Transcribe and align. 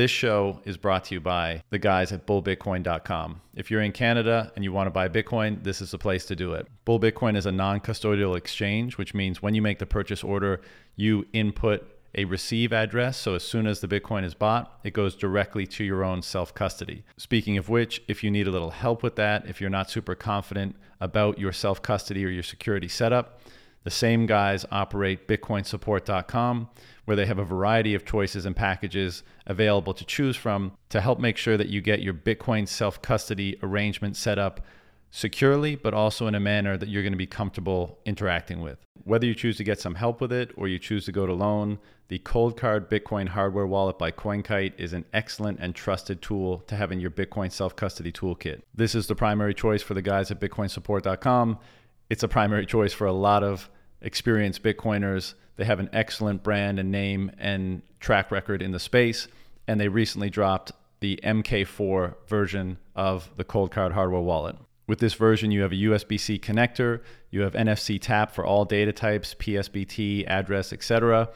This 0.00 0.10
show 0.10 0.62
is 0.64 0.78
brought 0.78 1.04
to 1.04 1.14
you 1.14 1.20
by 1.20 1.62
the 1.68 1.78
guys 1.78 2.10
at 2.10 2.26
bullbitcoin.com. 2.26 3.42
If 3.54 3.70
you're 3.70 3.82
in 3.82 3.92
Canada 3.92 4.50
and 4.56 4.64
you 4.64 4.72
want 4.72 4.86
to 4.86 4.90
buy 4.90 5.10
Bitcoin, 5.10 5.62
this 5.62 5.82
is 5.82 5.90
the 5.90 5.98
place 5.98 6.24
to 6.24 6.34
do 6.34 6.54
it. 6.54 6.66
Bull 6.86 6.98
Bitcoin 6.98 7.36
is 7.36 7.44
a 7.44 7.52
non 7.52 7.80
custodial 7.80 8.34
exchange, 8.34 8.96
which 8.96 9.12
means 9.12 9.42
when 9.42 9.54
you 9.54 9.60
make 9.60 9.78
the 9.78 9.84
purchase 9.84 10.24
order, 10.24 10.62
you 10.96 11.26
input 11.34 11.86
a 12.14 12.24
receive 12.24 12.72
address. 12.72 13.18
So 13.18 13.34
as 13.34 13.44
soon 13.44 13.66
as 13.66 13.82
the 13.82 13.88
Bitcoin 13.88 14.24
is 14.24 14.32
bought, 14.32 14.80
it 14.84 14.94
goes 14.94 15.14
directly 15.14 15.66
to 15.66 15.84
your 15.84 16.02
own 16.02 16.22
self 16.22 16.54
custody. 16.54 17.04
Speaking 17.18 17.58
of 17.58 17.68
which, 17.68 18.02
if 18.08 18.24
you 18.24 18.30
need 18.30 18.48
a 18.48 18.50
little 18.50 18.70
help 18.70 19.02
with 19.02 19.16
that, 19.16 19.46
if 19.46 19.60
you're 19.60 19.68
not 19.68 19.90
super 19.90 20.14
confident 20.14 20.76
about 20.98 21.38
your 21.38 21.52
self 21.52 21.82
custody 21.82 22.24
or 22.24 22.30
your 22.30 22.42
security 22.42 22.88
setup, 22.88 23.42
the 23.82 23.90
same 23.90 24.26
guys 24.26 24.66
operate 24.70 25.26
bitcoinsupport.com, 25.26 26.68
where 27.04 27.16
they 27.16 27.26
have 27.26 27.38
a 27.38 27.44
variety 27.44 27.94
of 27.94 28.04
choices 28.04 28.44
and 28.44 28.54
packages 28.54 29.22
available 29.46 29.94
to 29.94 30.04
choose 30.04 30.36
from 30.36 30.72
to 30.90 31.00
help 31.00 31.18
make 31.18 31.36
sure 31.36 31.56
that 31.56 31.68
you 31.68 31.80
get 31.80 32.02
your 32.02 32.14
Bitcoin 32.14 32.68
self 32.68 33.00
custody 33.00 33.56
arrangement 33.62 34.16
set 34.16 34.38
up 34.38 34.60
securely, 35.10 35.74
but 35.74 35.92
also 35.92 36.26
in 36.26 36.34
a 36.34 36.40
manner 36.40 36.76
that 36.76 36.88
you're 36.88 37.02
going 37.02 37.12
to 37.12 37.18
be 37.18 37.26
comfortable 37.26 37.98
interacting 38.04 38.60
with. 38.60 38.78
Whether 39.04 39.26
you 39.26 39.34
choose 39.34 39.56
to 39.56 39.64
get 39.64 39.80
some 39.80 39.96
help 39.96 40.20
with 40.20 40.32
it 40.32 40.52
or 40.56 40.68
you 40.68 40.78
choose 40.78 41.04
to 41.06 41.12
go 41.12 41.26
to 41.26 41.32
loan, 41.32 41.78
the 42.08 42.18
Coldcard 42.18 42.88
Bitcoin 42.88 43.28
hardware 43.28 43.66
wallet 43.66 43.98
by 43.98 44.10
CoinKite 44.10 44.74
is 44.78 44.92
an 44.92 45.04
excellent 45.12 45.58
and 45.60 45.74
trusted 45.74 46.20
tool 46.20 46.58
to 46.66 46.76
have 46.76 46.92
in 46.92 47.00
your 47.00 47.10
Bitcoin 47.10 47.50
self 47.50 47.74
custody 47.74 48.12
toolkit. 48.12 48.60
This 48.74 48.94
is 48.94 49.06
the 49.06 49.14
primary 49.14 49.54
choice 49.54 49.82
for 49.82 49.94
the 49.94 50.02
guys 50.02 50.30
at 50.30 50.40
bitcoinsupport.com 50.40 51.58
it's 52.10 52.24
a 52.24 52.28
primary 52.28 52.66
choice 52.66 52.92
for 52.92 53.06
a 53.06 53.12
lot 53.12 53.42
of 53.44 53.70
experienced 54.02 54.62
Bitcoiners. 54.62 55.34
They 55.56 55.64
have 55.64 55.78
an 55.78 55.88
excellent 55.92 56.42
brand 56.42 56.78
and 56.80 56.90
name 56.90 57.30
and 57.38 57.82
track 58.00 58.30
record 58.30 58.60
in 58.60 58.72
the 58.72 58.80
space. 58.80 59.28
And 59.68 59.80
they 59.80 59.88
recently 59.88 60.28
dropped 60.28 60.72
the 60.98 61.20
MK4 61.22 62.14
version 62.26 62.78
of 62.96 63.30
the 63.36 63.44
Coldcard 63.44 63.92
hardware 63.92 64.20
wallet. 64.20 64.56
With 64.88 64.98
this 64.98 65.14
version, 65.14 65.52
you 65.52 65.62
have 65.62 65.70
a 65.70 65.76
USB 65.76 66.18
C 66.18 66.36
connector, 66.36 67.00
you 67.30 67.42
have 67.42 67.52
NFC 67.52 68.00
tap 68.00 68.32
for 68.32 68.44
all 68.44 68.64
data 68.64 68.92
types, 68.92 69.34
PSBT, 69.34 70.26
address, 70.26 70.72
etc. 70.72 71.28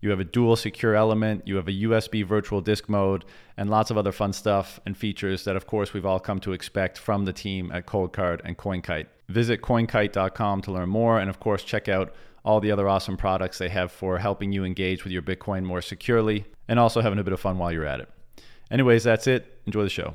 You 0.00 0.10
have 0.10 0.18
a 0.18 0.24
dual 0.24 0.56
secure 0.56 0.96
element, 0.96 1.46
you 1.46 1.54
have 1.54 1.68
a 1.68 1.72
USB 1.72 2.26
virtual 2.26 2.60
disk 2.60 2.88
mode, 2.88 3.24
and 3.56 3.70
lots 3.70 3.92
of 3.92 3.96
other 3.96 4.10
fun 4.10 4.32
stuff 4.32 4.80
and 4.84 4.96
features 4.96 5.44
that, 5.44 5.54
of 5.54 5.68
course, 5.68 5.94
we've 5.94 6.04
all 6.04 6.18
come 6.18 6.40
to 6.40 6.52
expect 6.52 6.98
from 6.98 7.26
the 7.26 7.32
team 7.32 7.70
at 7.70 7.86
Coldcard 7.86 8.40
and 8.44 8.58
CoinKite. 8.58 9.06
Visit 9.28 9.60
coinkite.com 9.60 10.62
to 10.62 10.72
learn 10.72 10.88
more. 10.88 11.18
And 11.18 11.28
of 11.28 11.40
course, 11.40 11.62
check 11.62 11.88
out 11.88 12.14
all 12.44 12.60
the 12.60 12.70
other 12.70 12.88
awesome 12.88 13.16
products 13.16 13.58
they 13.58 13.68
have 13.68 13.90
for 13.90 14.18
helping 14.18 14.52
you 14.52 14.64
engage 14.64 15.02
with 15.02 15.12
your 15.12 15.22
Bitcoin 15.22 15.64
more 15.64 15.82
securely 15.82 16.46
and 16.68 16.78
also 16.78 17.00
having 17.00 17.18
a 17.18 17.24
bit 17.24 17.32
of 17.32 17.40
fun 17.40 17.58
while 17.58 17.72
you're 17.72 17.84
at 17.84 18.00
it. 18.00 18.08
Anyways, 18.70 19.04
that's 19.04 19.26
it. 19.26 19.60
Enjoy 19.66 19.82
the 19.82 19.90
show. 19.90 20.14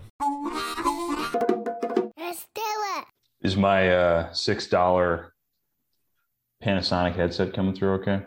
Let's 2.17 2.45
do 2.55 2.61
it. 2.61 3.05
Is 3.41 3.57
my 3.57 3.93
uh, 3.93 4.33
six 4.33 4.67
dollar 4.67 5.33
Panasonic 6.63 7.15
headset 7.15 7.53
coming 7.53 7.75
through? 7.75 7.93
Okay. 8.01 8.21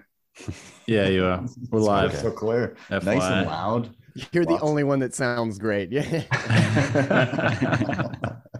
Yeah, 0.86 1.08
you 1.08 1.24
are. 1.24 1.42
We're 1.70 1.80
live. 1.80 2.14
So 2.14 2.30
clear. 2.30 2.76
FYI. 2.91 3.04
Nice 3.04 3.22
and 3.22 3.46
loud. 3.46 3.94
You're 4.32 4.44
the 4.44 4.60
only 4.60 4.84
one 4.84 4.98
that 4.98 5.14
sounds 5.14 5.58
great. 5.58 5.91
Yeah. 5.91 6.04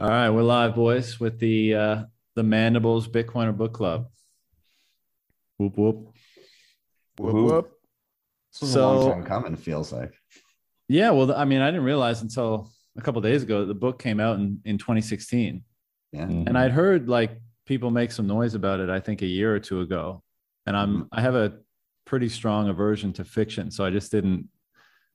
All 0.00 0.08
right, 0.08 0.30
we're 0.30 0.42
live, 0.42 0.74
boys, 0.74 1.20
with 1.20 1.38
the 1.38 1.74
uh, 1.74 2.02
the 2.34 2.42
Mandibles 2.42 3.06
Bitcoiner 3.06 3.54
Book 3.54 3.74
Club. 3.74 4.06
Whoop 5.58 5.76
whoop. 5.76 6.14
Whoop, 7.18 7.34
whoop. 7.34 7.70
This 8.52 8.62
was 8.62 8.70
a 8.70 8.72
So- 8.72 9.00
long 9.00 9.12
time 9.12 9.24
coming, 9.24 9.56
feels 9.56 9.92
like. 9.92 10.14
Yeah, 10.88 11.10
well, 11.10 11.32
I 11.34 11.44
mean, 11.44 11.60
I 11.60 11.66
didn't 11.70 11.84
realize 11.84 12.22
until 12.22 12.70
a 12.96 13.02
couple 13.02 13.20
days 13.20 13.42
ago 13.42 13.60
that 13.60 13.66
the 13.66 13.74
book 13.74 14.00
came 14.02 14.18
out 14.20 14.38
in, 14.38 14.60
in 14.64 14.78
2016. 14.78 15.62
Yeah. 16.12 16.22
and 16.22 16.58
I'd 16.58 16.72
heard 16.72 17.08
like 17.08 17.38
people 17.66 17.90
make 17.92 18.10
some 18.10 18.26
noise 18.26 18.54
about 18.54 18.80
it. 18.80 18.88
I 18.90 18.98
think 18.98 19.22
a 19.22 19.26
year 19.26 19.54
or 19.54 19.60
two 19.60 19.80
ago, 19.82 20.24
and 20.66 20.76
I'm 20.76 21.08
I 21.12 21.20
have 21.20 21.34
a 21.36 21.58
pretty 22.06 22.28
strong 22.30 22.68
aversion 22.68 23.12
to 23.12 23.24
fiction, 23.24 23.70
so 23.70 23.84
I 23.84 23.90
just 23.90 24.10
didn't 24.10 24.48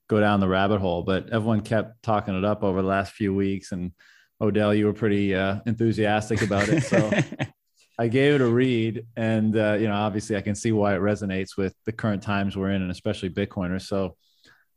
go 0.08 0.20
down 0.22 0.40
the 0.40 0.48
rabbit 0.48 0.80
hole. 0.80 1.02
But 1.04 1.32
everyone 1.32 1.62
kept 1.62 2.02
talking 2.04 2.38
it 2.38 2.46
up 2.46 2.64
over 2.64 2.82
the 2.82 2.88
last 2.88 3.14
few 3.14 3.34
weeks, 3.34 3.74
and 3.74 3.92
Odell, 4.42 4.74
you 4.74 4.86
were 4.86 4.94
pretty 4.94 5.34
uh, 5.34 5.60
enthusiastic 5.66 6.42
about 6.42 6.68
it, 6.70 6.82
so 6.84 7.10
I 8.00 8.08
gave 8.08 8.36
it 8.36 8.42
a 8.42 8.48
read, 8.48 9.06
and 9.16 9.56
uh, 9.56 9.78
you 9.80 9.88
know, 9.88 9.94
obviously, 9.94 10.36
I 10.36 10.42
can 10.42 10.56
see 10.56 10.72
why 10.72 10.96
it 10.96 11.00
resonates 11.00 11.58
with 11.58 11.74
the 11.86 11.94
current 11.94 12.22
times 12.22 12.58
we're 12.58 12.72
in, 12.72 12.82
and 12.82 12.92
especially 12.92 13.30
Bitcoiners. 13.30 13.84
So, 13.84 14.18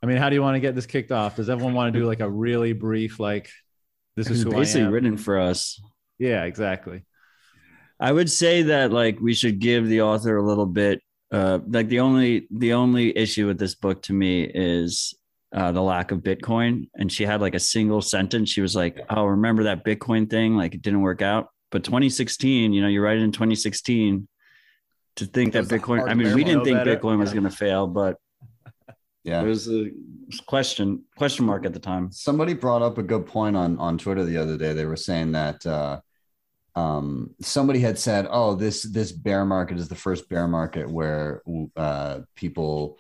I 0.03 0.07
mean, 0.07 0.19
how 0.19 0.29
do 0.29 0.37
you 0.37 0.43
want 0.43 0.55
to 0.55 0.61
get 0.61 0.75
this 0.75 0.87
kicked 0.87 1.11
off? 1.11 1.37
Does 1.37 1.51
everyone 1.51 1.75
want 1.75 1.93
to 1.93 1.99
do 1.99 2.07
like 2.07 2.21
a 2.21 2.31
really 2.31 2.73
brief, 2.73 3.19
like, 3.19 3.51
this 4.17 4.31
is 4.31 4.43
It's 4.43 4.51
who 4.51 4.57
I 4.57 4.61
basically 4.61 4.89
written 4.89 5.17
for 5.17 5.39
us. 5.39 5.81
Yeah, 6.19 6.45
exactly. 6.45 7.05
I 8.01 8.13
would 8.13 8.31
say 8.31 8.63
that 8.63 8.93
like 8.93 9.19
we 9.21 9.35
should 9.35 9.59
give 9.59 9.89
the 9.89 10.03
author 10.03 10.37
a 10.37 10.43
little 10.43 10.67
bit. 10.67 11.01
Uh, 11.31 11.59
like 11.67 11.89
the 11.89 12.01
only 12.01 12.47
the 12.51 12.73
only 12.73 13.17
issue 13.17 13.47
with 13.47 13.59
this 13.59 13.75
book 13.75 14.03
to 14.03 14.13
me 14.13 14.45
is 14.45 15.15
uh, 15.55 15.73
the 15.73 15.83
lack 15.83 16.11
of 16.11 16.19
Bitcoin. 16.21 16.89
And 16.95 17.11
she 17.11 17.25
had 17.25 17.41
like 17.41 17.55
a 17.55 17.61
single 17.61 18.03
sentence. 18.03 18.51
She 18.51 18.61
was 18.61 18.77
like, 18.77 18.99
"Oh, 19.11 19.25
remember 19.25 19.65
that 19.65 19.85
Bitcoin 19.85 20.29
thing? 20.29 20.57
Like 20.57 20.75
it 20.75 20.83
didn't 20.83 21.01
work 21.03 21.23
out." 21.23 21.49
But 21.71 21.85
2016, 21.85 22.73
you 22.73 22.81
know, 22.83 22.89
you're 22.89 23.03
right 23.03 23.19
in 23.19 23.33
2016 23.33 24.29
to 25.17 25.27
think 25.27 25.53
that 25.53 25.65
Bitcoin. 25.65 26.09
I 26.09 26.15
mean, 26.15 26.35
we 26.35 26.45
didn't 26.45 26.65
think 26.65 26.79
Know 26.79 26.85
better. 26.85 26.97
Bitcoin 26.99 27.19
was 27.19 27.31
Yeah. 27.31 27.41
going 27.41 27.51
to 27.51 27.57
fail, 27.57 27.87
but 27.87 28.17
Yeah. 29.25 29.43
it 29.43 29.47
was 29.47 29.69
a 29.71 29.91
question 30.47 31.05
question 31.17 31.45
mark 31.47 31.65
at 31.67 31.73
the 31.73 31.81
time. 31.81 32.13
Somebody 32.13 32.55
brought 32.55 32.83
up 32.83 32.99
a 32.99 33.03
good 33.03 33.27
point 33.27 33.57
on 33.57 33.79
on 33.79 33.99
Twitter 33.99 34.25
the 34.25 34.37
other 34.37 34.57
day. 34.57 34.73
They 34.73 34.87
were 34.87 34.97
saying 34.97 35.33
that 35.33 35.67
uh, 35.67 36.01
um, 36.75 37.35
somebody 37.41 37.81
had 37.81 37.99
said, 37.99 38.29
"Oh, 38.31 38.55
this 38.55 38.83
this 38.83 39.11
bear 39.13 39.45
market 39.45 39.79
is 39.79 39.89
the 39.89 39.95
first 39.97 40.29
bear 40.29 40.47
market 40.47 40.89
where 40.89 41.43
uh, 41.77 42.21
people 42.37 42.99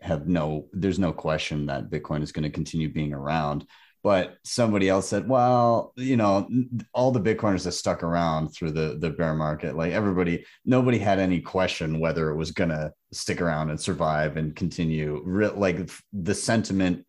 have 0.00 0.26
no, 0.28 0.66
there's 0.72 0.98
no 0.98 1.12
question 1.12 1.66
that 1.66 1.90
Bitcoin 1.90 2.22
is 2.22 2.32
going 2.32 2.44
to 2.44 2.50
continue 2.50 2.92
being 2.92 3.12
around." 3.12 3.66
But 4.04 4.38
somebody 4.44 4.88
else 4.88 5.08
said, 5.08 5.28
"Well, 5.28 5.92
you 5.96 6.16
know, 6.16 6.48
all 6.94 7.10
the 7.10 7.20
Bitcoiners 7.20 7.64
that 7.64 7.72
stuck 7.72 8.02
around 8.02 8.48
through 8.48 8.72
the 8.72 8.98
the 9.00 9.10
bear 9.10 9.34
market, 9.34 9.76
like 9.76 9.92
everybody, 9.92 10.44
nobody 10.64 10.98
had 10.98 11.18
any 11.18 11.40
question 11.40 12.00
whether 12.00 12.30
it 12.30 12.36
was 12.36 12.52
going 12.52 12.70
to 12.70 12.92
stick 13.12 13.40
around 13.40 13.70
and 13.70 13.80
survive 13.80 14.36
and 14.36 14.54
continue. 14.54 15.20
Re- 15.24 15.48
like 15.48 15.90
the 16.12 16.34
sentiment." 16.34 17.04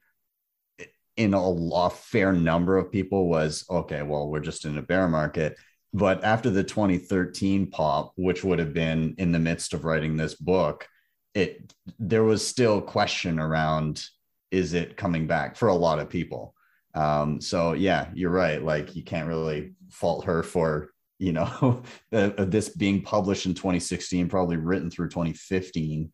in 1.19 1.33
a, 1.33 1.39
a 1.41 1.89
fair 1.89 2.31
number 2.31 2.77
of 2.77 2.91
people 2.91 3.27
was 3.27 3.65
okay 3.69 4.01
well 4.01 4.29
we're 4.29 4.39
just 4.39 4.63
in 4.63 4.77
a 4.77 4.81
bear 4.81 5.07
market 5.07 5.57
but 5.93 6.23
after 6.23 6.49
the 6.49 6.63
2013 6.63 7.69
pop 7.69 8.13
which 8.15 8.43
would 8.43 8.57
have 8.57 8.73
been 8.73 9.13
in 9.17 9.33
the 9.33 9.37
midst 9.37 9.73
of 9.73 9.83
writing 9.83 10.15
this 10.15 10.33
book 10.33 10.87
it 11.39 11.73
there 11.97 12.23
was 12.23 12.45
still 12.45 12.81
question 12.81 13.39
around 13.39 14.05
is 14.51 14.73
it 14.73 14.97
coming 14.97 15.27
back 15.27 15.55
for 15.55 15.67
a 15.69 15.75
lot 15.75 15.99
of 15.99 16.09
people? 16.09 16.53
Um 16.95 17.41
so 17.41 17.73
yeah 17.73 18.09
you're 18.13 18.29
right. 18.31 18.63
Like 18.63 18.95
you 18.95 19.03
can't 19.03 19.27
really 19.27 19.73
fault 19.89 20.25
her 20.25 20.43
for 20.43 20.91
you 21.17 21.33
know 21.33 21.83
uh, 22.13 22.31
this 22.37 22.69
being 22.69 23.01
published 23.01 23.45
in 23.45 23.53
2016 23.53 24.29
probably 24.29 24.57
written 24.57 24.91
through 24.91 25.09
2015 25.09 26.11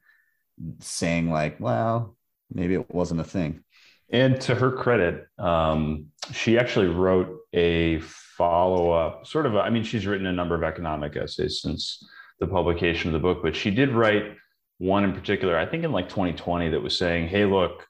saying 0.80 1.30
like 1.30 1.60
well 1.60 2.16
maybe 2.54 2.76
it 2.76 2.90
wasn't 2.94 3.20
a 3.20 3.24
thing. 3.24 3.64
And 4.10 4.40
to 4.42 4.56
her 4.56 4.72
credit, 4.72 5.28
um, 5.40 6.08
she 6.32 6.60
actually 6.60 6.88
wrote 6.88 7.40
a 7.54 8.00
follow 8.00 8.92
up, 8.92 9.26
sort 9.26 9.46
of, 9.46 9.56
a, 9.56 9.60
I 9.60 9.70
mean, 9.70 9.84
she's 9.84 10.06
written 10.06 10.28
a 10.28 10.34
number 10.34 10.56
of 10.56 10.64
economic 10.64 11.16
essays 11.16 11.62
since 11.62 12.06
the 12.40 12.48
publication 12.48 13.10
of 13.10 13.14
the 13.14 13.20
book, 13.20 13.40
but 13.42 13.56
she 13.56 13.72
did 13.72 13.92
write 13.92 14.36
one 14.78 15.04
in 15.04 15.14
particular, 15.14 15.58
I 15.58 15.66
think 15.66 15.84
in 15.84 15.92
like 15.92 16.10
2020, 16.10 16.70
that 16.70 16.82
was 16.82 16.98
saying, 16.98 17.28
hey, 17.28 17.46
look, 17.46 17.88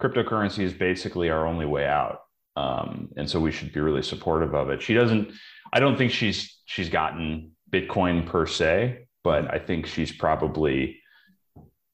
cryptocurrency 0.00 0.60
is 0.60 0.72
basically 0.72 1.30
our 1.30 1.46
only 1.46 1.66
way 1.66 1.86
out. 1.86 2.20
Um, 2.56 3.08
and 3.16 3.28
so 3.28 3.40
we 3.40 3.52
should 3.52 3.72
be 3.72 3.80
really 3.80 4.02
supportive 4.02 4.54
of 4.54 4.70
it. 4.70 4.82
She 4.82 4.94
doesn't, 4.94 5.32
I 5.72 5.80
don't 5.80 5.96
think 5.96 6.12
she's, 6.12 6.58
she's 6.66 6.88
gotten 6.88 7.52
Bitcoin 7.70 8.26
per 8.26 8.46
se, 8.46 9.06
but 9.24 9.52
I 9.52 9.58
think 9.58 9.86
she's 9.86 10.12
probably, 10.12 11.00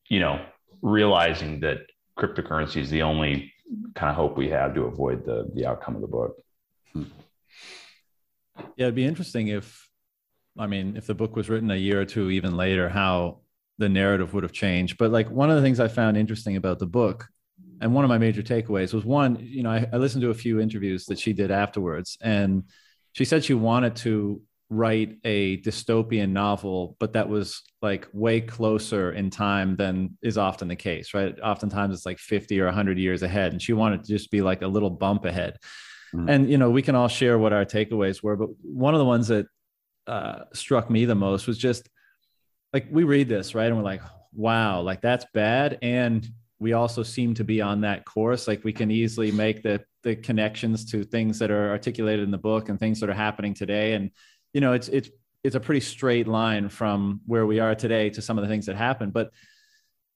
you 0.08 0.20
know, 0.20 0.44
realizing 0.82 1.60
that 1.60 1.78
cryptocurrency 2.18 2.80
is 2.80 2.90
the 2.90 3.02
only 3.02 3.52
kind 3.94 4.10
of 4.10 4.16
hope 4.16 4.36
we 4.36 4.48
have 4.48 4.74
to 4.74 4.82
avoid 4.84 5.24
the 5.24 5.50
the 5.54 5.66
outcome 5.66 5.94
of 5.94 6.00
the 6.00 6.08
book. 6.08 6.36
Yeah, 8.76 8.86
it'd 8.86 8.94
be 8.94 9.04
interesting 9.04 9.48
if, 9.48 9.88
I 10.58 10.66
mean, 10.66 10.96
if 10.96 11.06
the 11.06 11.14
book 11.14 11.36
was 11.36 11.48
written 11.48 11.70
a 11.70 11.76
year 11.76 12.00
or 12.00 12.04
two 12.04 12.30
even 12.30 12.56
later, 12.56 12.88
how 12.88 13.38
the 13.78 13.88
narrative 13.88 14.34
would 14.34 14.42
have 14.42 14.52
changed. 14.52 14.98
But 14.98 15.10
like 15.10 15.30
one 15.30 15.50
of 15.50 15.56
the 15.56 15.62
things 15.62 15.80
I 15.80 15.88
found 15.88 16.16
interesting 16.16 16.56
about 16.56 16.78
the 16.78 16.86
book, 16.86 17.28
and 17.80 17.94
one 17.94 18.04
of 18.04 18.08
my 18.08 18.18
major 18.18 18.42
takeaways 18.42 18.92
was 18.92 19.04
one, 19.04 19.38
you 19.40 19.62
know, 19.62 19.70
I, 19.70 19.86
I 19.92 19.96
listened 19.96 20.22
to 20.22 20.30
a 20.30 20.34
few 20.34 20.60
interviews 20.60 21.06
that 21.06 21.18
she 21.18 21.32
did 21.32 21.50
afterwards, 21.50 22.18
and 22.20 22.64
she 23.12 23.24
said 23.24 23.44
she 23.44 23.54
wanted 23.54 23.96
to 23.96 24.42
write 24.70 25.16
a 25.24 25.60
dystopian 25.62 26.30
novel, 26.30 26.96
but 27.00 27.14
that 27.14 27.28
was 27.28 27.62
like 27.80 28.06
way 28.12 28.40
closer 28.40 29.12
in 29.12 29.30
time 29.30 29.76
than 29.76 30.18
is 30.22 30.36
often 30.36 30.68
the 30.68 30.76
case, 30.76 31.14
right? 31.14 31.38
Oftentimes 31.40 31.94
it's 31.94 32.04
like 32.04 32.18
50 32.18 32.60
or 32.60 32.66
100 32.66 32.98
years 32.98 33.22
ahead. 33.22 33.52
And 33.52 33.62
she 33.62 33.72
wanted 33.72 34.04
to 34.04 34.08
just 34.08 34.30
be 34.30 34.42
like 34.42 34.62
a 34.62 34.66
little 34.66 34.90
bump 34.90 35.24
ahead. 35.24 35.56
Mm-hmm. 36.14 36.28
And, 36.28 36.50
you 36.50 36.58
know, 36.58 36.70
we 36.70 36.82
can 36.82 36.94
all 36.94 37.08
share 37.08 37.38
what 37.38 37.52
our 37.52 37.64
takeaways 37.64 38.22
were, 38.22 38.36
but 38.36 38.50
one 38.62 38.94
of 38.94 38.98
the 38.98 39.06
ones 39.06 39.28
that 39.28 39.46
uh, 40.06 40.44
struck 40.52 40.90
me 40.90 41.06
the 41.06 41.14
most 41.14 41.46
was 41.46 41.56
just 41.56 41.88
like 42.72 42.86
we 42.90 43.04
read 43.04 43.28
this, 43.28 43.54
right? 43.54 43.66
And 43.66 43.76
we're 43.76 43.82
like, 43.82 44.02
wow, 44.32 44.80
like 44.80 45.00
that's 45.00 45.24
bad. 45.32 45.78
And 45.82 46.28
we 46.58 46.72
also 46.72 47.02
seem 47.02 47.34
to 47.34 47.44
be 47.44 47.60
on 47.60 47.82
that 47.82 48.04
course. 48.04 48.48
Like 48.48 48.64
we 48.64 48.72
can 48.72 48.90
easily 48.90 49.30
make 49.30 49.62
the 49.62 49.82
the 50.02 50.16
connections 50.16 50.84
to 50.90 51.02
things 51.04 51.38
that 51.38 51.50
are 51.50 51.70
articulated 51.70 52.24
in 52.24 52.30
the 52.30 52.38
book 52.38 52.68
and 52.68 52.78
things 52.78 53.00
that 53.00 53.10
are 53.10 53.14
happening 53.14 53.54
today. 53.54 53.94
And 53.94 54.10
you 54.52 54.60
know, 54.60 54.72
it's 54.72 54.88
it's 54.88 55.10
it's 55.44 55.54
a 55.54 55.60
pretty 55.60 55.80
straight 55.80 56.26
line 56.26 56.68
from 56.68 57.20
where 57.26 57.46
we 57.46 57.60
are 57.60 57.74
today 57.74 58.10
to 58.10 58.22
some 58.22 58.38
of 58.38 58.42
the 58.42 58.48
things 58.48 58.66
that 58.66 58.76
happen. 58.76 59.10
But 59.10 59.30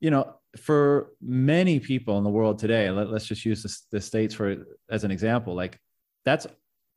you 0.00 0.10
know, 0.10 0.34
for 0.56 1.12
many 1.20 1.78
people 1.78 2.18
in 2.18 2.24
the 2.24 2.30
world 2.30 2.58
today, 2.58 2.90
let, 2.90 3.08
us 3.08 3.24
just 3.24 3.44
use 3.44 3.62
the, 3.62 3.96
the 3.96 4.00
states 4.00 4.34
for 4.34 4.64
as 4.90 5.04
an 5.04 5.10
example. 5.10 5.54
Like 5.54 5.78
that's 6.24 6.46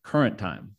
current 0.04 0.38
time. 0.38 0.76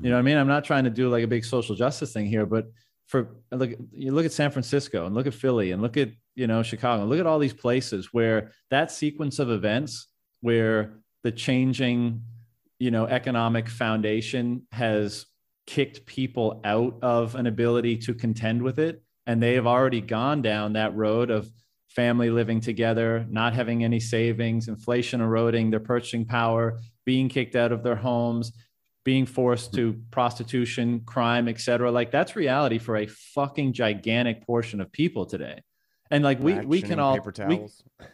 You 0.00 0.10
know 0.10 0.16
what 0.16 0.20
I 0.20 0.22
mean? 0.22 0.36
I'm 0.36 0.48
not 0.48 0.64
trying 0.64 0.84
to 0.84 0.90
do 0.90 1.08
like 1.08 1.22
a 1.22 1.28
big 1.28 1.44
social 1.44 1.76
justice 1.76 2.12
thing 2.12 2.26
here, 2.26 2.46
but 2.46 2.66
for 3.06 3.36
look, 3.50 3.70
you 3.92 4.12
look 4.12 4.24
at 4.24 4.32
San 4.32 4.50
Francisco 4.50 5.06
and 5.06 5.14
look 5.14 5.26
at 5.26 5.34
Philly 5.34 5.72
and 5.72 5.82
look 5.82 5.96
at 5.96 6.10
you 6.34 6.46
know 6.46 6.62
Chicago, 6.62 7.04
look 7.04 7.20
at 7.20 7.26
all 7.26 7.38
these 7.38 7.52
places 7.52 8.08
where 8.12 8.52
that 8.70 8.90
sequence 8.90 9.38
of 9.38 9.50
events 9.50 10.08
where 10.40 10.94
the 11.22 11.32
changing 11.32 12.22
you 12.78 12.90
know 12.90 13.06
economic 13.06 13.68
foundation 13.68 14.66
has 14.72 15.26
kicked 15.66 16.04
people 16.06 16.60
out 16.64 16.98
of 17.02 17.34
an 17.34 17.46
ability 17.46 17.96
to 17.96 18.14
contend 18.14 18.62
with 18.62 18.78
it. 18.78 19.02
And 19.26 19.42
they 19.42 19.54
have 19.54 19.66
already 19.66 20.02
gone 20.02 20.42
down 20.42 20.74
that 20.74 20.94
road 20.94 21.30
of 21.30 21.48
family 21.88 22.28
living 22.28 22.60
together 22.60 23.24
not 23.30 23.54
having 23.54 23.84
any 23.84 24.00
savings 24.00 24.66
inflation 24.66 25.20
eroding 25.20 25.70
their 25.70 25.80
purchasing 25.80 26.24
power 26.24 26.80
being 27.06 27.28
kicked 27.28 27.54
out 27.54 27.70
of 27.70 27.84
their 27.84 27.94
homes 27.94 28.52
being 29.04 29.26
forced 29.26 29.74
to 29.74 30.00
prostitution 30.10 31.00
crime 31.04 31.46
etc 31.46 31.90
like 31.90 32.10
that's 32.10 32.34
reality 32.34 32.78
for 32.78 32.96
a 32.96 33.06
fucking 33.06 33.72
gigantic 33.72 34.46
portion 34.46 34.80
of 34.80 34.90
people 34.92 35.26
today. 35.26 35.60
And 36.10 36.22
like 36.22 36.38
we 36.38 36.60
we 36.60 36.82
can 36.82 37.00
all 37.00 37.18
we, 37.48 37.66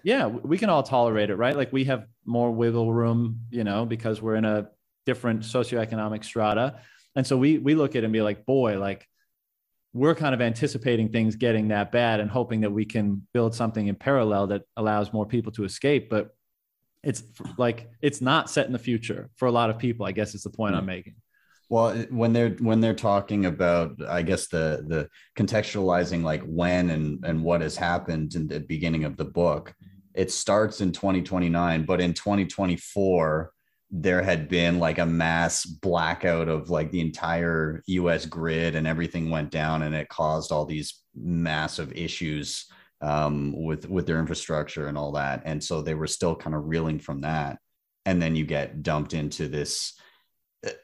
yeah 0.05 0.27
we 0.27 0.59
can 0.59 0.71
all 0.71 0.83
tolerate 0.83 1.31
it 1.31 1.37
right? 1.37 1.57
Like 1.57 1.73
we 1.73 1.85
have 1.85 2.07
more 2.25 2.51
wiggle 2.51 2.93
room 2.93 3.41
you 3.51 3.65
know 3.65 3.85
because 3.85 4.23
we're 4.23 4.37
in 4.37 4.45
a 4.45 4.69
different 5.07 5.43
socioeconomic 5.43 6.25
strata. 6.25 6.81
And 7.17 7.27
so 7.27 7.37
we 7.37 7.59
we 7.59 7.75
look 7.75 7.93
at 7.93 7.99
it 7.99 8.05
and 8.05 8.13
be 8.13 8.23
like 8.23 8.47
boy 8.47 8.79
like 8.79 9.07
we're 9.93 10.15
kind 10.15 10.35
of 10.35 10.41
anticipating 10.41 11.09
things 11.09 11.35
getting 11.35 11.69
that 11.69 11.91
bad 11.91 12.21
and 12.21 12.31
hoping 12.31 12.61
that 12.61 12.71
we 12.71 12.85
can 12.85 13.27
build 13.35 13.55
something 13.55 13.89
in 13.89 13.97
parallel 13.97 14.47
that 14.49 14.63
allows 14.77 15.13
more 15.13 15.27
people 15.27 15.51
to 15.53 15.65
escape. 15.65 16.09
But 16.09 16.31
it's 17.03 17.23
like 17.57 17.91
it's 18.03 18.21
not 18.21 18.51
set 18.51 18.67
in 18.67 18.73
the 18.73 18.79
future 18.79 19.31
for 19.37 19.47
a 19.47 19.53
lot 19.53 19.71
of 19.71 19.79
people 19.79 20.07
i 20.07 20.13
guess 20.13 20.35
is 20.35 20.43
the 20.43 20.51
point 20.51 20.73
mm-hmm. 20.73 20.81
i'm 20.81 20.87
making 20.87 21.15
well, 21.71 21.97
when 22.11 22.33
they're 22.33 22.57
when 22.59 22.81
they're 22.81 22.95
talking 22.95 23.47
about, 23.47 23.93
I 24.09 24.23
guess 24.23 24.49
the 24.49 24.85
the 24.89 25.09
contextualizing 25.39 26.25
like 26.25 26.43
when 26.43 26.91
and 26.91 27.25
and 27.25 27.45
what 27.45 27.61
has 27.61 27.77
happened 27.77 28.35
in 28.35 28.49
the 28.49 28.59
beginning 28.59 29.05
of 29.05 29.17
the 29.17 29.25
book, 29.25 29.73
it 30.13 30.33
starts 30.33 30.81
in 30.81 30.91
2029, 30.91 31.85
but 31.85 32.01
in 32.01 32.13
2024 32.13 33.53
there 33.93 34.23
had 34.23 34.49
been 34.49 34.79
like 34.79 34.99
a 34.99 35.07
mass 35.07 35.65
blackout 35.65 36.49
of 36.49 36.71
like 36.71 36.91
the 36.93 37.01
entire 37.01 37.83
US 37.87 38.25
grid 38.25 38.77
and 38.77 38.87
everything 38.87 39.31
went 39.31 39.51
down 39.51 39.83
and 39.83 39.95
it 39.95 40.09
caused 40.09 40.53
all 40.53 40.65
these 40.65 41.03
massive 41.15 41.93
issues 41.93 42.67
um, 43.01 43.55
with 43.57 43.89
with 43.89 44.07
their 44.07 44.19
infrastructure 44.19 44.87
and 44.87 44.99
all 44.99 45.13
that. 45.13 45.43
And 45.45 45.63
so 45.63 45.83
they 45.83 45.95
were 45.95 46.07
still 46.07 46.37
kind 46.37 46.55
of 46.55 46.67
reeling 46.67 46.99
from 46.99 47.23
that. 47.23 47.59
And 48.07 48.21
then 48.21 48.37
you 48.37 48.45
get 48.45 48.83
dumped 48.83 49.15
into 49.15 49.49
this 49.49 49.95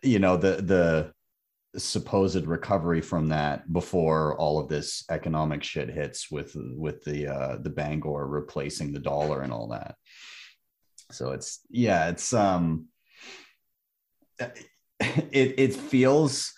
you 0.03 0.19
know 0.19 0.37
the 0.37 0.57
the 0.57 1.13
supposed 1.79 2.47
recovery 2.47 3.03
from 3.03 3.29
that 3.29 3.71
before 3.71 4.35
all 4.39 4.59
of 4.59 4.69
this 4.69 5.05
economic 5.11 5.63
shit 5.63 5.91
hits 5.91 6.31
with 6.31 6.57
with 6.57 7.05
the 7.05 7.27
uh 7.27 7.59
the 7.61 7.71
bancor 7.71 8.27
replacing 8.27 8.93
the 8.93 8.99
dollar 8.99 9.43
and 9.43 9.53
all 9.53 9.69
that. 9.69 9.97
So 11.13 11.33
it's 11.33 11.61
yeah, 11.69 12.09
it's 12.09 12.33
um 12.33 12.87
it 14.41 14.55
it 15.01 15.75
feels 15.75 16.53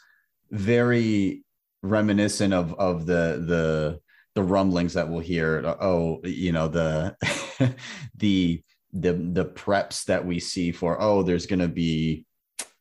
very 0.51 1.45
reminiscent 1.83 2.55
of 2.55 2.75
of 2.75 3.07
the 3.07 3.45
the 3.45 4.01
the 4.39 4.43
rumblings 4.43 4.95
that 4.95 5.09
we'll 5.09 5.21
hear 5.21 5.63
oh 5.81 6.21
you 6.23 6.53
know 6.53 6.69
the 6.69 7.17
the 8.17 8.63
the 8.93 9.13
the 9.13 9.45
preps 9.45 10.05
that 10.05 10.25
we 10.25 10.39
see 10.39 10.71
for 10.71 11.01
oh 11.03 11.23
there's 11.23 11.47
going 11.47 11.59
to 11.59 11.69
be 11.69 12.25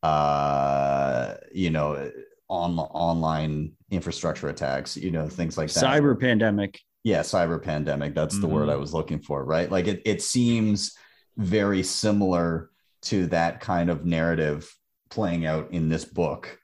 uh, 0.04 1.36
you 1.52 1.70
know, 1.70 2.12
on 2.50 2.80
online 2.80 3.74
infrastructure 3.92 4.50
attacks, 4.50 4.96
you 4.96 5.12
know, 5.12 5.28
things 5.28 5.58
like 5.58 5.72
that. 5.72 5.84
Cyber 5.84 6.20
pandemic. 6.20 6.80
Yeah, 7.04 7.22
cyber 7.22 7.62
pandemic. 7.62 8.14
That's 8.14 8.36
mm-hmm. 8.36 8.42
the 8.42 8.48
word 8.48 8.70
I 8.70 8.74
mm-hmm. 8.74 8.82
was 8.82 8.94
looking 8.94 9.20
for, 9.20 9.44
right? 9.44 9.70
Like 9.70 9.88
it, 9.88 10.02
it 10.06 10.22
seems 10.22 10.96
very 11.36 11.84
similar 11.84 12.70
to 13.04 13.28
that 13.28 13.60
kind 13.60 13.90
of 13.90 14.06
narrative 14.06 14.74
playing 15.10 15.46
out 15.46 15.72
in 15.72 15.90
this 15.90 16.06
book. 16.06 16.58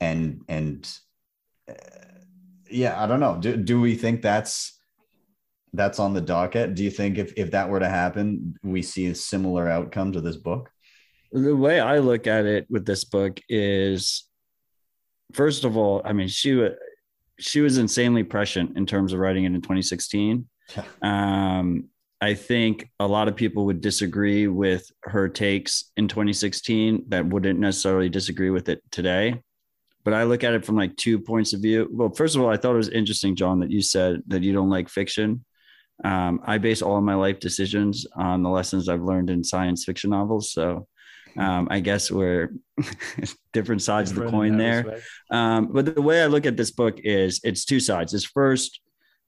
And, 0.00 0.42
and, 0.48 0.88
uh, 1.68 1.74
yeah, 2.70 3.02
I 3.02 3.06
don't 3.06 3.20
know. 3.20 3.38
Do, 3.38 3.56
do 3.56 3.80
we 3.80 3.94
think 3.94 4.22
that's, 4.22 4.78
that's 5.72 5.98
on 5.98 6.14
the 6.14 6.20
docket? 6.20 6.74
Do 6.74 6.84
you 6.84 6.90
think 6.90 7.18
if, 7.18 7.32
if 7.36 7.50
that 7.50 7.68
were 7.68 7.80
to 7.80 7.88
happen, 7.88 8.56
we 8.62 8.82
see 8.82 9.06
a 9.06 9.14
similar 9.14 9.68
outcome 9.68 10.12
to 10.12 10.20
this 10.20 10.36
book? 10.36 10.70
the 11.32 11.56
way 11.56 11.80
I 11.80 11.98
look 11.98 12.26
at 12.26 12.46
it 12.46 12.66
with 12.70 12.86
this 12.86 13.04
book 13.04 13.40
is, 13.48 14.24
first 15.32 15.64
of 15.64 15.76
all, 15.76 16.02
I 16.04 16.12
mean, 16.12 16.28
she 16.28 16.54
was 16.54 16.72
she 17.38 17.60
was 17.60 17.76
insanely 17.76 18.22
prescient 18.22 18.78
in 18.78 18.86
terms 18.86 19.12
of 19.12 19.18
writing 19.18 19.44
it 19.44 19.48
in 19.48 19.60
2016. 19.60 20.48
Yeah. 20.74 20.84
Um, 21.02 21.90
I 22.22 22.32
think 22.32 22.88
a 22.98 23.06
lot 23.06 23.28
of 23.28 23.36
people 23.36 23.66
would 23.66 23.82
disagree 23.82 24.48
with 24.48 24.90
her 25.02 25.28
takes 25.28 25.92
in 25.98 26.08
2016 26.08 27.04
that 27.08 27.26
wouldn't 27.26 27.58
necessarily 27.58 28.08
disagree 28.08 28.48
with 28.48 28.70
it 28.70 28.80
today. 28.90 29.42
But 30.06 30.14
I 30.14 30.22
look 30.22 30.44
at 30.44 30.54
it 30.54 30.64
from 30.64 30.76
like 30.76 30.96
two 30.96 31.18
points 31.18 31.52
of 31.52 31.60
view. 31.60 31.88
Well, 31.90 32.10
first 32.10 32.36
of 32.36 32.40
all, 32.40 32.48
I 32.48 32.56
thought 32.56 32.74
it 32.74 32.76
was 32.76 32.90
interesting, 32.90 33.34
John, 33.34 33.58
that 33.58 33.72
you 33.72 33.82
said 33.82 34.22
that 34.28 34.44
you 34.44 34.52
don't 34.52 34.70
like 34.70 34.88
fiction. 34.88 35.44
Um, 36.04 36.40
I 36.44 36.58
base 36.58 36.80
all 36.80 36.96
of 36.96 37.02
my 37.02 37.16
life 37.16 37.40
decisions 37.40 38.06
on 38.14 38.44
the 38.44 38.48
lessons 38.48 38.88
I've 38.88 39.02
learned 39.02 39.30
in 39.30 39.42
science 39.42 39.84
fiction 39.84 40.10
novels. 40.10 40.52
So 40.52 40.86
um, 41.36 41.66
I 41.72 41.80
guess 41.80 42.08
we're 42.08 42.54
different 43.52 43.82
sides 43.82 44.12
of 44.12 44.18
the 44.18 44.30
coin 44.30 44.56
there. 44.56 45.00
Um, 45.32 45.72
but 45.72 45.92
the 45.92 46.00
way 46.00 46.22
I 46.22 46.26
look 46.26 46.46
at 46.46 46.56
this 46.56 46.70
book 46.70 47.00
is 47.02 47.40
it's 47.42 47.64
two 47.64 47.80
sides. 47.80 48.14
Is 48.14 48.24
first, 48.24 48.78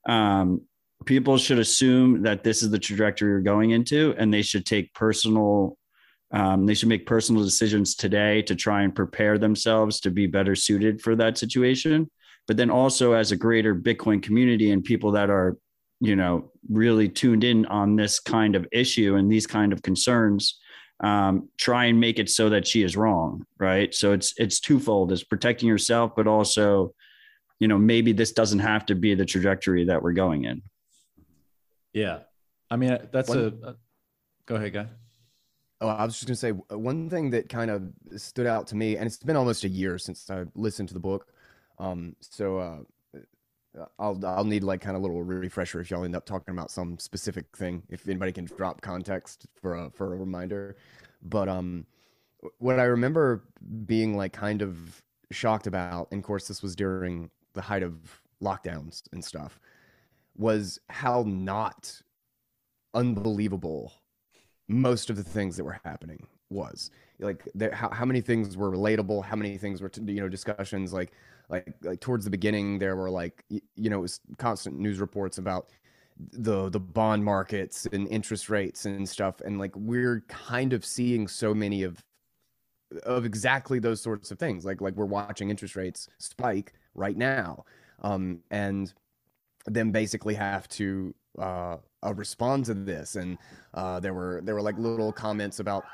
um, 0.09 0.61
people 1.07 1.39
should 1.39 1.59
assume 1.59 2.23
that 2.23 2.45
this 2.45 2.63
is 2.63 2.71
the 2.71 2.79
trajectory 2.79 3.31
you're 3.31 3.41
going 3.41 3.73
into, 3.73 4.15
and 4.17 4.33
they 4.33 4.43
should 4.43 4.65
take 4.65 4.95
personal. 4.95 5.77
Um, 6.31 6.67
they 6.67 6.75
should 6.75 6.89
make 6.89 7.07
personal 7.07 7.43
decisions 7.43 7.95
today 7.95 8.43
to 8.43 8.55
try 8.55 8.83
and 8.83 8.95
prepare 8.95 9.39
themselves 9.39 10.01
to 10.01 10.11
be 10.11 10.27
better 10.27 10.55
suited 10.55 11.01
for 11.01 11.17
that 11.17 11.39
situation. 11.39 12.11
But 12.47 12.57
then 12.57 12.71
also 12.71 13.13
as 13.13 13.33
a 13.33 13.37
greater 13.37 13.75
Bitcoin 13.75 14.23
community 14.23 14.71
and 14.71 14.85
people 14.85 15.13
that 15.13 15.31
are, 15.31 15.57
you 16.01 16.17
know, 16.17 16.51
really 16.69 17.09
tuned 17.09 17.45
in 17.45 17.67
on 17.67 17.97
this 17.97 18.21
kind 18.21 18.57
of 18.57 18.67
issue 18.73 19.17
and 19.17 19.31
these 19.31 19.47
kind 19.47 19.73
of 19.73 19.83
concerns, 19.83 20.59
um, 21.01 21.49
try 21.59 21.87
and 21.87 22.01
make 22.01 22.19
it 22.19 22.29
so 22.29 22.51
that 22.51 22.67
she 22.67 22.83
is 22.83 22.97
wrong, 22.97 23.47
right? 23.59 23.95
So 23.95 24.13
it's 24.13 24.35
it's 24.37 24.61
twofold: 24.61 25.13
it's 25.13 25.25
protecting 25.25 25.69
yourself, 25.69 26.13
but 26.17 26.27
also, 26.27 26.95
you 27.61 27.69
know, 27.69 27.79
maybe 27.79 28.13
this 28.13 28.33
doesn't 28.33 28.59
have 28.59 28.87
to 28.87 28.95
be 28.95 29.15
the 29.15 29.25
trajectory 29.25 29.85
that 29.85 30.03
we're 30.03 30.13
going 30.13 30.45
in. 30.45 30.63
Yeah, 31.93 32.21
I 32.71 32.77
mean 32.77 32.99
that's 33.13 33.29
one, 33.29 33.39
a, 33.39 33.69
a. 33.69 33.77
Go 34.47 34.57
ahead, 34.57 34.73
guy. 34.73 34.87
Oh, 35.81 35.89
I 35.89 36.05
was 36.05 36.15
just 36.15 36.27
gonna 36.27 36.37
say 36.37 36.51
one 36.51 37.09
thing 37.09 37.31
that 37.31 37.49
kind 37.49 37.71
of 37.71 37.83
stood 38.17 38.47
out 38.47 38.67
to 38.69 38.77
me, 38.77 38.97
and 38.97 39.07
it's 39.07 39.19
been 39.19 39.37
almost 39.37 39.65
a 39.65 39.69
year 39.69 39.99
since 39.99 40.29
I 40.29 40.45
listened 40.55 40.89
to 40.89 40.95
the 40.95 41.01
book. 41.01 41.33
Um, 41.79 42.17
so 42.21 42.59
uh, 42.59 42.79
I'll 43.99 44.19
I'll 44.25 44.45
need 44.45 44.65
like 44.65 44.81
kind 44.81 44.97
of 44.97 45.03
a 45.03 45.07
little 45.07 45.23
refresher 45.23 45.81
if 45.81 45.91
y'all 45.91 46.05
end 46.05 46.17
up 46.17 46.25
talking 46.27 46.53
about 46.53 46.71
some 46.71 46.99
specific 46.99 47.57
thing. 47.57 47.83
If 47.89 48.09
anybody 48.09 48.33
can 48.33 48.47
drop 48.47 48.81
context 48.81 49.47
for 49.61 49.75
a 49.77 49.91
for 49.91 50.15
a 50.15 50.17
reminder, 50.17 50.77
but 51.23 51.49
um, 51.49 51.87
what 52.59 52.79
I 52.79 52.85
remember 52.85 53.45
being 53.87 54.17
like 54.17 54.33
kind 54.33 54.63
of 54.63 55.03
shocked 55.31 55.67
about, 55.67 56.09
and 56.11 56.19
of 56.19 56.25
course 56.25 56.49
this 56.49 56.63
was 56.63 56.75
during 56.75 57.31
the 57.55 57.63
height 57.63 57.83
of 57.83 58.21
lockdowns 58.43 59.03
and 59.13 59.25
stuff, 59.25 59.61
was 60.37 60.79
how 60.89 61.25
not 61.27 62.01
unbelievable 62.95 63.93
most 64.69 65.11
of 65.11 65.17
the 65.17 65.25
things 65.25 65.57
that 65.57 65.65
were 65.65 65.81
happening. 65.85 66.27
was. 66.51 66.91
Like 67.19 67.49
there, 67.55 67.73
how 67.73 67.91
how 67.91 68.05
many 68.05 68.21
things 68.21 68.57
were 68.57 68.71
relatable? 68.71 69.25
How 69.25 69.37
many 69.37 69.59
things 69.59 69.83
were 69.83 69.91
you 70.07 70.21
know 70.21 70.29
discussions 70.29 70.93
like 70.93 71.13
like 71.49 71.75
like 71.83 72.01
towards 72.01 72.25
the 72.25 72.31
beginning 72.31 72.79
there 72.79 72.97
were 72.97 73.11
like 73.11 73.45
you 73.49 73.91
know 73.91 73.99
it 73.99 74.03
was 74.03 74.21
constant 74.39 74.79
news 74.79 75.01
reports 75.01 75.39
about 75.39 75.69
the 76.33 76.69
the 76.69 76.81
bond 76.81 77.25
markets 77.25 77.87
and 77.93 78.09
interest 78.09 78.49
rates 78.51 78.85
and 78.85 79.09
stuff 79.09 79.41
and 79.45 79.59
like 79.59 79.75
we're 79.77 80.25
kind 80.29 80.73
of 80.73 80.85
seeing 80.85 81.29
so 81.29 81.55
many 81.55 81.83
of 81.83 82.03
of 83.05 83.25
exactly 83.25 83.79
those 83.79 84.01
sorts 84.01 84.31
of 84.31 84.39
things 84.39 84.65
like 84.65 84.81
like 84.81 84.95
we're 84.95 85.05
watching 85.05 85.51
interest 85.51 85.77
rates 85.77 86.09
spike 86.19 86.73
right 86.95 87.17
now 87.17 87.65
um 88.03 88.41
and 88.51 88.95
then 89.67 89.91
basically 89.93 90.35
have 90.35 90.67
to 90.69 91.15
uh, 91.39 91.77
uh 92.05 92.15
respond 92.15 92.65
to 92.65 92.75
this 92.75 93.17
and 93.17 93.39
uh 93.75 93.99
there 94.01 94.15
were 94.15 94.41
there 94.45 94.55
were 94.55 94.63
like 94.63 94.77
little 94.79 95.13
comments 95.13 95.59
about 95.61 95.85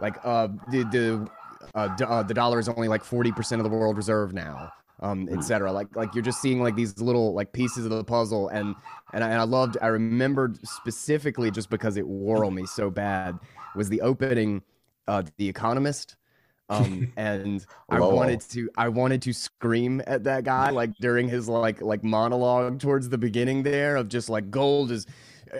like 0.00 0.16
uh 0.24 0.48
the 0.70 0.84
the 0.84 1.28
uh, 1.74 1.88
d- 1.96 2.04
uh, 2.04 2.22
the 2.22 2.32
dollar 2.32 2.58
is 2.60 2.68
only 2.68 2.86
like 2.88 3.02
40% 3.02 3.58
of 3.58 3.64
the 3.64 3.68
world 3.68 3.96
reserve 3.96 4.32
now 4.32 4.72
um, 5.00 5.28
etc. 5.30 5.70
Like 5.70 5.94
like 5.94 6.14
you're 6.14 6.24
just 6.24 6.40
seeing 6.42 6.60
like 6.62 6.74
these 6.74 7.00
little 7.00 7.32
like 7.32 7.52
pieces 7.52 7.84
of 7.84 7.90
the 7.90 8.02
puzzle, 8.04 8.48
and 8.48 8.74
and 9.12 9.22
I, 9.22 9.28
and 9.28 9.40
I 9.40 9.44
loved. 9.44 9.76
I 9.80 9.86
remembered 9.88 10.58
specifically 10.66 11.50
just 11.50 11.70
because 11.70 11.96
it 11.96 12.06
wore 12.06 12.44
on 12.44 12.54
me 12.54 12.66
so 12.66 12.90
bad 12.90 13.38
was 13.76 13.88
the 13.88 14.00
opening, 14.00 14.62
uh, 15.06 15.22
The 15.36 15.48
Economist. 15.48 16.16
um 16.68 17.12
and 17.16 17.64
i 17.88 17.98
wanted 17.98 18.40
to 18.42 18.68
i 18.76 18.88
wanted 18.88 19.22
to 19.22 19.32
scream 19.32 20.02
at 20.06 20.24
that 20.24 20.44
guy 20.44 20.68
like 20.70 20.90
during 21.00 21.28
his 21.28 21.48
like 21.48 21.80
like 21.80 22.04
monologue 22.04 22.78
towards 22.78 23.08
the 23.08 23.16
beginning 23.16 23.62
there 23.62 23.96
of 23.96 24.08
just 24.08 24.28
like 24.28 24.50
gold 24.50 24.90
is 24.90 25.06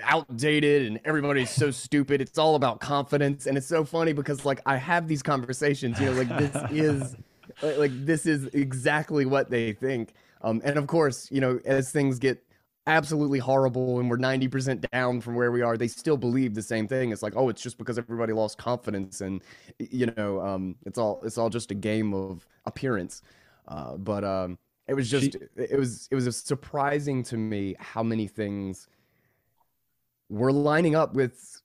outdated 0.03 0.87
and 0.87 1.01
everybody's 1.05 1.51
so 1.51 1.71
stupid 1.71 2.21
it's 2.21 2.39
all 2.39 2.55
about 2.55 2.81
confidence 2.81 3.47
and 3.47 3.57
it's 3.57 3.67
so 3.67 3.85
funny 3.85 4.13
because 4.13 4.45
like 4.45 4.61
i 4.67 4.77
have 4.77 5.09
these 5.09 5.23
conversations 5.23 5.99
you 6.01 6.07
know 6.07 6.13
like 6.13 6.29
this 6.39 6.63
is 6.71 7.17
like, 7.63 7.79
like, 7.79 8.07
this 8.07 8.27
is 8.27 8.47
exactly 8.47 9.27
what 9.27 9.51
they 9.51 9.73
think. 9.73 10.15
Um, 10.43 10.61
and 10.65 10.77
of 10.79 10.87
course, 10.87 11.31
you 11.31 11.41
know, 11.41 11.61
as 11.65 11.91
things 11.91 12.19
get 12.19 12.43
absolutely 12.87 13.39
horrible 13.39 14.01
and 14.01 14.09
we're 14.09 14.19
90% 14.19 14.89
down 14.91 15.21
from 15.21 15.35
where 15.35 15.51
we 15.51 15.63
are, 15.63 15.77
they 15.77 15.89
still 15.89 16.17
believe 16.17 16.55
the 16.55 16.63
same 16.63 16.87
thing. 16.87 17.11
It's 17.11 17.23
like, 17.23 17.35
oh, 17.37 17.49
it's 17.49 17.63
just 17.63 17.77
because 17.77 17.99
everybody 17.99 18.33
lost 18.33 18.59
confidence 18.59 19.21
and 19.21 19.43
you 19.79 20.07
know, 20.17 20.41
um, 20.41 20.77
it's 20.87 20.99
all 20.99 21.21
it's 21.25 21.39
all 21.39 21.51
just 21.51 21.71
a 21.71 21.75
game 21.75 22.15
of 22.15 22.47
appearance. 22.67 23.23
Uh, 23.67 23.97
but 23.97 24.25
um, 24.25 24.59
it 24.87 24.95
was 24.95 25.11
just 25.11 25.33
she, 25.33 25.39
it 25.57 25.79
was 25.79 26.09
it 26.11 26.15
was 26.15 26.37
surprising 26.37 27.23
to 27.25 27.37
me 27.37 27.75
how 27.79 28.03
many 28.03 28.27
things 28.27 28.89
were 30.29 30.53
lining 30.53 30.95
up 30.95 31.15
with 31.15 31.61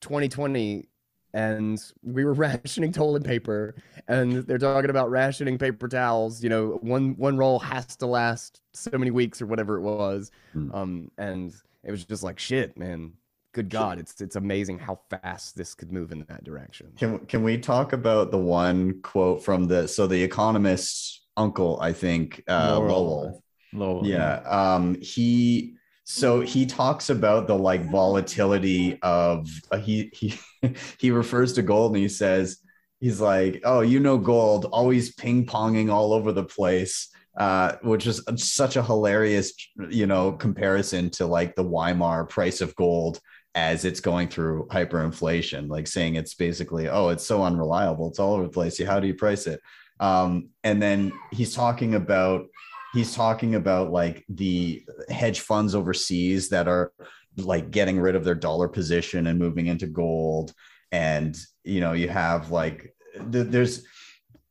2020 0.00 0.88
and 1.34 1.80
we 2.02 2.24
were 2.24 2.32
rationing 2.34 2.92
toilet 2.92 3.24
paper 3.24 3.74
and 4.08 4.32
they're 4.46 4.58
talking 4.58 4.90
about 4.90 5.10
rationing 5.10 5.58
paper 5.58 5.88
towels 5.88 6.42
you 6.42 6.48
know 6.48 6.78
one 6.82 7.14
one 7.16 7.36
roll 7.36 7.58
has 7.58 7.96
to 7.96 8.06
last 8.06 8.60
so 8.72 8.90
many 8.92 9.10
weeks 9.10 9.42
or 9.42 9.46
whatever 9.46 9.76
it 9.76 9.82
was. 9.82 10.30
Mm. 10.54 10.74
um 10.74 11.10
and 11.18 11.54
it 11.84 11.90
was 11.90 12.04
just 12.04 12.22
like 12.22 12.38
shit 12.38 12.76
man. 12.78 13.12
Good 13.52 13.70
god 13.70 13.98
it's 13.98 14.20
it's 14.20 14.36
amazing 14.36 14.78
how 14.78 15.00
fast 15.10 15.56
this 15.56 15.74
could 15.74 15.90
move 15.92 16.12
in 16.12 16.24
that 16.28 16.44
direction. 16.44 16.92
Can 16.96 17.18
can 17.26 17.42
we 17.42 17.58
talk 17.58 17.92
about 17.92 18.30
the 18.30 18.38
one 18.38 19.00
quote 19.02 19.42
from 19.42 19.66
the 19.66 19.88
so 19.88 20.06
the 20.06 20.22
economist's 20.22 21.26
uncle 21.36 21.78
i 21.80 21.92
think 21.92 22.42
uh 22.48 22.78
lowell. 22.78 23.42
Lowell. 23.72 24.06
Yeah. 24.06 24.40
um 24.46 24.96
he 25.00 25.77
so 26.10 26.40
he 26.40 26.64
talks 26.64 27.10
about 27.10 27.46
the 27.46 27.54
like 27.54 27.84
volatility 27.90 28.98
of 29.02 29.46
uh, 29.70 29.76
he 29.76 30.10
he 30.14 30.34
he 30.98 31.10
refers 31.10 31.52
to 31.52 31.62
gold 31.62 31.92
and 31.92 32.00
he 32.00 32.08
says 32.08 32.62
he's 32.98 33.20
like 33.20 33.60
oh 33.64 33.80
you 33.80 34.00
know 34.00 34.16
gold 34.16 34.64
always 34.64 35.14
ping 35.14 35.44
ponging 35.44 35.92
all 35.92 36.14
over 36.14 36.32
the 36.32 36.42
place 36.42 37.10
uh, 37.38 37.76
which 37.82 38.06
is 38.06 38.24
such 38.36 38.76
a 38.76 38.82
hilarious 38.82 39.52
you 39.90 40.06
know 40.06 40.32
comparison 40.32 41.10
to 41.10 41.26
like 41.26 41.54
the 41.54 41.62
weimar 41.64 42.24
price 42.24 42.62
of 42.62 42.74
gold 42.74 43.20
as 43.54 43.84
it's 43.84 44.00
going 44.00 44.28
through 44.28 44.66
hyperinflation 44.68 45.68
like 45.68 45.86
saying 45.86 46.14
it's 46.14 46.32
basically 46.32 46.88
oh 46.88 47.10
it's 47.10 47.26
so 47.26 47.42
unreliable 47.42 48.08
it's 48.08 48.18
all 48.18 48.32
over 48.32 48.44
the 48.44 48.48
place 48.48 48.82
how 48.82 48.98
do 48.98 49.06
you 49.06 49.14
price 49.14 49.46
it? 49.46 49.60
Um, 50.00 50.50
and 50.62 50.80
then 50.80 51.12
he's 51.32 51.54
talking 51.54 51.94
about 51.94 52.46
he's 52.92 53.14
talking 53.14 53.54
about 53.54 53.90
like 53.92 54.24
the 54.28 54.82
hedge 55.08 55.40
funds 55.40 55.74
overseas 55.74 56.48
that 56.50 56.68
are 56.68 56.92
like 57.36 57.70
getting 57.70 58.00
rid 58.00 58.16
of 58.16 58.24
their 58.24 58.34
dollar 58.34 58.68
position 58.68 59.26
and 59.26 59.38
moving 59.38 59.66
into 59.66 59.86
gold. 59.86 60.52
And 60.90 61.36
you 61.64 61.80
know 61.80 61.92
you 61.92 62.08
have 62.08 62.50
like 62.50 62.94
there's 63.16 63.84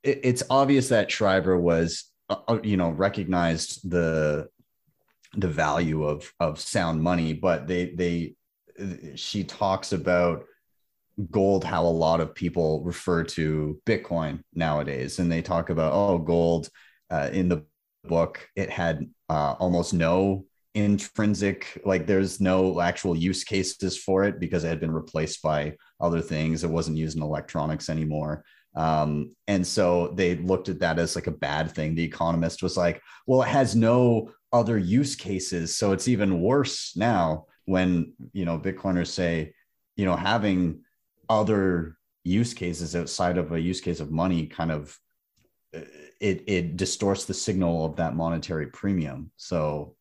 it's 0.03 0.44
obvious 0.50 0.89
that 0.89 1.12
Shriver 1.12 1.60
was 1.60 2.12
uh, 2.29 2.38
uh, 2.48 2.60
you 2.63 2.77
know 2.77 2.89
recognized 2.89 3.89
the 3.89 4.48
the 5.36 5.48
value 5.48 6.03
of 6.03 6.32
of 6.39 6.60
sound 6.60 7.01
money 7.01 7.34
but 7.34 7.67
they 7.67 7.91
they 7.96 8.36
she 9.15 9.44
talks 9.44 9.91
about 9.91 10.46
gold 11.32 11.63
how 11.63 11.84
a 11.84 11.88
lot 11.88 12.22
of 12.22 12.36
people 12.36 12.84
refer 12.84 13.24
to 13.24 13.82
bitcoin 13.86 14.41
nowadays. 14.53 15.20
And 15.20 15.32
they 15.32 15.41
talk 15.41 15.70
about 15.70 15.94
oh 15.94 16.17
gold 16.20 16.70
uh, 17.10 17.29
in 17.32 17.50
the 17.50 17.65
book, 18.08 18.48
it 18.56 18.70
had 18.70 19.10
uh, 19.30 19.56
almost 19.60 19.94
no 19.94 20.46
intrinsic, 20.74 21.82
like 21.86 22.06
there's 22.06 22.40
no 22.40 22.80
actual 22.80 23.16
use 23.16 23.44
cases 23.44 23.98
for 23.98 24.24
it 24.24 24.40
because 24.40 24.64
it 24.64 24.70
had 24.70 24.80
been 24.80 24.92
replaced 24.92 25.42
by 25.42 25.76
other 26.00 26.22
things. 26.22 26.64
It 26.64 26.70
wasn't 26.70 26.98
used 26.98 27.18
in 27.18 27.24
electronics 27.24 27.90
anymore. 27.90 28.44
Um, 28.76 29.36
and 29.48 29.66
so 29.66 30.10
they 30.10 30.36
looked 30.36 30.70
at 30.70 30.80
that 30.80 31.00
as 31.00 31.16
like 31.16 31.26
a 31.26 31.32
bad 31.32 31.72
thing. 31.72 31.96
The 31.96 32.04
economist 32.04 32.62
was 32.62 32.78
like, 32.78 33.02
well, 33.26 33.42
it 33.42 33.48
has 33.48 33.76
no 33.76 34.30
other 34.54 34.78
use 34.78 35.16
cases. 35.16 35.76
So 35.76 35.94
it's 35.94 36.08
even 36.08 36.42
worse 36.42 36.96
now 36.96 37.48
when, 37.66 38.14
you 38.34 38.46
know, 38.46 38.60
Bitcoiners 38.60 39.08
say, 39.08 39.54
you 39.96 40.06
know, 40.06 40.16
having 40.16 40.82
other 41.28 41.98
use 42.24 42.54
cases 42.54 42.96
outside 42.96 43.38
of 43.40 43.52
a 43.52 43.60
use 43.60 43.82
case 43.82 44.00
of 44.00 44.12
money 44.12 44.46
kind 44.46 44.72
of 44.72 44.96
it 46.20 46.44
it 46.48 46.78
distorts 46.78 47.26
the 47.26 47.34
signal 47.34 47.86
of 47.86 47.96
that 47.98 48.16
monetary 48.16 48.68
premium. 48.68 49.32
So 49.38 49.96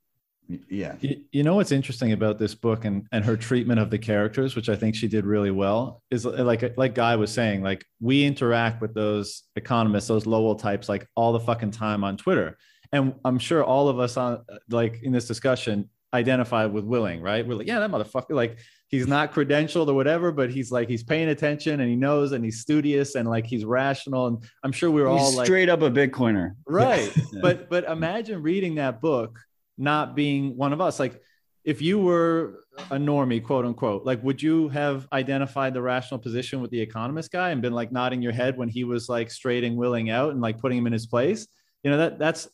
yeah. 0.69 0.95
You, 1.01 1.43
know 1.43 1.57
what's 1.57 1.73
interesting 1.73 2.13
about 2.13 2.39
this 2.39 2.55
book 2.55 2.85
and 2.85 3.07
and 3.11 3.25
her 3.25 3.37
treatment 3.37 3.81
of 3.81 3.91
the 3.91 3.99
characters, 3.99 4.55
which 4.55 4.69
I 4.69 4.77
think 4.77 4.95
she 4.95 5.09
did 5.09 5.27
really 5.27 5.51
well, 5.51 6.03
is 6.11 6.25
like 6.25 6.77
like 6.77 6.95
Guy 6.95 7.17
was 7.17 7.33
saying, 7.33 7.63
like 7.63 7.85
we 8.01 8.25
interact 8.25 8.81
with 8.81 8.95
those 8.95 9.43
economists, 9.57 10.09
those 10.09 10.27
Lowell 10.27 10.55
types, 10.55 10.89
like 10.89 11.09
all 11.17 11.33
the 11.33 11.41
fucking 11.41 11.73
time 11.73 12.05
on 12.05 12.17
Twitter, 12.17 12.57
and 12.93 13.15
I'm 13.25 13.39
sure 13.39 13.65
all 13.65 13.89
of 13.89 13.99
us 13.99 14.17
on 14.17 14.45
like 14.71 15.01
in 15.03 15.13
this 15.13 15.27
discussion 15.27 15.91
identify 16.15 16.67
with 16.67 16.85
Willing, 16.85 17.21
right? 17.21 17.47
We're 17.47 17.57
like, 17.57 17.67
yeah, 17.67 17.81
that 17.81 17.91
motherfucker, 17.91 18.31
like 18.31 18.59
he's 18.89 19.07
not 19.07 19.33
credentialed 19.33 19.89
or 19.89 19.95
whatever, 19.95 20.33
but 20.33 20.51
he's 20.51 20.71
like 20.71 20.89
he's 20.89 21.03
paying 21.03 21.29
attention 21.29 21.81
and 21.81 21.89
he 21.89 21.97
knows 21.97 22.33
and 22.33 22.45
he's 22.45 22.61
studious 22.61 23.15
and 23.15 23.29
like 23.29 23.47
he's 23.47 23.65
rational. 23.65 24.29
And 24.29 24.45
I'm 24.63 24.73
sure 24.73 24.91
we 24.91 25.03
are 25.03 25.09
all 25.09 25.35
like 25.35 25.47
straight 25.47 25.69
up 25.69 25.83
a 25.83 25.91
Bitcoiner. 25.91 26.53
Right. 26.67 27.15
yeah. 27.17 27.41
But 27.43 27.69
but 27.69 27.85
imagine 27.85 28.43
reading 28.43 28.77
that 28.77 29.01
book 29.01 29.39
not 29.79 30.15
being 30.15 30.57
one 30.57 30.73
of 30.73 30.81
us. 30.81 30.99
Like 30.99 31.21
if 31.65 31.83
you 31.83 31.99
were 31.99 32.61
a 32.91 32.97
normie, 32.97 33.43
quote 33.43 33.65
unquote, 33.65 34.05
like 34.05 34.23
would 34.23 34.41
you 34.41 34.69
have 34.69 35.09
identified 35.13 35.75
the 35.75 35.83
rational 35.83 36.21
position 36.21 36.61
with 36.61 36.71
the 36.71 36.81
economist 36.81 37.33
guy 37.33 37.51
and 37.51 37.61
been 37.61 37.73
like 37.73 37.91
nodding 37.91 38.23
your 38.23 38.33
head 38.33 38.57
when 38.57 38.69
he 38.69 38.85
was 38.85 39.09
like 39.09 39.31
straighting 39.31 39.77
willing 39.77 40.11
out 40.11 40.31
and 40.31 40.41
like 40.41 40.59
putting 40.59 40.79
him 40.79 40.87
in 40.87 40.93
his 40.93 41.07
place? 41.07 41.49
You 41.83 41.91
know, 41.91 41.99
that 41.99 42.19
that's 42.19 42.49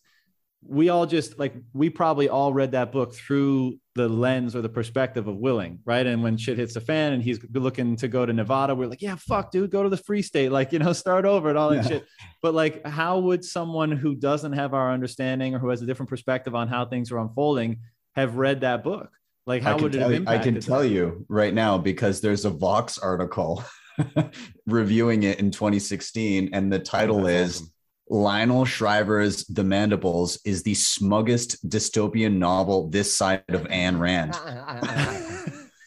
we 0.67 0.89
all 0.89 1.07
just 1.07 1.39
like 1.39 1.55
we 1.73 1.91
probably 1.91 2.29
all 2.29 2.53
read 2.53 2.73
that 2.73 2.93
book 2.93 3.15
through 3.15 3.79
the 3.95 4.09
lens 4.09 4.55
or 4.55 4.63
the 4.63 4.69
perspective 4.69 5.27
of 5.27 5.37
willing 5.37 5.79
right? 5.85 6.07
And 6.07 6.23
when 6.23 6.37
shit 6.37 6.57
hits 6.57 6.75
the 6.75 6.81
fan 6.81 7.13
and 7.13 7.23
he's 7.23 7.41
looking 7.53 7.97
to 7.97 8.09
go 8.09 8.25
to 8.25 8.33
nevada 8.33 8.75
we're 8.75 8.87
like 8.87 9.03
yeah 9.03 9.17
fuck 9.17 9.51
dude 9.51 9.71
go 9.71 9.83
to 9.83 9.89
the 9.89 9.97
free 9.97 10.23
state 10.23 10.51
like 10.51 10.73
you 10.73 10.79
know 10.79 10.93
start 11.05 11.25
over 11.25 11.49
and 11.49 11.59
all 11.59 11.71
that 11.71 11.83
yeah. 11.85 11.89
shit. 11.89 12.07
But 12.41 12.55
like 12.55 12.87
how 12.87 13.19
would 13.19 13.45
someone 13.45 13.93
who 13.93 14.15
doesn't 14.15 14.53
have 14.53 14.75
our 14.75 14.93
understanding 14.93 15.55
or 15.55 15.59
who 15.59 15.69
has 15.69 15.83
a 15.83 15.87
different 15.87 16.11
perspective 16.11 16.55
on 16.55 16.69
how 16.69 16.85
things 16.85 17.11
are 17.11 17.19
unfolding 17.19 17.81
have 18.15 18.37
read 18.37 18.61
that 18.61 18.85
book? 18.85 19.11
Like 19.47 19.63
how 19.63 19.77
would 19.79 19.95
it 19.95 20.09
you, 20.09 20.25
i 20.29 20.39
can 20.39 20.61
tell 20.61 20.85
you 20.85 21.27
right 21.29 21.53
now 21.53 21.77
because 21.77 22.21
there's 22.21 22.45
a 22.45 22.51
vox 22.51 22.99
article 22.99 23.65
reviewing 24.67 25.25
it 25.25 25.41
in 25.41 25.51
2016 25.51 26.51
and 26.53 26.73
the 26.73 26.79
title 26.79 27.27
is 27.27 27.57
awesome 27.57 27.72
Lionel 28.13 28.67
Shriver's 28.67 29.47
The 29.47 29.65
Mandibles 29.65 30.39
is 30.45 30.63
the 30.63 30.75
smuggest 30.75 31.67
dystopian 31.71 32.37
novel 32.37 32.91
this 32.91 33.17
side 33.17 33.43
of 33.49 33.63
Ayn 33.63 33.99
Rand. 33.99 34.39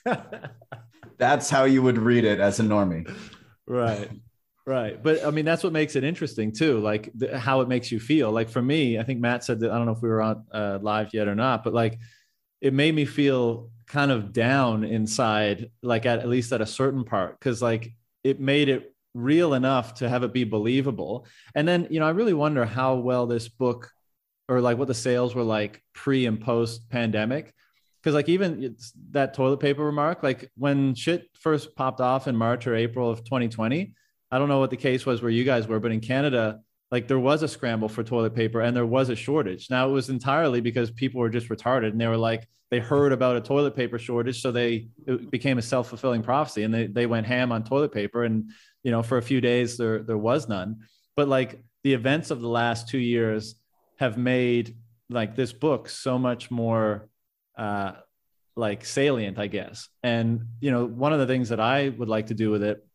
that's 1.20 1.52
how 1.52 1.66
you 1.66 1.84
would 1.84 2.00
read 2.00 2.24
it 2.24 2.40
as 2.40 2.60
a 2.60 2.64
normie. 2.64 3.08
Right. 3.68 4.10
Right. 4.66 5.02
But 5.02 5.24
I 5.24 5.30
mean, 5.30 5.46
that's 5.46 5.64
what 5.64 5.72
makes 5.72 5.96
it 5.96 6.04
interesting 6.04 6.52
too, 6.52 6.80
like 6.80 7.12
the, 7.14 7.38
how 7.38 7.62
it 7.62 7.68
makes 7.68 7.92
you 7.92 8.00
feel. 8.00 8.32
Like 8.32 8.50
for 8.50 8.62
me, 8.62 8.98
I 8.98 9.04
think 9.04 9.20
Matt 9.20 9.44
said 9.44 9.60
that, 9.60 9.70
I 9.70 9.78
don't 9.78 9.86
know 9.86 9.92
if 9.92 10.02
we 10.02 10.10
were 10.10 10.24
on 10.24 10.46
uh, 10.52 10.80
live 10.82 11.14
yet 11.14 11.28
or 11.28 11.36
not, 11.36 11.64
but 11.64 11.76
like 11.76 12.00
it 12.60 12.74
made 12.74 12.96
me 12.96 13.06
feel 13.06 13.70
kind 13.86 14.10
of 14.10 14.34
down 14.34 14.84
inside, 14.84 15.70
like 15.84 16.08
at, 16.08 16.18
at 16.22 16.28
least 16.28 16.52
at 16.54 16.62
a 16.62 16.66
certain 16.66 17.04
part, 17.04 17.40
because 17.40 17.62
like 17.62 17.94
it 18.24 18.40
made 18.40 18.68
it 18.68 18.95
real 19.16 19.54
enough 19.54 19.96
to 19.96 20.10
have 20.10 20.24
it 20.24 20.34
be 20.34 20.44
believable. 20.44 21.26
And 21.56 21.68
then, 21.68 21.88
you 21.90 22.00
know, 22.00 22.06
I 22.06 22.12
really 22.12 22.34
wonder 22.34 22.66
how 22.66 22.96
well 22.96 23.26
this 23.26 23.48
book 23.48 23.90
or 24.48 24.62
like 24.62 24.78
what 24.78 24.88
the 24.88 24.94
sales 24.94 25.34
were 25.34 25.44
like 25.44 25.82
pre 25.94 26.28
and 26.28 26.40
post 26.40 26.90
pandemic. 26.90 27.54
Cause 28.04 28.14
like 28.14 28.30
even 28.30 28.76
that 29.12 29.34
toilet 29.34 29.58
paper 29.58 29.84
remark, 29.84 30.22
like 30.22 30.52
when 30.56 30.94
shit 30.94 31.28
first 31.34 31.76
popped 31.76 32.02
off 32.02 32.28
in 32.28 32.36
March 32.36 32.68
or 32.68 32.76
April 32.76 33.10
of 33.10 33.24
2020, 33.24 33.94
I 34.30 34.38
don't 34.38 34.50
know 34.50 34.60
what 34.60 34.70
the 34.70 34.78
case 34.78 35.08
was 35.08 35.24
where 35.24 35.32
you 35.32 35.44
guys 35.44 35.68
were, 35.68 35.80
but 35.80 35.92
in 35.92 36.02
Canada, 36.02 36.60
like 36.92 37.08
there 37.08 37.20
was 37.20 37.44
a 37.44 37.48
scramble 37.48 37.90
for 37.90 38.04
toilet 38.04 38.36
paper 38.36 38.62
and 38.62 38.76
there 38.76 38.86
was 38.86 39.10
a 39.10 39.16
shortage. 39.16 39.70
Now 39.70 39.90
it 39.90 39.92
was 39.92 40.10
entirely 40.10 40.62
because 40.62 40.92
people 40.92 41.20
were 41.20 41.30
just 41.30 41.50
retarded 41.50 41.90
and 41.90 42.00
they 42.00 42.08
were 42.08 42.18
like, 42.18 42.48
they 42.70 42.80
heard 42.80 43.12
about 43.12 43.38
a 43.38 43.42
toilet 43.42 43.76
paper 43.76 43.98
shortage. 43.98 44.42
So 44.42 44.52
they, 44.52 44.90
it 45.08 45.32
became 45.32 45.58
a 45.58 45.64
self 45.64 45.90
fulfilling 45.90 46.22
prophecy 46.22 46.64
and 46.64 46.74
they, 46.74 46.88
they 46.88 47.06
went 47.06 47.26
ham 47.26 47.52
on 47.52 47.64
toilet 47.64 47.92
paper. 47.92 48.24
And, 48.24 48.52
you 48.84 48.92
know, 48.92 49.02
for 49.02 49.18
a 49.18 49.22
few 49.22 49.42
days 49.42 49.78
there, 49.78 50.04
there 50.04 50.18
was 50.18 50.48
none. 50.48 50.78
But 51.16 51.28
like 51.28 51.64
the 51.84 51.94
events 51.94 52.30
of 52.30 52.42
the 52.42 52.50
last 52.50 52.88
two 52.88 53.00
years 53.00 53.56
have 53.98 54.18
made 54.18 54.76
like 55.10 55.36
this 55.36 55.54
book 55.54 55.90
so 55.90 56.20
much 56.20 56.52
more, 56.52 57.10
uh, 57.58 57.94
like 58.56 58.86
salient, 58.86 59.38
I 59.40 59.48
guess. 59.48 59.90
And, 60.04 60.48
you 60.60 60.72
know, 60.72 60.86
one 60.86 61.14
of 61.14 61.20
the 61.20 61.28
things 61.28 61.50
that 61.50 61.60
I 61.60 61.90
would 61.90 62.10
like 62.10 62.28
to 62.28 62.34
do 62.34 62.52
with 62.52 62.64
it, 62.64 62.86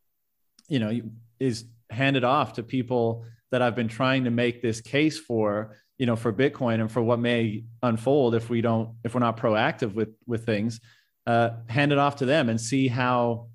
you 0.67 0.79
know, 0.79 1.01
is 1.39 1.65
hand 1.89 2.15
it 2.17 2.23
off 2.23 2.53
to 2.53 2.63
people 2.63 3.25
that 3.51 3.61
I've 3.61 3.75
been 3.75 3.87
trying 3.87 4.23
to 4.23 4.31
make 4.31 4.61
this 4.61 4.81
case 4.81 5.19
for, 5.19 5.77
you 5.97 6.05
know, 6.05 6.15
for 6.15 6.33
Bitcoin 6.33 6.79
and 6.79 6.91
for 6.91 7.01
what 7.01 7.19
may 7.19 7.65
unfold 7.83 8.33
if 8.35 8.49
we 8.49 8.61
don't, 8.61 8.95
if 9.03 9.13
we're 9.13 9.19
not 9.19 9.37
proactive 9.37 9.93
with 9.93 10.09
with 10.25 10.45
things, 10.45 10.79
uh, 11.27 11.51
hand 11.67 11.91
it 11.91 11.97
off 11.97 12.17
to 12.17 12.25
them 12.25 12.49
and 12.49 12.59
see 12.59 12.87
how 12.87 13.47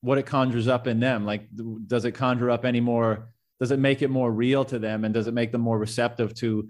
what 0.00 0.18
it 0.18 0.26
conjures 0.26 0.68
up 0.68 0.86
in 0.86 1.00
them. 1.00 1.24
Like, 1.24 1.48
does 1.86 2.04
it 2.04 2.12
conjure 2.12 2.50
up 2.50 2.64
any 2.64 2.80
more? 2.80 3.28
Does 3.60 3.70
it 3.70 3.78
make 3.78 4.02
it 4.02 4.08
more 4.10 4.30
real 4.30 4.64
to 4.66 4.78
them, 4.78 5.04
and 5.04 5.14
does 5.14 5.26
it 5.26 5.34
make 5.34 5.52
them 5.52 5.60
more 5.60 5.78
receptive 5.78 6.34
to 6.36 6.68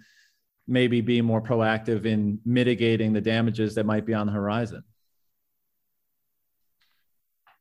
maybe 0.66 1.00
being 1.00 1.24
more 1.24 1.42
proactive 1.42 2.06
in 2.06 2.40
mitigating 2.44 3.12
the 3.12 3.20
damages 3.20 3.74
that 3.74 3.86
might 3.86 4.06
be 4.06 4.14
on 4.14 4.26
the 4.26 4.32
horizon? 4.32 4.84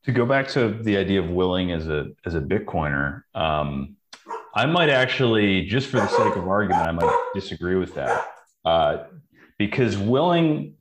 To 0.06 0.12
go 0.12 0.26
back 0.26 0.50
to 0.50 0.78
the 0.82 0.98
idea 0.98 1.22
of 1.22 1.30
willing 1.30 1.72
as 1.72 1.88
a 1.88 2.08
as 2.26 2.36
a 2.36 2.42
Bitcoiner, 2.42 3.24
um, 3.34 3.96
I 4.56 4.66
might 4.66 4.90
actually, 4.90 5.66
just 5.66 5.88
for 5.88 5.98
the 5.98 6.08
sake 6.08 6.36
of 6.36 6.48
argument, 6.48 6.88
I 6.88 6.92
might 6.92 7.20
disagree 7.34 7.76
with 7.76 7.96
that 7.96 8.28
uh, 8.66 9.04
because 9.58 9.98
willing 9.98 10.76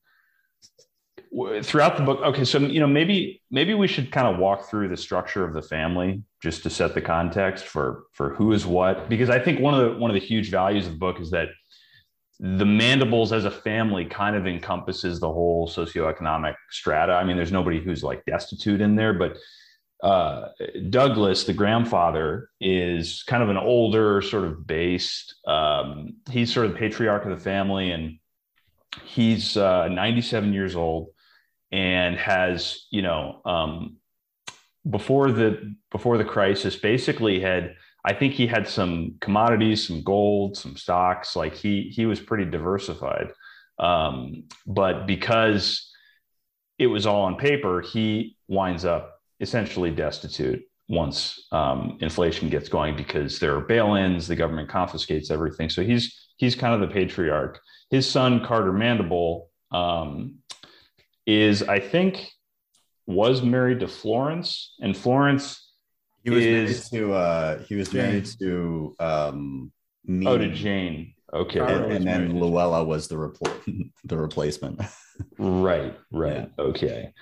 throughout 1.62 1.96
the 1.96 2.02
book. 2.02 2.20
Okay, 2.20 2.44
so 2.44 2.58
you 2.58 2.80
know 2.80 2.86
maybe 2.86 3.40
maybe 3.50 3.74
we 3.74 3.88
should 3.88 4.12
kind 4.12 4.26
of 4.26 4.38
walk 4.38 4.68
through 4.68 4.88
the 4.88 4.96
structure 4.96 5.44
of 5.44 5.54
the 5.54 5.62
family 5.62 6.22
just 6.42 6.62
to 6.64 6.70
set 6.70 6.94
the 6.94 7.00
context 7.00 7.64
for 7.64 8.04
for 8.12 8.34
who 8.34 8.52
is 8.52 8.66
what 8.66 9.08
because 9.08 9.30
I 9.30 9.38
think 9.38 9.60
one 9.60 9.74
of 9.74 9.80
the 9.80 9.98
one 9.98 10.10
of 10.10 10.14
the 10.14 10.20
huge 10.20 10.50
values 10.50 10.86
of 10.86 10.92
the 10.92 10.98
book 10.98 11.20
is 11.20 11.30
that 11.30 11.48
the 12.40 12.66
mandibles 12.66 13.32
as 13.32 13.44
a 13.44 13.50
family 13.50 14.04
kind 14.04 14.36
of 14.36 14.46
encompasses 14.46 15.20
the 15.20 15.28
whole 15.28 15.68
socioeconomic 15.68 16.54
strata. 16.70 17.12
I 17.12 17.24
mean, 17.24 17.36
there's 17.36 17.52
nobody 17.52 17.80
who's 17.80 18.02
like 18.02 18.24
destitute 18.26 18.80
in 18.80 18.96
there, 18.96 19.14
but 19.14 19.38
uh, 20.02 20.48
Douglas, 20.90 21.44
the 21.44 21.52
grandfather, 21.52 22.50
is 22.60 23.22
kind 23.22 23.42
of 23.42 23.50
an 23.50 23.56
older, 23.56 24.20
sort 24.20 24.44
of 24.44 24.66
based. 24.66 25.36
Um, 25.46 26.14
he's 26.30 26.52
sort 26.52 26.66
of 26.66 26.72
the 26.72 26.78
patriarch 26.78 27.24
of 27.24 27.30
the 27.30 27.42
family, 27.42 27.92
and 27.92 28.18
he's 29.04 29.56
uh, 29.56 29.88
97 29.88 30.52
years 30.52 30.74
old 30.74 31.10
and 31.70 32.16
has, 32.16 32.86
you 32.90 33.02
know, 33.02 33.40
um, 33.44 33.96
before 34.90 35.30
the 35.30 35.74
before 35.92 36.18
the 36.18 36.24
crisis, 36.24 36.76
basically 36.76 37.40
had. 37.40 37.76
I 38.04 38.14
think 38.14 38.34
he 38.34 38.48
had 38.48 38.66
some 38.66 39.14
commodities, 39.20 39.86
some 39.86 40.02
gold, 40.02 40.56
some 40.56 40.76
stocks. 40.76 41.36
Like 41.36 41.54
he 41.54 41.92
he 41.94 42.04
was 42.04 42.18
pretty 42.18 42.46
diversified, 42.46 43.28
um, 43.78 44.48
but 44.66 45.06
because 45.06 45.88
it 46.80 46.88
was 46.88 47.06
all 47.06 47.22
on 47.22 47.36
paper, 47.36 47.80
he 47.80 48.36
winds 48.48 48.84
up 48.84 49.11
essentially 49.42 49.90
destitute 49.90 50.62
once 50.88 51.48
um, 51.52 51.98
inflation 52.00 52.48
gets 52.48 52.68
going 52.68 52.96
because 52.96 53.38
there 53.38 53.54
are 53.56 53.60
bail-ins, 53.60 54.28
the 54.28 54.36
government 54.36 54.68
confiscates 54.68 55.30
everything. 55.30 55.68
So 55.68 55.82
he's 55.82 56.28
he's 56.36 56.54
kind 56.54 56.74
of 56.74 56.80
the 56.80 56.94
patriarch. 56.94 57.60
His 57.90 58.08
son 58.08 58.44
Carter 58.44 58.72
Mandible 58.72 59.50
um, 59.70 60.36
is, 61.26 61.62
I 61.62 61.80
think, 61.80 62.30
was 63.06 63.42
married 63.42 63.80
to 63.80 63.88
Florence, 63.88 64.74
and 64.80 64.96
Florence 64.96 65.72
he 66.24 66.30
was 66.30 66.44
is, 66.44 66.92
married 66.92 67.04
to 67.04 67.12
uh, 67.14 67.58
he 67.64 67.74
was 67.74 67.88
Jane. 67.88 68.02
married 68.02 68.26
to 68.38 68.94
um, 69.00 69.72
me, 70.04 70.26
oh 70.26 70.38
to 70.38 70.50
Jane. 70.50 71.14
Okay, 71.34 71.60
and, 71.60 71.92
and 71.92 72.06
then 72.06 72.38
Luella 72.38 72.84
was 72.84 73.08
the 73.08 73.14
repl- 73.14 73.90
the 74.04 74.16
replacement. 74.16 74.80
right, 75.38 75.96
right, 76.12 76.50
okay. 76.58 77.12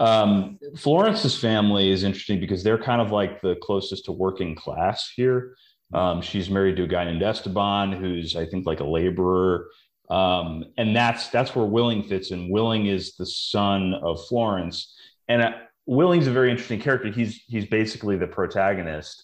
Um, 0.00 0.58
Florence's 0.78 1.38
family 1.38 1.90
is 1.90 2.04
interesting 2.04 2.40
because 2.40 2.64
they're 2.64 2.82
kind 2.82 3.02
of 3.02 3.12
like 3.12 3.42
the 3.42 3.56
closest 3.56 4.06
to 4.06 4.12
working 4.12 4.54
class 4.54 5.12
here. 5.14 5.54
Um, 5.92 6.22
she's 6.22 6.48
married 6.48 6.76
to 6.76 6.84
a 6.84 6.88
guy 6.88 7.04
named 7.04 7.22
Esteban, 7.22 7.92
who's 7.92 8.34
I 8.34 8.46
think 8.46 8.66
like 8.66 8.80
a 8.80 8.84
laborer, 8.84 9.68
um, 10.08 10.64
and 10.78 10.96
that's 10.96 11.28
that's 11.28 11.54
where 11.54 11.66
Willing 11.66 12.02
fits 12.02 12.30
in. 12.30 12.50
Willing 12.50 12.86
is 12.86 13.14
the 13.16 13.26
son 13.26 13.94
of 14.02 14.24
Florence, 14.26 14.96
and 15.28 15.42
uh, 15.42 15.52
Willing's 15.86 16.28
a 16.28 16.32
very 16.32 16.50
interesting 16.50 16.80
character. 16.80 17.10
He's 17.10 17.42
he's 17.46 17.66
basically 17.66 18.16
the 18.16 18.26
protagonist, 18.26 19.22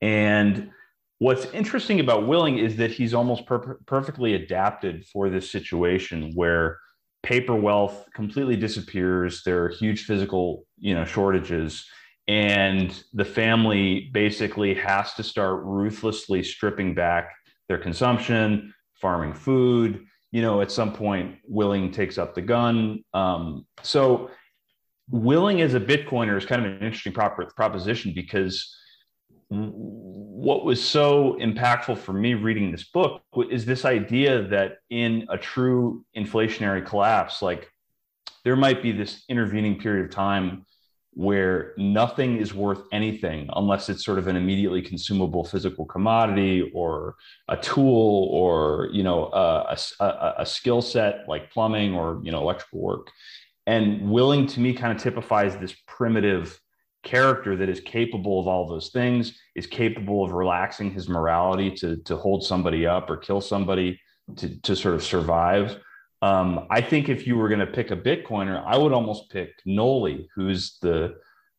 and 0.00 0.70
what's 1.18 1.46
interesting 1.46 1.98
about 1.98 2.28
Willing 2.28 2.58
is 2.58 2.76
that 2.76 2.92
he's 2.92 3.14
almost 3.14 3.46
per- 3.46 3.78
perfectly 3.86 4.34
adapted 4.34 5.04
for 5.06 5.30
this 5.30 5.50
situation 5.50 6.32
where 6.34 6.78
paper 7.22 7.54
wealth 7.54 8.06
completely 8.14 8.56
disappears. 8.56 9.42
There 9.44 9.64
are 9.64 9.68
huge 9.68 10.04
physical 10.04 10.66
you 10.78 10.94
know 10.94 11.04
shortages. 11.04 11.86
And 12.28 13.02
the 13.12 13.24
family 13.24 14.10
basically 14.12 14.74
has 14.74 15.14
to 15.14 15.24
start 15.24 15.62
ruthlessly 15.64 16.44
stripping 16.44 16.94
back 16.94 17.32
their 17.68 17.78
consumption 17.78 18.72
farming 18.94 19.34
food 19.34 20.06
you 20.32 20.40
know 20.40 20.60
at 20.60 20.70
some 20.70 20.92
point 20.92 21.36
willing 21.46 21.92
takes 21.92 22.18
up 22.18 22.34
the 22.34 22.42
gun. 22.42 23.04
Um, 23.14 23.66
so 23.82 24.30
willing 25.10 25.60
as 25.60 25.74
a 25.74 25.80
bitcoiner 25.80 26.36
is 26.36 26.46
kind 26.46 26.64
of 26.64 26.72
an 26.72 26.82
interesting 26.82 27.12
prop- 27.12 27.54
proposition 27.54 28.12
because 28.14 28.74
what 29.52 30.64
was 30.64 30.82
so 30.82 31.36
impactful 31.40 31.98
for 31.98 32.12
me 32.12 32.34
reading 32.34 32.72
this 32.72 32.84
book 32.84 33.22
is 33.50 33.64
this 33.64 33.84
idea 33.84 34.42
that 34.48 34.78
in 34.90 35.26
a 35.28 35.36
true 35.38 36.04
inflationary 36.16 36.84
collapse, 36.84 37.42
like 37.42 37.70
there 38.44 38.56
might 38.56 38.82
be 38.82 38.92
this 38.92 39.24
intervening 39.28 39.78
period 39.78 40.06
of 40.06 40.10
time 40.10 40.64
where 41.14 41.74
nothing 41.76 42.38
is 42.38 42.54
worth 42.54 42.82
anything 42.90 43.46
unless 43.54 43.90
it's 43.90 44.02
sort 44.02 44.18
of 44.18 44.28
an 44.28 44.36
immediately 44.36 44.80
consumable 44.80 45.44
physical 45.44 45.84
commodity 45.84 46.70
or 46.74 47.16
a 47.48 47.56
tool 47.58 48.28
or 48.32 48.88
you 48.92 49.02
know 49.02 49.26
a, 49.26 49.76
a, 50.00 50.34
a 50.38 50.46
skill 50.46 50.80
set 50.80 51.28
like 51.28 51.50
plumbing 51.50 51.94
or 51.94 52.20
you 52.24 52.32
know 52.32 52.40
electrical 52.40 52.80
work. 52.80 53.10
And 53.66 54.10
willing 54.10 54.46
to 54.48 54.60
me 54.60 54.72
kind 54.72 54.96
of 54.96 55.00
typifies 55.00 55.56
this 55.56 55.76
primitive 55.86 56.58
character 57.02 57.56
that 57.56 57.68
is 57.68 57.80
capable 57.80 58.40
of 58.40 58.46
all 58.46 58.68
those 58.68 58.90
things, 58.90 59.38
is 59.54 59.66
capable 59.66 60.24
of 60.24 60.32
relaxing 60.32 60.90
his 60.90 61.08
morality 61.08 61.70
to, 61.70 61.96
to 61.98 62.16
hold 62.16 62.44
somebody 62.44 62.86
up 62.86 63.10
or 63.10 63.16
kill 63.16 63.40
somebody 63.40 64.00
to, 64.36 64.60
to 64.62 64.76
sort 64.76 64.94
of 64.94 65.02
survive. 65.02 65.76
Um, 66.22 66.66
I 66.70 66.80
think 66.80 67.08
if 67.08 67.26
you 67.26 67.36
were 67.36 67.48
going 67.48 67.60
to 67.60 67.66
pick 67.66 67.90
a 67.90 67.96
Bitcoiner, 67.96 68.62
I 68.64 68.78
would 68.78 68.92
almost 68.92 69.30
pick 69.30 69.50
Nollie, 69.66 70.28
who's 70.34 70.78
the 70.80 71.16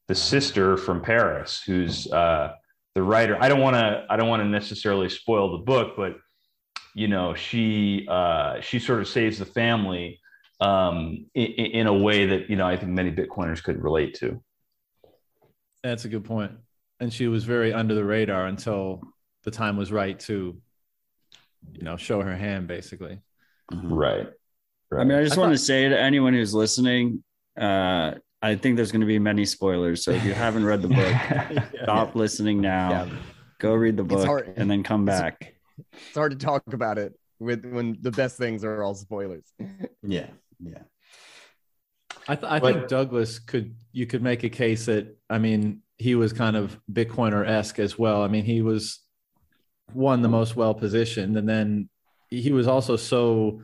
the 0.09 0.15
sister 0.15 0.75
from 0.75 1.01
Paris, 1.01 1.61
who's 1.65 2.11
uh, 2.11 2.53
the 2.95 3.01
writer. 3.01 3.37
I 3.41 3.49
don't 3.49 3.59
want 3.59 3.75
to 3.75 4.05
I 4.09 4.15
don't 4.15 4.29
want 4.29 4.41
to 4.41 4.47
necessarily 4.47 5.09
spoil 5.09 5.51
the 5.51 5.63
book, 5.65 5.95
but 5.97 6.17
you 6.95 7.07
know 7.07 7.33
she 7.33 8.07
uh, 8.09 8.61
she 8.61 8.79
sort 8.79 9.01
of 9.01 9.07
saves 9.07 9.39
the 9.39 9.45
family 9.45 10.19
um, 10.61 11.25
in, 11.33 11.45
in 11.45 11.87
a 11.87 11.93
way 11.93 12.25
that 12.27 12.49
you 12.49 12.55
know 12.55 12.67
I 12.67 12.77
think 12.77 12.91
many 12.91 13.11
Bitcoiners 13.11 13.61
could 13.61 13.83
relate 13.83 14.13
to. 14.15 14.41
That's 15.83 16.05
a 16.05 16.09
good 16.09 16.23
point. 16.23 16.53
And 16.99 17.11
she 17.11 17.27
was 17.27 17.43
very 17.43 17.73
under 17.73 17.93
the 17.95 18.03
radar 18.03 18.45
until 18.45 19.01
the 19.43 19.51
time 19.51 19.75
was 19.77 19.91
right 19.91 20.17
to, 20.21 20.57
you 21.73 21.81
know, 21.81 21.97
show 21.97 22.21
her 22.21 22.35
hand 22.35 22.67
basically. 22.67 23.19
Right. 23.71 24.27
right. 24.89 25.01
I 25.01 25.03
mean, 25.03 25.17
I 25.17 25.23
just 25.23 25.37
I 25.37 25.41
want 25.41 25.51
to 25.53 25.57
thought- 25.57 25.65
say 25.65 25.89
to 25.89 25.99
anyone 25.99 26.33
who's 26.33 26.53
listening, 26.53 27.23
uh, 27.59 28.13
I 28.41 28.55
think 28.55 28.75
there's 28.75 28.91
going 28.91 29.01
to 29.01 29.07
be 29.07 29.19
many 29.19 29.45
spoilers. 29.45 30.03
So 30.03 30.11
if 30.11 30.23
you 30.25 30.33
haven't 30.33 30.65
read 30.65 30.81
the 30.81 30.87
book, 31.57 31.63
stop 31.83 32.15
listening 32.15 32.61
now. 32.61 32.89
Yeah. 32.91 33.09
Go 33.59 33.73
read 33.73 33.95
the 33.97 34.03
book 34.03 34.25
hard. 34.25 34.53
and 34.57 34.69
then 34.69 34.83
come 34.83 35.07
It's- 35.07 35.19
back. 35.21 35.53
It's 35.91 36.15
hard 36.15 36.31
to 36.31 36.37
talk 36.37 36.61
about 36.71 36.97
it 36.97 37.13
with 37.39 37.65
when 37.65 37.97
the 38.01 38.11
best 38.11 38.37
things 38.37 38.63
are 38.63 38.83
all 38.83 38.93
spoilers. 38.95 39.43
yeah, 40.03 40.27
yeah. 40.63 40.83
I, 42.27 42.35
th- 42.35 42.51
I 42.51 42.59
But- 42.59 42.73
think 42.73 42.87
Douglas 42.87 43.39
could 43.39 43.75
you 43.91 44.05
could 44.07 44.21
make 44.23 44.43
a 44.43 44.49
case 44.49 44.85
that 44.85 45.17
I 45.29 45.37
mean 45.37 45.81
he 45.97 46.15
was 46.15 46.33
kind 46.33 46.55
of 46.55 46.79
Bitcoiner 46.91 47.47
esque 47.47 47.79
as 47.79 47.97
well. 47.99 48.23
I 48.23 48.27
mean 48.27 48.45
he 48.45 48.61
was 48.61 48.99
one 49.93 50.21
the 50.21 50.29
most 50.29 50.55
well 50.55 50.73
positioned, 50.73 51.37
and 51.37 51.47
then 51.47 51.89
he 52.29 52.51
was 52.51 52.67
also 52.67 52.95
so 52.95 53.61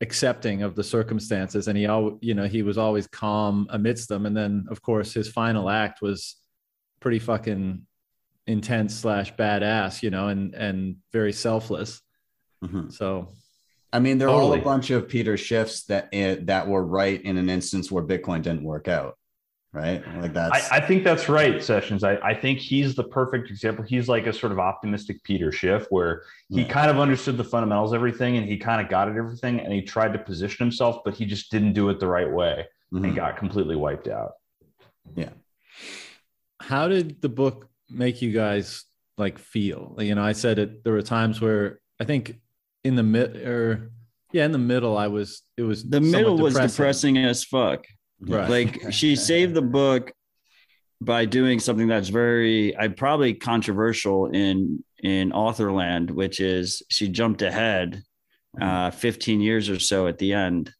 accepting 0.00 0.62
of 0.62 0.74
the 0.74 0.84
circumstances, 0.84 1.68
and 1.68 1.76
he 1.78 1.86
al- 1.86 2.18
you 2.20 2.34
know 2.34 2.44
he 2.46 2.62
was 2.62 2.78
always 2.78 3.06
calm 3.06 3.66
amidst 3.70 4.08
them. 4.08 4.26
And 4.26 4.36
then 4.36 4.66
of 4.70 4.82
course 4.82 5.12
his 5.12 5.28
final 5.28 5.68
act 5.70 6.02
was 6.02 6.36
pretty 7.00 7.18
fucking 7.18 7.84
intense 8.46 8.94
slash 8.94 9.34
badass, 9.34 10.02
you 10.02 10.10
know, 10.10 10.28
and 10.28 10.54
and 10.54 10.96
very 11.12 11.32
selfless. 11.32 12.00
Mhm. 12.64 12.92
So 12.92 13.32
I 13.92 13.98
mean, 13.98 14.18
they're 14.18 14.28
all 14.30 14.40
Totally. 14.48 14.60
a 14.60 14.64
bunch 14.64 14.90
of 14.90 15.08
Peter 15.08 15.34
Schiffs 15.34 15.84
that 15.86 16.08
eh, 16.12 16.36
that 16.42 16.66
were 16.66 16.82
right 16.84 17.20
in 17.22 17.36
an 17.36 17.50
instance 17.50 17.90
where 17.92 18.02
Bitcoin 18.02 18.40
didn't 18.42 18.62
work 18.64 18.88
out, 18.88 19.18
right? 19.72 20.02
Like 20.18 20.32
that's 20.32 20.70
I, 20.72 20.76
I 20.78 20.80
think 20.80 21.04
that's 21.04 21.28
right, 21.28 21.62
Sessions. 21.62 22.02
I, 22.02 22.16
I 22.16 22.34
think 22.34 22.58
he's 22.58 22.94
the 22.94 23.04
perfect 23.04 23.50
example. 23.50 23.84
He's 23.84 24.08
like 24.08 24.26
a 24.26 24.32
sort 24.32 24.50
of 24.52 24.58
optimistic 24.58 25.22
Peter 25.24 25.52
Schiff, 25.52 25.86
where 25.90 26.22
he 26.48 26.62
Yeah. 26.62 26.68
kind 26.68 26.90
of 26.90 26.98
understood 26.98 27.36
the 27.36 27.44
fundamentals 27.44 27.92
of 27.92 27.96
everything 27.96 28.38
and 28.38 28.46
he 28.48 28.56
kind 28.56 28.80
of 28.80 28.88
got 28.88 29.08
at 29.10 29.16
everything 29.16 29.60
and 29.60 29.72
he 29.72 29.82
tried 29.82 30.14
to 30.14 30.18
position 30.18 30.64
himself, 30.64 31.02
but 31.04 31.12
he 31.14 31.26
just 31.26 31.50
didn't 31.50 31.74
do 31.74 31.90
it 31.90 32.00
the 32.00 32.06
right 32.06 32.30
way 32.30 32.66
and 32.92 33.04
Mhm. 33.04 33.14
got 33.14 33.36
completely 33.36 33.76
wiped 33.76 34.08
out. 34.08 34.32
Yeah. 35.14 35.30
How 36.60 36.88
did 36.88 37.20
the 37.20 37.28
book 37.28 37.68
make 37.90 38.22
you 38.22 38.32
guys 38.32 38.84
like 39.18 39.38
feel 39.38 39.94
you 39.98 40.14
know 40.14 40.22
i 40.24 40.32
said 40.32 40.58
it 40.58 40.82
there 40.82 40.94
were 40.94 41.02
times 41.02 41.38
where 41.38 41.78
i 42.00 42.04
think 42.04 42.40
in 42.84 42.96
the 42.96 43.02
mid 43.02 43.36
or 43.36 43.90
yeah 44.32 44.44
in 44.44 44.52
the 44.52 44.58
middle 44.58 44.96
i 44.96 45.06
was 45.06 45.42
it 45.56 45.62
was 45.62 45.84
The 45.84 46.00
middle 46.00 46.36
was 46.38 46.54
depressing 46.54 47.18
as 47.18 47.44
fuck. 47.44 47.84
right 48.20 48.48
Like 48.48 48.92
she 48.92 49.16
saved 49.30 49.54
the 49.54 49.62
book 49.62 50.12
by 51.00 51.24
doing 51.24 51.58
something 51.58 51.88
that's 51.88 52.10
very, 52.10 52.78
I 52.78 52.86
probably 52.88 53.34
controversial 53.34 54.26
in 54.26 54.84
in 55.02 55.32
authorland, 55.32 56.10
which 56.10 56.38
is 56.38 56.82
she 56.88 57.08
jumped 57.08 57.42
ahead 57.42 58.02
uh, 58.60 58.90
15 58.90 59.40
years 59.40 59.68
or 59.68 59.80
so 59.80 60.06
at 60.06 60.18
the 60.18 60.32
end. 60.34 60.72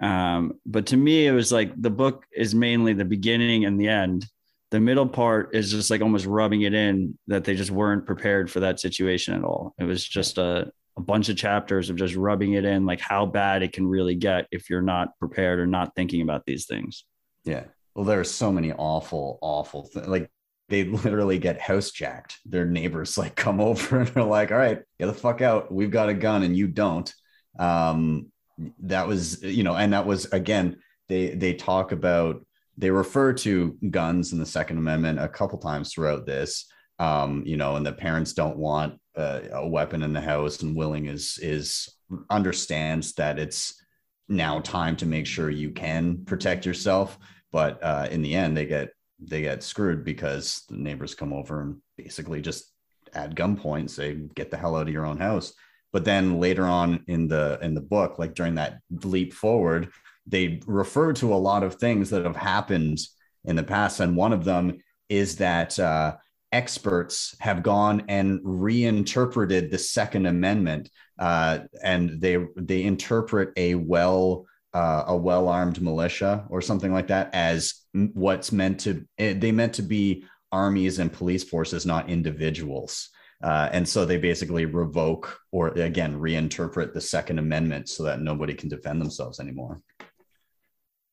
Um, 0.00 0.52
but 0.64 0.86
to 0.86 0.96
me, 0.96 1.26
it 1.26 1.32
was 1.32 1.50
like 1.52 1.70
the 1.80 1.90
book 1.90 2.24
is 2.34 2.54
mainly 2.54 2.92
the 2.94 3.04
beginning 3.04 3.64
and 3.64 3.78
the 3.78 3.88
end. 3.88 4.24
The 4.70 4.80
middle 4.80 5.08
part 5.08 5.54
is 5.54 5.70
just 5.70 5.90
like 5.90 6.00
almost 6.02 6.26
rubbing 6.26 6.62
it 6.62 6.72
in 6.74 7.18
that 7.26 7.44
they 7.44 7.54
just 7.54 7.70
weren't 7.70 8.06
prepared 8.06 8.50
for 8.50 8.60
that 8.60 8.80
situation 8.80 9.34
at 9.34 9.44
all. 9.44 9.74
It 9.78 9.84
was 9.84 10.02
just 10.04 10.38
a, 10.38 10.70
a 10.98 11.00
bunch 11.00 11.28
of 11.28 11.36
chapters 11.36 11.90
of 11.90 11.96
just 11.96 12.16
rubbing 12.16 12.54
it 12.54 12.64
in, 12.64 12.84
like 12.84 13.00
how 13.00 13.24
bad 13.24 13.62
it 13.62 13.72
can 13.72 13.86
really 13.86 14.16
get 14.16 14.48
if 14.50 14.68
you're 14.68 14.82
not 14.82 15.16
prepared 15.20 15.60
or 15.60 15.66
not 15.66 15.94
thinking 15.94 16.22
about 16.22 16.44
these 16.44 16.66
things. 16.66 17.04
Yeah. 17.44 17.64
Well, 17.94 18.04
there 18.04 18.18
are 18.18 18.24
so 18.24 18.50
many 18.50 18.72
awful, 18.72 19.38
awful 19.40 19.84
things. 19.84 20.08
Like 20.08 20.28
they 20.68 20.84
literally 20.84 21.38
get 21.38 21.60
house 21.60 21.92
jacked. 21.92 22.38
Their 22.44 22.66
neighbors 22.66 23.16
like 23.16 23.36
come 23.36 23.60
over 23.70 24.00
and 24.00 24.08
they're 24.08 24.24
like, 24.24 24.50
all 24.50 24.58
right, 24.58 24.82
get 24.98 25.06
the 25.06 25.14
fuck 25.14 25.40
out. 25.40 25.72
We've 25.72 25.90
got 25.90 26.08
a 26.08 26.14
gun 26.14 26.42
and 26.42 26.56
you 26.56 26.66
don't. 26.66 27.12
Um, 27.60 28.32
that 28.80 29.06
was, 29.06 29.40
you 29.44 29.62
know, 29.62 29.76
and 29.76 29.92
that 29.92 30.04
was 30.04 30.26
again, 30.26 30.78
they 31.08 31.28
they 31.28 31.54
talk 31.54 31.92
about 31.92 32.44
they 32.76 32.90
refer 32.90 33.32
to 33.32 33.78
guns 33.88 34.32
in 34.32 34.40
the 34.40 34.46
Second 34.46 34.78
Amendment 34.78 35.20
a 35.20 35.28
couple 35.28 35.58
times 35.58 35.92
throughout 35.92 36.26
this. 36.26 36.66
Um, 36.98 37.44
you 37.46 37.56
know, 37.56 37.76
and 37.76 37.86
the 37.86 37.92
parents 37.92 38.32
don't 38.32 38.56
want 38.56 38.98
uh, 39.18 39.40
a 39.52 39.68
weapon 39.68 40.02
in 40.02 40.12
the 40.12 40.20
house, 40.20 40.62
and 40.62 40.76
Willing 40.76 41.06
is 41.06 41.38
is 41.42 41.88
understands 42.30 43.12
that 43.14 43.38
it's 43.38 43.82
now 44.28 44.60
time 44.60 44.96
to 44.96 45.06
make 45.06 45.26
sure 45.26 45.50
you 45.50 45.70
can 45.70 46.24
protect 46.24 46.64
yourself. 46.64 47.18
But 47.50 47.82
uh, 47.82 48.08
in 48.10 48.22
the 48.22 48.34
end 48.34 48.56
they 48.56 48.66
get 48.66 48.90
they 49.18 49.42
get 49.42 49.62
screwed 49.62 50.04
because 50.04 50.64
the 50.68 50.76
neighbors 50.76 51.14
come 51.14 51.32
over 51.32 51.62
and 51.62 51.76
basically 51.96 52.40
just 52.40 52.72
add 53.14 53.34
gunpoint 53.34 53.90
say 53.90 54.14
get 54.34 54.50
the 54.50 54.56
hell 54.56 54.76
out 54.76 54.86
of 54.86 54.92
your 54.92 55.06
own 55.06 55.18
house. 55.18 55.52
But 55.92 56.04
then 56.04 56.38
later 56.38 56.64
on 56.64 57.04
in 57.08 57.26
the 57.28 57.58
in 57.60 57.74
the 57.74 57.80
book 57.80 58.18
like 58.18 58.34
during 58.34 58.54
that 58.54 58.78
leap 59.04 59.32
forward 59.32 59.90
they 60.26 60.60
refer 60.66 61.12
to 61.14 61.32
a 61.32 61.36
lot 61.36 61.62
of 61.62 61.76
things 61.76 62.10
that 62.10 62.24
have 62.24 62.36
happened 62.36 62.98
in 63.44 63.56
the 63.56 63.62
past. 63.62 64.00
And 64.00 64.14
one 64.16 64.34
of 64.34 64.44
them 64.44 64.78
is 65.08 65.36
that 65.36 65.78
uh, 65.78 66.16
experts 66.52 67.36
have 67.40 67.62
gone 67.62 68.04
and 68.08 68.40
reinterpreted 68.42 69.70
the 69.70 69.78
second 69.78 70.26
amendment 70.26 70.90
uh, 71.18 71.60
and 71.82 72.20
they 72.20 72.38
they 72.56 72.84
interpret 72.84 73.52
a 73.56 73.74
well 73.74 74.46
uh, 74.74 75.04
a 75.08 75.16
well-armed 75.16 75.80
militia 75.80 76.44
or 76.50 76.60
something 76.60 76.92
like 76.92 77.08
that 77.08 77.30
as 77.32 77.86
what's 78.12 78.52
meant 78.52 78.78
to 78.80 79.04
eh, 79.18 79.34
they 79.36 79.50
meant 79.50 79.74
to 79.74 79.82
be 79.82 80.24
armies 80.52 80.98
and 80.98 81.12
police 81.12 81.44
forces 81.44 81.84
not 81.84 82.08
individuals. 82.08 83.10
Uh, 83.42 83.68
and 83.72 83.88
so 83.88 84.04
they 84.04 84.18
basically 84.18 84.64
revoke 84.64 85.38
or 85.52 85.68
again 85.68 86.18
reinterpret 86.18 86.92
the 86.92 87.00
second 87.00 87.38
amendment 87.38 87.88
so 87.88 88.02
that 88.02 88.20
nobody 88.20 88.54
can 88.54 88.68
defend 88.68 89.00
themselves 89.00 89.38
anymore. 89.40 89.80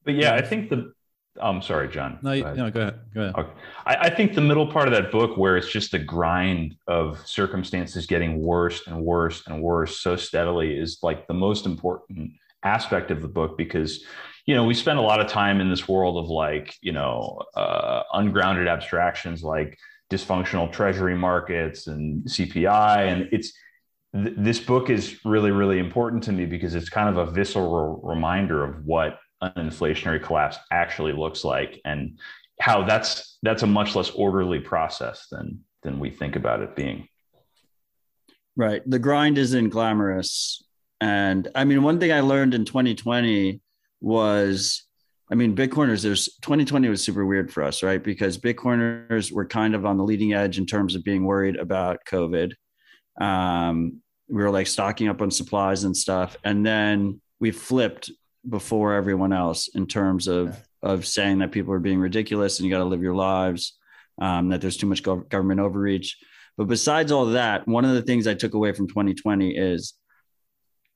But 0.04 0.15
yeah, 0.15 0.34
I 0.34 0.41
think 0.41 0.69
the 0.69 0.93
I'm 1.41 1.62
sorry, 1.62 1.88
John. 1.89 2.19
no, 2.21 2.39
Go 2.39 2.45
ahead. 2.45 2.58
no 2.58 2.71
go 2.71 2.82
ahead 2.82 3.00
go 3.13 3.21
ahead 3.21 3.36
Okay. 3.36 3.50
I, 3.86 3.95
I 3.95 4.10
think 4.10 4.34
the 4.34 4.41
middle 4.41 4.67
part 4.67 4.88
of 4.88 4.93
that 4.93 5.12
book, 5.12 5.38
where 5.38 5.58
it's 5.58 5.69
just 5.71 5.91
the 5.91 6.00
grind 6.00 6.76
of 6.88 7.26
circumstances 7.28 8.06
getting 8.06 8.41
worse 8.41 8.88
and 8.88 9.02
worse 9.02 9.45
and 9.48 9.62
worse 9.62 10.00
so 10.00 10.15
steadily, 10.15 10.78
is 10.78 11.00
like 11.04 11.28
the 11.28 11.34
most 11.34 11.65
important 11.65 12.32
aspect 12.63 13.12
of 13.12 13.21
the 13.21 13.28
book 13.28 13.58
because, 13.58 14.04
you 14.45 14.56
know, 14.56 14.63
we 14.65 14.74
spend 14.74 14.98
a 14.98 15.02
lot 15.02 15.19
of 15.19 15.28
time 15.28 15.60
in 15.62 15.69
this 15.69 15.88
world 15.88 16.17
of 16.17 16.30
like, 16.30 16.74
you 16.82 16.91
know, 16.91 17.41
uh, 17.56 18.04
ungrounded 18.13 18.67
abstractions 18.67 19.43
like 19.43 19.78
dysfunctional 20.12 20.71
treasury 20.71 21.15
markets 21.15 21.88
and 21.88 22.24
CPI. 22.26 23.08
And 23.12 23.30
it's, 23.32 23.52
th- 24.13 24.36
this 24.38 24.60
book 24.60 24.89
is 24.89 25.19
really, 25.26 25.52
really 25.52 25.80
important 25.80 26.24
to 26.24 26.32
me 26.32 26.45
because 26.45 26.76
it's 26.76 26.89
kind 26.89 27.10
of 27.10 27.17
a 27.28 27.32
visceral 27.32 28.00
reminder 28.04 28.63
of 28.63 28.86
what 28.86 29.17
an 29.41 29.69
inflationary 29.69 30.21
collapse 30.21 30.58
actually 30.71 31.13
looks 31.13 31.43
like 31.43 31.82
and 31.86 32.19
how 32.60 32.84
that's 32.84 33.38
that's 33.43 33.63
a 33.63 33.67
much 33.67 33.95
less 33.95 34.10
orderly 34.12 34.60
process 34.60 35.28
than 35.30 35.63
than 35.84 36.00
we 36.00 36.10
think 36.10 36.36
about 36.36 36.62
it 36.62 36.76
being. 36.76 37.08
Right. 38.56 38.82
The 38.89 39.00
grind 39.00 39.38
isn't 39.38 39.69
glamorous. 39.69 40.63
And 41.02 41.50
I 41.54 41.65
mean, 41.65 41.84
one 41.84 42.00
thing 42.00 42.12
I 42.12 42.21
learned 42.21 42.54
in 42.54 42.63
2020 42.63 43.62
was, 44.02 44.84
I 45.30 45.36
mean, 45.36 45.56
Bitcoiners, 45.56 46.02
there's 46.02 46.26
2020 46.41 46.88
was 46.88 47.04
super 47.04 47.26
weird 47.26 47.52
for 47.52 47.63
us, 47.63 47.84
right? 47.84 48.02
Because 48.02 48.38
Bitcoiners 48.38 49.32
were 49.32 49.45
kind 49.45 49.76
of 49.76 49.86
on 49.86 49.98
the 49.98 50.04
leading 50.04 50.34
edge 50.34 50.58
in 50.58 50.65
terms 50.65 50.95
of 50.95 51.04
being 51.04 51.26
worried 51.26 51.58
about 51.58 52.06
COVID. 52.08 52.54
Um, 53.19 54.02
we 54.30 54.41
were 54.41 54.52
like 54.52 54.67
stocking 54.67 55.10
up 55.10 55.21
on 55.21 55.32
supplies 55.32 55.84
and 55.84 55.95
stuff. 55.95 56.38
And 56.43 56.65
then 56.65 57.21
we 57.39 57.52
flipped 57.52 58.10
before 58.49 58.93
everyone 58.93 59.34
else 59.34 59.67
in 59.69 59.88
terms 59.88 60.27
of, 60.27 60.58
of 60.84 61.05
saying 61.05 61.39
that 61.39 61.51
people 61.51 61.73
are 61.73 61.79
being 61.79 61.99
ridiculous 61.99 62.60
and 62.60 62.65
you 62.65 62.71
got 62.71 62.79
to 62.79 62.86
live 62.86 63.01
your 63.01 63.15
lives, 63.15 63.77
um, 64.21 64.49
that 64.49 64.62
there's 64.62 64.77
too 64.77 64.88
much 64.88 65.03
gov- 65.03 65.27
government 65.29 65.60
overreach. 65.60 66.17
But 66.58 66.67
besides 66.67 67.12
all 67.12 67.25
that, 67.27 67.67
one 67.67 67.86
of 67.86 67.95
the 67.95 68.01
things 68.01 68.27
I 68.27 68.34
took 68.34 68.53
away 68.53 68.71
from 68.71 68.88
2020 68.88 69.58
is, 69.58 69.93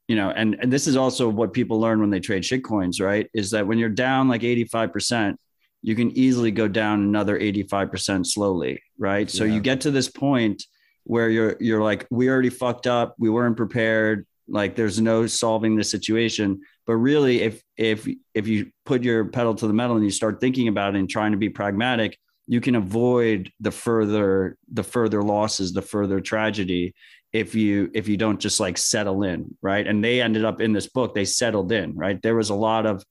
you 0.07 0.15
know, 0.15 0.29
and, 0.31 0.55
and 0.62 0.71
this 0.71 0.88
is 0.88 0.95
also 0.95 1.27
what 1.29 1.53
people 1.53 1.79
learn 1.79 1.99
when 1.99 2.09
they 2.09 2.19
trade 2.19 2.45
shit 2.45 2.63
coins, 2.63 2.99
right? 2.99 3.29
Is 3.33 3.51
that 3.51 3.67
when 3.67 3.77
you're 3.77 3.89
down 3.89 4.27
like 4.27 4.41
85%, 4.41 5.35
you 5.81 5.95
can 5.95 6.12
easily 6.12 6.51
go 6.51 6.67
down 6.67 7.01
another 7.01 7.39
85% 7.39 8.25
slowly, 8.25 8.81
right? 8.97 9.29
So 9.29 9.43
Yeah. 9.43 9.55
you 9.55 9.62
get 9.62 9.81
to 9.81 9.91
this 9.91 10.09
point 10.09 10.63
where 11.03 11.29
you're 11.29 11.55
you're 11.59 11.81
like, 11.83 12.05
we 12.12 12.29
already 12.29 12.49
fucked 12.49 12.85
up, 12.88 13.15
we 13.17 13.29
weren't 13.29 13.57
prepared, 13.57 14.25
like 14.49 14.75
there's 14.75 14.99
no 14.99 15.27
solving 15.27 15.75
the 15.75 15.83
situation. 15.83 16.62
But 16.85 16.95
really, 16.95 17.41
if 17.41 17.62
if 17.77 18.07
if 18.33 18.47
you 18.47 18.71
put 18.85 19.03
your 19.03 19.25
pedal 19.25 19.55
to 19.55 19.67
the 19.67 19.73
metal 19.73 19.95
and 19.95 20.05
you 20.05 20.12
start 20.12 20.41
thinking 20.41 20.67
about 20.67 20.95
it 20.95 20.99
and 20.99 21.09
trying 21.09 21.31
to 21.31 21.38
be 21.38 21.49
pragmatic, 21.49 22.17
you 22.49 22.59
can 22.59 22.75
avoid 22.75 23.51
the 23.59 23.71
further 23.71 24.57
the 24.71 24.83
further 24.83 25.21
losses 25.21 25.71
the 25.71 25.83
further 25.83 26.19
tragedy 26.19 26.95
if 27.31 27.53
you 27.53 27.91
if 27.93 28.07
you 28.07 28.17
don't 28.17 28.39
just 28.39 28.59
like 28.59 28.77
settle 28.77 29.21
in 29.23 29.55
right 29.62 29.88
and 29.88 30.03
they 30.03 30.19
ended 30.19 30.43
up 30.43 30.59
in 30.59 30.73
this 30.73 30.88
book 30.88 31.13
they 31.13 31.25
settled 31.25 31.71
in 31.71 31.95
right 31.95 32.21
there 32.23 32.35
was 32.35 32.49
a 32.49 32.55
lot 32.55 32.88
of 32.88 33.03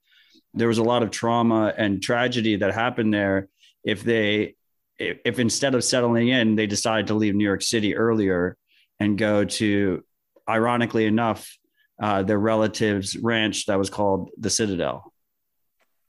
there 0.54 0.66
was 0.66 0.78
a 0.78 0.82
lot 0.82 1.04
of 1.04 1.10
trauma 1.10 1.72
and 1.78 2.02
tragedy 2.02 2.56
that 2.56 2.74
happened 2.74 3.14
there 3.14 3.48
if 3.84 4.02
they 4.02 4.56
if, 4.98 5.18
if 5.24 5.38
instead 5.38 5.76
of 5.76 5.84
settling 5.84 6.28
in 6.28 6.56
they 6.56 6.66
decided 6.66 7.06
to 7.06 7.14
leave 7.14 7.34
new 7.34 7.44
york 7.44 7.62
city 7.62 7.94
earlier 7.94 8.56
and 8.98 9.16
go 9.16 9.44
to 9.44 10.02
ironically 10.48 11.04
enough 11.06 11.56
uh, 12.02 12.22
their 12.22 12.38
relatives 12.38 13.16
ranch 13.16 13.66
that 13.66 13.78
was 13.78 13.90
called 13.90 14.30
the 14.38 14.50
citadel 14.50 15.12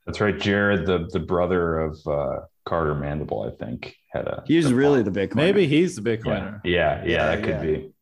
That's 0.06 0.20
right, 0.20 0.38
Jarred, 0.38 0.86
the 0.86 1.08
the 1.12 1.20
brother 1.20 1.78
of 1.80 1.98
uh, 2.06 2.40
Carter 2.64 2.94
Mandible, 2.94 3.42
I 3.42 3.56
think, 3.62 3.96
had 4.12 4.26
a. 4.26 4.42
he 4.46 4.56
was 4.56 4.66
a 4.70 4.74
really 4.74 5.02
the 5.02 5.10
Bitcoin. 5.10 5.34
maybe 5.36 5.66
he's 5.66 5.96
the 5.96 6.02
Yeah, 6.02 6.16
bitcoiner 6.16 6.60
yeah, 6.64 7.04
yeah, 7.04 7.26
that 7.36 7.38
could 7.44 7.50
Yeah. 7.50 7.62
be. 7.62 7.92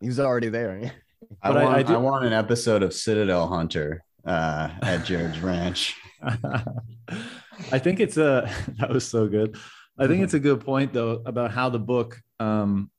He's 0.00 0.18
already 0.20 0.48
there. 0.48 0.92
I 1.42 1.50
want, 1.50 1.64
I 1.74 1.78
I, 1.78 1.82
do- 1.82 1.98
want 1.98 2.24
an 2.24 2.32
episode 2.32 2.82
of 2.82 2.92
Citadel 2.92 3.46
Hunter 3.48 4.02
uh, 4.26 4.68
at 4.82 5.04
Jarred's 5.04 5.40
Ranch. 5.40 5.94
I 7.72 7.78
think 7.78 8.00
it's 8.00 8.16
a 8.16 8.50
that 8.78 8.90
was 8.90 9.06
so 9.06 9.26
good. 9.26 9.56
I 9.98 10.06
think 10.06 10.22
it's 10.22 10.34
a 10.34 10.38
good 10.40 10.60
point 10.64 10.92
though 10.92 11.22
about 11.24 11.50
how 11.52 11.68
the 11.70 11.78
book 11.78 12.20
um 12.40 12.90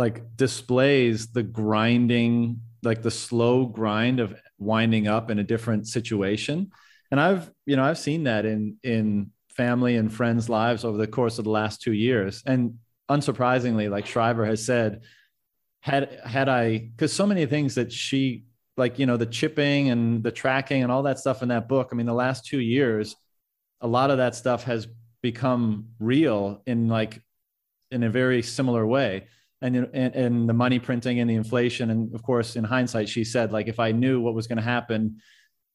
like 0.00 0.34
displays 0.34 1.28
the 1.28 1.42
grinding 1.42 2.62
like 2.82 3.02
the 3.02 3.10
slow 3.10 3.66
grind 3.66 4.18
of 4.18 4.34
winding 4.58 5.06
up 5.06 5.30
in 5.30 5.38
a 5.38 5.44
different 5.44 5.86
situation. 5.86 6.70
And 7.10 7.20
I've, 7.20 7.50
you 7.66 7.76
know, 7.76 7.84
I've 7.84 7.98
seen 7.98 8.24
that 8.24 8.46
in 8.46 8.78
in 8.82 9.30
family 9.50 9.96
and 9.96 10.12
friends' 10.12 10.48
lives 10.48 10.84
over 10.84 10.96
the 10.96 11.06
course 11.06 11.38
of 11.38 11.44
the 11.44 11.50
last 11.50 11.82
2 11.82 11.92
years. 11.92 12.42
And 12.46 12.78
unsurprisingly, 13.10 13.90
like 13.90 14.06
Shriver 14.06 14.46
has 14.46 14.64
said, 14.64 15.02
had 15.80 16.20
had 16.24 16.48
I 16.48 16.90
cuz 16.96 17.12
so 17.12 17.26
many 17.26 17.44
things 17.44 17.74
that 17.74 17.92
she 17.92 18.44
like, 18.78 18.98
you 18.98 19.04
know, 19.04 19.18
the 19.18 19.26
chipping 19.26 19.90
and 19.90 20.22
the 20.22 20.32
tracking 20.32 20.82
and 20.82 20.90
all 20.90 21.02
that 21.02 21.18
stuff 21.18 21.42
in 21.42 21.48
that 21.48 21.68
book, 21.68 21.90
I 21.92 21.94
mean, 21.94 22.06
the 22.06 22.14
last 22.14 22.46
2 22.46 22.58
years 22.58 23.16
a 23.82 23.88
lot 23.88 24.10
of 24.10 24.18
that 24.18 24.34
stuff 24.34 24.64
has 24.64 24.88
become 25.22 25.88
real 25.98 26.62
in 26.66 26.88
like 26.88 27.20
in 27.90 28.02
a 28.02 28.10
very 28.10 28.42
similar 28.42 28.86
way 28.86 29.26
and, 29.62 29.76
and 29.76 30.14
and 30.14 30.48
the 30.48 30.52
money 30.52 30.78
printing 30.78 31.20
and 31.20 31.28
the 31.28 31.34
inflation. 31.34 31.90
And 31.90 32.14
of 32.14 32.22
course 32.22 32.56
in 32.56 32.64
hindsight 32.64 33.08
she 33.08 33.24
said 33.24 33.52
like 33.52 33.68
if 33.68 33.78
i 33.78 33.92
knew 33.92 34.20
what 34.20 34.34
was 34.34 34.46
going 34.46 34.58
to 34.58 34.62
happen 34.62 35.20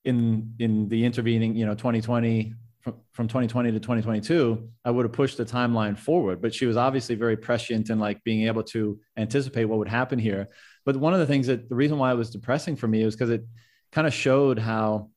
in 0.04 0.54
in 0.60 0.88
the 0.89 1.04
intervening 1.04 1.56
you 1.56 1.65
know 1.65 1.74
2020 1.74 2.54
from, 2.82 2.95
from 3.13 3.28
2020 3.28 3.71
to 3.71 3.80
2022 3.80 4.69
i 4.86 4.91
would 4.91 5.06
have 5.06 5.13
pushed 5.13 5.38
the 5.38 5.45
timeline 5.45 5.98
forward. 5.98 6.41
But 6.41 6.54
she 6.54 6.65
was 6.65 6.78
obviously 6.78 7.15
very 7.15 7.38
prescient 7.38 7.89
in 7.89 8.00
like 8.00 8.24
being 8.24 8.48
able 8.48 8.63
to 8.63 9.00
anticipate 9.17 9.65
what 9.65 9.80
would 9.80 9.89
happen 9.89 10.19
here. 10.19 10.48
But 10.86 10.98
one 10.98 11.13
of 11.13 11.19
the 11.19 11.26
things 11.26 11.48
that 11.48 11.69
the 11.69 11.76
reason 11.76 11.98
why 11.98 12.12
it 12.12 12.15
was 12.15 12.30
depressing 12.30 12.76
for 12.76 12.88
me 12.88 13.02
is 13.02 13.15
because 13.15 13.32
it 13.32 13.43
kind 13.91 14.06
of 14.06 14.13
showed 14.13 14.60
how 14.60 15.10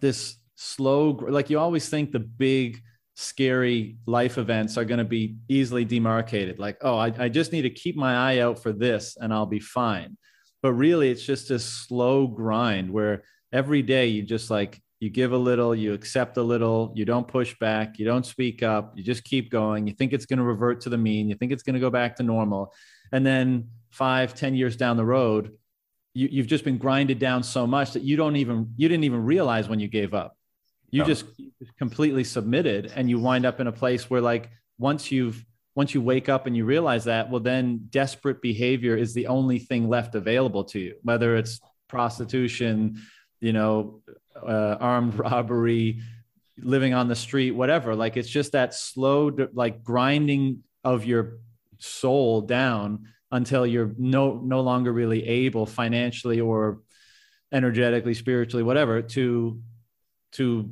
this 0.00 0.36
slow 0.56 1.10
like 1.10 1.48
you 1.48 1.58
always 1.58 1.88
think 1.88 2.12
the 2.12 2.18
big 2.18 2.82
scary 3.14 3.96
life 4.06 4.38
events 4.38 4.78
are 4.78 4.84
going 4.84 4.98
to 4.98 5.04
be 5.04 5.36
easily 5.48 5.84
demarcated. 5.84 6.58
Like, 6.58 6.78
oh, 6.82 6.96
I, 6.96 7.12
I 7.18 7.28
just 7.28 7.52
need 7.52 7.62
to 7.62 7.70
keep 7.70 7.96
my 7.96 8.14
eye 8.14 8.38
out 8.38 8.62
for 8.62 8.72
this 8.72 9.16
and 9.20 9.32
I'll 9.32 9.46
be 9.46 9.60
fine. 9.60 10.16
But 10.62 10.72
really, 10.72 11.10
it's 11.10 11.24
just 11.24 11.50
a 11.50 11.58
slow 11.58 12.26
grind 12.26 12.90
where 12.90 13.22
every 13.52 13.82
day 13.82 14.06
you 14.06 14.22
just 14.22 14.50
like, 14.50 14.80
you 15.00 15.08
give 15.08 15.32
a 15.32 15.36
little, 15.36 15.74
you 15.74 15.94
accept 15.94 16.36
a 16.36 16.42
little, 16.42 16.92
you 16.94 17.06
don't 17.06 17.26
push 17.26 17.56
back, 17.58 17.98
you 17.98 18.04
don't 18.04 18.26
speak 18.26 18.62
up, 18.62 18.92
you 18.96 19.02
just 19.02 19.24
keep 19.24 19.50
going. 19.50 19.86
You 19.86 19.94
think 19.94 20.12
it's 20.12 20.26
going 20.26 20.38
to 20.38 20.44
revert 20.44 20.82
to 20.82 20.90
the 20.90 20.98
mean, 20.98 21.28
you 21.28 21.34
think 21.34 21.52
it's 21.52 21.62
going 21.62 21.74
to 21.74 21.80
go 21.80 21.88
back 21.88 22.16
to 22.16 22.22
normal. 22.22 22.74
And 23.10 23.24
then 23.24 23.68
five, 23.90 24.34
ten 24.34 24.54
years 24.54 24.76
down 24.76 24.98
the 24.98 25.04
road, 25.04 25.52
you, 26.12 26.28
you've 26.30 26.46
just 26.46 26.64
been 26.64 26.76
grinded 26.76 27.18
down 27.18 27.42
so 27.42 27.66
much 27.66 27.92
that 27.92 28.02
you 28.02 28.16
don't 28.16 28.36
even, 28.36 28.74
you 28.76 28.88
didn't 28.88 29.04
even 29.04 29.24
realize 29.24 29.68
when 29.68 29.80
you 29.80 29.88
gave 29.88 30.12
up 30.12 30.36
you 30.90 31.00
no. 31.00 31.06
just 31.06 31.24
completely 31.78 32.24
submitted 32.24 32.92
and 32.94 33.08
you 33.08 33.18
wind 33.18 33.46
up 33.46 33.60
in 33.60 33.66
a 33.66 33.72
place 33.72 34.10
where 34.10 34.20
like 34.20 34.50
once 34.78 35.10
you've 35.10 35.44
once 35.74 35.94
you 35.94 36.02
wake 36.02 36.28
up 36.28 36.46
and 36.46 36.56
you 36.56 36.64
realize 36.64 37.04
that 37.04 37.30
well 37.30 37.40
then 37.40 37.86
desperate 37.90 38.42
behavior 38.42 38.96
is 38.96 39.14
the 39.14 39.26
only 39.26 39.58
thing 39.58 39.88
left 39.88 40.14
available 40.14 40.64
to 40.64 40.78
you 40.78 40.94
whether 41.02 41.36
it's 41.36 41.60
prostitution 41.88 43.00
you 43.40 43.52
know 43.52 44.00
uh, 44.36 44.76
armed 44.80 45.14
robbery 45.14 46.00
living 46.58 46.92
on 46.92 47.08
the 47.08 47.16
street 47.16 47.52
whatever 47.52 47.94
like 47.94 48.16
it's 48.16 48.28
just 48.28 48.52
that 48.52 48.74
slow 48.74 49.30
like 49.52 49.82
grinding 49.82 50.62
of 50.84 51.04
your 51.04 51.38
soul 51.78 52.40
down 52.40 53.06
until 53.32 53.66
you're 53.66 53.92
no 53.96 54.40
no 54.44 54.60
longer 54.60 54.92
really 54.92 55.26
able 55.26 55.64
financially 55.64 56.40
or 56.40 56.80
energetically 57.52 58.14
spiritually 58.14 58.62
whatever 58.62 59.02
to 59.02 59.60
to 60.32 60.70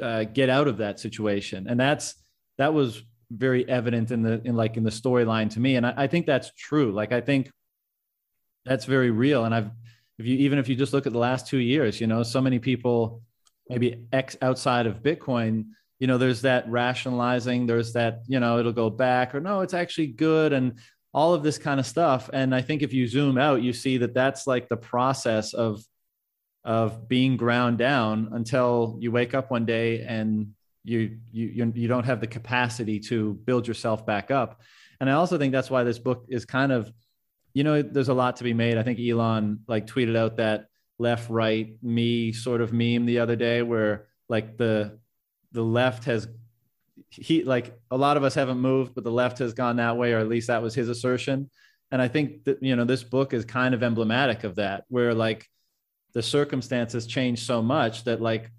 uh, 0.00 0.24
get 0.24 0.48
out 0.48 0.68
of 0.68 0.78
that 0.78 1.00
situation. 1.00 1.66
And 1.68 1.78
that's 1.78 2.14
that 2.58 2.72
was 2.74 3.02
very 3.30 3.68
evident 3.68 4.10
in 4.10 4.22
the 4.22 4.40
in 4.44 4.56
like 4.56 4.76
in 4.76 4.84
the 4.84 4.90
storyline 4.90 5.50
to 5.50 5.60
me. 5.60 5.76
And 5.76 5.86
I, 5.86 5.94
I, 5.96 6.06
think 6.06 6.26
that's 6.26 6.50
true. 6.56 6.90
Like 6.90 7.12
i 7.12 7.20
think 7.20 7.50
that's 8.64 8.84
very 8.84 9.10
real. 9.10 9.44
And 9.44 9.54
i've 9.54 9.70
if 10.20 10.26
you 10.26 10.36
even 10.36 10.58
if 10.58 10.68
you 10.68 10.76
just 10.76 10.92
look 10.92 11.06
at 11.06 11.12
the 11.12 11.18
last 11.18 11.46
two 11.46 11.58
years 11.58 12.00
you 12.00 12.06
know 12.06 12.22
so 12.22 12.40
many 12.40 12.58
people 12.58 13.22
maybe 13.68 14.04
x 14.12 14.36
outside 14.42 14.86
of 14.86 15.02
bitcoin 15.02 15.64
you 15.98 16.06
know 16.06 16.18
there's 16.18 16.42
that 16.42 16.70
rationalizing 16.70 17.66
there's 17.66 17.94
that 17.94 18.20
you 18.26 18.38
know 18.38 18.58
it'll 18.58 18.72
go 18.72 18.90
back 18.90 19.34
or 19.34 19.40
no 19.40 19.62
it's 19.62 19.74
actually 19.74 20.08
good 20.08 20.52
and 20.52 20.78
all 21.12 21.34
of 21.34 21.42
this 21.42 21.58
kind 21.58 21.80
of 21.80 21.86
stuff. 21.86 22.30
And 22.32 22.54
i 22.54 22.60
think 22.60 22.82
if 22.82 22.92
you 22.92 23.06
zoom 23.06 23.38
out 23.38 23.62
you 23.62 23.72
see 23.72 23.96
that 23.96 24.14
that's 24.14 24.46
like 24.46 24.68
the 24.68 24.76
process 24.76 25.54
of 25.54 25.82
of 26.64 27.08
being 27.08 27.36
ground 27.36 27.78
down 27.78 28.30
until 28.32 28.98
you 29.00 29.10
wake 29.10 29.34
up 29.34 29.50
one 29.50 29.64
day 29.64 30.02
and 30.02 30.52
you 30.84 31.18
you 31.32 31.72
you 31.74 31.88
don't 31.88 32.04
have 32.04 32.20
the 32.20 32.26
capacity 32.26 33.00
to 33.00 33.34
build 33.44 33.66
yourself 33.66 34.04
back 34.06 34.30
up. 34.30 34.60
And 35.00 35.08
i 35.08 35.14
also 35.14 35.38
think 35.38 35.52
that's 35.52 35.70
why 35.70 35.84
this 35.84 35.98
book 35.98 36.26
is 36.28 36.44
kind 36.44 36.72
of 36.72 36.92
you 37.54 37.64
know 37.64 37.82
there's 37.82 38.08
a 38.08 38.14
lot 38.14 38.36
to 38.36 38.44
be 38.44 38.54
made. 38.54 38.78
I 38.78 38.82
think 38.82 38.98
elon 39.00 39.60
like 39.66 39.86
tweeted 39.86 40.16
out 40.16 40.36
that 40.36 40.66
left 40.98 41.30
right 41.30 41.76
me 41.82 42.32
sort 42.32 42.60
of 42.60 42.72
meme 42.72 43.06
the 43.06 43.18
other 43.20 43.36
day 43.36 43.62
where 43.62 44.06
like 44.28 44.58
the 44.58 44.98
the 45.52 45.62
left 45.62 46.04
has 46.04 46.28
he 47.08 47.42
like 47.42 47.78
a 47.90 47.96
lot 47.96 48.16
of 48.16 48.22
us 48.22 48.34
haven't 48.34 48.58
moved 48.58 48.94
but 48.94 49.02
the 49.02 49.10
left 49.10 49.38
has 49.38 49.54
gone 49.54 49.76
that 49.76 49.96
way 49.96 50.12
or 50.12 50.18
at 50.18 50.28
least 50.28 50.48
that 50.48 50.62
was 50.62 50.74
his 50.74 50.88
assertion. 50.88 51.50
And 51.92 52.00
i 52.00 52.06
think 52.06 52.44
that 52.44 52.62
you 52.62 52.76
know 52.76 52.84
this 52.84 53.02
book 53.02 53.34
is 53.34 53.44
kind 53.44 53.74
of 53.74 53.82
emblematic 53.82 54.44
of 54.44 54.56
that 54.56 54.84
where 54.88 55.12
like 55.14 55.48
the 56.12 56.22
circumstances 56.22 57.06
changed 57.06 57.44
so 57.44 57.62
much 57.62 58.04
that 58.04 58.20
like 58.20 58.50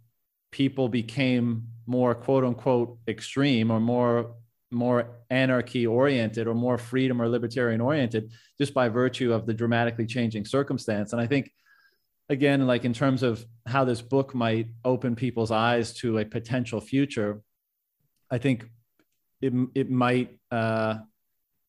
people 0.52 0.90
became 0.90 1.68
more 1.86 2.14
quote 2.16 2.44
unquote 2.44 2.98
extreme 3.08 3.72
or 3.72 3.80
more 3.80 4.36
more 4.74 5.18
anarchy 5.30 5.86
oriented 5.86 6.48
or 6.48 6.54
more 6.54 6.78
freedom 6.78 7.22
or 7.22 7.28
libertarian 7.28 7.82
oriented 7.82 8.32
just 8.58 8.74
by 8.74 8.88
virtue 8.88 9.34
of 9.34 9.46
the 9.46 9.54
dramatically 9.54 10.06
changing 10.06 10.46
circumstance. 10.46 11.12
And 11.12 11.22
i 11.22 11.28
think 11.28 11.52
again 12.30 12.66
like 12.66 12.86
in 12.86 12.94
terms 12.94 13.24
of 13.24 13.46
how 13.66 13.84
this 13.84 14.02
book 14.02 14.34
might 14.34 14.68
open 14.86 15.16
people's 15.16 15.52
eyes 15.52 15.94
to 15.94 16.20
a 16.20 16.26
potential 16.26 16.80
future 16.80 17.42
i 18.30 18.38
think 18.38 18.70
it, 19.42 19.54
it 19.76 19.90
might 19.90 20.38
uh, 20.52 21.00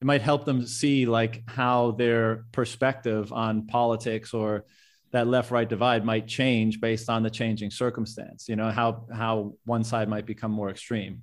it 0.01 0.05
might 0.05 0.23
help 0.23 0.45
them 0.45 0.67
see 0.67 1.07
like 1.07 1.43
how 1.47 1.93
their 1.93 2.45
perspective 2.53 3.33
on 3.33 3.67
politics 3.67 4.35
or 4.35 4.65
that 5.13 5.27
left 5.27 5.51
right 5.51 5.69
divide 5.69 6.05
might 6.05 6.27
change 6.27 6.81
based 6.81 7.09
on 7.09 7.23
the 7.23 7.31
changing 7.31 7.71
circumstance 7.71 8.49
you 8.49 8.57
know 8.57 8.71
how 8.71 9.05
how 9.13 9.55
one 9.65 9.85
side 9.85 10.09
might 10.09 10.27
become 10.27 10.51
more 10.51 10.71
extreme. 10.71 11.23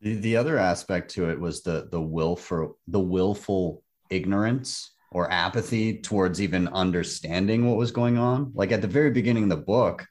The, 0.00 0.14
the 0.14 0.36
other 0.36 0.58
aspect 0.58 1.10
to 1.12 1.28
it 1.30 1.38
was 1.38 1.62
the 1.62 1.88
the 1.90 2.00
will 2.00 2.36
for 2.36 2.72
the 2.86 3.00
willful 3.00 3.82
ignorance 4.08 4.92
or 5.12 5.30
apathy 5.30 5.98
towards 5.98 6.40
even 6.40 6.68
understanding 6.68 7.68
what 7.68 7.76
was 7.76 7.90
going 7.90 8.16
on. 8.16 8.52
Like 8.54 8.72
at 8.72 8.80
the 8.80 8.88
very 8.88 9.10
beginning 9.10 9.44
of 9.44 9.50
the 9.50 9.56
book 9.56 10.06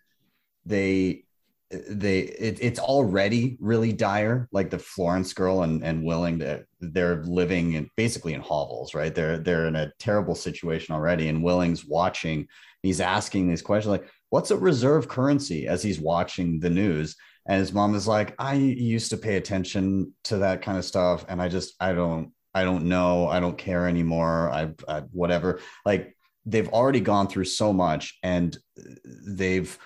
they 0.65 1.23
they 1.71 2.19
it, 2.21 2.57
it's 2.61 2.79
already 2.79 3.55
really 3.59 3.93
dire 3.93 4.47
like 4.51 4.71
the 4.71 4.79
florence 4.79 5.33
girl 5.33 5.61
and 5.61 5.83
and 5.83 6.03
willing 6.03 6.39
to 6.39 6.63
they're 6.79 7.23
living 7.25 7.73
in 7.73 7.87
basically 7.95 8.33
in 8.33 8.41
hovels 8.41 8.95
right? 8.95 9.13
They're 9.13 9.37
they're 9.37 9.67
in 9.67 9.75
a 9.75 9.91
terrible 9.99 10.35
situation 10.35 10.95
already 10.95 11.27
and 11.29 11.43
willing's 11.43 11.85
watching 11.85 12.47
he's 12.81 13.01
asking 13.01 13.47
these 13.47 13.61
questions 13.61 13.91
like 13.91 14.09
what's 14.29 14.51
a 14.51 14.57
reserve 14.57 15.07
currency? 15.07 15.67
as 15.67 15.83
he's 15.83 15.99
watching 15.99 16.59
the 16.59 16.69
news. 16.69 17.15
And 17.47 17.59
his 17.59 17.73
mom 17.73 17.95
is 17.95 18.07
like 18.07 18.33
i 18.39 18.53
used 18.55 19.11
to 19.11 19.17
pay 19.17 19.35
attention 19.35 20.13
to 20.25 20.37
that 20.37 20.61
kind 20.61 20.77
of 20.77 20.85
stuff 20.85 21.25
and 21.29 21.41
i 21.41 21.47
just 21.49 21.75
i 21.79 21.93
don't 21.93 22.31
i 22.53 22.63
don't 22.63 22.85
know 22.85 23.27
i 23.27 23.39
don't 23.39 23.57
care 23.57 23.87
anymore 23.87 24.49
i, 24.51 24.69
I 24.87 25.01
whatever. 25.11 25.59
Like 25.85 26.15
they've 26.45 26.69
already 26.69 26.99
gone 26.99 27.27
through 27.27 27.45
so 27.45 27.73
much 27.73 28.17
and 28.23 28.57
they've 29.05 29.77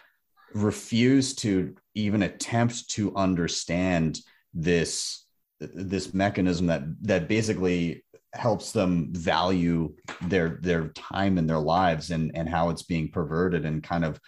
refuse 0.54 1.36
to 1.36 1.76
even 1.96 2.24
attempt 2.24 2.90
to 2.92 3.16
understand 3.16 4.20
this 4.54 5.26
this 5.60 6.14
mechanism 6.14 6.68
that 6.68 6.84
that 7.02 7.28
basically 7.28 8.04
helps 8.34 8.72
them 8.72 9.14
value 9.14 9.94
their 10.24 10.60
their 10.62 10.90
time 10.90 11.38
and 11.38 11.50
their 11.50 11.60
lives 11.60 12.12
and 12.12 12.36
and 12.36 12.50
how 12.50 12.70
it's 12.70 12.84
being 12.84 13.10
perverted 13.10 13.66
and 13.66 13.84
kind 13.84 14.04
of 14.04 14.20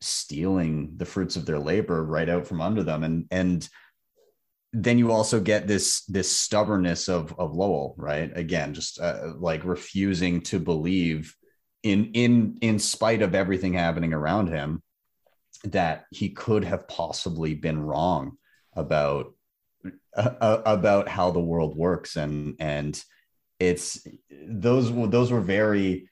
stealing 0.00 0.92
the 0.96 1.04
fruits 1.04 1.36
of 1.36 1.46
their 1.46 1.58
labor 1.58 2.04
right 2.04 2.28
out 2.28 2.46
from 2.46 2.60
under 2.60 2.82
them. 2.82 3.04
And 3.04 3.26
and 3.30 3.68
then 4.72 4.98
you 4.98 5.12
also 5.12 5.40
get 5.40 5.66
this 5.66 6.04
this 6.04 6.34
stubbornness 6.34 7.08
of 7.08 7.38
of 7.38 7.54
Lowell 7.54 7.94
right? 7.98 8.30
Again 8.36 8.74
just 8.74 9.00
uh, 9.00 9.32
like 9.38 9.64
refusing 9.64 10.40
to 10.42 10.58
believe 10.58 11.34
in 11.82 12.10
in 12.14 12.58
in 12.60 12.78
spite 12.78 13.22
of 13.22 13.34
everything 13.34 13.74
happening 13.74 14.12
around 14.12 14.48
him 14.48 14.82
that 15.64 16.06
he 16.10 16.30
could 16.30 16.64
have 16.64 16.88
possibly 16.88 17.54
been 17.54 17.80
wrong 17.80 18.36
about 18.74 19.34
uh, 20.16 20.34
uh, 20.40 20.62
about 20.64 21.08
how 21.08 21.30
the 21.30 21.40
world 21.40 21.76
works 21.76 22.16
and 22.16 22.56
and 22.58 23.02
it's 23.58 24.06
those 24.48 24.92
those 25.10 25.30
were 25.30 25.40
very 25.40 26.08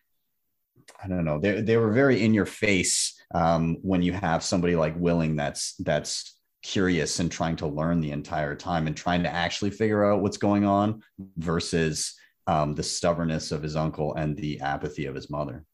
I 1.02 1.08
don't 1.08 1.24
know 1.24 1.38
they 1.38 1.60
they 1.60 1.76
were 1.76 1.92
very 1.92 2.22
in 2.22 2.34
your 2.34 2.46
face 2.46 3.20
um, 3.34 3.78
when 3.82 4.02
you 4.02 4.12
have 4.12 4.42
somebody 4.42 4.76
like 4.76 4.94
Willing 4.96 5.36
that's 5.36 5.74
that's 5.76 6.38
curious 6.62 7.20
and 7.20 7.30
trying 7.30 7.56
to 7.56 7.66
learn 7.66 8.00
the 8.00 8.10
entire 8.12 8.54
time 8.54 8.86
and 8.86 8.96
trying 8.96 9.22
to 9.22 9.32
actually 9.32 9.70
figure 9.70 10.04
out 10.04 10.22
what's 10.22 10.38
going 10.38 10.64
on 10.64 11.02
versus 11.36 12.14
um, 12.46 12.74
the 12.74 12.82
stubbornness 12.82 13.52
of 13.52 13.62
his 13.62 13.76
uncle 13.76 14.14
and 14.14 14.36
the 14.36 14.60
apathy 14.60 15.06
of 15.06 15.14
his 15.14 15.30
mother. 15.30 15.64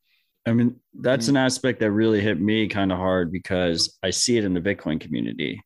I 0.46 0.53
mean, 0.53 0.76
that's 0.94 1.29
an 1.29 1.37
aspect 1.37 1.81
that 1.81 1.90
really 1.90 2.20
hit 2.20 2.40
me 2.40 2.66
kind 2.66 2.92
of 2.92 2.98
hard 2.98 3.31
because 3.31 3.98
I 4.03 4.11
see 4.11 4.38
it 4.38 4.44
in 4.44 4.55
the 4.55 4.61
Bitcoin 4.61 5.00
community, 5.00 5.62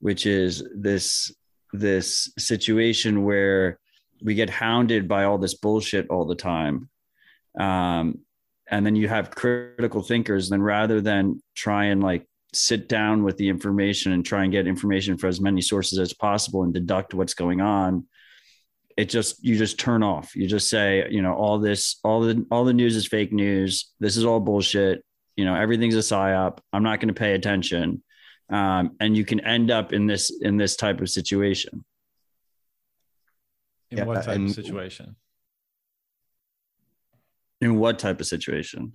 which 0.00 0.26
is 0.26 0.62
this 0.74 1.32
this 1.72 2.32
situation 2.38 3.24
where 3.24 3.78
we 4.22 4.34
get 4.34 4.50
hounded 4.50 5.08
by 5.08 5.24
all 5.24 5.38
this 5.38 5.54
bullshit 5.54 6.08
all 6.10 6.26
the 6.26 6.34
time. 6.34 6.90
Um, 7.58 8.20
and 8.70 8.84
then 8.84 8.94
you 8.94 9.08
have 9.08 9.30
critical 9.30 10.02
thinkers, 10.02 10.50
then 10.50 10.62
rather 10.62 11.00
than 11.00 11.42
try 11.54 11.86
and 11.86 12.02
like 12.02 12.26
sit 12.52 12.88
down 12.88 13.22
with 13.22 13.36
the 13.36 13.48
information 13.48 14.12
and 14.12 14.24
try 14.24 14.42
and 14.42 14.52
get 14.52 14.66
information 14.66 15.16
from 15.16 15.28
as 15.28 15.40
many 15.40 15.60
sources 15.60 15.98
as 15.98 16.12
possible 16.12 16.62
and 16.62 16.74
deduct 16.74 17.14
what's 17.14 17.34
going 17.34 17.60
on, 17.60 18.06
it 19.00 19.08
just 19.08 19.42
you 19.42 19.56
just 19.56 19.78
turn 19.78 20.02
off. 20.02 20.36
You 20.36 20.46
just 20.46 20.68
say, 20.68 21.06
you 21.10 21.22
know, 21.22 21.32
all 21.34 21.58
this, 21.58 21.98
all 22.04 22.20
the 22.20 22.44
all 22.50 22.64
the 22.66 22.74
news 22.74 22.96
is 22.96 23.06
fake 23.06 23.32
news. 23.32 23.90
This 23.98 24.18
is 24.18 24.26
all 24.26 24.40
bullshit. 24.40 25.02
You 25.36 25.46
know, 25.46 25.54
everything's 25.54 25.94
a 25.94 26.00
psyop. 26.00 26.58
I'm 26.70 26.82
not 26.82 27.00
going 27.00 27.08
to 27.08 27.14
pay 27.14 27.32
attention. 27.32 28.02
Um, 28.50 28.96
and 29.00 29.16
you 29.16 29.24
can 29.24 29.40
end 29.40 29.70
up 29.70 29.94
in 29.94 30.06
this 30.06 30.30
in 30.42 30.58
this 30.58 30.76
type 30.76 31.00
of 31.00 31.08
situation. 31.08 31.82
In 33.90 33.98
Yeah, 33.98 34.04
what 34.04 34.22
type 34.22 34.36
and- 34.36 34.50
of 34.50 34.54
situation? 34.54 35.16
In 37.62 37.78
what 37.78 37.98
type 37.98 38.20
of 38.20 38.26
situation? 38.26 38.92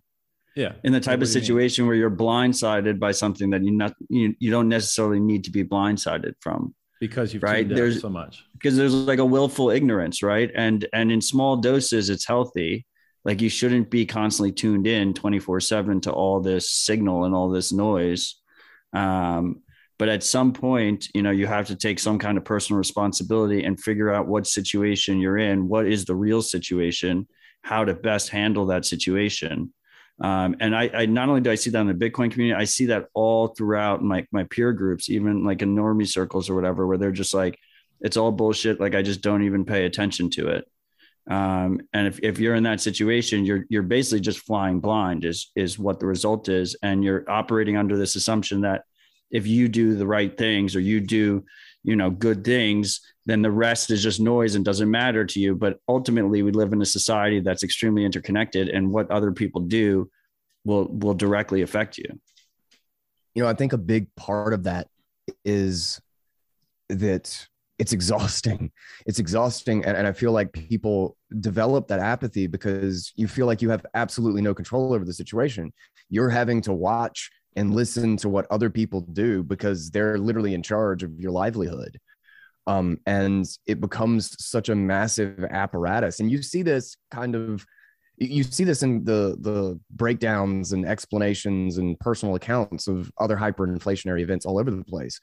Yeah. 0.56 0.74
In 0.84 0.94
the 0.94 1.00
type 1.00 1.20
do 1.20 1.24
of 1.24 1.30
you 1.30 1.40
situation 1.40 1.88
where 1.88 1.96
you're 1.96 2.12
blindsided 2.26 3.00
by 3.00 3.12
something 3.12 3.50
that 3.50 3.64
you 3.64 3.72
not 3.72 3.94
you, 4.10 4.36
you 4.40 4.52
don't 4.52 4.70
necessarily 4.70 5.20
need 5.20 5.44
to 5.46 5.52
be 5.52 5.64
blindsided 5.64 6.34
from. 6.42 6.76
Because 7.00 7.34
you've 7.34 7.44
Right, 7.44 7.68
there's- 7.68 8.00
so 8.02 8.10
much. 8.10 8.44
because 8.54 8.78
there's 8.78 8.94
like 8.94 9.20
a 9.20 9.26
willful 9.26 9.70
ignorance 9.70 10.24
right? 10.24 10.50
And 10.56 10.88
and 10.94 11.12
in 11.12 11.22
small 11.22 11.58
doses 11.58 12.10
it's 12.10 12.26
healthy. 12.28 12.86
Like 13.26 13.42
you 13.42 13.50
shouldn't 13.50 13.90
be 13.90 14.06
constantly 14.06 14.52
tuned 14.52 14.88
in 14.88 15.14
24 15.14 15.60
7 15.60 16.02
to 16.02 16.12
all 16.12 16.42
this 16.42 16.70
signal 16.72 17.26
and 17.26 17.34
all 17.36 17.50
this 17.50 17.72
noise. 17.74 18.36
Um, 18.94 19.62
but 19.98 20.10
at 20.10 20.24
some 20.24 20.54
point 20.54 21.08
you 21.14 21.22
know 21.22 21.32
you 21.32 21.48
have 21.48 21.68
to 21.68 21.76
take 21.76 22.00
some 22.00 22.20
kind 22.20 22.38
of 22.38 22.46
personal 22.46 22.78
responsibility 22.78 23.64
and 23.64 23.80
figure 23.80 24.14
out 24.14 24.28
what 24.28 24.46
situation 24.48 25.20
you're 25.20 25.38
in 25.38 25.68
what 25.68 25.86
is 25.88 26.06
the 26.06 26.16
real 26.16 26.42
situation 26.42 27.28
how 27.62 27.84
to 27.86 27.94
best 27.94 28.30
handle 28.30 28.66
that 28.68 28.86
situation 28.86 29.74
um, 30.22 30.56
and 30.62 30.76
I, 30.76 30.90
I 30.94 31.06
not 31.08 31.28
only 31.28 31.42
do 31.42 31.52
I 31.52 31.56
see 31.56 31.70
that 31.72 31.82
in 31.82 31.88
the 31.88 31.94
Bitcoin 31.94 32.32
community, 32.32 32.54
I 32.54 32.64
see 32.64 32.86
that 32.88 33.08
all 33.14 33.48
throughout 33.48 34.02
my 34.02 34.26
my 34.32 34.44
peer 34.46 34.72
groups, 34.72 35.10
even 35.10 35.44
like 35.44 35.62
in 35.62 35.76
normie 35.76 36.08
circles 36.08 36.50
or 36.50 36.56
whatever, 36.56 36.88
where 36.88 36.98
they're 36.98 37.12
just 37.12 37.34
like, 37.34 37.60
it's 38.00 38.16
all 38.16 38.32
bullshit. 38.32 38.80
Like 38.80 38.96
I 38.96 39.02
just 39.02 39.22
don't 39.22 39.44
even 39.44 39.66
pay 39.66 39.86
attention 39.86 40.30
to 40.32 40.50
it. 40.50 40.66
Um, 41.30 41.82
and 41.92 42.08
if, 42.08 42.20
if 42.20 42.40
you're 42.40 42.56
in 42.56 42.64
that 42.64 42.80
situation, 42.80 43.46
you're 43.46 43.66
you're 43.70 43.84
basically 43.84 44.22
just 44.22 44.40
flying 44.40 44.80
blind 44.80 45.26
is 45.26 45.52
is 45.56 45.78
what 45.78 46.00
the 46.00 46.06
result 46.06 46.48
is, 46.48 46.78
and 46.82 47.04
you're 47.04 47.30
operating 47.30 47.76
under 47.76 47.98
this 47.98 48.16
assumption 48.16 48.62
that 48.62 48.84
if 49.32 49.48
you 49.48 49.68
do 49.68 49.96
the 49.96 50.08
right 50.08 50.38
things 50.38 50.76
or 50.76 50.80
you 50.80 51.02
do 51.02 51.44
you 51.86 51.96
know 51.96 52.10
good 52.10 52.44
things 52.44 53.00
then 53.26 53.42
the 53.42 53.52
rest 53.52 53.92
is 53.92 54.04
just 54.04 54.20
noise 54.20 54.56
and 54.56 54.66
doesn't 54.66 54.92
matter 54.92 55.26
to 55.26 55.40
you 55.40 55.56
but 55.56 55.80
ultimately 55.88 56.42
we 56.42 56.52
live 56.52 56.74
in 56.74 56.82
a 56.82 56.86
society 56.86 57.40
that's 57.40 57.64
extremely 57.64 58.04
interconnected 58.04 58.70
and 58.70 58.92
what 58.92 59.10
other 59.12 59.32
people 59.32 59.62
do 59.62 60.10
will 60.66 60.88
will 60.88 61.14
directly 61.14 61.62
affect 61.62 61.98
you 61.98 62.20
you 63.36 63.44
know, 63.44 63.50
I 63.50 63.54
think 63.54 63.74
a 63.74 63.78
big 63.78 64.08
part 64.16 64.54
of 64.54 64.64
that 64.64 64.88
is 65.44 66.02
that 66.90 67.48
it's 67.78 67.92
exhausting. 67.92 68.72
It's 69.06 69.20
exhausting. 69.20 69.84
And, 69.84 69.98
and 69.98 70.08
I 70.08 70.14
feel 70.14 70.32
like 70.32 70.54
people 70.54 71.18
develop 71.42 71.90
that 71.90 72.00
apathy 72.00 72.48
because 72.48 73.12
you 73.16 73.28
feel 73.28 73.46
like 73.46 73.62
you 73.62 73.70
have 73.70 73.86
absolutely 73.94 74.42
no 74.42 74.54
control 74.54 74.94
over 74.94 75.04
the 75.04 75.14
situation. 75.14 75.74
You're 76.10 76.30
having 76.30 76.62
to 76.62 76.74
watch 76.74 77.30
and 77.56 77.74
listen 77.74 78.18
to 78.18 78.30
what 78.30 78.48
other 78.50 78.70
people 78.70 79.02
do 79.02 79.44
because 79.44 79.90
they're 79.90 80.18
literally 80.18 80.54
in 80.54 80.62
charge 80.62 81.04
of 81.04 81.20
your 81.20 81.32
livelihood. 81.32 82.00
Um, 82.68 83.00
and 83.06 83.46
it 83.68 83.80
becomes 83.80 84.36
such 84.44 84.70
a 84.70 84.76
massive 84.76 85.44
apparatus. 85.46 86.20
And 86.20 86.32
you 86.32 86.42
see 86.42 86.64
this 86.64 86.98
kind 87.12 87.36
of 87.36 87.66
you 88.18 88.44
see 88.44 88.64
this 88.64 88.82
in 88.82 89.04
the 89.04 89.36
the 89.42 89.80
breakdowns 89.92 90.72
and 90.72 90.86
explanations 90.86 91.78
and 91.78 92.00
personal 92.00 92.36
accounts 92.36 92.88
of 92.88 93.12
other 93.20 93.36
hyperinflationary 93.36 94.22
events 94.22 94.46
all 94.46 94.58
over 94.58 94.72
the 94.72 94.86
place 94.86 95.20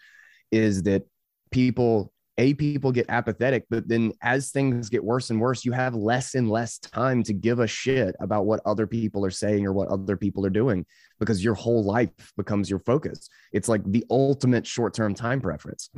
is 0.50 0.82
that 0.82 1.02
people 1.50 2.11
a 2.38 2.54
people 2.54 2.90
get 2.90 3.06
apathetic 3.10 3.64
but 3.68 3.86
then 3.86 4.10
as 4.22 4.50
things 4.50 4.88
get 4.88 5.04
worse 5.04 5.28
and 5.28 5.38
worse 5.38 5.64
you 5.64 5.72
have 5.72 5.94
less 5.94 6.34
and 6.34 6.48
less 6.48 6.78
time 6.78 7.22
to 7.22 7.34
give 7.34 7.60
a 7.60 7.66
shit 7.66 8.14
about 8.20 8.46
what 8.46 8.60
other 8.64 8.86
people 8.86 9.24
are 9.24 9.30
saying 9.30 9.66
or 9.66 9.72
what 9.72 9.88
other 9.88 10.16
people 10.16 10.46
are 10.46 10.50
doing 10.50 10.84
because 11.22 11.44
your 11.44 11.54
whole 11.54 11.84
life 11.84 12.10
becomes 12.36 12.68
your 12.68 12.80
focus. 12.80 13.28
It's 13.52 13.68
like 13.68 13.82
the 13.84 14.04
ultimate 14.10 14.66
short-term 14.66 15.14
time 15.14 15.40
preference 15.40 15.88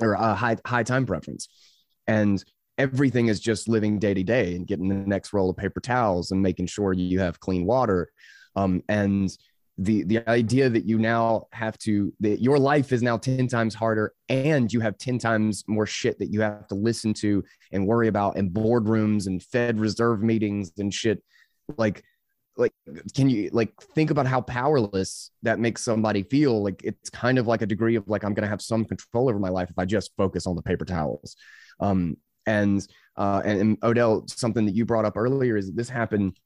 or 0.00 0.12
a 0.12 0.34
high 0.34 0.56
high 0.64 0.84
time 0.84 1.04
preference. 1.04 1.48
And 2.06 2.42
everything 2.78 3.26
is 3.26 3.40
just 3.40 3.68
living 3.68 3.98
day 3.98 4.14
to 4.14 4.22
day 4.22 4.54
and 4.54 4.64
getting 4.66 4.88
the 4.88 4.94
next 4.94 5.32
roll 5.32 5.50
of 5.50 5.56
paper 5.56 5.80
towels 5.80 6.30
and 6.30 6.40
making 6.40 6.66
sure 6.66 6.92
you 6.92 7.18
have 7.18 7.40
clean 7.40 7.66
water. 7.66 8.12
Um, 8.54 8.84
and 8.88 9.36
the 9.78 10.04
the 10.04 10.28
idea 10.28 10.68
that 10.68 10.84
you 10.84 10.98
now 10.98 11.46
have 11.52 11.78
to 11.78 12.12
that 12.20 12.42
your 12.42 12.58
life 12.58 12.92
is 12.92 13.02
now 13.02 13.16
10 13.16 13.46
times 13.48 13.74
harder 13.74 14.12
and 14.28 14.72
you 14.72 14.80
have 14.80 14.98
10 14.98 15.18
times 15.18 15.64
more 15.66 15.86
shit 15.86 16.18
that 16.18 16.30
you 16.30 16.42
have 16.42 16.66
to 16.68 16.74
listen 16.74 17.14
to 17.14 17.42
and 17.72 17.86
worry 17.86 18.08
about 18.08 18.36
in 18.36 18.50
boardrooms 18.50 19.26
and 19.26 19.42
fed 19.42 19.80
reserve 19.80 20.22
meetings 20.22 20.72
and 20.78 20.92
shit. 20.92 21.22
Like 21.78 22.04
like 22.58 22.72
can 23.14 23.30
you 23.30 23.48
like 23.54 23.72
think 23.80 24.10
about 24.10 24.26
how 24.26 24.42
powerless 24.42 25.30
that 25.42 25.58
makes 25.58 25.82
somebody 25.82 26.22
feel? 26.22 26.62
Like 26.62 26.82
it's 26.84 27.08
kind 27.08 27.38
of 27.38 27.46
like 27.46 27.62
a 27.62 27.66
degree 27.66 27.96
of 27.96 28.06
like 28.06 28.24
i'm 28.24 28.34
going 28.34 28.42
to 28.42 28.50
have 28.50 28.60
some 28.60 28.84
control 28.84 29.30
over 29.30 29.38
my 29.38 29.48
life 29.48 29.70
if 29.70 29.78
i 29.78 29.86
just 29.86 30.12
focus 30.18 30.46
on 30.46 30.54
the 30.54 30.62
paper 30.62 30.84
towels. 30.84 31.34
Um 31.80 32.18
and 32.44 32.86
uh 33.16 33.40
and, 33.44 33.60
and 33.60 33.78
odell 33.82 34.24
something 34.26 34.66
that 34.66 34.74
you 34.74 34.84
brought 34.84 35.04
up 35.06 35.16
earlier 35.16 35.56
is 35.56 35.72
this 35.72 35.88
happened 35.88 36.36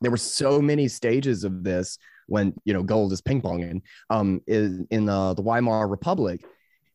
there 0.00 0.10
were 0.10 0.16
so 0.16 0.60
many 0.60 0.86
stages 0.86 1.42
of 1.42 1.64
this 1.64 1.98
when 2.28 2.54
you 2.64 2.72
know 2.72 2.82
gold 2.82 3.12
is 3.12 3.20
ping 3.20 3.42
ponging 3.42 3.82
um 4.10 4.40
in, 4.46 4.86
in 4.90 5.08
uh, 5.08 5.34
the 5.34 5.42
weimar 5.42 5.88
republic 5.88 6.44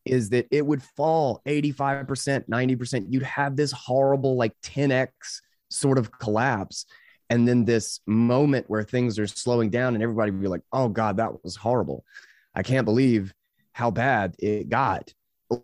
is 0.06 0.30
that 0.30 0.48
it 0.52 0.66
would 0.66 0.84
fall 0.84 1.42
85% 1.46 2.48
90% 2.48 3.06
you'd 3.10 3.24
have 3.24 3.56
this 3.56 3.72
horrible 3.72 4.36
like 4.36 4.54
10x 4.62 5.10
sort 5.74 5.98
of 5.98 6.12
collapse. 6.12 6.86
And 7.30 7.48
then 7.48 7.66
this 7.66 8.00
moment 8.06 8.66
where 8.70 8.84
things 8.84 9.18
are 9.18 9.28
slowing 9.28 9.70
down 9.70 9.96
and 9.96 10.04
everybody 10.04 10.32
would 10.32 10.42
be 10.42 10.48
like 10.48 10.62
oh 10.72 10.90
god 10.90 11.18
that 11.18 11.44
was 11.44 11.56
horrible. 11.56 12.06
I 12.56 12.64
can't 12.64 12.86
believe 12.86 13.34
how 13.72 13.90
bad 13.92 14.36
it 14.40 14.70
got 14.70 15.14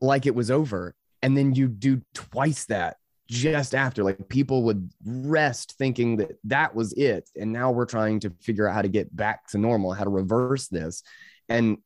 like 0.01 0.25
it 0.25 0.35
was 0.35 0.49
over. 0.49 0.95
And 1.21 1.37
then 1.37 1.53
you 1.53 1.67
do 1.67 2.01
twice 2.13 2.65
that 2.65 2.97
just 3.29 3.75
after 3.75 4.03
like 4.03 4.27
people 4.27 4.63
would 4.63 4.89
rest 5.05 5.75
thinking 5.77 6.17
that 6.17 6.31
that 6.45 6.73
was 6.73 6.93
it. 6.93 7.29
And 7.39 7.53
now 7.53 7.71
we're 7.71 7.85
trying 7.85 8.19
to 8.21 8.31
figure 8.41 8.67
out 8.67 8.73
how 8.73 8.81
to 8.81 8.87
get 8.87 9.15
back 9.15 9.47
to 9.49 9.59
normal 9.59 9.93
how 9.93 10.03
to 10.03 10.09
reverse 10.09 10.67
this. 10.67 11.03
And 11.47 11.77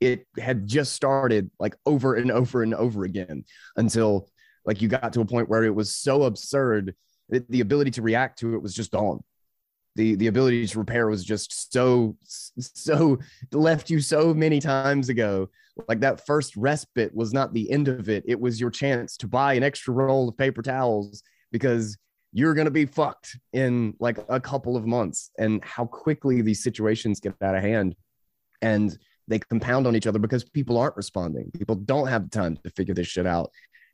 it 0.00 0.26
had 0.38 0.66
just 0.66 0.92
started 0.92 1.50
like 1.58 1.74
over 1.86 2.14
and 2.14 2.30
over 2.30 2.62
and 2.62 2.74
over 2.74 3.04
again 3.04 3.44
until 3.76 4.28
like 4.64 4.80
you 4.80 4.88
got 4.88 5.12
to 5.14 5.20
a 5.20 5.26
point 5.26 5.48
where 5.48 5.64
it 5.64 5.74
was 5.74 5.94
so 5.94 6.24
absurd 6.24 6.94
that 7.30 7.50
the 7.50 7.60
ability 7.60 7.90
to 7.92 8.02
react 8.02 8.38
to 8.40 8.54
it 8.54 8.62
was 8.62 8.74
just 8.74 8.92
gone 8.92 9.22
the 9.96 10.14
the 10.14 10.28
ability 10.28 10.66
to 10.66 10.78
repair 10.78 11.08
was 11.08 11.24
just 11.24 11.72
so 11.72 12.16
so 12.24 13.18
left 13.52 13.90
you 13.90 14.00
so 14.00 14.32
many 14.32 14.60
times 14.60 15.08
ago. 15.08 15.48
Like 15.88 16.00
that 16.00 16.24
first 16.26 16.56
respite 16.56 17.14
was 17.14 17.32
not 17.32 17.52
the 17.52 17.70
end 17.70 17.88
of 17.88 18.08
it. 18.08 18.24
It 18.26 18.40
was 18.40 18.60
your 18.60 18.70
chance 18.70 19.16
to 19.18 19.26
buy 19.26 19.54
an 19.54 19.62
extra 19.62 19.92
roll 19.92 20.28
of 20.28 20.38
paper 20.38 20.62
towels 20.62 21.22
because 21.52 21.98
you're 22.32 22.54
going 22.54 22.66
to 22.66 22.70
be 22.70 22.86
fucked 22.86 23.36
in 23.52 23.94
like 23.98 24.18
a 24.28 24.40
couple 24.40 24.76
of 24.76 24.86
months 24.86 25.30
and 25.38 25.62
how 25.64 25.84
quickly 25.86 26.42
these 26.42 26.62
situations 26.62 27.20
get 27.20 27.34
out 27.42 27.54
of 27.54 27.62
hand. 27.62 27.94
And 28.62 28.96
they 29.28 29.38
compound 29.38 29.86
on 29.86 29.96
each 29.96 30.06
other 30.06 30.18
because 30.18 30.44
people 30.44 30.78
aren't 30.78 30.96
responding. 30.96 31.50
People 31.56 31.74
don't 31.74 32.08
have 32.08 32.30
the 32.30 32.38
time 32.38 32.56
to 32.64 32.70
figure 32.70 32.94
this 32.94 33.06
shit 33.06 33.26
out. 33.26 33.50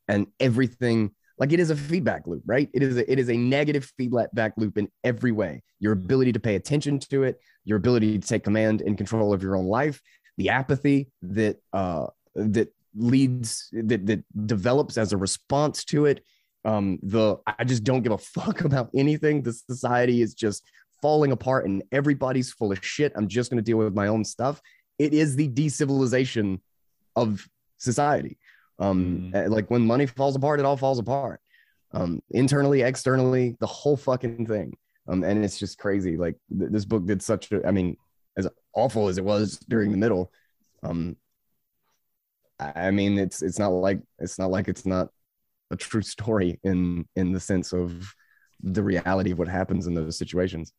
And 0.09 0.27
everything 0.41 1.13
like 1.39 1.53
it 1.53 1.61
is 1.61 1.71
a 1.71 1.77
feedback 1.77 2.27
loop 2.27 2.43
right 2.47 2.69
it 2.73 2.83
is 2.83 2.97
a, 2.97 3.11
it 3.11 3.19
is 3.19 3.31
a 3.31 3.37
negative 3.37 3.91
feedback 3.97 4.53
loop 4.57 4.79
in 4.79 4.89
every 5.05 5.33
way 5.33 5.63
your 5.79 5.93
ability 5.93 6.33
to 6.33 6.41
pay 6.41 6.55
attention 6.55 6.99
to 6.99 7.23
it 7.25 7.41
your 7.65 7.77
ability 7.77 8.19
to 8.19 8.27
take 8.27 8.45
command 8.45 8.81
and 8.81 8.97
control 8.97 9.33
of 9.33 9.43
your 9.43 9.57
own 9.57 9.67
life 9.67 10.01
the 10.39 10.49
apathy 10.49 11.11
that 11.23 11.57
uh 11.73 12.07
that 12.35 12.73
leads 12.95 13.69
that 13.73 14.05
that 14.07 14.23
develops 14.47 14.99
as 14.99 15.13
a 15.13 15.17
response 15.17 15.85
to 15.85 16.07
it 16.07 16.25
um 16.65 16.99
the 17.03 17.37
i 17.47 17.65
just 17.65 17.85
don't 17.85 18.03
give 18.03 18.13
a 18.13 18.19
fuck 18.19 18.61
about 18.65 18.91
anything 18.95 19.43
the 19.43 19.53
society 19.53 20.23
is 20.23 20.35
just 20.35 20.65
falling 21.03 21.33
apart 21.33 21.67
and 21.67 21.83
everybody's 21.93 22.53
full 22.53 22.73
of 22.73 22.83
shit. 22.83 23.13
I'm 23.17 23.29
just 23.29 23.51
going 23.51 23.59
to 23.59 23.63
deal 23.63 23.77
with 23.77 23.95
my 23.95 24.07
own 24.07 24.25
stuff. 24.25 24.63
It 24.99 25.13
is 25.13 25.37
the 25.37 25.49
decivilization 25.49 26.61
of 27.17 27.47
society. 27.77 28.39
Um, 28.83 29.31
Mhm. 29.33 29.49
like 29.51 29.71
when 29.71 29.87
money 29.87 30.07
falls 30.07 30.37
apart, 30.37 30.61
it 30.61 30.67
all 30.67 30.77
falls 30.77 30.99
apart. 30.99 31.41
Um, 31.93 32.21
internally, 32.31 32.83
externally, 32.83 33.57
the 33.61 33.67
whole 33.67 33.97
fucking 33.97 34.47
thing. 34.47 34.77
Um, 35.09 35.23
and 35.25 35.45
it's 35.45 35.59
just 35.59 35.79
crazy. 35.79 36.17
Like 36.17 36.37
th- 36.59 36.71
this 36.71 36.85
book 36.85 37.05
did 37.07 37.23
such 37.23 37.53
a, 37.53 37.67
I 37.67 37.71
mean, 37.71 37.97
as 38.37 38.49
awful 38.75 39.09
as 39.09 39.19
it 39.19 39.25
was 39.25 39.59
during 39.69 39.91
the 39.91 39.99
middle, 39.99 40.33
um, 40.83 41.17
I 42.59 42.89
I 42.89 42.91
mean, 42.91 43.19
it's 43.19 43.43
it's 43.43 43.59
not 43.59 43.69
like 43.69 44.01
it's 44.19 44.39
not 44.39 44.51
like 44.51 44.69
it's 44.69 44.87
not 44.87 45.09
a 45.71 45.77
true 45.77 46.03
story 46.03 46.59
in 46.65 47.07
in 47.17 47.33
the 47.33 47.41
sense 47.41 47.73
of 47.73 48.15
the 48.63 48.83
reality 48.83 49.33
of 49.33 49.39
what 49.39 49.49
happens 49.49 49.87
in 49.87 49.95
those 49.95 50.17
situations. 50.17 50.73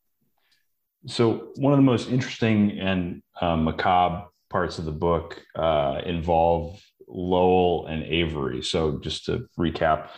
So 1.05 1.51
one 1.57 1.73
of 1.73 1.77
the 1.77 1.83
most 1.83 2.09
interesting 2.09 2.79
and 2.79 3.21
um, 3.41 3.65
macabre 3.65 4.25
parts 4.49 4.79
of 4.79 4.85
the 4.85 4.91
book 5.07 5.41
uh, 5.55 6.01
involve 6.05 6.79
Lowell 7.07 7.87
and 7.87 8.03
Avery. 8.03 8.61
So 8.63 8.99
just 8.99 9.25
to 9.25 9.47
recap, 9.57 10.09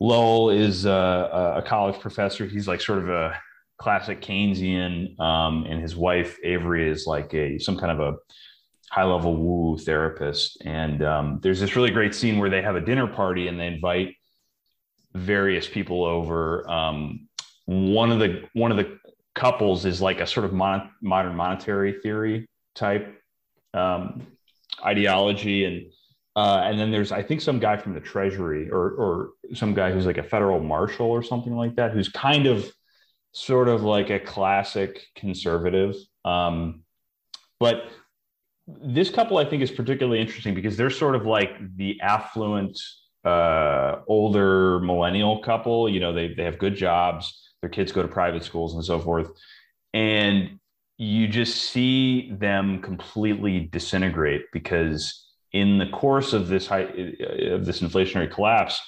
Lowell 0.00 0.50
is 0.50 0.86
uh, 0.86 1.54
a 1.56 1.62
college 1.62 2.00
professor. 2.00 2.46
He's 2.46 2.66
like 2.66 2.80
sort 2.80 2.98
of 2.98 3.08
a 3.08 3.38
classic 3.78 4.20
Keynesian, 4.20 5.18
um, 5.20 5.64
and 5.68 5.80
his 5.80 5.96
wife 5.96 6.38
Avery 6.44 6.88
is 6.88 7.06
like 7.06 7.32
a 7.34 7.58
some 7.58 7.76
kind 7.76 7.92
of 7.92 8.00
a 8.00 8.16
high 8.90 9.04
level 9.04 9.36
woo 9.36 9.78
therapist. 9.78 10.60
And 10.64 11.02
um, 11.02 11.40
there's 11.42 11.60
this 11.60 11.76
really 11.76 11.90
great 11.90 12.14
scene 12.14 12.38
where 12.38 12.50
they 12.50 12.62
have 12.62 12.76
a 12.76 12.80
dinner 12.80 13.06
party 13.06 13.48
and 13.48 13.58
they 13.58 13.66
invite 13.66 14.14
various 15.14 15.66
people 15.66 16.04
over. 16.04 16.68
Um, 16.70 17.28
one 17.66 18.12
of 18.12 18.18
the 18.18 18.48
one 18.52 18.70
of 18.70 18.76
the 18.76 18.98
couples 19.34 19.84
is 19.84 20.02
like 20.02 20.20
a 20.20 20.26
sort 20.26 20.44
of 20.44 20.52
mon- 20.52 20.90
modern 21.00 21.34
monetary 21.34 22.00
theory 22.02 22.48
type 22.74 23.18
um, 23.74 24.26
ideology 24.84 25.64
and 25.64 25.86
uh, 26.36 26.62
and 26.64 26.78
then 26.78 26.90
there's 26.90 27.12
I 27.12 27.22
think 27.22 27.40
some 27.40 27.58
guy 27.58 27.76
from 27.76 27.94
the 27.94 28.00
Treasury 28.00 28.70
or 28.70 28.90
or 28.90 29.30
some 29.54 29.74
guy 29.74 29.92
who's 29.92 30.06
like 30.06 30.18
a 30.18 30.22
federal 30.22 30.60
marshal 30.60 31.06
or 31.06 31.22
something 31.22 31.54
like 31.54 31.76
that 31.76 31.92
who's 31.92 32.08
kind 32.08 32.46
of 32.46 32.70
sort 33.32 33.68
of 33.68 33.82
like 33.82 34.10
a 34.10 34.20
classic 34.20 35.06
conservative. 35.14 35.94
Um, 36.24 36.82
but 37.60 37.84
this 38.66 39.10
couple 39.10 39.38
I 39.38 39.44
think 39.44 39.62
is 39.62 39.70
particularly 39.70 40.20
interesting 40.20 40.54
because 40.54 40.76
they're 40.76 40.90
sort 40.90 41.14
of 41.14 41.26
like 41.26 41.50
the 41.76 42.00
affluent 42.00 42.78
uh, 43.24 43.96
older 44.06 44.80
millennial 44.80 45.40
couple. 45.40 45.88
You 45.88 46.00
know 46.00 46.12
they 46.12 46.34
they 46.34 46.44
have 46.44 46.58
good 46.58 46.76
jobs 46.76 47.42
their 47.62 47.70
kids 47.70 47.92
go 47.92 48.02
to 48.02 48.08
private 48.08 48.44
schools 48.44 48.74
and 48.74 48.84
so 48.84 48.98
forth. 48.98 49.30
And 49.94 50.58
you 50.98 51.28
just 51.28 51.70
see 51.70 52.32
them 52.32 52.82
completely 52.82 53.60
disintegrate 53.60 54.42
because 54.52 55.31
in 55.52 55.78
the 55.78 55.86
course 55.86 56.32
of 56.32 56.48
this 56.48 56.66
high 56.66 56.84
uh, 56.84 57.54
of 57.54 57.64
this 57.64 57.80
inflationary 57.80 58.30
collapse 58.30 58.80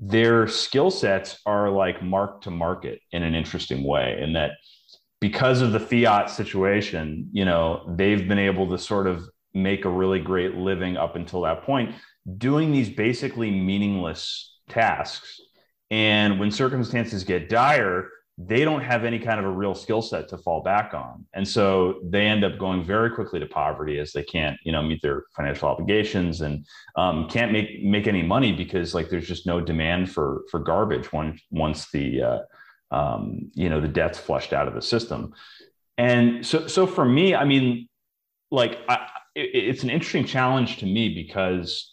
their 0.00 0.46
skill 0.46 0.90
sets 0.90 1.40
are 1.44 1.70
like 1.70 2.02
mark 2.02 2.40
to 2.42 2.50
market 2.50 3.00
in 3.12 3.22
an 3.22 3.34
interesting 3.34 3.82
way 3.82 4.18
in 4.20 4.32
that 4.32 4.52
because 5.20 5.60
of 5.60 5.72
the 5.72 5.80
fiat 5.80 6.30
situation 6.30 7.28
you 7.32 7.44
know 7.44 7.94
they've 7.96 8.28
been 8.28 8.38
able 8.38 8.68
to 8.68 8.78
sort 8.78 9.06
of 9.06 9.28
make 9.54 9.84
a 9.84 9.90
really 9.90 10.20
great 10.20 10.54
living 10.54 10.96
up 10.96 11.16
until 11.16 11.42
that 11.42 11.62
point 11.62 11.94
doing 12.36 12.72
these 12.72 12.90
basically 12.90 13.50
meaningless 13.50 14.58
tasks. 14.68 15.40
And 15.90 16.38
when 16.38 16.50
circumstances 16.50 17.24
get 17.24 17.48
dire, 17.48 18.10
they 18.40 18.64
don't 18.64 18.82
have 18.82 19.04
any 19.04 19.18
kind 19.18 19.40
of 19.40 19.46
a 19.46 19.50
real 19.50 19.74
skill 19.74 20.00
set 20.00 20.28
to 20.28 20.38
fall 20.38 20.62
back 20.62 20.94
on. 20.94 21.26
And 21.34 21.46
so 21.46 21.98
they 22.04 22.24
end 22.24 22.44
up 22.44 22.56
going 22.56 22.84
very 22.84 23.10
quickly 23.10 23.40
to 23.40 23.46
poverty 23.46 23.98
as 23.98 24.12
they 24.12 24.22
can't, 24.22 24.56
you 24.62 24.70
know, 24.70 24.80
meet 24.80 25.02
their 25.02 25.24
financial 25.34 25.68
obligations 25.68 26.40
and 26.40 26.64
um, 26.94 27.28
can't 27.28 27.50
make 27.50 27.82
make 27.82 28.06
any 28.06 28.22
money 28.22 28.52
because 28.52 28.94
like 28.94 29.08
there's 29.08 29.26
just 29.26 29.44
no 29.44 29.60
demand 29.60 30.12
for 30.12 30.44
for 30.52 30.60
garbage 30.60 31.12
once 31.12 31.42
once 31.50 31.90
the 31.90 32.22
uh, 32.22 32.38
um, 32.92 33.50
you 33.54 33.68
know 33.68 33.80
the 33.80 33.88
debt's 33.88 34.18
flushed 34.18 34.52
out 34.52 34.68
of 34.68 34.74
the 34.74 34.82
system. 34.82 35.34
And 35.96 36.46
so 36.46 36.68
so 36.68 36.86
for 36.86 37.04
me, 37.04 37.34
I 37.34 37.44
mean, 37.44 37.88
like 38.52 38.78
I, 38.88 39.08
it, 39.34 39.50
it's 39.52 39.82
an 39.82 39.90
interesting 39.90 40.24
challenge 40.24 40.76
to 40.78 40.86
me 40.86 41.12
because 41.12 41.92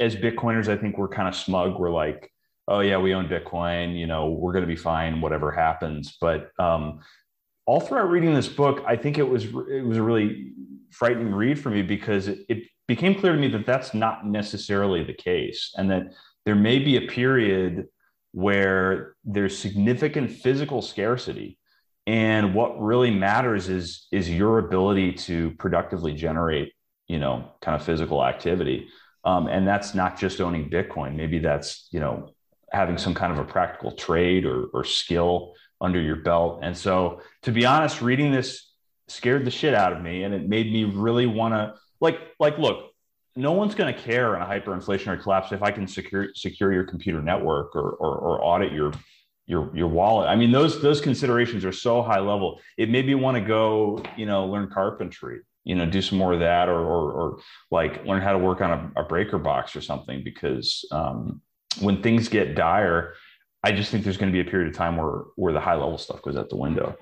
as 0.00 0.16
Bitcoiners, 0.16 0.66
I 0.66 0.76
think 0.76 0.98
we're 0.98 1.08
kind 1.08 1.28
of 1.28 1.36
smug. 1.36 1.78
We're 1.78 1.92
like, 1.92 2.32
oh 2.70 2.80
yeah, 2.80 2.96
we 2.96 3.12
own 3.12 3.28
Bitcoin. 3.28 3.98
You 3.98 4.06
know, 4.06 4.30
we're 4.30 4.52
going 4.52 4.62
to 4.62 4.68
be 4.68 4.76
fine, 4.76 5.20
whatever 5.20 5.50
happens. 5.50 6.16
But 6.20 6.50
um, 6.58 7.00
all 7.66 7.80
throughout 7.80 8.08
reading 8.08 8.32
this 8.32 8.48
book, 8.48 8.82
I 8.86 8.96
think 8.96 9.18
it 9.18 9.28
was 9.28 9.44
it 9.44 9.84
was 9.84 9.98
a 9.98 10.02
really 10.02 10.52
frightening 10.90 11.34
read 11.34 11.58
for 11.58 11.70
me 11.70 11.82
because 11.82 12.28
it, 12.28 12.38
it 12.48 12.64
became 12.88 13.14
clear 13.14 13.32
to 13.32 13.38
me 13.38 13.48
that 13.48 13.66
that's 13.66 13.92
not 13.92 14.26
necessarily 14.26 15.04
the 15.04 15.12
case, 15.12 15.72
and 15.76 15.90
that 15.90 16.14
there 16.46 16.54
may 16.54 16.78
be 16.78 16.96
a 16.96 17.02
period 17.02 17.88
where 18.32 19.16
there's 19.24 19.58
significant 19.58 20.30
physical 20.30 20.80
scarcity 20.80 21.58
and 22.06 22.54
what 22.54 22.80
really 22.80 23.10
matters 23.10 23.68
is 23.68 24.06
is 24.12 24.30
your 24.30 24.58
ability 24.58 25.12
to 25.12 25.50
productively 25.58 26.14
generate 26.14 26.72
you 27.08 27.18
know 27.18 27.50
kind 27.60 27.74
of 27.74 27.84
physical 27.84 28.24
activity 28.24 28.88
um, 29.24 29.48
and 29.48 29.66
that's 29.66 29.94
not 29.94 30.16
just 30.16 30.40
owning 30.40 30.70
bitcoin 30.70 31.16
maybe 31.16 31.40
that's 31.40 31.88
you 31.90 31.98
know 31.98 32.30
having 32.72 32.98
some 32.98 33.14
kind 33.14 33.32
of 33.32 33.38
a 33.38 33.44
practical 33.44 33.92
trade 33.92 34.44
or, 34.44 34.66
or 34.72 34.84
skill 34.84 35.54
under 35.80 36.00
your 36.00 36.16
belt 36.16 36.60
and 36.62 36.76
so 36.76 37.20
to 37.42 37.50
be 37.50 37.64
honest 37.64 38.02
reading 38.02 38.30
this 38.30 38.72
scared 39.08 39.44
the 39.44 39.50
shit 39.50 39.74
out 39.74 39.92
of 39.92 40.02
me 40.02 40.24
and 40.24 40.34
it 40.34 40.48
made 40.48 40.70
me 40.72 40.84
really 40.84 41.26
want 41.26 41.54
to 41.54 41.74
like 42.00 42.18
like 42.38 42.58
look 42.58 42.90
no 43.36 43.52
one's 43.52 43.74
going 43.74 43.92
to 43.92 44.00
care 44.00 44.36
in 44.36 44.42
a 44.42 44.44
hyperinflationary 44.44 45.20
collapse 45.20 45.52
if 45.52 45.62
i 45.62 45.70
can 45.70 45.86
secure 45.86 46.28
secure 46.34 46.72
your 46.72 46.84
computer 46.84 47.22
network 47.22 47.74
or, 47.74 47.90
or, 47.92 48.16
or 48.18 48.44
audit 48.44 48.72
your 48.72 48.92
your 49.50 49.68
your 49.76 49.88
wallet. 49.88 50.28
I 50.28 50.36
mean, 50.36 50.52
those 50.52 50.80
those 50.80 51.00
considerations 51.00 51.64
are 51.64 51.72
so 51.72 52.02
high 52.02 52.20
level. 52.20 52.60
It 52.78 52.88
made 52.88 53.06
me 53.06 53.16
want 53.16 53.36
to 53.36 53.40
go, 53.40 54.02
you 54.16 54.24
know, 54.24 54.46
learn 54.46 54.70
carpentry, 54.70 55.40
you 55.64 55.74
know, 55.74 55.84
do 55.84 56.00
some 56.00 56.18
more 56.18 56.32
of 56.32 56.40
that, 56.40 56.68
or 56.68 56.78
or, 56.78 57.12
or 57.12 57.38
like 57.70 58.04
learn 58.06 58.22
how 58.22 58.32
to 58.32 58.38
work 58.38 58.60
on 58.60 58.92
a, 58.96 59.00
a 59.00 59.04
breaker 59.04 59.38
box 59.38 59.74
or 59.74 59.80
something. 59.80 60.22
Because 60.22 60.86
um, 60.92 61.42
when 61.78 62.02
things 62.02 62.28
get 62.28 62.54
dire, 62.54 63.14
I 63.62 63.72
just 63.72 63.90
think 63.90 64.04
there's 64.04 64.16
going 64.16 64.32
to 64.32 64.36
be 64.36 64.46
a 64.46 64.50
period 64.50 64.68
of 64.68 64.76
time 64.76 64.96
where 64.96 65.22
where 65.36 65.52
the 65.52 65.60
high 65.60 65.74
level 65.74 65.98
stuff 65.98 66.22
goes 66.22 66.36
out 66.36 66.48
the 66.48 66.56
window. 66.56 66.96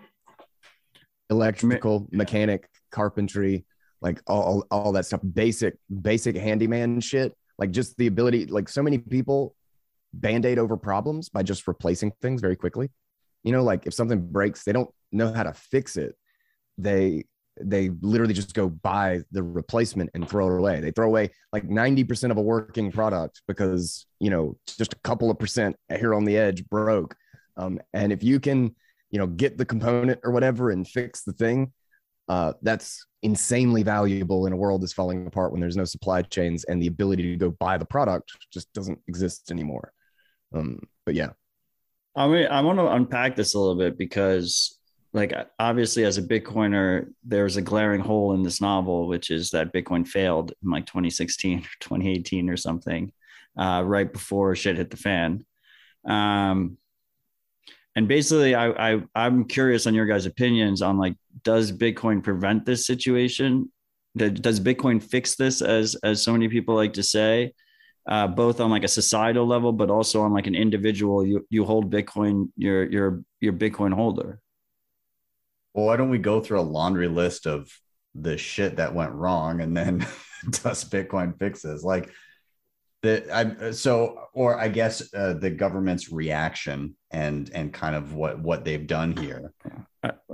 Electrical, 1.31 2.09
mechanic, 2.11 2.69
carpentry, 2.91 3.65
like 4.01 4.21
all 4.27 4.65
all 4.71 4.93
that 4.93 5.07
stuff, 5.07 5.21
basic 5.33 5.77
basic 6.03 6.37
handyman 6.37 7.01
shit. 7.01 7.35
Like 7.59 7.71
just 7.71 7.97
the 7.97 8.07
ability, 8.07 8.47
like 8.47 8.69
so 8.69 8.83
many 8.83 8.99
people 8.99 9.55
band-aid 10.15 10.59
over 10.59 10.77
problems 10.77 11.29
by 11.29 11.43
just 11.43 11.69
replacing 11.69 12.13
things 12.23 12.41
very 12.41 12.57
quickly 12.57 12.89
you 13.45 13.53
know 13.53 13.63
like 13.63 13.87
if 13.87 13.95
something 13.95 14.21
breaks 14.31 14.65
they 14.65 14.73
don't 14.73 14.91
know 15.13 15.33
how 15.33 15.43
to 15.43 15.53
fix 15.53 15.97
it 15.97 16.17
they 16.77 17.25
they 17.61 17.91
literally 18.01 18.35
just 18.35 18.55
go 18.55 18.69
buy 18.69 19.21
the 19.33 19.43
replacement 19.43 20.11
and 20.15 20.29
throw 20.29 20.49
it 20.55 20.59
away. 20.59 20.81
They 20.81 20.91
throw 20.91 21.07
away 21.07 21.31
like 21.53 21.69
90% 21.69 22.31
of 22.31 22.37
a 22.37 22.43
working 22.43 22.93
product 22.93 23.43
because 23.47 24.07
you 24.21 24.31
know 24.31 24.57
just 24.67 24.93
a 24.93 24.99
couple 25.05 25.31
of 25.31 25.39
percent 25.39 25.77
here 25.89 26.15
on 26.15 26.25
the 26.25 26.37
edge 26.37 26.65
broke. 26.67 27.15
Um, 27.57 27.81
and 27.93 28.13
if 28.13 28.23
you 28.23 28.41
can 28.41 28.75
you 29.11 29.19
know 29.19 29.27
get 29.27 29.59
the 29.59 29.65
component 29.65 30.21
or 30.25 30.33
whatever 30.33 30.71
and 30.71 30.87
fix 30.87 31.23
the 31.23 31.33
thing 31.33 31.73
uh, 32.29 32.53
that's 32.63 33.07
insanely 33.23 33.83
valuable 33.83 34.47
in 34.47 34.53
a 34.53 34.57
world 34.57 34.83
that's 34.83 34.93
falling 34.93 35.27
apart 35.27 35.51
when 35.51 35.61
there's 35.61 35.77
no 35.77 35.85
supply 35.85 36.23
chains 36.23 36.65
and 36.65 36.81
the 36.81 36.87
ability 36.87 37.23
to 37.23 37.37
go 37.37 37.51
buy 37.51 37.79
the 37.79 37.85
product 37.85 38.31
just 38.53 38.73
doesn't 38.75 38.99
exist 39.09 39.51
anymore. 39.51 39.93
Um, 40.55 40.81
but 41.05 41.15
yeah, 41.15 41.31
I 42.15 42.29
mean, 42.29 42.47
I 42.47 42.61
want 42.61 42.79
to 42.79 42.87
unpack 42.87 43.37
this 43.37 43.55
a 43.55 43.59
little 43.59 43.77
bit 43.77 43.97
because, 43.97 44.78
like, 45.13 45.33
obviously, 45.59 46.05
as 46.05 46.19
a 46.19 46.23
Bitcoiner, 46.23 47.13
there's 47.25 47.57
a 47.57 47.63
glaring 47.63 48.01
hole 48.01 48.35
in 48.35 48.43
this 48.43 48.61
novel, 48.61 49.09
which 49.09 49.31
is 49.31 49.51
that 49.51 49.73
Bitcoin 49.73 50.07
failed 50.07 50.53
in 50.63 50.71
like 50.71 50.87
2016 50.87 51.61
or 51.61 51.63
2018 51.81 52.51
or 52.51 52.57
something, 52.57 53.13
uh, 53.57 53.83
right 53.85 54.13
before 54.13 54.55
shit 54.55 54.77
hit 54.77 54.91
the 54.91 54.97
fan. 54.97 55.45
Um, 56.07 56.77
and 57.97 58.07
basically, 58.07 58.55
I, 58.55 58.95
I 58.95 59.03
I'm 59.15 59.45
curious 59.45 59.87
on 59.87 59.95
your 59.95 60.07
guys' 60.07 60.27
opinions 60.27 60.83
on 60.83 60.99
like, 60.99 61.17
does 61.43 61.73
Bitcoin 61.73 62.23
prevent 62.23 62.65
this 62.65 62.87
situation? 62.87 63.73
Does 64.17 64.61
Bitcoin 64.61 65.03
fix 65.03 65.37
this, 65.37 65.63
as 65.63 65.95
as 66.03 66.23
so 66.23 66.33
many 66.33 66.49
people 66.49 66.75
like 66.75 66.95
to 66.95 67.03
say? 67.03 67.55
uh, 68.09 68.27
both 68.27 68.59
on 68.61 68.71
like 68.71 68.85
a 68.85 68.89
societal 68.89 69.47
level, 69.47 69.73
but 69.73 69.91
also 69.91 70.23
on 70.23 70.33
like 70.33 70.47
an 70.47 70.55
individual. 70.55 71.25
You 71.25 71.47
you 71.51 71.65
hold 71.65 71.93
Bitcoin, 71.93 72.49
you're 72.57 72.91
you're 72.91 73.23
you're 73.41 73.53
Bitcoin 73.53 73.93
holder. 73.93 74.41
Well, 75.79 75.87
why 75.87 75.97
don't 75.97 76.11
we 76.11 76.19
go 76.19 76.41
through 76.41 76.59
a 76.59 76.63
laundry 76.63 77.07
list 77.07 77.47
of 77.47 77.71
the 78.13 78.37
shit 78.37 78.79
that 78.79 78.97
went 78.97 79.13
wrong, 79.13 79.61
and 79.61 79.77
then 79.77 79.99
does 80.51 80.85
Bitcoin 80.85 81.39
fixes 81.39 81.85
like 81.85 82.11
the 83.03 83.33
I 83.33 83.71
so 83.71 84.25
or 84.35 84.59
I 84.59 84.67
guess 84.67 85.15
uh, 85.15 85.35
the 85.35 85.51
government's 85.51 86.11
reaction 86.11 86.97
and 87.13 87.49
and 87.55 87.73
kind 87.73 87.95
of 87.95 88.13
what 88.13 88.41
what 88.41 88.65
they've 88.65 88.89
done 88.89 89.17
here. 89.17 89.53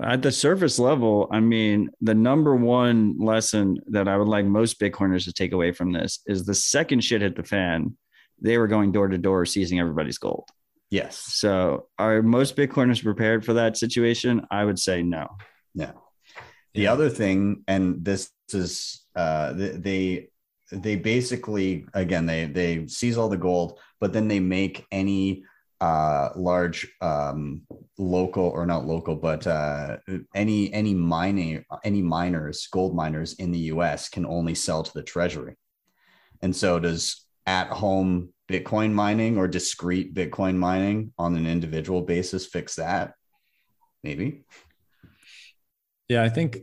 At 0.03 0.23
the 0.23 0.33
surface 0.33 0.79
level, 0.79 1.29
I 1.31 1.41
mean, 1.41 1.91
the 2.01 2.15
number 2.15 2.57
one 2.57 3.19
lesson 3.19 3.77
that 3.89 4.09
I 4.09 4.17
would 4.17 4.29
like 4.29 4.47
most 4.47 4.81
Bitcoiners 4.81 5.25
to 5.25 5.33
take 5.35 5.53
away 5.53 5.73
from 5.73 5.93
this 5.93 6.21
is 6.27 6.47
the 6.47 6.55
second 6.55 7.05
shit 7.05 7.21
hit 7.21 7.37
the 7.37 7.43
fan, 7.43 7.99
they 8.41 8.57
were 8.57 8.67
going 8.67 8.93
door 8.93 9.09
to 9.09 9.19
door 9.19 9.45
seizing 9.45 9.79
everybody's 9.79 10.17
gold. 10.17 10.49
Yes. 10.95 11.19
So, 11.19 11.89
are 11.99 12.23
most 12.23 12.55
Bitcoiners 12.55 13.03
prepared 13.03 13.45
for 13.45 13.55
that 13.55 13.77
situation? 13.77 14.47
I 14.49 14.65
would 14.65 14.79
say 14.79 15.03
no. 15.03 15.27
Yeah. 15.75 15.91
The 16.75 16.87
other 16.87 17.09
thing, 17.11 17.65
and 17.67 18.05
this 18.05 18.31
is, 18.53 19.05
uh, 19.17 19.55
they 19.55 20.29
they 20.71 20.95
basically 20.95 21.85
again 21.95 22.27
they 22.27 22.45
they 22.45 22.87
seize 22.87 23.19
all 23.19 23.29
the 23.29 23.37
gold, 23.37 23.81
but 23.99 24.13
then 24.13 24.29
they 24.29 24.39
make 24.39 24.87
any 24.93 25.43
uh, 25.81 26.29
large 26.37 26.87
um, 27.01 27.63
local 27.99 28.45
or 28.45 28.65
not 28.65 28.87
local, 28.87 29.17
but 29.17 29.49
uh, 29.49 29.97
any 30.33 30.73
any 30.73 30.95
mining 30.95 31.65
any 31.83 32.03
miners, 32.03 32.69
gold 32.71 32.95
miners 32.95 33.33
in 33.35 33.51
the 33.51 33.67
U.S. 33.75 34.09
can 34.09 34.25
only 34.25 34.55
sell 34.55 34.85
to 34.85 34.93
the 34.95 35.03
Treasury, 35.03 35.57
and 36.41 36.55
so 36.55 36.79
does 36.79 37.27
at 37.47 37.67
home 37.67 38.34
Bitcoin 38.51 38.93
mining 38.93 39.39
or 39.39 39.49
discrete 39.49 40.15
Bitcoin 40.15 40.57
mining 40.57 41.13
on 41.19 41.37
an 41.37 41.47
individual 41.47 42.03
basis 42.03 42.47
fix 42.47 42.77
that? 42.77 43.15
Maybe. 44.03 44.45
Yeah, 46.09 46.23
I 46.23 46.29
think 46.29 46.59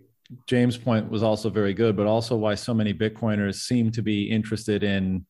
James' 0.47 0.77
point 0.77 1.09
was 1.09 1.23
also 1.23 1.49
very 1.49 1.73
good, 1.73 1.95
but 1.95 2.07
also 2.07 2.35
why 2.35 2.55
so 2.55 2.73
many 2.73 2.93
Bitcoiners 2.93 3.55
seem 3.55 3.91
to 3.91 4.01
be 4.01 4.29
interested 4.29 4.83
in 4.83 5.25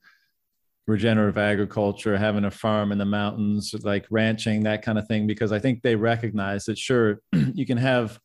regenerative 0.88 1.38
agriculture, 1.38 2.18
having 2.18 2.46
a 2.46 2.52
farm 2.52 2.92
in 2.92 2.98
the 2.98 3.06
mountains, 3.06 3.74
like 3.84 4.06
ranching, 4.10 4.64
that 4.64 4.82
kind 4.82 4.98
of 4.98 5.08
thing, 5.08 5.28
because 5.28 5.52
I 5.52 5.60
think 5.60 5.82
they 5.82 5.96
recognize 5.96 6.66
that 6.66 6.78
sure, 6.78 7.22
you 7.32 7.66
can 7.66 7.78
have 7.78 8.20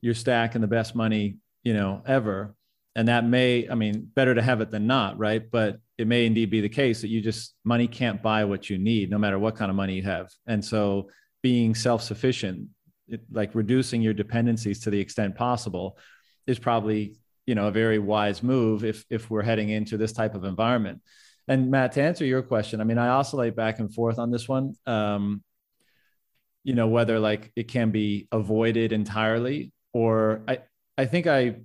your 0.00 0.14
stack 0.14 0.54
and 0.54 0.64
the 0.64 0.68
best 0.68 0.94
money, 0.94 1.36
you 1.62 1.74
know, 1.74 2.02
ever. 2.06 2.54
And 2.96 3.08
that 3.08 3.24
may, 3.24 3.68
I 3.68 3.76
mean, 3.76 4.10
better 4.14 4.34
to 4.34 4.42
have 4.42 4.60
it 4.60 4.70
than 4.70 4.86
not, 4.86 5.18
right? 5.18 5.48
But 5.48 5.78
it 6.00 6.06
may 6.06 6.24
indeed 6.24 6.48
be 6.48 6.62
the 6.62 6.68
case 6.68 7.02
that 7.02 7.08
you 7.08 7.20
just 7.20 7.54
money 7.62 7.86
can't 7.86 8.22
buy 8.22 8.44
what 8.46 8.70
you 8.70 8.78
need, 8.78 9.10
no 9.10 9.18
matter 9.18 9.38
what 9.38 9.54
kind 9.54 9.70
of 9.70 9.76
money 9.76 9.94
you 9.96 10.02
have. 10.02 10.30
And 10.46 10.64
so 10.64 11.10
being 11.42 11.74
self-sufficient, 11.74 12.68
like 13.30 13.54
reducing 13.54 14.00
your 14.00 14.14
dependencies 14.14 14.80
to 14.80 14.90
the 14.90 14.98
extent 14.98 15.36
possible, 15.36 15.98
is 16.46 16.58
probably 16.58 17.16
you 17.44 17.54
know 17.54 17.68
a 17.68 17.70
very 17.70 17.98
wise 17.98 18.42
move 18.42 18.82
if 18.82 19.04
if 19.10 19.30
we're 19.30 19.42
heading 19.42 19.68
into 19.68 19.98
this 19.98 20.12
type 20.12 20.34
of 20.34 20.44
environment. 20.44 21.02
And 21.48 21.70
Matt, 21.70 21.92
to 21.92 22.02
answer 22.02 22.24
your 22.24 22.42
question, 22.42 22.80
I 22.80 22.84
mean, 22.84 22.98
I 22.98 23.08
oscillate 23.08 23.54
back 23.54 23.78
and 23.78 23.92
forth 23.92 24.18
on 24.18 24.30
this 24.30 24.48
one. 24.48 24.74
Um, 24.86 25.42
you 26.64 26.74
know, 26.74 26.88
whether 26.88 27.18
like 27.18 27.52
it 27.56 27.68
can 27.68 27.90
be 27.90 28.26
avoided 28.32 28.92
entirely, 28.92 29.72
or 29.92 30.42
I, 30.48 30.60
I 30.96 31.04
think 31.04 31.26
I 31.26 31.56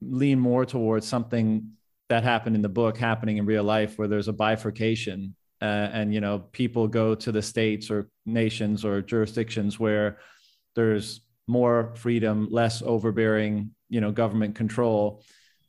lean 0.00 0.38
more 0.38 0.64
towards 0.64 1.08
something 1.08 1.72
that 2.10 2.22
happened 2.22 2.54
in 2.54 2.62
the 2.62 2.68
book 2.68 2.98
happening 2.98 3.38
in 3.38 3.46
real 3.46 3.64
life, 3.64 3.98
where 3.98 4.08
there's 4.08 4.28
a 4.28 4.32
bifurcation, 4.32 5.34
uh, 5.62 5.88
and 5.92 6.12
you 6.12 6.20
know, 6.20 6.40
people 6.52 6.86
go 6.86 7.14
to 7.14 7.32
the 7.32 7.42
states 7.42 7.90
or 7.90 8.08
nations 8.26 8.84
or 8.84 9.00
jurisdictions 9.00 9.80
where 9.80 10.18
there's 10.74 11.22
more 11.46 11.92
freedom, 11.96 12.48
less 12.50 12.82
overbearing, 12.82 13.70
you 13.88 14.00
know, 14.00 14.12
government 14.12 14.54
control, 14.54 15.24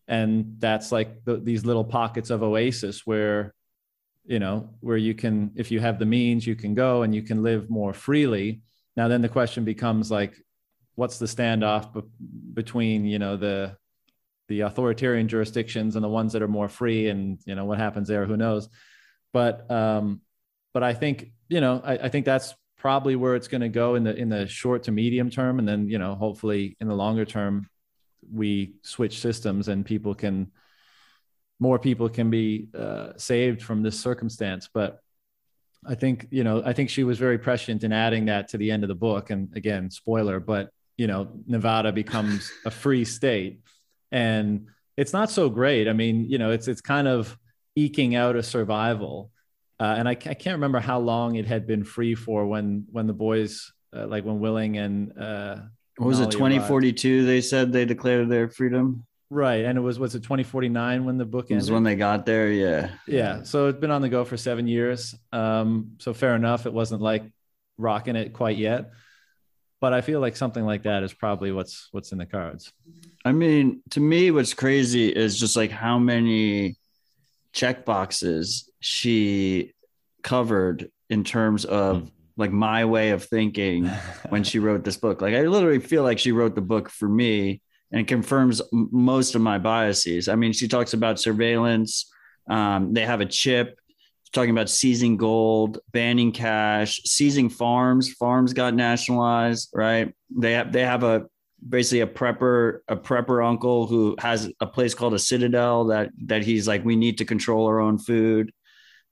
and 0.08 0.56
that's 0.60 0.92
like 0.92 1.24
the, 1.24 1.38
these 1.38 1.66
little 1.66 1.86
pockets 1.86 2.30
of 2.30 2.44
oasis 2.44 3.08
where 3.08 3.54
you 4.24 4.40
know, 4.40 4.70
where 4.82 4.98
you 4.98 5.14
can, 5.16 5.52
if 5.56 5.72
you 5.72 5.80
have 5.80 5.98
the 5.98 6.06
means, 6.06 6.46
you 6.46 6.56
can 6.56 6.76
go 6.76 7.02
and 7.02 7.14
you 7.14 7.24
can 7.24 7.42
live 7.42 7.70
more 7.70 7.94
freely. 7.94 8.62
Now, 8.96 9.08
then 9.08 9.22
the 9.22 9.30
question 9.30 9.64
becomes 9.66 10.12
like, 10.12 10.38
what's 10.96 11.18
the 11.18 11.26
standoff 11.26 11.94
be- 11.94 12.02
between, 12.54 13.06
you 13.06 13.18
know, 13.18 13.36
the, 13.36 13.76
the 14.52 14.62
authoritarian 14.62 15.28
jurisdictions 15.28 15.96
and 15.96 16.04
the 16.04 16.10
ones 16.20 16.34
that 16.34 16.42
are 16.42 16.54
more 16.60 16.70
free 16.70 17.10
and, 17.10 17.40
you 17.46 17.56
know, 17.56 17.66
what 17.66 17.78
happens 17.78 18.08
there, 18.08 18.26
who 18.26 18.36
knows? 18.36 18.68
But, 19.32 19.56
um, 19.72 20.22
but 20.74 20.84
I 20.84 20.94
think, 20.94 21.32
you 21.48 21.62
know, 21.62 21.82
I, 21.84 21.94
I 22.06 22.10
think 22.10 22.26
that's 22.26 22.54
probably 22.78 23.16
where 23.16 23.36
it's 23.38 23.48
going 23.48 23.62
to 23.62 23.70
go 23.70 23.96
in 23.96 24.04
the, 24.04 24.14
in 24.14 24.28
the 24.28 24.48
short 24.48 24.84
to 24.84 24.92
medium 24.92 25.30
term. 25.30 25.58
And 25.60 25.68
then, 25.68 25.88
you 25.88 26.00
know, 26.00 26.16
hopefully 26.16 26.76
in 26.82 26.88
the 26.88 26.96
longer 26.96 27.26
term, 27.26 27.70
we 28.32 28.74
switch 28.84 29.20
systems 29.20 29.68
and 29.70 29.86
people 29.86 30.14
can, 30.16 30.52
more 31.60 31.80
people 31.80 32.10
can 32.10 32.30
be 32.30 32.68
uh, 32.78 33.14
saved 33.18 33.62
from 33.64 33.84
this 33.84 33.98
circumstance. 34.00 34.70
But 34.74 35.00
I 35.86 35.96
think, 35.96 36.28
you 36.30 36.44
know, 36.44 36.62
I 36.66 36.74
think 36.74 36.90
she 36.90 37.04
was 37.04 37.18
very 37.20 37.38
prescient 37.38 37.84
in 37.84 37.94
adding 37.94 38.26
that 38.26 38.50
to 38.50 38.58
the 38.58 38.72
end 38.72 38.84
of 38.84 38.90
the 38.90 38.96
book. 38.96 39.30
And 39.30 39.56
again, 39.56 39.90
spoiler, 39.90 40.40
but, 40.40 40.70
you 40.98 41.08
know, 41.08 41.30
Nevada 41.48 41.92
becomes 41.92 42.52
a 42.66 42.72
free 42.72 43.06
state. 43.06 43.62
And 44.12 44.68
it's 44.98 45.14
not 45.14 45.30
so 45.30 45.50
great. 45.50 45.88
I 45.88 45.94
mean, 45.94 46.30
you 46.30 46.38
know, 46.38 46.52
it's, 46.52 46.68
it's 46.68 46.82
kind 46.82 47.08
of 47.08 47.38
eking 47.76 48.16
out 48.16 48.36
a 48.36 48.44
survival. 48.44 49.32
Uh, 49.80 49.96
and 49.98 50.08
I, 50.08 50.12
I, 50.12 50.16
can't 50.16 50.56
remember 50.56 50.80
how 50.80 51.00
long 51.00 51.36
it 51.36 51.48
had 51.48 51.66
been 51.66 51.84
free 51.84 52.14
for 52.14 52.46
when, 52.46 52.86
when 52.92 53.08
the 53.08 53.14
boys, 53.14 53.72
uh, 53.96 54.06
like 54.06 54.24
when 54.26 54.40
Willing 54.40 54.78
and, 54.78 55.18
uh, 55.18 55.58
what 55.98 56.08
was 56.08 56.20
it 56.20 56.30
2042 56.30 57.16
arrived. 57.18 57.28
they 57.28 57.42
said 57.42 57.72
they 57.72 57.86
declared 57.86 58.30
their 58.30 58.50
freedom 58.50 59.06
Right. 59.32 59.64
And 59.64 59.78
it 59.78 59.82
was, 59.82 59.98
was 59.98 60.14
it 60.14 60.24
2049 60.24 61.06
when 61.06 61.18
the 61.18 61.24
book 61.24 61.46
ended? 61.46 61.62
Was 61.62 61.72
when 61.72 61.84
they 61.84 61.96
got 61.96 62.26
there. 62.26 62.52
Yeah. 62.52 62.90
Yeah. 63.08 63.44
So 63.44 63.68
it's 63.68 63.80
been 63.80 63.90
on 63.90 64.02
the 64.02 64.10
go 64.10 64.26
for 64.26 64.36
seven 64.36 64.68
years. 64.68 65.16
Um, 65.32 65.94
so 66.00 66.14
fair 66.14 66.36
enough. 66.36 66.66
It 66.66 66.74
wasn't 66.74 67.02
like 67.02 67.24
rocking 67.78 68.18
it 68.18 68.34
quite 68.34 68.58
yet, 68.58 68.92
but 69.80 69.94
I 69.94 70.02
feel 70.02 70.20
like 70.20 70.36
something 70.36 70.66
like 70.66 70.84
that 70.84 71.04
is 71.04 71.14
probably 71.14 71.54
what's, 71.54 71.88
what's 71.92 72.12
in 72.12 72.18
the 72.18 72.26
cards. 72.26 72.74
I 73.24 73.32
mean, 73.32 73.82
to 73.92 74.00
me, 74.00 74.32
what's 74.32 74.54
crazy 74.54 75.10
is 75.10 75.40
just 75.40 75.56
like 75.56 75.72
how 75.72 76.00
many 76.00 76.76
check 77.54 77.86
boxes 77.86 78.70
she 78.80 79.74
covered 80.24 80.90
in 81.10 81.24
terms 81.24 81.66
of 81.66 82.02
hmm. 82.02 82.08
like 82.38 82.52
my 82.52 82.86
way 82.86 83.12
of 83.12 83.24
thinking 83.24 83.86
when 84.30 84.44
she 84.44 84.60
wrote 84.60 84.84
this 84.84 84.98
book. 84.98 85.22
Like 85.22 85.36
I 85.36 85.42
literally 85.42 85.80
feel 85.80 86.04
like 86.04 86.20
she 86.20 86.32
wrote 86.32 86.56
the 86.56 86.62
book 86.62 86.90
for 86.90 87.08
me 87.08 87.62
and 87.92 88.08
confirms 88.08 88.62
most 88.72 89.36
of 89.36 89.42
my 89.42 89.58
biases. 89.58 90.28
I 90.28 90.36
mean, 90.36 90.54
she 90.54 90.68
talks 90.68 90.94
about 90.94 91.20
surveillance. 91.20 92.10
Um, 92.50 92.94
they 92.94 93.06
have 93.06 93.22
a 93.22 93.26
chip. 93.26 93.78
She's 94.24 94.32
talking 94.32 94.52
about 94.52 94.70
seizing 94.70 95.18
gold, 95.18 95.80
banning 95.92 96.32
cash, 96.32 97.02
seizing 97.04 97.50
farms. 97.50 98.14
Farms 98.14 98.54
got 98.54 98.74
nationalized, 98.74 99.70
right? 99.74 100.14
They 100.36 100.54
have 100.54 100.72
they 100.72 100.86
have 100.86 101.04
a 101.04 101.28
basically 101.68 102.02
a 102.02 102.08
prepper 102.08 102.80
a 102.88 102.96
prepper 102.96 103.46
uncle 103.46 103.88
who 103.88 104.16
has 104.20 104.50
a 104.60 104.68
place 104.68 104.94
called 104.94 105.14
a 105.14 105.20
citadel 105.20 105.86
that 105.86 106.10
that 106.26 106.44
he's 106.44 106.68
like 106.68 106.84
we 106.84 106.96
need 106.96 107.18
to 107.20 107.26
control 107.26 107.68
our 107.68 107.80
own 107.80 107.98
food. 107.98 108.52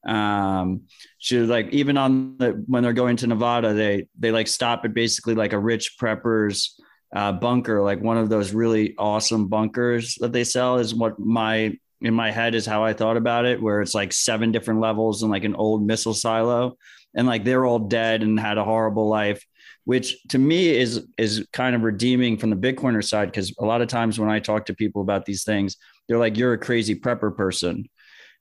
Um 0.08 0.84
she 1.18 1.40
like 1.40 1.70
even 1.70 1.98
on 1.98 2.38
the 2.38 2.64
when 2.68 2.84
they're 2.84 2.94
going 2.94 3.18
to 3.18 3.28
nevada 3.28 3.74
they 3.74 4.08
they 4.18 4.32
like 4.32 4.48
stop 4.48 4.86
at 4.86 4.94
basically 4.94 5.36
like 5.36 5.54
a 5.54 5.60
rich 5.60 5.98
prepper's 6.00 6.80
uh, 7.16 7.32
bunker, 7.32 7.82
like 7.82 8.02
one 8.02 8.18
of 8.18 8.30
those 8.30 8.54
really 8.54 8.96
awesome 8.98 9.48
bunkers 9.48 10.16
that 10.16 10.32
they 10.32 10.44
sell, 10.44 10.78
is 10.78 10.94
what 10.94 11.20
my 11.20 11.78
in 12.02 12.14
my 12.14 12.32
head 12.32 12.56
is 12.56 12.66
how 12.66 12.84
I 12.84 12.94
thought 12.94 13.18
about 13.18 13.46
it, 13.46 13.62
where 13.62 13.82
it's 13.82 13.96
like 13.96 14.14
seven 14.14 14.52
different 14.52 14.80
levels 14.80 15.22
and 15.22 15.32
like 15.32 15.44
an 15.44 15.56
old 15.56 15.86
missile 15.86 16.14
silo, 16.14 16.78
and 17.16 17.28
like 17.28 17.44
they're 17.44 17.66
all 17.66 17.80
dead 17.80 18.22
and 18.22 18.40
had 18.40 18.58
a 18.58 18.64
horrible 18.64 19.10
life, 19.10 19.44
which 19.86 20.22
to 20.30 20.38
me 20.38 20.70
is 20.70 21.08
is 21.18 21.48
kind 21.54 21.76
of 21.76 21.84
redeeming 21.84 22.38
from 22.38 22.50
the 22.50 22.56
Bitcoiner 22.56 23.04
side 23.04 23.28
because 23.28 23.54
a 23.60 23.66
lot 23.66 23.82
of 23.82 23.88
times 23.88 24.20
when 24.20 24.30
I 24.30 24.40
talk 24.40 24.66
to 24.68 24.76
people 24.76 25.02
about 25.02 25.26
these 25.26 25.44
things, 25.44 25.78
they're 26.08 26.18
like, 26.18 26.38
"You're 26.38 26.54
a 26.54 26.58
crazy 26.58 26.96
prepper 26.96 27.36
person," 27.36 27.88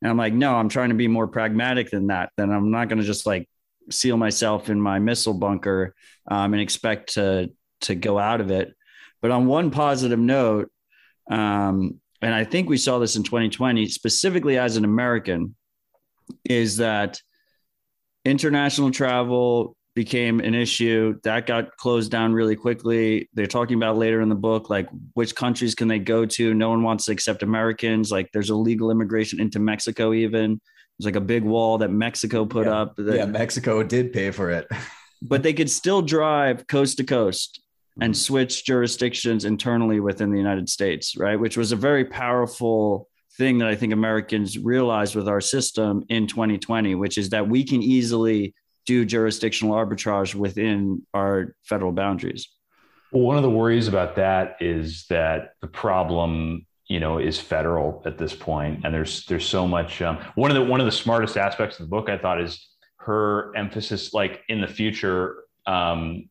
and 0.02 0.10
I'm 0.10 0.16
like, 0.16 0.34
"No, 0.34 0.54
I'm 0.54 0.68
trying 0.68 0.90
to 0.90 0.94
be 0.94 1.08
more 1.08 1.28
pragmatic 1.28 1.90
than 1.90 2.08
that. 2.08 2.30
Then 2.36 2.50
I'm 2.50 2.70
not 2.70 2.88
going 2.88 2.98
to 2.98 3.06
just 3.06 3.26
like 3.26 3.48
seal 3.90 4.16
myself 4.16 4.68
in 4.68 4.80
my 4.80 4.98
missile 4.98 5.34
bunker 5.34 5.94
um, 6.30 6.52
and 6.52 6.62
expect 6.62 7.14
to 7.14 7.50
to 7.82 7.94
go 7.94 8.18
out 8.18 8.40
of 8.40 8.50
it. 8.50 8.74
But 9.20 9.30
on 9.30 9.46
one 9.46 9.70
positive 9.70 10.18
note, 10.18 10.70
um, 11.30 12.00
and 12.20 12.34
I 12.34 12.44
think 12.44 12.68
we 12.68 12.76
saw 12.76 12.98
this 12.98 13.16
in 13.16 13.22
2020, 13.22 13.86
specifically 13.88 14.58
as 14.58 14.76
an 14.76 14.84
American, 14.84 15.54
is 16.44 16.78
that 16.78 17.20
international 18.24 18.90
travel 18.90 19.76
became 19.98 20.38
an 20.38 20.54
issue 20.54 21.18
that 21.24 21.44
got 21.44 21.76
closed 21.76 22.08
down 22.08 22.32
really 22.32 22.54
quickly. 22.54 23.28
They're 23.34 23.46
talking 23.48 23.76
about 23.76 23.96
later 23.96 24.20
in 24.20 24.28
the 24.28 24.36
book, 24.36 24.70
like 24.70 24.88
which 25.14 25.34
countries 25.34 25.74
can 25.74 25.88
they 25.88 25.98
go 25.98 26.24
to? 26.24 26.54
No 26.54 26.68
one 26.68 26.84
wants 26.84 27.06
to 27.06 27.12
accept 27.12 27.42
Americans. 27.42 28.12
Like 28.12 28.30
there's 28.32 28.48
illegal 28.48 28.92
immigration 28.92 29.40
into 29.40 29.58
Mexico, 29.58 30.12
even. 30.12 30.60
There's 30.96 31.06
like 31.06 31.16
a 31.16 31.20
big 31.20 31.42
wall 31.42 31.78
that 31.78 31.90
Mexico 31.90 32.46
put 32.46 32.66
yeah. 32.66 32.80
up. 32.80 32.94
That, 32.94 33.16
yeah, 33.16 33.24
Mexico 33.24 33.82
did 33.82 34.12
pay 34.12 34.30
for 34.30 34.52
it. 34.52 34.68
but 35.22 35.42
they 35.42 35.52
could 35.52 35.68
still 35.68 36.00
drive 36.00 36.68
coast 36.68 36.98
to 36.98 37.04
coast 37.04 37.60
and 38.00 38.14
mm-hmm. 38.14 38.18
switch 38.18 38.64
jurisdictions 38.64 39.44
internally 39.44 39.98
within 39.98 40.30
the 40.30 40.38
United 40.38 40.68
States, 40.68 41.16
right? 41.16 41.40
Which 41.40 41.56
was 41.56 41.72
a 41.72 41.76
very 41.76 42.04
powerful 42.04 43.08
thing 43.36 43.58
that 43.58 43.66
I 43.66 43.74
think 43.74 43.92
Americans 43.92 44.56
realized 44.58 45.16
with 45.16 45.26
our 45.26 45.40
system 45.40 46.04
in 46.08 46.28
2020, 46.28 46.94
which 46.94 47.18
is 47.18 47.30
that 47.30 47.48
we 47.48 47.64
can 47.64 47.82
easily 47.82 48.54
do 48.88 49.04
jurisdictional 49.04 49.74
arbitrage 49.74 50.34
within 50.34 51.02
our 51.12 51.54
federal 51.62 51.92
boundaries. 51.92 52.48
Well, 53.12 53.22
one 53.22 53.36
of 53.36 53.42
the 53.42 53.50
worries 53.50 53.86
about 53.86 54.16
that 54.16 54.56
is 54.60 55.04
that 55.10 55.52
the 55.60 55.66
problem, 55.66 56.66
you 56.86 56.98
know, 56.98 57.18
is 57.18 57.38
federal 57.38 58.02
at 58.06 58.16
this 58.16 58.34
point, 58.34 58.80
and 58.84 58.94
there's 58.94 59.26
there's 59.26 59.46
so 59.46 59.68
much. 59.68 60.00
Um, 60.00 60.18
one 60.36 60.50
of 60.50 60.54
the 60.54 60.64
one 60.64 60.80
of 60.80 60.86
the 60.86 60.92
smartest 60.92 61.36
aspects 61.36 61.78
of 61.78 61.84
the 61.84 61.90
book, 61.90 62.08
I 62.08 62.16
thought, 62.16 62.40
is 62.40 62.66
her 62.96 63.54
emphasis, 63.54 64.14
like 64.14 64.40
in 64.48 64.62
the 64.62 64.66
future, 64.66 65.44
um, 65.66 66.30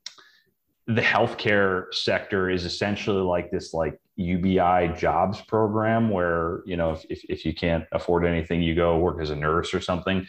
the 0.87 1.01
healthcare 1.01 1.93
sector 1.93 2.49
is 2.49 2.65
essentially 2.65 3.21
like 3.21 3.51
this 3.51 3.71
like 3.71 3.99
UBI 4.15 4.95
jobs 4.97 5.41
program 5.41 6.09
where 6.09 6.61
you 6.65 6.75
know 6.75 6.93
if, 6.93 7.05
if, 7.07 7.23
if 7.29 7.45
you 7.45 7.53
can't 7.53 7.85
afford 7.91 8.25
anything, 8.25 8.63
you 8.63 8.73
go 8.73 8.97
work 8.97 9.21
as 9.21 9.29
a 9.29 9.35
nurse 9.35 9.75
or 9.75 9.81
something. 9.81 10.25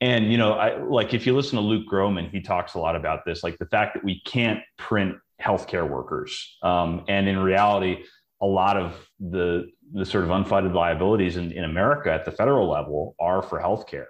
And 0.00 0.30
you 0.30 0.38
know, 0.38 0.52
I 0.52 0.82
like 0.82 1.14
if 1.14 1.26
you 1.26 1.34
listen 1.34 1.56
to 1.56 1.64
Luke 1.64 1.86
Gromen, 1.86 2.28
he 2.30 2.40
talks 2.40 2.74
a 2.74 2.78
lot 2.78 2.96
about 2.96 3.24
this, 3.24 3.42
like 3.42 3.58
the 3.58 3.66
fact 3.66 3.94
that 3.94 4.04
we 4.04 4.20
can't 4.26 4.60
print 4.76 5.16
healthcare 5.40 5.88
workers, 5.88 6.58
um, 6.62 7.04
and 7.08 7.28
in 7.28 7.38
reality, 7.38 8.04
a 8.42 8.46
lot 8.46 8.76
of 8.76 9.08
the 9.20 9.70
the 9.92 10.04
sort 10.04 10.24
of 10.24 10.30
unfunded 10.30 10.74
liabilities 10.74 11.36
in, 11.36 11.52
in 11.52 11.64
America 11.64 12.12
at 12.12 12.24
the 12.24 12.32
federal 12.32 12.68
level 12.68 13.14
are 13.20 13.42
for 13.42 13.60
healthcare. 13.60 14.06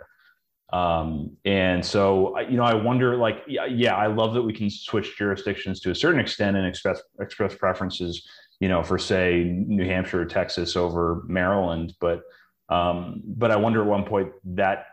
Um, 0.72 1.36
and 1.44 1.84
so, 1.84 2.38
you 2.40 2.56
know, 2.56 2.64
I 2.64 2.74
wonder, 2.74 3.16
like, 3.16 3.42
yeah, 3.46 3.66
yeah, 3.66 3.94
I 3.94 4.06
love 4.06 4.34
that 4.34 4.42
we 4.42 4.52
can 4.52 4.70
switch 4.70 5.16
jurisdictions 5.16 5.80
to 5.80 5.90
a 5.90 5.94
certain 5.94 6.18
extent 6.18 6.56
and 6.56 6.66
express 6.66 7.00
express 7.20 7.54
preferences, 7.54 8.26
you 8.60 8.68
know, 8.68 8.82
for 8.82 8.98
say 8.98 9.44
New 9.44 9.84
Hampshire 9.84 10.22
or 10.22 10.24
Texas 10.24 10.74
over 10.74 11.22
Maryland. 11.28 11.94
But, 12.00 12.22
um, 12.70 13.22
but 13.24 13.50
I 13.52 13.56
wonder 13.56 13.82
at 13.82 13.86
one 13.86 14.04
point 14.04 14.32
that, 14.54 14.86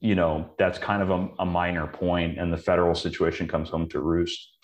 you 0.00 0.14
know, 0.14 0.50
that's 0.58 0.78
kind 0.78 1.02
of 1.02 1.10
a, 1.10 1.28
a 1.40 1.46
minor 1.46 1.86
point, 1.86 2.38
and 2.38 2.52
the 2.52 2.58
federal 2.58 2.94
situation 2.94 3.48
comes 3.48 3.70
home 3.70 3.88
to 3.90 4.00
roost. 4.00 4.56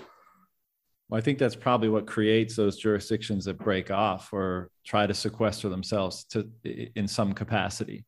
Well, 1.08 1.18
I 1.18 1.20
think 1.20 1.38
that's 1.38 1.56
probably 1.56 1.88
what 1.88 2.06
creates 2.06 2.56
those 2.56 2.76
jurisdictions 2.76 3.44
that 3.44 3.58
break 3.58 3.90
off 3.90 4.32
or 4.32 4.70
try 4.86 5.06
to 5.06 5.14
sequester 5.14 5.68
themselves 5.68 6.24
to 6.24 6.48
in 6.94 7.06
some 7.08 7.32
capacity 7.32 8.04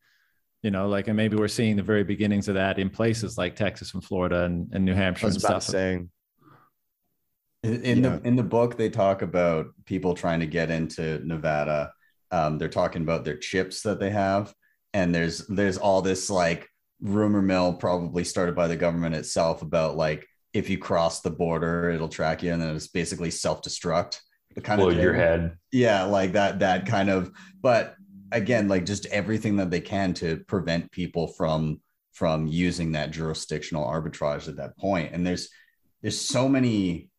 you 0.62 0.72
know 0.72 0.88
like 0.88 1.06
and 1.06 1.16
maybe 1.16 1.36
we're 1.36 1.46
seeing 1.46 1.76
the 1.76 1.82
very 1.82 2.02
beginnings 2.02 2.48
of 2.48 2.54
that 2.54 2.78
in 2.78 2.90
places 2.90 3.38
like 3.38 3.54
texas 3.54 3.94
and 3.94 4.02
florida 4.02 4.44
and, 4.44 4.68
and 4.72 4.84
new 4.84 4.94
hampshire 4.94 5.28
and 5.28 5.40
stuff 5.40 5.62
saying 5.62 6.10
in, 7.62 8.02
yeah. 8.02 8.16
the 8.16 8.26
in 8.26 8.34
the 8.34 8.42
book 8.42 8.76
they 8.76 8.90
talk 8.90 9.22
about 9.22 9.66
people 9.84 10.12
trying 10.14 10.40
to 10.40 10.46
get 10.46 10.70
into 10.70 11.20
nevada 11.24 11.92
um, 12.32 12.58
they're 12.58 12.68
talking 12.68 13.02
about 13.02 13.24
their 13.24 13.36
chips 13.36 13.82
that 13.82 14.00
they 14.00 14.10
have 14.10 14.52
and 14.92 15.14
there's 15.14 15.46
there's 15.46 15.78
all 15.78 16.02
this 16.02 16.28
like 16.28 16.68
rumor 17.00 17.42
mill 17.42 17.74
probably 17.74 18.24
started 18.24 18.54
by 18.54 18.68
the 18.68 18.76
government 18.76 19.14
itself 19.14 19.62
about 19.62 19.96
like 19.96 20.26
if 20.52 20.70
you 20.70 20.78
cross 20.78 21.20
the 21.20 21.30
border 21.30 21.90
it'll 21.90 22.08
track 22.08 22.42
you 22.42 22.52
and 22.52 22.62
then 22.62 22.74
it's 22.74 22.88
basically 22.88 23.30
self-destruct 23.30 24.20
the 24.54 24.62
kind 24.62 24.80
Blow 24.80 24.88
of 24.88 24.96
your 24.96 25.12
head. 25.12 25.58
Yeah 25.70 26.04
like 26.04 26.32
that 26.32 26.60
that 26.60 26.86
kind 26.86 27.10
of 27.10 27.30
but 27.60 27.94
again 28.32 28.68
like 28.68 28.86
just 28.86 29.04
everything 29.06 29.56
that 29.56 29.70
they 29.70 29.80
can 29.80 30.14
to 30.14 30.38
prevent 30.46 30.90
people 30.90 31.28
from 31.28 31.80
from 32.16 32.46
using 32.46 32.92
that 32.92 33.10
jurisdictional 33.10 33.86
arbitrage 33.86 34.48
at 34.48 34.56
that 34.56 34.78
point. 34.78 35.12
And 35.12 35.26
there's 35.26 35.50
there's 36.00 36.18
so 36.18 36.48
many 36.48 37.10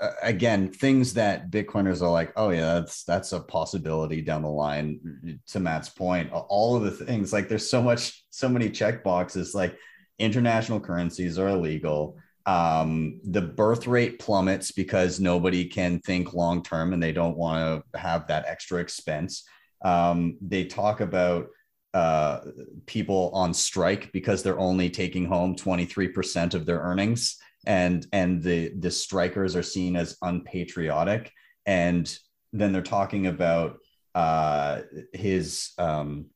uh, 0.00 0.10
again 0.22 0.68
things 0.68 1.14
that 1.14 1.50
bitcoiners 1.50 2.02
are 2.02 2.10
like 2.10 2.32
oh 2.36 2.50
yeah 2.50 2.74
that's 2.74 3.04
that's 3.04 3.32
a 3.32 3.40
possibility 3.40 4.20
down 4.20 4.42
the 4.42 4.48
line 4.48 5.38
to 5.46 5.58
matt's 5.58 5.88
point 5.88 6.30
all 6.32 6.76
of 6.76 6.82
the 6.82 6.90
things 6.90 7.32
like 7.32 7.48
there's 7.48 7.68
so 7.68 7.82
much 7.82 8.24
so 8.30 8.48
many 8.48 8.68
check 8.68 9.02
boxes 9.02 9.54
like 9.54 9.76
international 10.18 10.80
currencies 10.80 11.38
are 11.38 11.48
illegal. 11.48 12.18
Um, 12.46 13.20
the 13.24 13.42
birth 13.42 13.86
rate 13.86 14.18
plummets 14.18 14.70
because 14.70 15.18
nobody 15.18 15.64
can 15.64 15.98
think 16.00 16.32
long 16.32 16.62
term 16.62 16.92
and 16.92 17.02
they 17.02 17.12
don't 17.12 17.36
want 17.36 17.84
to 17.92 17.98
have 17.98 18.28
that 18.28 18.44
extra 18.46 18.78
expense. 18.80 19.44
Um, 19.84 20.38
they 20.40 20.64
talk 20.64 21.00
about 21.00 21.48
uh, 21.92 22.40
people 22.86 23.30
on 23.34 23.52
strike 23.52 24.12
because 24.12 24.42
they're 24.42 24.58
only 24.58 24.90
taking 24.90 25.24
home 25.24 25.56
23% 25.56 26.54
of 26.54 26.66
their 26.66 26.78
earnings 26.78 27.36
and 27.66 28.06
and 28.12 28.42
the 28.42 28.72
the 28.78 28.90
strikers 28.90 29.56
are 29.56 29.62
seen 29.62 29.96
as 29.96 30.16
unpatriotic 30.22 31.32
and 31.66 32.18
then 32.52 32.72
they're 32.72 32.82
talking 32.82 33.26
about 33.26 33.78
uh, 34.14 34.80
his 35.12 35.72
um, 35.78 36.26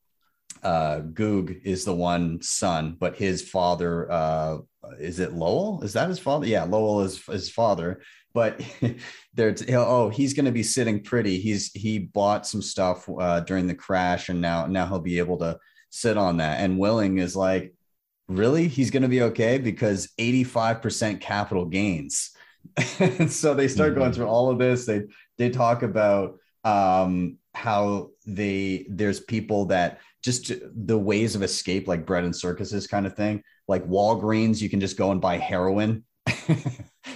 uh, 0.62 1.00
Goog 1.00 1.62
is 1.64 1.84
the 1.84 1.94
one 1.94 2.42
son, 2.42 2.96
but 2.98 3.16
his 3.16 3.48
father 3.48 4.10
uh, 4.10 4.58
is 4.98 5.18
it 5.18 5.32
Lowell? 5.32 5.82
Is 5.82 5.94
that 5.94 6.08
his 6.08 6.18
father? 6.18 6.46
Yeah, 6.46 6.64
Lowell 6.64 7.02
is 7.02 7.24
his 7.24 7.48
father, 7.48 8.02
but 8.34 8.60
there 9.34 9.54
oh 9.70 10.08
he's 10.08 10.34
going 10.34 10.44
to 10.44 10.52
be 10.52 10.62
sitting 10.62 11.02
pretty 11.02 11.38
he's 11.38 11.72
he 11.72 11.98
bought 11.98 12.46
some 12.46 12.62
stuff 12.62 13.08
uh, 13.18 13.40
during 13.40 13.66
the 13.66 13.74
crash 13.74 14.28
and 14.28 14.40
now 14.40 14.66
now 14.66 14.86
he'll 14.86 15.00
be 15.00 15.18
able 15.18 15.38
to 15.38 15.58
sit 15.90 16.16
on 16.16 16.36
that 16.36 16.60
and 16.60 16.78
willing 16.78 17.18
is 17.18 17.34
like 17.34 17.74
really 18.30 18.68
he's 18.68 18.90
going 18.90 19.02
to 19.02 19.08
be 19.08 19.22
okay 19.22 19.58
because 19.58 20.08
85% 20.18 21.20
capital 21.20 21.64
gains. 21.64 22.30
And 22.98 23.30
so 23.32 23.54
they 23.54 23.68
start 23.68 23.90
mm-hmm. 23.90 24.00
going 24.00 24.12
through 24.12 24.28
all 24.28 24.50
of 24.50 24.58
this. 24.58 24.86
They 24.86 25.02
they 25.38 25.50
talk 25.50 25.82
about 25.82 26.38
um 26.64 27.38
how 27.54 28.10
they 28.26 28.86
there's 28.88 29.20
people 29.20 29.66
that 29.66 30.00
just 30.22 30.52
the 30.74 30.98
ways 30.98 31.34
of 31.34 31.42
escape 31.42 31.88
like 31.88 32.06
bread 32.06 32.24
and 32.24 32.36
circuses 32.36 32.86
kind 32.86 33.06
of 33.06 33.14
thing. 33.14 33.42
Like 33.66 33.86
walgreens 33.86 34.60
you 34.60 34.68
can 34.70 34.80
just 34.80 34.96
go 34.96 35.10
and 35.10 35.20
buy 35.20 35.38
heroin. 35.38 36.04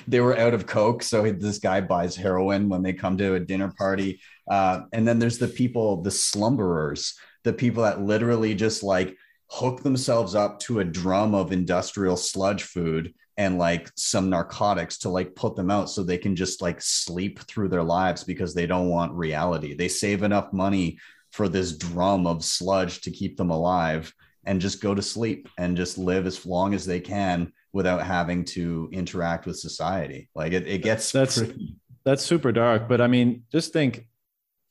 They 0.08 0.20
were 0.20 0.36
out 0.38 0.54
of 0.54 0.66
coke 0.66 1.02
so 1.02 1.30
this 1.30 1.58
guy 1.58 1.80
buys 1.80 2.16
heroin 2.16 2.68
when 2.68 2.82
they 2.82 2.92
come 2.92 3.16
to 3.18 3.34
a 3.34 3.40
dinner 3.40 3.72
party. 3.76 4.20
Uh, 4.50 4.82
and 4.92 5.06
then 5.06 5.18
there's 5.18 5.38
the 5.38 5.48
people 5.48 6.02
the 6.02 6.10
slumberers 6.10 7.14
the 7.44 7.52
people 7.52 7.82
that 7.84 8.00
literally 8.00 8.54
just 8.54 8.82
like 8.82 9.16
hook 9.54 9.82
themselves 9.82 10.34
up 10.34 10.58
to 10.58 10.80
a 10.80 10.84
drum 10.84 11.34
of 11.34 11.52
industrial 11.52 12.16
sludge 12.16 12.64
food 12.64 13.14
and 13.36 13.58
like 13.58 13.90
some 13.96 14.28
narcotics 14.30 14.98
to 14.98 15.08
like 15.08 15.34
put 15.34 15.54
them 15.56 15.70
out 15.70 15.88
so 15.88 16.02
they 16.02 16.18
can 16.18 16.34
just 16.34 16.60
like 16.60 16.80
sleep 16.80 17.38
through 17.40 17.68
their 17.68 17.82
lives 17.82 18.24
because 18.24 18.54
they 18.54 18.66
don't 18.66 18.88
want 18.88 19.12
reality 19.12 19.74
they 19.74 19.88
save 19.88 20.22
enough 20.22 20.52
money 20.52 20.98
for 21.30 21.48
this 21.48 21.76
drum 21.76 22.26
of 22.26 22.44
sludge 22.44 23.00
to 23.00 23.10
keep 23.10 23.36
them 23.36 23.50
alive 23.50 24.12
and 24.46 24.60
just 24.60 24.80
go 24.80 24.94
to 24.94 25.02
sleep 25.02 25.48
and 25.58 25.76
just 25.76 25.98
live 25.98 26.26
as 26.26 26.44
long 26.46 26.74
as 26.74 26.86
they 26.86 27.00
can 27.00 27.52
without 27.72 28.06
having 28.06 28.44
to 28.44 28.88
interact 28.92 29.46
with 29.46 29.58
society. 29.58 30.28
Like 30.34 30.52
it, 30.52 30.66
it 30.66 30.82
gets 30.82 31.10
that's 31.10 31.38
pretty... 31.38 31.76
that's 32.04 32.22
super 32.22 32.52
dark. 32.52 32.88
But 32.88 33.00
I 33.00 33.08
mean, 33.08 33.44
just 33.50 33.72
think 33.72 34.06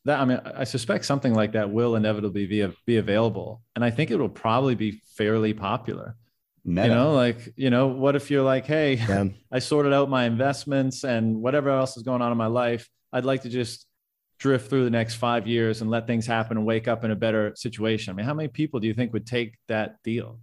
that 0.06 0.20
I 0.20 0.26
mean, 0.26 0.40
I 0.44 0.64
suspect 0.66 1.06
something 1.06 1.34
like 1.34 1.54
that 1.54 1.70
will 1.70 1.96
inevitably 1.96 2.46
be 2.46 2.68
be 2.86 2.98
available, 2.98 3.62
and 3.76 3.84
I 3.84 3.90
think 3.90 4.12
it 4.12 4.18
will 4.18 4.30
probably 4.30 4.76
be 4.76 5.02
fairly 5.16 5.54
popular. 5.54 6.16
Meta. 6.66 6.88
You 6.88 6.94
know, 6.94 7.14
like 7.14 7.54
you 7.56 7.70
know, 7.70 7.88
what 7.88 8.16
if 8.16 8.32
you're 8.32 8.44
like, 8.44 8.66
hey, 8.66 8.96
yeah. 8.96 9.26
I 9.52 9.60
sorted 9.60 9.94
out 9.94 10.10
my 10.10 10.26
investments 10.26 11.04
and 11.04 11.42
whatever 11.42 11.70
else 11.70 11.98
is 11.98 12.04
going 12.04 12.22
on 12.22 12.32
in 12.32 12.38
my 12.38 12.48
life. 12.48 12.90
I'd 13.12 13.26
like 13.26 13.44
to 13.44 13.50
just 13.50 13.86
drift 14.40 14.70
through 14.70 14.84
the 14.84 14.90
next 14.90 15.16
five 15.16 15.48
years 15.48 15.82
and 15.82 15.90
let 15.90 16.08
things 16.08 16.26
happen 16.26 16.58
and 16.58 16.66
wake 16.66 16.88
up 16.88 17.04
in 17.04 17.12
a 17.12 17.16
better 17.16 17.54
situation. 17.56 18.12
I 18.12 18.16
mean, 18.16 18.26
how 18.26 18.34
many 18.34 18.50
people 18.50 18.80
do 18.80 18.88
you 18.88 18.94
think 18.94 19.14
would 19.14 19.28
take 19.28 19.56
that 19.68 20.02
deal? 20.04 20.40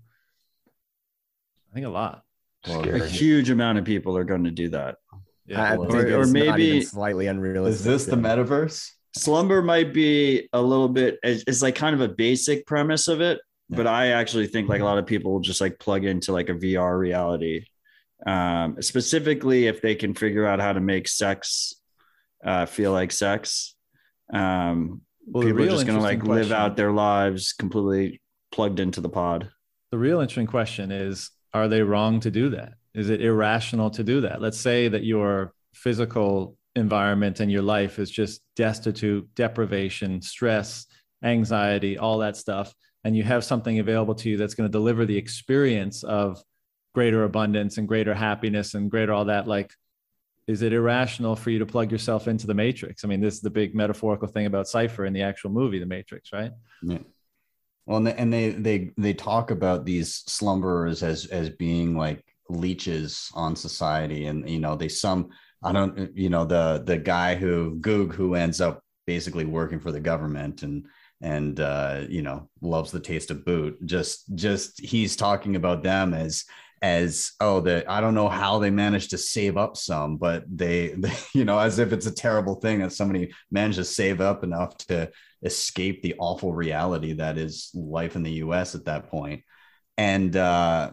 I 1.70 1.74
think 1.74 1.86
a 1.86 1.90
lot. 1.90 2.22
Well, 2.66 2.88
a 2.88 3.06
huge 3.06 3.50
amount 3.50 3.78
of 3.78 3.84
people 3.84 4.16
are 4.16 4.24
going 4.24 4.44
to 4.44 4.50
do 4.50 4.68
that. 4.70 4.96
Yeah, 5.46 5.76
or, 5.76 6.20
or 6.20 6.26
maybe 6.26 6.82
slightly 6.82 7.26
unrealistic. 7.26 7.80
Is 7.80 7.84
this 7.84 8.06
the 8.06 8.16
metaverse? 8.16 8.90
Slumber 9.16 9.62
might 9.62 9.92
be 9.92 10.48
a 10.52 10.62
little 10.62 10.88
bit. 10.88 11.18
It's 11.22 11.62
like 11.62 11.74
kind 11.74 11.94
of 11.94 12.00
a 12.00 12.12
basic 12.12 12.66
premise 12.66 13.08
of 13.08 13.20
it, 13.20 13.40
yeah. 13.68 13.76
but 13.76 13.86
I 13.86 14.08
actually 14.08 14.46
think 14.46 14.68
like 14.68 14.80
a 14.80 14.84
lot 14.84 14.98
of 14.98 15.06
people 15.06 15.32
will 15.32 15.40
just 15.40 15.60
like 15.60 15.78
plug 15.78 16.04
into 16.04 16.32
like 16.32 16.48
a 16.48 16.54
VR 16.54 16.98
reality. 16.98 17.64
Um, 18.26 18.80
specifically, 18.80 19.66
if 19.66 19.80
they 19.80 19.94
can 19.94 20.14
figure 20.14 20.46
out 20.46 20.60
how 20.60 20.72
to 20.72 20.80
make 20.80 21.08
sex 21.08 21.74
uh, 22.44 22.66
feel 22.66 22.92
like 22.92 23.10
sex, 23.12 23.74
um, 24.32 25.00
well, 25.26 25.44
people 25.44 25.62
are 25.62 25.68
just 25.68 25.86
going 25.86 25.98
to 25.98 26.04
like 26.04 26.20
question. 26.20 26.34
live 26.34 26.52
out 26.52 26.76
their 26.76 26.92
lives 26.92 27.52
completely 27.52 28.20
plugged 28.52 28.80
into 28.80 29.00
the 29.00 29.08
pod. 29.08 29.50
The 29.90 29.98
real 29.98 30.20
interesting 30.20 30.46
question 30.46 30.92
is 30.92 31.30
are 31.52 31.68
they 31.68 31.82
wrong 31.82 32.20
to 32.20 32.30
do 32.30 32.50
that? 32.50 32.74
Is 32.94 33.10
it 33.10 33.20
irrational 33.20 33.90
to 33.90 34.04
do 34.04 34.22
that? 34.22 34.40
Let's 34.40 34.58
say 34.58 34.88
that 34.88 35.04
your 35.04 35.52
physical 35.74 36.56
environment 36.76 37.40
and 37.40 37.50
your 37.50 37.62
life 37.62 37.98
is 37.98 38.10
just 38.10 38.42
destitute, 38.56 39.28
deprivation, 39.34 40.22
stress, 40.22 40.86
anxiety, 41.24 41.98
all 41.98 42.18
that 42.18 42.36
stuff. 42.36 42.74
And 43.04 43.16
you 43.16 43.22
have 43.22 43.44
something 43.44 43.78
available 43.78 44.14
to 44.16 44.30
you 44.30 44.36
that's 44.36 44.54
going 44.54 44.68
to 44.68 44.72
deliver 44.72 45.06
the 45.06 45.16
experience 45.16 46.02
of 46.04 46.42
greater 46.94 47.24
abundance 47.24 47.78
and 47.78 47.88
greater 47.88 48.14
happiness 48.14 48.74
and 48.74 48.90
greater 48.90 49.12
all 49.12 49.26
that. 49.26 49.46
Like, 49.46 49.72
is 50.46 50.62
it 50.62 50.72
irrational 50.72 51.36
for 51.36 51.50
you 51.50 51.60
to 51.60 51.66
plug 51.66 51.92
yourself 51.92 52.28
into 52.28 52.46
the 52.46 52.54
matrix? 52.54 53.04
I 53.04 53.08
mean, 53.08 53.20
this 53.20 53.34
is 53.34 53.40
the 53.40 53.50
big 53.50 53.74
metaphorical 53.74 54.28
thing 54.28 54.46
about 54.46 54.68
Cypher 54.68 55.06
in 55.06 55.12
the 55.12 55.22
actual 55.22 55.50
movie, 55.50 55.78
The 55.78 55.86
Matrix, 55.86 56.32
right? 56.32 56.50
Yeah. 56.82 56.98
Well, 57.86 57.98
and 57.98 58.06
they, 58.06 58.14
and 58.14 58.32
they 58.32 58.50
they 58.50 58.90
they 58.96 59.14
talk 59.14 59.50
about 59.50 59.84
these 59.84 60.22
slumberers 60.28 61.02
as 61.02 61.26
as 61.26 61.50
being 61.50 61.96
like 61.96 62.24
leeches 62.48 63.30
on 63.34 63.56
society, 63.56 64.26
and 64.26 64.48
you 64.48 64.60
know 64.60 64.76
they 64.76 64.88
some 64.88 65.30
I 65.62 65.72
don't, 65.72 66.16
you 66.16 66.30
know, 66.30 66.44
the 66.44 66.82
the 66.84 66.96
guy 66.96 67.34
who 67.34 67.78
Goog 67.80 68.14
who 68.14 68.34
ends 68.34 68.60
up 68.60 68.82
basically 69.06 69.44
working 69.44 69.80
for 69.80 69.92
the 69.92 70.00
government 70.00 70.62
and 70.62 70.86
and 71.20 71.60
uh, 71.60 72.04
you 72.08 72.22
know 72.22 72.48
loves 72.62 72.90
the 72.90 73.00
taste 73.00 73.30
of 73.30 73.44
boot. 73.44 73.84
Just 73.84 74.34
just 74.34 74.80
he's 74.80 75.16
talking 75.16 75.56
about 75.56 75.82
them 75.82 76.14
as 76.14 76.44
as 76.82 77.32
oh 77.40 77.60
that 77.60 77.90
I 77.90 78.00
don't 78.00 78.14
know 78.14 78.28
how 78.28 78.58
they 78.58 78.70
managed 78.70 79.10
to 79.10 79.18
save 79.18 79.58
up 79.58 79.76
some, 79.76 80.16
but 80.16 80.44
they, 80.48 80.88
they 80.96 81.12
you 81.34 81.44
know 81.44 81.58
as 81.58 81.78
if 81.78 81.92
it's 81.92 82.06
a 82.06 82.14
terrible 82.14 82.56
thing 82.56 82.80
that 82.80 82.92
somebody 82.92 83.32
managed 83.50 83.78
to 83.78 83.84
save 83.84 84.20
up 84.20 84.44
enough 84.44 84.76
to 84.88 85.10
escape 85.42 86.02
the 86.02 86.14
awful 86.18 86.52
reality 86.52 87.14
that 87.14 87.38
is 87.38 87.70
life 87.74 88.16
in 88.16 88.22
the 88.22 88.32
U.S. 88.44 88.74
at 88.74 88.86
that 88.86 89.10
point, 89.10 89.42
and 89.98 90.34
uh, 90.36 90.92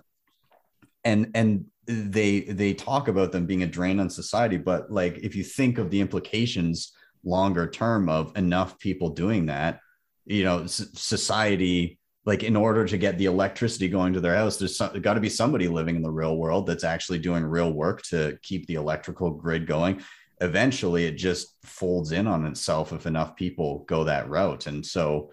and 1.03 1.31
and 1.35 1.65
they 1.87 2.41
they 2.41 2.73
talk 2.73 3.07
about 3.07 3.31
them 3.31 3.45
being 3.45 3.63
a 3.63 3.67
drain 3.67 3.99
on 3.99 4.09
society, 4.09 4.57
but 4.57 4.91
like 4.91 5.17
if 5.19 5.35
you 5.35 5.43
think 5.43 5.77
of 5.77 5.89
the 5.89 6.01
implications 6.01 6.91
longer 7.23 7.67
term 7.67 8.09
of 8.09 8.35
enough 8.37 8.77
people 8.79 9.09
doing 9.09 9.47
that, 9.47 9.79
you 10.25 10.43
know, 10.43 10.65
society 10.67 11.99
like 12.25 12.43
in 12.43 12.57
order 12.57 12.85
to 12.85 12.97
get 12.97 13.17
the 13.17 13.25
electricity 13.25 13.87
going 13.87 14.11
to 14.11 14.19
their 14.19 14.35
house 14.35 14.57
there's 14.57 14.77
got 14.77 15.13
to 15.13 15.21
be 15.21 15.29
somebody 15.29 15.69
living 15.69 15.95
in 15.95 16.01
the 16.01 16.11
real 16.11 16.35
world 16.35 16.67
that's 16.67 16.83
actually 16.83 17.19
doing 17.19 17.43
real 17.43 17.71
work 17.71 18.01
to 18.01 18.37
keep 18.43 18.67
the 18.67 18.75
electrical 18.75 19.31
grid 19.31 19.65
going. 19.65 20.01
Eventually 20.41 21.05
it 21.05 21.15
just 21.15 21.55
folds 21.63 22.11
in 22.11 22.27
on 22.27 22.45
itself 22.45 22.91
if 22.91 23.05
enough 23.07 23.37
people 23.37 23.85
go 23.87 24.03
that 24.03 24.29
route. 24.29 24.67
And 24.67 24.85
so 24.85 25.31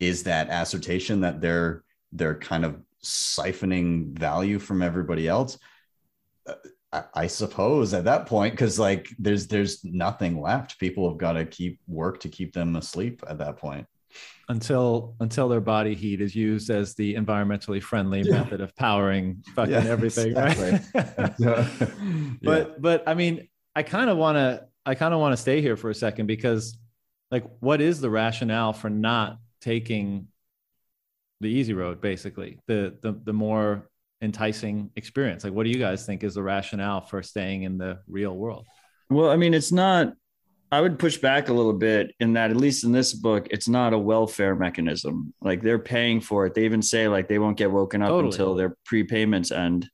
is 0.00 0.22
that 0.22 0.48
assertion 0.50 1.20
that 1.20 1.42
they're 1.42 1.84
they're 2.12 2.38
kind 2.38 2.64
of 2.64 2.80
siphoning 3.04 4.16
value 4.18 4.58
from 4.58 4.82
everybody 4.82 5.28
else 5.28 5.58
uh, 6.46 6.54
I, 6.92 7.04
I 7.14 7.26
suppose 7.26 7.94
at 7.94 8.04
that 8.04 8.26
point 8.26 8.52
because 8.52 8.78
like 8.78 9.08
there's 9.18 9.46
there's 9.46 9.84
nothing 9.84 10.40
left 10.40 10.78
people 10.78 11.08
have 11.08 11.18
got 11.18 11.32
to 11.32 11.44
keep 11.44 11.80
work 11.86 12.20
to 12.20 12.28
keep 12.28 12.52
them 12.52 12.76
asleep 12.76 13.22
at 13.28 13.38
that 13.38 13.56
point 13.56 13.86
until 14.48 15.14
until 15.20 15.48
their 15.48 15.60
body 15.60 15.94
heat 15.94 16.20
is 16.20 16.34
used 16.34 16.70
as 16.70 16.94
the 16.94 17.14
environmentally 17.14 17.80
friendly 17.80 18.22
yeah. 18.22 18.32
method 18.32 18.60
of 18.60 18.74
powering 18.74 19.42
fucking 19.54 19.72
yeah, 19.72 19.84
everything 19.84 20.36
exactly. 20.36 20.80
right 21.46 22.38
but 22.42 22.82
but 22.82 23.04
i 23.06 23.14
mean 23.14 23.48
i 23.76 23.82
kind 23.82 24.10
of 24.10 24.16
want 24.16 24.36
to 24.36 24.66
i 24.84 24.94
kind 24.94 25.14
of 25.14 25.20
want 25.20 25.32
to 25.32 25.36
stay 25.36 25.60
here 25.60 25.76
for 25.76 25.90
a 25.90 25.94
second 25.94 26.26
because 26.26 26.76
like 27.30 27.44
what 27.60 27.80
is 27.80 28.00
the 28.00 28.10
rationale 28.10 28.72
for 28.72 28.90
not 28.90 29.38
taking 29.60 30.26
the 31.40 31.48
easy 31.48 31.72
road 31.72 32.00
basically 32.00 32.58
the 32.66 32.96
the, 33.02 33.18
the 33.24 33.32
more 33.32 33.88
enticing 34.22 34.90
experience 34.96 35.44
like 35.44 35.52
what 35.52 35.64
do 35.64 35.70
you 35.70 35.78
guys 35.78 36.04
think 36.04 36.22
is 36.22 36.34
the 36.34 36.42
rationale 36.42 37.00
for 37.00 37.22
staying 37.22 37.62
in 37.62 37.78
the 37.78 37.98
real 38.06 38.36
world 38.36 38.66
well 39.08 39.30
i 39.30 39.36
mean 39.36 39.54
it's 39.54 39.72
not 39.72 40.12
I 40.72 40.80
would 40.80 40.98
push 40.98 41.16
back 41.16 41.48
a 41.48 41.52
little 41.52 41.72
bit 41.72 42.14
in 42.20 42.34
that, 42.34 42.50
at 42.50 42.56
least 42.56 42.84
in 42.84 42.92
this 42.92 43.12
book, 43.12 43.48
it's 43.50 43.68
not 43.68 43.92
a 43.92 43.98
welfare 43.98 44.54
mechanism. 44.54 45.34
Like 45.40 45.62
they're 45.62 45.80
paying 45.80 46.20
for 46.20 46.46
it. 46.46 46.54
They 46.54 46.64
even 46.64 46.80
say 46.80 47.08
like 47.08 47.26
they 47.26 47.40
won't 47.40 47.56
get 47.56 47.72
woken 47.72 48.02
up 48.02 48.10
totally. 48.10 48.30
until 48.30 48.54
their 48.54 48.76
prepayments 48.90 49.50
end. 49.50 49.88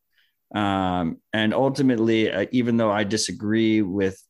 Um, 0.54 1.18
and 1.32 1.54
ultimately, 1.54 2.30
uh, 2.30 2.46
even 2.52 2.76
though 2.76 2.90
I 2.90 3.04
disagree 3.04 3.80
with 3.80 4.22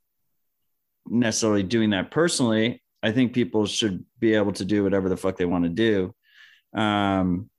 necessarily 1.09 1.64
doing 1.64 1.91
that 1.91 2.12
personally, 2.12 2.83
I 3.03 3.11
think 3.11 3.33
people 3.33 3.67
should 3.67 4.05
be 4.21 4.35
able 4.35 4.53
to 4.53 4.64
do 4.64 4.85
whatever 4.85 5.09
the 5.09 5.17
fuck 5.17 5.37
they 5.37 5.45
want 5.45 5.64
to 5.64 5.71
do. 5.71 6.14
Um, 6.77 7.51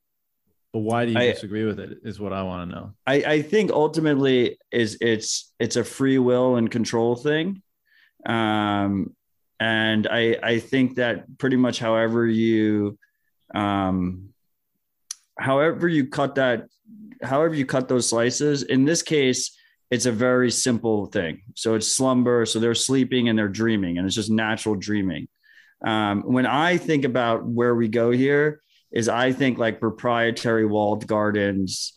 but 0.72 0.80
why 0.80 1.06
do 1.06 1.12
you 1.12 1.18
I, 1.18 1.32
disagree 1.32 1.64
with 1.64 1.80
it? 1.80 1.98
Is 2.04 2.20
what 2.20 2.32
I 2.32 2.42
want 2.42 2.70
to 2.70 2.76
know. 2.76 2.92
I, 3.06 3.14
I 3.14 3.42
think 3.42 3.70
ultimately 3.70 4.58
is 4.70 4.98
it's 5.00 5.52
it's 5.58 5.76
a 5.76 5.84
free 5.84 6.18
will 6.18 6.56
and 6.56 6.70
control 6.70 7.16
thing 7.16 7.62
um, 8.26 9.14
and 9.60 10.06
I, 10.06 10.36
I 10.42 10.58
think 10.58 10.96
that 10.96 11.38
pretty 11.38 11.56
much 11.56 11.78
however 11.78 12.26
you, 12.26 12.98
um, 13.54 14.30
however 15.38 15.88
you 15.88 16.06
cut 16.06 16.36
that, 16.36 16.66
however 17.22 17.54
you 17.54 17.66
cut 17.66 17.88
those 17.88 18.08
slices, 18.08 18.62
in 18.62 18.84
this 18.84 19.02
case, 19.02 19.56
it's 19.90 20.06
a 20.06 20.12
very 20.12 20.50
simple 20.50 21.06
thing. 21.06 21.42
So 21.54 21.74
it's 21.74 21.88
slumber. 21.88 22.44
So 22.44 22.60
they're 22.60 22.74
sleeping 22.74 23.28
and 23.28 23.38
they're 23.38 23.48
dreaming, 23.48 23.98
and 23.98 24.06
it's 24.06 24.14
just 24.14 24.30
natural 24.30 24.74
dreaming. 24.74 25.28
Um, 25.84 26.22
when 26.22 26.46
I 26.46 26.76
think 26.76 27.04
about 27.04 27.44
where 27.46 27.74
we 27.74 27.88
go 27.88 28.10
here, 28.10 28.60
is 28.90 29.08
I 29.08 29.32
think 29.32 29.58
like 29.58 29.80
proprietary 29.80 30.66
walled 30.66 31.06
gardens, 31.06 31.92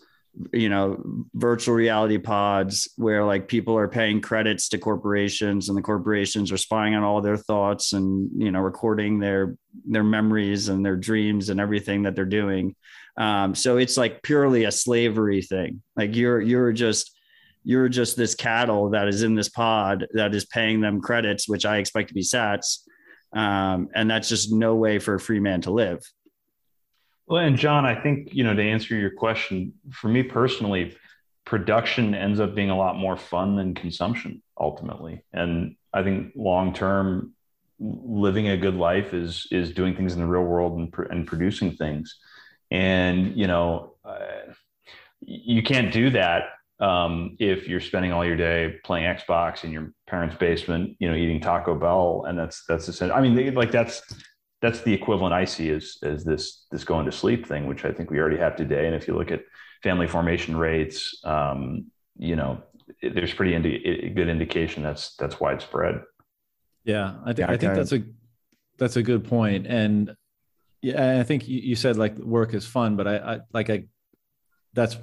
you 0.53 0.69
know 0.69 1.25
virtual 1.33 1.75
reality 1.75 2.17
pods 2.17 2.87
where 2.95 3.23
like 3.25 3.47
people 3.49 3.77
are 3.77 3.89
paying 3.89 4.21
credits 4.21 4.69
to 4.69 4.77
corporations 4.77 5.67
and 5.67 5.77
the 5.77 5.81
corporations 5.81 6.51
are 6.51 6.57
spying 6.57 6.95
on 6.95 7.03
all 7.03 7.21
their 7.21 7.37
thoughts 7.37 7.93
and 7.93 8.29
you 8.41 8.49
know 8.49 8.61
recording 8.61 9.19
their 9.19 9.55
their 9.85 10.03
memories 10.03 10.69
and 10.69 10.85
their 10.85 10.95
dreams 10.95 11.49
and 11.49 11.59
everything 11.59 12.03
that 12.03 12.15
they're 12.15 12.25
doing. 12.25 12.75
Um, 13.17 13.53
so 13.55 13.77
it's 13.77 13.97
like 13.97 14.23
purely 14.23 14.63
a 14.63 14.71
slavery 14.71 15.41
thing. 15.41 15.81
Like 15.97 16.15
you're 16.15 16.39
you're 16.39 16.71
just 16.71 17.13
you're 17.63 17.89
just 17.89 18.15
this 18.15 18.33
cattle 18.33 18.91
that 18.91 19.07
is 19.07 19.23
in 19.23 19.35
this 19.35 19.49
pod 19.49 20.07
that 20.13 20.33
is 20.33 20.45
paying 20.45 20.81
them 20.81 20.99
credits 20.99 21.47
which 21.47 21.63
i 21.63 21.77
expect 21.77 22.07
to 22.07 22.13
be 22.15 22.21
sats 22.21 22.79
um, 23.33 23.87
and 23.93 24.09
that's 24.09 24.27
just 24.27 24.51
no 24.51 24.75
way 24.75 24.99
for 24.99 25.13
a 25.13 25.19
free 25.19 25.39
man 25.39 25.61
to 25.61 25.71
live 25.71 26.01
well, 27.31 27.41
and 27.41 27.57
John, 27.57 27.85
I 27.85 27.95
think, 27.95 28.33
you 28.33 28.43
know, 28.43 28.53
to 28.53 28.61
answer 28.61 28.93
your 28.93 29.11
question, 29.11 29.73
for 29.89 30.09
me 30.09 30.21
personally, 30.21 30.97
production 31.45 32.13
ends 32.13 32.41
up 32.41 32.53
being 32.53 32.69
a 32.69 32.77
lot 32.77 32.97
more 32.97 33.15
fun 33.15 33.55
than 33.55 33.73
consumption 33.73 34.43
ultimately. 34.59 35.23
And 35.31 35.77
I 35.93 36.03
think 36.03 36.33
long 36.35 36.73
term, 36.73 37.33
living 37.79 38.49
a 38.49 38.57
good 38.57 38.75
life 38.75 39.13
is 39.13 39.47
is 39.49 39.71
doing 39.71 39.95
things 39.95 40.13
in 40.13 40.19
the 40.19 40.27
real 40.27 40.43
world 40.43 40.77
and, 40.77 40.93
and 41.09 41.25
producing 41.25 41.71
things. 41.77 42.19
And 42.69 43.37
you 43.37 43.47
know, 43.47 43.95
uh, 44.03 44.51
you 45.21 45.63
can't 45.63 45.91
do 45.91 46.09
that 46.09 46.49
um, 46.81 47.37
if 47.39 47.65
you're 47.65 47.79
spending 47.79 48.11
all 48.11 48.25
your 48.25 48.35
day 48.35 48.75
playing 48.83 49.05
Xbox 49.05 49.63
in 49.63 49.71
your 49.71 49.93
parents' 50.05 50.35
basement, 50.35 50.97
you 50.99 51.09
know, 51.09 51.15
eating 51.15 51.39
Taco 51.39 51.75
Bell, 51.75 52.25
and 52.27 52.37
that's 52.37 52.65
that's 52.67 52.89
essential. 52.89 53.15
I 53.15 53.21
mean, 53.21 53.53
like 53.55 53.71
that's 53.71 54.03
that's 54.61 54.81
the 54.81 54.93
equivalent 54.93 55.33
I 55.33 55.45
see 55.45 55.69
as 55.71 55.97
as 56.03 56.23
this 56.23 56.65
this 56.71 56.83
going 56.83 57.05
to 57.05 57.11
sleep 57.11 57.47
thing, 57.47 57.67
which 57.67 57.83
I 57.83 57.91
think 57.91 58.11
we 58.11 58.19
already 58.19 58.37
have 58.37 58.55
today. 58.55 58.85
And 58.85 58.95
if 58.95 59.07
you 59.07 59.15
look 59.17 59.31
at 59.31 59.43
family 59.83 60.07
formation 60.07 60.55
rates, 60.55 61.19
um, 61.23 61.85
you 62.17 62.35
know, 62.35 62.61
it, 63.01 63.15
there's 63.15 63.33
pretty 63.33 63.55
indi- 63.55 64.13
good 64.15 64.29
indication 64.29 64.83
that's 64.83 65.15
that's 65.15 65.39
widespread. 65.39 66.01
Yeah, 66.83 67.15
I, 67.25 67.33
th- 67.33 67.47
I 67.47 67.57
think 67.57 67.73
that's 67.75 67.91
a 67.91 68.03
that's 68.77 68.95
a 68.95 69.03
good 69.03 69.23
point. 69.23 69.67
And 69.67 70.15
yeah, 70.81 71.19
I 71.19 71.23
think 71.23 71.47
you, 71.47 71.75
said 71.75 71.97
like 71.97 72.17
work 72.17 72.53
is 72.53 72.65
fun, 72.65 72.95
but 72.95 73.07
I, 73.07 73.17
I 73.17 73.39
like 73.53 73.69
I 73.69 73.85
that's 74.73 74.97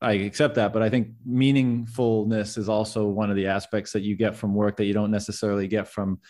I 0.00 0.12
accept 0.12 0.54
that, 0.54 0.72
but 0.72 0.80
I 0.82 0.88
think 0.88 1.08
meaningfulness 1.28 2.56
is 2.56 2.70
also 2.70 3.06
one 3.06 3.28
of 3.28 3.36
the 3.36 3.48
aspects 3.48 3.92
that 3.92 4.00
you 4.00 4.16
get 4.16 4.36
from 4.36 4.54
work 4.54 4.76
that 4.76 4.84
you 4.84 4.94
don't 4.94 5.10
necessarily 5.10 5.68
get 5.68 5.88
from 5.88 6.20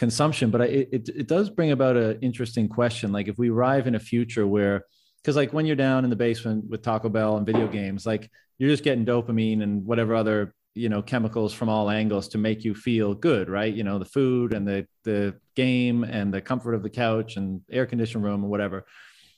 consumption. 0.00 0.50
But 0.50 0.62
I, 0.62 0.64
it, 0.64 1.08
it 1.10 1.28
does 1.28 1.50
bring 1.50 1.72
about 1.72 1.94
an 1.94 2.18
interesting 2.22 2.68
question. 2.68 3.12
Like 3.12 3.28
if 3.28 3.36
we 3.36 3.50
arrive 3.50 3.86
in 3.86 3.94
a 3.94 4.00
future 4.00 4.46
where, 4.46 4.86
because 5.22 5.36
like 5.36 5.52
when 5.52 5.66
you're 5.66 5.76
down 5.76 6.04
in 6.04 6.10
the 6.10 6.16
basement 6.16 6.64
with 6.70 6.80
Taco 6.80 7.10
Bell 7.10 7.36
and 7.36 7.44
video 7.44 7.68
games, 7.68 8.06
like 8.06 8.30
you're 8.56 8.70
just 8.70 8.82
getting 8.82 9.04
dopamine 9.04 9.62
and 9.62 9.84
whatever 9.84 10.14
other 10.14 10.54
you 10.74 10.88
know 10.88 11.02
chemicals 11.02 11.52
from 11.52 11.68
all 11.68 11.90
angles 11.90 12.28
to 12.28 12.38
make 12.38 12.62
you 12.62 12.76
feel 12.76 13.12
good 13.12 13.50
right 13.50 13.74
you 13.74 13.82
know 13.82 13.98
the 13.98 14.04
food 14.04 14.54
and 14.54 14.68
the 14.68 14.86
the 15.02 15.34
game 15.56 16.04
and 16.04 16.32
the 16.32 16.40
comfort 16.40 16.74
of 16.74 16.84
the 16.84 16.88
couch 16.88 17.36
and 17.36 17.60
air 17.72 17.86
conditioned 17.86 18.22
room 18.22 18.44
or 18.44 18.48
whatever 18.48 18.86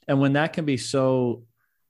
and 0.07 0.21
when 0.21 0.35
that 0.35 0.53
can 0.53 0.67
be 0.67 0.77
so 0.77 1.43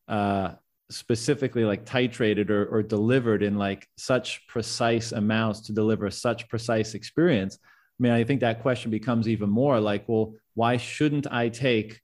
uh 0.07 0.53
specifically 0.91 1.65
like 1.65 1.85
titrated 1.85 2.51
or, 2.51 2.67
or 2.67 2.85
delivered 2.85 3.43
in 3.43 3.59
like 3.59 3.89
such 3.97 4.47
precise 4.47 5.11
amounts 5.11 5.63
to 5.63 5.73
deliver 5.73 6.09
such 6.09 6.49
precise 6.49 6.95
experience 6.95 7.59
mean, 8.03 8.13
I 8.13 8.25
think 8.25 8.41
that 8.41 8.63
question 8.63 8.91
becomes 8.91 9.29
even 9.29 9.49
more 9.49 9.81
like, 9.81 10.09
well, 10.09 10.35
why 10.55 10.77
shouldn't 10.77 11.27
I 11.31 11.49
take 11.49 12.01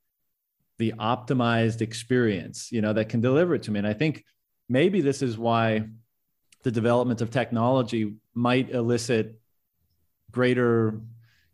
the 0.78 0.94
optimized 0.98 1.80
experience, 1.80 2.70
you 2.70 2.80
know, 2.80 2.92
that 2.92 3.08
can 3.08 3.20
deliver 3.20 3.56
it 3.56 3.64
to 3.64 3.70
me? 3.70 3.78
And 3.78 3.88
I 3.88 3.94
think 3.94 4.24
maybe 4.68 5.00
this 5.00 5.22
is 5.22 5.36
why 5.36 5.88
the 6.62 6.70
development 6.70 7.20
of 7.20 7.30
technology 7.30 8.14
might 8.34 8.70
elicit 8.70 9.38
greater 10.30 11.00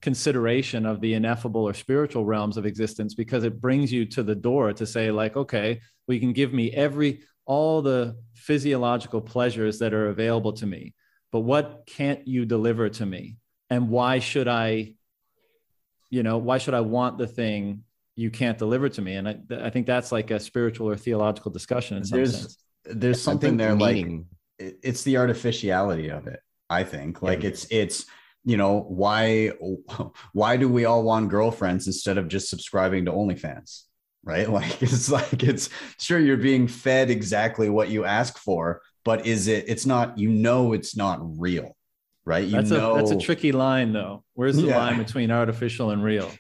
consideration 0.03 0.85
of 0.85 1.01
the 1.01 1.15
ineffable 1.15 1.67
or 1.67 1.73
spiritual 1.73 2.27
realms 2.27 2.59
of 2.59 2.67
existence 2.67 3.15
because 3.15 3.45
it 3.45 3.61
brings 3.61 3.91
you 3.91 4.05
to 4.05 4.23
the 4.23 4.35
door 4.35 4.71
to 4.71 4.87
say 4.87 5.11
like 5.11 5.35
okay 5.35 5.81
well 6.07 6.15
you 6.15 6.21
can 6.21 6.35
give 6.35 6.53
me 6.53 6.71
every 6.73 7.23
all 7.47 7.81
the 7.81 8.15
physiological 8.35 9.23
pleasures 9.23 9.79
that 9.79 9.95
are 9.95 10.11
available 10.11 10.53
to 10.53 10.67
me 10.67 10.93
but 11.33 11.41
what 11.41 11.85
can't 11.87 12.29
you 12.29 12.45
deliver 12.45 12.91
to 12.91 13.07
me 13.07 13.37
and 13.71 13.89
why 13.89 14.19
should 14.19 14.49
i 14.49 14.93
you 16.11 16.23
know 16.23 16.39
why 16.39 16.59
should 16.59 16.75
i 16.75 16.81
want 16.81 17.19
the 17.19 17.27
thing 17.27 17.83
you 18.17 18.31
can't 18.31 18.59
deliver 18.59 18.89
to 18.89 19.03
me 19.03 19.15
and 19.15 19.29
i, 19.29 19.37
I 19.51 19.71
think 19.71 19.87
that's 19.87 20.13
like 20.13 20.31
a 20.31 20.39
spiritual 20.39 20.89
or 20.89 20.97
theological 20.97 21.51
discussion 21.51 21.97
in 21.97 22.05
some 22.05 22.19
there's 22.19 22.39
sense. 22.39 22.59
there's 22.85 23.21
something 23.21 23.57
there 23.57 23.75
meaning. 23.75 24.27
like 24.59 24.77
it's 24.83 25.03
the 25.03 25.17
artificiality 25.17 26.11
of 26.11 26.27
it 26.27 26.41
I 26.71 26.85
think. 26.85 27.23
Like 27.23 27.43
yeah. 27.43 27.51
it's 27.51 27.67
it's 27.71 28.07
you 28.45 28.57
know 28.57 28.81
why 28.81 29.53
why 30.33 30.57
do 30.57 30.69
we 30.69 30.85
all 30.85 31.03
want 31.03 31.31
girlfriends 31.31 31.87
instead 31.87 32.19
of 32.19 32.29
just 32.29 32.49
subscribing 32.49 33.05
to 33.07 33.13
OnlyFans? 33.13 33.83
Right? 34.23 34.49
Like 34.51 34.83
it's 34.83 35.11
like 35.11 35.43
it's 35.43 35.69
sure 35.99 36.19
you're 36.19 36.37
being 36.37 36.67
fed 36.67 37.11
exactly 37.11 37.69
what 37.69 37.91
you 37.91 38.05
ask 38.05 38.39
for, 38.39 38.81
but 39.05 39.27
is 39.27 39.49
it 39.49 39.65
it's 39.69 39.87
not 39.87 40.19
you 40.19 40.31
know 40.31 40.73
it's 40.73 40.97
not 40.97 41.21
real 41.39 41.77
right? 42.25 42.45
You 42.45 42.53
that's 42.53 42.71
know 42.71 42.95
a, 42.95 42.97
that's 42.97 43.11
a 43.11 43.19
tricky 43.19 43.53
line 43.53 43.93
though. 43.93 44.25
Where's 44.35 44.57
the 44.57 44.63
yeah. 44.63 44.79
line 44.79 44.99
between 44.99 45.31
artificial 45.31 45.91
and 45.91 46.03
real? 46.03 46.31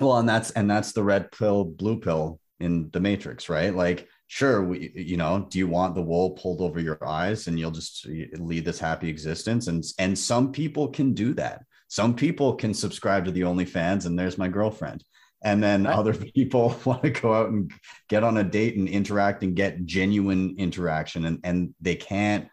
Well 0.00 0.18
and 0.18 0.28
that's 0.28 0.50
and 0.52 0.70
that's 0.70 0.92
the 0.92 1.02
red 1.02 1.32
pill 1.32 1.64
blue 1.64 1.98
pill 1.98 2.40
in 2.60 2.90
the 2.92 3.00
matrix 3.00 3.48
right? 3.48 3.74
Like 3.74 4.08
sure 4.28 4.62
we 4.62 4.92
you 4.94 5.16
know 5.16 5.46
do 5.50 5.58
you 5.58 5.66
want 5.66 5.94
the 5.94 6.02
wool 6.02 6.30
pulled 6.30 6.60
over 6.60 6.80
your 6.80 7.02
eyes 7.06 7.46
and 7.46 7.58
you'll 7.58 7.70
just 7.70 8.06
lead 8.06 8.64
this 8.64 8.78
happy 8.78 9.08
existence? 9.08 9.66
And 9.66 9.84
and 9.98 10.18
some 10.18 10.52
people 10.52 10.88
can 10.88 11.14
do 11.14 11.34
that. 11.34 11.64
Some 11.88 12.14
people 12.14 12.54
can 12.54 12.74
subscribe 12.74 13.24
to 13.24 13.30
the 13.30 13.42
onlyfans 13.42 14.06
and 14.06 14.18
there's 14.18 14.38
my 14.38 14.48
girlfriend. 14.48 15.02
And 15.42 15.62
then 15.62 15.86
other 15.86 16.14
people 16.34 16.76
want 16.84 17.02
to 17.02 17.10
go 17.10 17.32
out 17.32 17.48
and 17.48 17.72
get 18.08 18.24
on 18.24 18.36
a 18.36 18.44
date 18.44 18.76
and 18.76 18.88
interact 18.88 19.42
and 19.42 19.56
get 19.56 19.84
genuine 19.84 20.56
interaction. 20.58 21.24
And 21.24 21.40
and 21.42 21.74
they 21.80 21.96
can't 21.96 22.48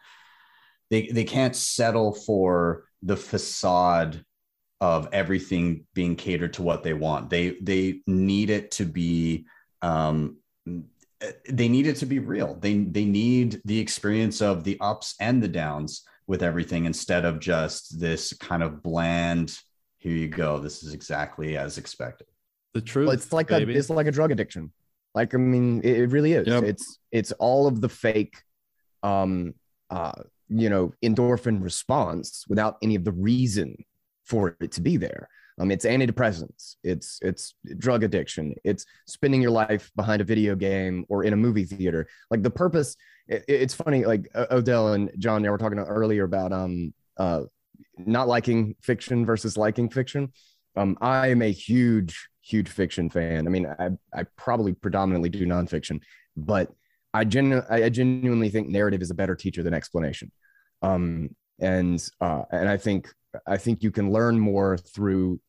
they 0.90 1.08
they 1.08 1.24
can't 1.24 1.56
settle 1.56 2.12
for 2.12 2.84
the 3.02 3.16
facade 3.16 4.24
of 4.80 5.08
everything 5.12 5.86
being 5.94 6.16
catered 6.16 6.52
to 6.52 6.62
what 6.62 6.82
they 6.82 6.92
want 6.92 7.30
they 7.30 7.56
they 7.62 8.00
need 8.06 8.50
it 8.50 8.70
to 8.70 8.84
be 8.84 9.46
um 9.82 10.36
they 11.48 11.68
need 11.68 11.86
it 11.86 11.96
to 11.96 12.06
be 12.06 12.18
real 12.18 12.54
they 12.60 12.78
they 12.78 13.04
need 13.04 13.60
the 13.64 13.78
experience 13.78 14.42
of 14.42 14.64
the 14.64 14.76
ups 14.80 15.14
and 15.18 15.42
the 15.42 15.48
downs 15.48 16.02
with 16.26 16.42
everything 16.42 16.84
instead 16.84 17.24
of 17.24 17.40
just 17.40 17.98
this 17.98 18.34
kind 18.34 18.62
of 18.62 18.82
bland 18.82 19.58
here 19.98 20.12
you 20.12 20.28
go 20.28 20.58
this 20.58 20.82
is 20.82 20.92
exactly 20.92 21.56
as 21.56 21.78
expected 21.78 22.26
the 22.76 22.82
truth. 22.82 23.06
Well, 23.06 23.14
it's 23.14 23.32
like 23.32 23.48
baby. 23.48 23.74
a 23.74 23.78
it's 23.78 23.90
like 23.90 24.06
a 24.06 24.12
drug 24.12 24.30
addiction. 24.30 24.70
Like 25.14 25.34
I 25.34 25.38
mean, 25.38 25.80
it, 25.82 25.98
it 25.98 26.06
really 26.10 26.34
is. 26.34 26.46
Yep. 26.46 26.62
It's 26.62 26.98
it's 27.10 27.32
all 27.32 27.66
of 27.66 27.80
the 27.80 27.88
fake, 27.88 28.36
um, 29.02 29.54
uh, 29.90 30.12
you 30.48 30.70
know, 30.70 30.92
endorphin 31.02 31.62
response 31.62 32.44
without 32.48 32.76
any 32.82 32.94
of 32.94 33.04
the 33.04 33.12
reason 33.12 33.76
for 34.24 34.56
it 34.60 34.72
to 34.72 34.80
be 34.80 34.96
there. 34.96 35.28
Um, 35.58 35.70
it's 35.70 35.86
antidepressants. 35.86 36.76
It's 36.84 37.18
it's 37.22 37.54
drug 37.78 38.04
addiction. 38.04 38.54
It's 38.62 38.84
spending 39.06 39.40
your 39.40 39.50
life 39.50 39.90
behind 39.96 40.20
a 40.20 40.24
video 40.24 40.54
game 40.54 41.06
or 41.08 41.24
in 41.24 41.32
a 41.32 41.36
movie 41.36 41.64
theater. 41.64 42.06
Like 42.30 42.42
the 42.42 42.50
purpose. 42.50 42.96
It, 43.26 43.44
it's 43.48 43.74
funny. 43.74 44.04
Like 44.04 44.28
Odell 44.34 44.92
and 44.92 45.10
John, 45.18 45.42
they 45.42 45.48
were 45.48 45.58
talking 45.58 45.78
earlier 45.78 46.24
about 46.24 46.52
um 46.52 46.92
uh 47.16 47.44
not 47.98 48.28
liking 48.28 48.76
fiction 48.82 49.24
versus 49.24 49.56
liking 49.56 49.88
fiction. 49.88 50.32
Um, 50.76 50.98
I 51.00 51.28
am 51.28 51.40
a 51.40 51.50
huge 51.50 52.28
huge 52.42 52.68
fiction 52.68 53.08
fan. 53.10 53.46
I 53.46 53.50
mean, 53.50 53.66
I, 53.66 53.90
I 54.14 54.24
probably 54.36 54.72
predominantly 54.72 55.30
do 55.30 55.46
nonfiction, 55.46 56.00
but 56.36 56.70
I, 57.16 57.24
genu- 57.24 57.62
I 57.68 57.88
genuinely 57.88 58.48
think 58.50 58.68
narrative 58.68 59.02
is 59.02 59.10
a 59.10 59.14
better 59.14 59.34
teacher 59.34 59.62
than 59.62 59.74
explanation. 59.74 60.30
Um, 60.82 61.30
and 61.58 62.02
uh, 62.20 62.42
and 62.50 62.68
I 62.68 62.76
think 62.76 63.08
I 63.46 63.56
think 63.56 63.82
you 63.82 63.90
can 63.90 64.12
learn 64.12 64.38
more 64.38 64.76
through 64.76 65.40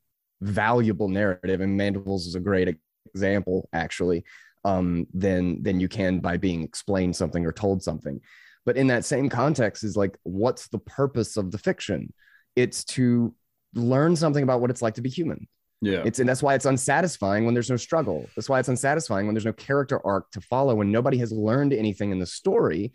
valuable 0.42 1.10
narrative, 1.10 1.62
and 1.62 1.76
Mandibles 1.76 2.26
is 2.28 2.36
a 2.36 2.40
great 2.40 2.78
example, 3.14 3.68
actually, 3.74 4.24
um, 4.64 5.08
than 5.14 5.62
than 5.64 5.80
you 5.80 5.90
can 5.90 6.20
by 6.20 6.38
being 6.38 6.64
explained 6.64 7.16
something 7.16 7.46
or 7.46 7.52
told 7.52 7.84
something. 7.84 8.22
But 8.66 8.78
in 8.78 8.88
that 8.88 9.06
same 9.06 9.30
context, 9.30 9.84
is 9.84 9.98
like, 9.98 10.18
what's 10.24 10.68
the 10.70 10.80
purpose 10.80 11.38
of 11.38 11.52
the 11.52 11.58
fiction? 11.58 12.14
It's 12.56 12.84
to 12.86 13.34
learn 13.74 14.16
something 14.16 14.44
about 14.44 14.62
what 14.62 14.70
it's 14.70 14.82
like 14.82 14.96
to 14.96 15.02
be 15.02 15.10
human 15.10 15.48
yeah. 15.82 16.02
It's 16.06 16.20
and 16.20 16.28
that's 16.28 16.42
why 16.42 16.56
it's 16.56 16.66
unsatisfying 16.66 17.46
when 17.46 17.54
there's 17.54 17.70
no 17.70 17.78
struggle. 17.78 18.28
That's 18.36 18.50
why 18.50 18.60
it's 18.60 18.70
unsatisfying 18.70 19.28
when 19.28 19.36
there's 19.36 19.46
no 19.46 19.54
character 19.54 20.04
arc 20.06 20.32
to 20.32 20.42
follow 20.42 20.76
when 20.76 20.92
nobody 20.92 21.18
has 21.20 21.32
learned 21.32 21.74
anything 21.74 22.12
in 22.12 22.20
the 22.20 22.26
story. 22.26 22.94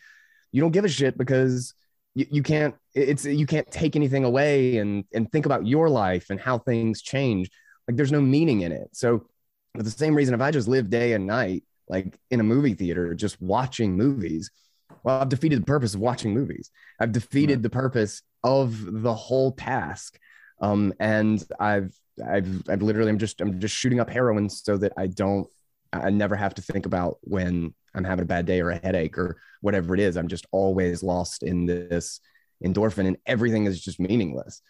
You 0.51 0.61
don't 0.61 0.73
give 0.73 0.85
a 0.85 0.89
shit 0.89 1.17
because 1.17 1.75
you, 2.15 2.27
you 2.31 2.43
can't 2.43 2.75
it's 2.95 3.25
you 3.25 3.47
can't 3.47 3.71
take 3.71 3.95
anything 3.95 4.25
away 4.25 4.79
and 4.79 5.05
and 5.15 5.31
think 5.31 5.47
about 5.47 5.67
your 5.67 5.89
life 5.89 6.31
and 6.31 6.41
how 6.41 6.59
things 6.59 7.03
change. 7.03 7.51
Like 7.87 7.97
there's 7.97 8.13
no 8.13 8.21
meaning 8.21 8.63
in 8.63 8.73
it. 8.73 8.89
So 8.93 9.27
for 9.77 9.83
the 9.83 9.91
same 9.91 10.15
reason, 10.15 10.35
if 10.35 10.41
I 10.41 10.51
just 10.51 10.69
live 10.69 10.91
day 10.91 11.13
and 11.13 11.27
night, 11.27 11.63
like 11.89 12.19
in 12.31 12.41
a 12.41 12.45
movie 12.45 12.75
theater, 12.75 13.15
just 13.15 13.41
watching 13.41 13.97
movies, 13.97 14.51
well, 15.05 15.21
I've 15.21 15.29
defeated 15.29 15.63
the 15.63 15.67
purpose 15.67 15.95
of 15.95 16.01
watching 16.01 16.35
movies. 16.35 16.71
I've 16.99 17.13
defeated 17.13 17.57
right. 17.57 17.63
the 17.63 17.71
purpose 17.71 18.23
of 18.43 19.03
the 19.03 19.15
whole 19.15 19.53
task. 19.53 20.19
Um, 20.63 20.95
and 21.01 21.45
I've 21.61 21.93
I've 22.25 22.63
I've 22.69 22.83
literally 22.83 23.11
I'm 23.11 23.19
just 23.19 23.41
I'm 23.41 23.61
just 23.61 23.75
shooting 23.75 24.01
up 24.01 24.09
heroin 24.09 24.49
so 24.49 24.77
that 24.79 24.93
I 24.97 25.09
don't 25.09 25.47
I 25.93 26.11
never 26.11 26.37
have 26.37 26.55
to 26.55 26.63
think 26.63 26.87
about 26.87 27.19
when 27.23 27.75
I'm 27.95 28.05
having 28.05 28.23
a 28.23 28.27
bad 28.27 28.47
day 28.47 28.61
or 28.61 28.71
a 28.71 28.79
headache 28.79 29.19
or 29.19 29.37
whatever 29.61 29.93
it 29.95 30.01
is. 30.01 30.17
I'm 30.17 30.29
just 30.29 30.47
always 30.51 31.03
lost 31.03 31.43
in 31.43 31.67
this 31.67 32.21
endorphin 32.65 33.07
and 33.07 33.19
everything 33.27 33.67
is 33.67 33.83
just 33.83 34.01
meaningless. 34.01 34.63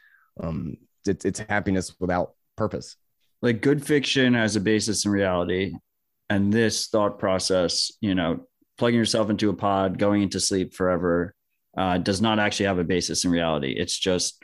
Um, 0.43 0.77
it's, 1.07 1.25
it's 1.25 1.39
happiness 1.41 1.95
without 2.01 2.35
purpose. 2.57 2.97
Like 3.43 3.61
good 3.61 3.85
fiction 3.85 4.35
has 4.35 4.57
a 4.57 4.61
basis 4.61 5.05
in 5.05 5.13
reality. 5.13 5.75
And 6.31 6.53
this 6.53 6.89
thought 6.89 7.19
process, 7.19 7.93
you 8.01 8.15
know, 8.15 8.47
plugging 8.79 8.99
yourself 8.99 9.31
into 9.31 9.51
a 9.51 9.55
pod, 9.55 9.99
going 9.99 10.23
into 10.23 10.41
sleep 10.41 10.75
forever, 10.75 11.35
uh, 11.77 11.99
does 11.99 12.21
not 12.21 12.39
actually 12.39 12.67
have 12.67 12.79
a 12.79 12.85
basis 12.85 13.25
in 13.25 13.31
reality. 13.31 13.73
It's 13.73 13.99
just 13.99 14.43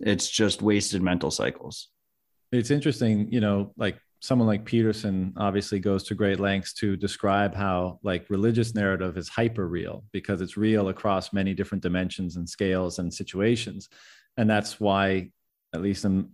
it's 0.00 0.28
just 0.28 0.62
wasted 0.62 1.02
mental 1.02 1.30
cycles. 1.30 1.88
It's 2.52 2.70
interesting, 2.70 3.32
you 3.32 3.40
know, 3.40 3.72
like 3.76 3.98
someone 4.20 4.48
like 4.48 4.64
Peterson 4.64 5.34
obviously 5.36 5.78
goes 5.78 6.04
to 6.04 6.14
great 6.14 6.40
lengths 6.40 6.72
to 6.74 6.96
describe 6.96 7.54
how 7.54 7.98
like 8.02 8.30
religious 8.30 8.74
narrative 8.74 9.16
is 9.18 9.28
hyper 9.28 9.68
real 9.68 10.04
because 10.12 10.40
it's 10.40 10.56
real 10.56 10.88
across 10.88 11.32
many 11.32 11.52
different 11.52 11.82
dimensions 11.82 12.36
and 12.36 12.48
scales 12.48 12.98
and 12.98 13.12
situations. 13.12 13.88
And 14.36 14.48
that's 14.48 14.80
why, 14.80 15.30
at 15.74 15.82
least 15.82 16.04
in, 16.04 16.28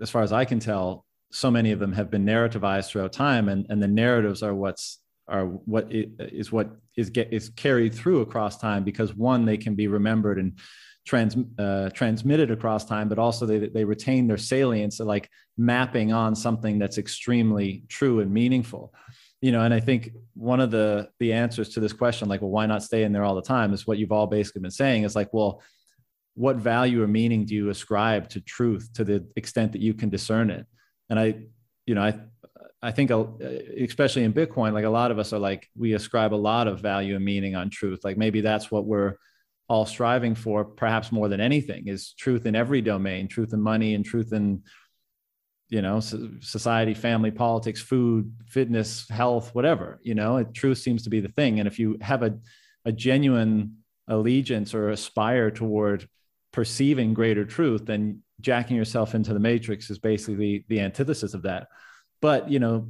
as 0.00 0.10
far 0.10 0.22
as 0.22 0.32
I 0.32 0.44
can 0.44 0.60
tell, 0.60 1.04
so 1.32 1.50
many 1.50 1.72
of 1.72 1.78
them 1.80 1.92
have 1.92 2.10
been 2.10 2.26
narrativized 2.26 2.90
throughout 2.90 3.12
time 3.12 3.48
and, 3.48 3.66
and 3.70 3.82
the 3.82 3.88
narratives 3.88 4.42
are 4.42 4.54
what's 4.54 4.98
are 5.28 5.46
what 5.46 5.86
is 5.90 6.52
what 6.52 6.70
is 6.96 7.10
get 7.10 7.32
is 7.32 7.48
carried 7.50 7.94
through 7.94 8.20
across 8.20 8.58
time 8.58 8.84
because 8.84 9.14
one 9.14 9.44
they 9.44 9.56
can 9.56 9.74
be 9.74 9.86
remembered 9.86 10.38
and 10.38 10.58
trans, 11.04 11.36
uh, 11.58 11.90
transmitted 11.90 12.50
across 12.50 12.84
time, 12.84 13.08
but 13.08 13.18
also 13.18 13.46
they, 13.46 13.58
they 13.68 13.84
retain 13.84 14.26
their 14.26 14.36
salience, 14.36 15.00
like 15.00 15.28
mapping 15.56 16.12
on 16.12 16.34
something 16.34 16.78
that's 16.78 16.98
extremely 16.98 17.84
true 17.88 18.20
and 18.20 18.32
meaningful. 18.32 18.94
You 19.40 19.50
know, 19.50 19.62
and 19.62 19.74
I 19.74 19.80
think 19.80 20.10
one 20.34 20.60
of 20.60 20.70
the 20.70 21.08
the 21.18 21.32
answers 21.32 21.70
to 21.70 21.80
this 21.80 21.92
question, 21.92 22.28
like, 22.28 22.40
well, 22.40 22.50
why 22.50 22.66
not 22.66 22.84
stay 22.84 23.02
in 23.02 23.12
there 23.12 23.24
all 23.24 23.34
the 23.34 23.42
time, 23.42 23.72
is 23.72 23.86
what 23.86 23.98
you've 23.98 24.12
all 24.12 24.28
basically 24.28 24.60
been 24.60 24.70
saying. 24.70 25.02
Is 25.02 25.16
like, 25.16 25.34
well, 25.34 25.60
what 26.34 26.56
value 26.56 27.02
or 27.02 27.08
meaning 27.08 27.44
do 27.44 27.54
you 27.54 27.68
ascribe 27.68 28.28
to 28.30 28.40
truth 28.40 28.88
to 28.94 29.04
the 29.04 29.26
extent 29.34 29.72
that 29.72 29.80
you 29.80 29.94
can 29.94 30.10
discern 30.10 30.50
it? 30.50 30.64
And 31.10 31.18
I, 31.18 31.34
you 31.86 31.96
know, 31.96 32.02
I 32.02 32.20
I 32.82 32.90
think 32.92 33.10
especially 33.10 34.24
in 34.24 34.32
Bitcoin, 34.32 34.72
like 34.72 34.84
a 34.84 34.90
lot 34.90 35.10
of 35.10 35.18
us 35.18 35.32
are 35.32 35.38
like 35.38 35.68
we 35.76 35.94
ascribe 35.94 36.32
a 36.34 36.36
lot 36.36 36.68
of 36.68 36.80
value 36.80 37.16
and 37.16 37.24
meaning 37.24 37.56
on 37.56 37.70
truth. 37.70 38.00
Like 38.04 38.16
maybe 38.16 38.40
that's 38.40 38.70
what 38.70 38.86
we're 38.86 39.16
all 39.72 39.86
striving 39.86 40.34
for, 40.34 40.66
perhaps 40.66 41.10
more 41.10 41.30
than 41.30 41.40
anything, 41.40 41.88
is 41.88 42.12
truth 42.12 42.44
in 42.44 42.54
every 42.54 42.82
domain, 42.82 43.26
truth 43.26 43.54
in 43.54 43.60
money 43.62 43.94
and 43.94 44.04
truth 44.04 44.34
in, 44.34 44.62
you 45.70 45.80
know, 45.80 45.98
society, 45.98 46.92
family, 46.92 47.30
politics, 47.30 47.80
food, 47.80 48.30
fitness, 48.46 49.08
health, 49.08 49.54
whatever. 49.54 49.98
You 50.02 50.14
know, 50.14 50.44
truth 50.44 50.76
seems 50.76 51.04
to 51.04 51.10
be 51.10 51.20
the 51.20 51.30
thing. 51.30 51.58
And 51.58 51.66
if 51.66 51.78
you 51.78 51.96
have 52.02 52.22
a, 52.22 52.38
a 52.84 52.92
genuine 52.92 53.78
allegiance 54.08 54.74
or 54.74 54.90
aspire 54.90 55.50
toward 55.50 56.06
perceiving 56.52 57.14
greater 57.14 57.46
truth, 57.46 57.86
then 57.86 58.20
jacking 58.42 58.76
yourself 58.76 59.14
into 59.14 59.32
the 59.32 59.40
matrix 59.40 59.88
is 59.88 59.98
basically 59.98 60.66
the 60.68 60.80
antithesis 60.80 61.32
of 61.32 61.44
that. 61.44 61.68
But 62.20 62.50
you 62.50 62.58
know, 62.58 62.88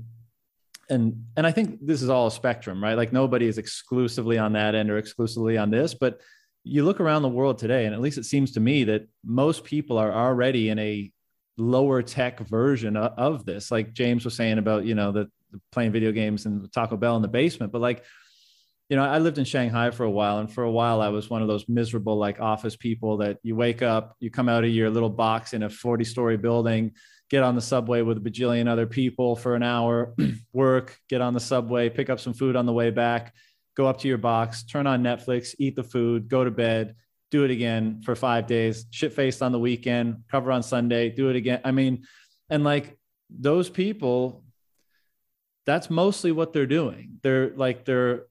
and 0.90 1.26
and 1.36 1.46
I 1.46 1.52
think 1.52 1.78
this 1.80 2.02
is 2.02 2.08
all 2.08 2.26
a 2.26 2.32
spectrum, 2.32 2.82
right? 2.82 2.96
Like 2.96 3.12
nobody 3.12 3.46
is 3.46 3.58
exclusively 3.58 4.36
on 4.36 4.54
that 4.54 4.74
end 4.74 4.90
or 4.90 4.98
exclusively 4.98 5.56
on 5.56 5.70
this, 5.70 5.94
but 5.94 6.20
you 6.64 6.84
look 6.84 7.00
around 7.00 7.22
the 7.22 7.28
world 7.28 7.58
today, 7.58 7.86
and 7.86 7.94
at 7.94 8.00
least 8.00 8.18
it 8.18 8.24
seems 8.24 8.52
to 8.52 8.60
me 8.60 8.84
that 8.84 9.08
most 9.24 9.64
people 9.64 9.98
are 9.98 10.12
already 10.12 10.68
in 10.68 10.78
a 10.78 11.10
lower 11.56 12.02
tech 12.02 12.40
version 12.40 12.96
of, 12.96 13.44
this. 13.44 13.70
Like 13.70 13.92
James 13.92 14.24
was 14.24 14.36
saying 14.36 14.58
about, 14.58 14.84
you 14.84 14.94
know, 14.94 15.12
the, 15.12 15.30
the 15.50 15.60
playing 15.70 15.92
video 15.92 16.12
games 16.12 16.46
and 16.46 16.72
Taco 16.72 16.96
Bell 16.96 17.16
in 17.16 17.22
the 17.22 17.28
basement, 17.28 17.72
but 17.72 17.80
like, 17.80 18.04
you 18.88 18.96
know, 18.96 19.04
I 19.04 19.18
lived 19.18 19.38
in 19.38 19.44
Shanghai 19.44 19.90
for 19.90 20.04
a 20.04 20.10
while, 20.10 20.38
and 20.38 20.52
for 20.52 20.64
a 20.64 20.70
while 20.70 21.00
I 21.00 21.08
was 21.08 21.30
one 21.30 21.40
of 21.40 21.48
those 21.48 21.68
miserable 21.68 22.16
like 22.16 22.40
office 22.40 22.76
people 22.76 23.16
that 23.18 23.38
you 23.42 23.56
wake 23.56 23.80
up, 23.80 24.16
you 24.20 24.30
come 24.30 24.48
out 24.48 24.64
of 24.64 24.70
your 24.70 24.90
little 24.90 25.08
box 25.08 25.54
in 25.54 25.62
a 25.62 25.70
40 25.70 26.04
story 26.04 26.36
building, 26.36 26.92
get 27.30 27.42
on 27.42 27.54
the 27.54 27.62
subway 27.62 28.02
with 28.02 28.18
a 28.18 28.20
bajillion 28.20 28.68
other 28.68 28.86
people 28.86 29.34
for 29.34 29.54
an 29.54 29.62
hour, 29.62 30.14
work, 30.52 30.98
get 31.08 31.22
on 31.22 31.32
the 31.32 31.40
subway, 31.40 31.88
pick 31.88 32.10
up 32.10 32.20
some 32.20 32.34
food 32.34 32.54
on 32.54 32.66
the 32.66 32.72
way 32.72 32.90
back, 32.90 33.34
go 33.76 33.86
up 33.86 33.98
to 33.98 34.08
your 34.08 34.18
box, 34.18 34.64
turn 34.64 34.86
on 34.86 35.02
Netflix, 35.02 35.54
eat 35.58 35.76
the 35.76 35.84
food, 35.84 36.28
go 36.28 36.44
to 36.44 36.50
bed, 36.50 36.94
do 37.30 37.44
it 37.44 37.50
again 37.50 38.02
for 38.04 38.14
five 38.14 38.46
days, 38.46 38.86
shit 38.90 39.12
faced 39.12 39.42
on 39.42 39.52
the 39.52 39.58
weekend, 39.58 40.24
cover 40.30 40.52
on 40.52 40.62
Sunday, 40.62 41.08
do 41.08 41.30
it 41.30 41.36
again. 41.36 41.60
I 41.64 41.70
mean, 41.72 42.04
and 42.50 42.64
like 42.64 42.98
those 43.30 43.70
people, 43.70 44.44
that's 45.64 45.88
mostly 45.88 46.32
what 46.32 46.52
they're 46.52 46.66
doing. 46.66 47.18
They're 47.22 47.50
like 47.56 47.84
they're 47.84 48.26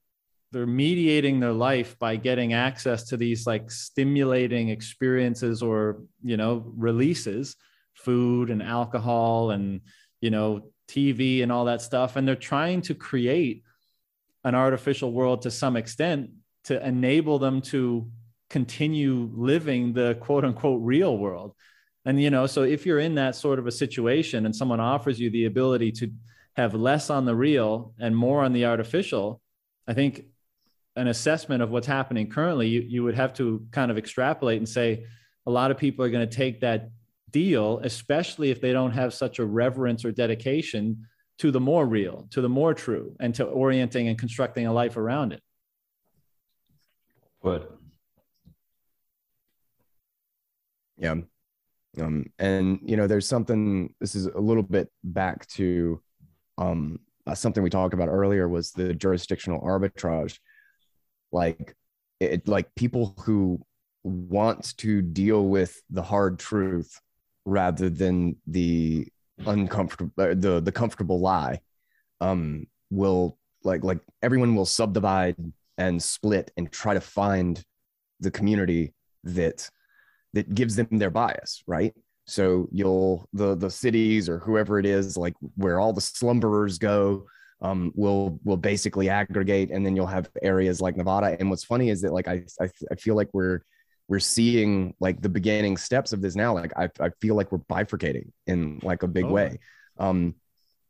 they're 0.52 0.68
mediating 0.68 1.40
their 1.40 1.54
life 1.54 1.98
by 1.98 2.18
getting 2.18 2.54
access 2.54 3.06
to 3.06 3.18
these 3.18 3.48
like 3.48 3.72
stimulating 3.72 4.70
experiences 4.70 5.64
or 5.64 6.02
you 6.22 6.38
know 6.38 6.72
releases 6.76 7.56
food 7.94 8.50
and 8.50 8.62
alcohol 8.62 9.52
and 9.52 9.82
you 10.20 10.30
know 10.30 10.62
tv 10.90 11.42
and 11.42 11.52
all 11.52 11.66
that 11.66 11.82
stuff 11.82 12.16
and 12.16 12.28
they're 12.28 12.36
trying 12.36 12.82
to 12.82 12.94
create 12.94 13.64
an 14.44 14.56
artificial 14.56 15.12
world 15.12 15.42
to 15.44 15.52
some 15.52 15.76
extent 15.76 16.30
to 16.66 16.86
enable 16.86 17.40
them 17.40 17.62
to 17.62 18.10
continue 18.50 19.30
living 19.34 19.94
the 19.94 20.18
quote 20.20 20.44
unquote 20.44 20.82
real 20.82 21.18
world. 21.18 21.54
And 22.06 22.22
you 22.22 22.30
know 22.30 22.48
so 22.48 22.64
if 22.64 22.86
you're 22.86 23.00
in 23.00 23.16
that 23.16 23.36
sort 23.36 23.60
of 23.60 23.68
a 23.68 23.72
situation 23.72 24.46
and 24.46 24.56
someone 24.56 24.80
offers 24.80 25.20
you 25.20 25.30
the 25.30 25.46
ability 25.46 25.92
to 25.94 26.12
have 26.56 26.74
less 26.74 27.10
on 27.10 27.26
the 27.26 27.36
real 27.36 27.94
and 28.00 28.16
more 28.16 28.44
on 28.44 28.52
the 28.52 28.66
artificial 28.66 29.40
i 29.88 29.94
think 29.94 30.26
an 30.96 31.08
assessment 31.08 31.64
of 31.64 31.70
what's 31.70 31.88
happening 31.88 32.30
currently, 32.30 32.68
you, 32.68 32.82
you 32.82 33.04
would 33.04 33.16
have 33.16 33.34
to 33.34 33.66
kind 33.72 33.92
of 33.92 33.98
extrapolate 33.98 34.58
and 34.58 34.68
say 34.68 35.06
a 35.46 35.52
lot 35.52 35.72
of 35.72 35.78
people 35.78 36.04
are 36.04 36.10
going 36.10 36.28
to 36.28 36.36
take 36.36 36.62
that 36.62 36.90
deal, 37.30 37.80
especially 37.84 38.52
if 38.52 38.60
they 38.60 38.74
don't 38.74 38.92
have 38.92 39.14
such 39.14 39.40
a 39.40 39.46
reverence 39.46 40.04
or 40.04 40.12
dedication 40.12 41.08
to 41.42 41.50
the 41.50 41.60
more 41.60 41.88
real, 41.88 42.28
to 42.30 42.40
the 42.40 42.48
more 42.48 42.72
true, 42.76 43.16
and 43.20 43.34
to 43.34 43.44
orienting 43.44 44.08
and 44.08 44.20
constructing 44.20 44.68
a 44.68 44.72
life 44.72 44.96
around 44.96 45.34
it. 45.34 45.42
But 47.42 47.76
yeah. 50.98 51.16
Um, 52.00 52.28
and 52.38 52.80
you 52.84 52.96
know, 52.96 53.08
there's 53.08 53.28
something, 53.28 53.92
this 54.00 54.14
is 54.14 54.28
a 54.28 54.40
little 54.40 54.62
bit 54.62 54.90
back 55.04 55.48
to 55.54 56.00
um, 56.60 57.00
uh, 57.26 57.34
something 57.34 57.64
we 57.64 57.72
talked 57.72 57.96
about 57.96 58.08
earlier 58.08 58.48
was 58.48 58.72
the 58.72 58.94
jurisdictional 58.94 59.62
arbitrage 59.62 60.38
like 61.32 61.76
it 62.20 62.48
like 62.48 62.74
people 62.76 63.16
who 63.26 63.60
want 64.04 64.78
to 64.78 65.02
deal 65.02 65.48
with 65.48 65.82
the 65.90 66.02
hard 66.02 66.38
truth 66.38 67.00
rather 67.46 67.90
than 67.90 68.36
the 68.46 69.08
uncomfortable 69.48 70.12
uh, 70.18 70.34
the 70.36 70.62
the 70.62 70.72
comfortable 70.72 71.20
lie 71.20 71.60
um 72.20 72.66
will 72.90 73.38
like 73.64 73.84
like 73.84 74.00
everyone 74.22 74.56
will 74.56 74.66
subdivide 74.66 75.36
and 75.78 76.02
split 76.02 76.52
and 76.58 76.72
try 76.72 76.94
to 76.94 77.02
find 77.02 77.64
the 78.20 78.32
community 78.32 78.94
that 79.24 79.70
that 80.34 80.54
gives 80.54 80.76
them 80.76 80.88
their 80.92 81.10
bias 81.10 81.64
right 81.68 81.94
so 82.26 82.68
you'll 82.72 83.28
the 83.34 83.56
the 83.56 83.70
cities 83.70 84.30
or 84.30 84.40
whoever 84.40 84.80
it 84.80 84.86
is 84.86 85.18
like 85.18 85.34
where 85.56 85.80
all 85.80 85.94
the 85.94 86.02
slumberers 86.02 86.78
go 86.78 87.26
um, 87.62 87.92
will 87.96 88.40
will 88.44 88.58
basically 88.58 89.10
aggregate, 89.10 89.70
and 89.72 89.86
then 89.86 89.96
you'll 89.96 90.08
have 90.08 90.30
areas 90.42 90.82
like 90.82 90.98
Nevada. 90.98 91.38
And 91.40 91.50
what's 91.50 91.64
funny 91.64 91.90
is 91.90 92.02
that 92.02 92.14
like 92.14 92.28
I 92.28 92.44
I, 92.60 92.70
I 92.92 92.96
feel 92.96 93.16
like 93.16 93.30
we're 93.34 93.62
we're 94.12 94.20
seeing 94.20 94.94
like 95.00 95.22
the 95.22 95.30
beginning 95.30 95.78
steps 95.78 96.12
of 96.12 96.22
this 96.22 96.36
now. 96.36 96.54
Like 96.54 96.74
I 96.76 96.90
I 97.00 97.12
feel 97.22 97.36
like 97.36 97.50
we're 97.50 97.60
bifurcating 97.60 98.34
in 98.46 98.82
like 98.84 99.04
a 99.04 99.08
big 99.08 99.24
oh. 99.24 99.30
way. 99.30 99.60
Um, 99.98 100.36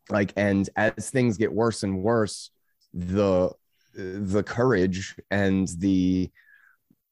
like 0.09 0.33
and 0.37 0.67
as 0.75 1.11
things 1.11 1.37
get 1.37 1.53
worse 1.53 1.83
and 1.83 2.01
worse, 2.01 2.49
the 2.95 3.51
the 3.93 4.41
courage 4.41 5.15
and 5.29 5.67
the 5.77 6.31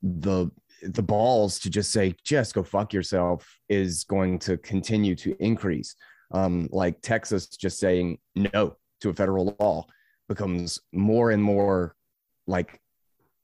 the 0.02 0.50
the 0.82 1.04
balls 1.04 1.60
to 1.60 1.70
just 1.70 1.92
say 1.92 2.16
just 2.24 2.56
go 2.56 2.64
fuck 2.64 2.92
yourself 2.92 3.60
is 3.70 4.04
going 4.06 4.40
to 4.40 4.58
continue 4.58 5.14
to 5.14 5.36
increase 5.44 5.94
um 6.32 6.70
like 6.72 7.02
texas 7.02 7.48
just 7.48 7.80
saying 7.80 8.18
no 8.34 8.78
to 9.02 9.10
a 9.10 9.14
federal 9.14 9.58
law 9.60 9.86
becomes 10.30 10.80
more 10.94 11.32
and 11.32 11.44
more 11.44 11.96
like 12.48 12.80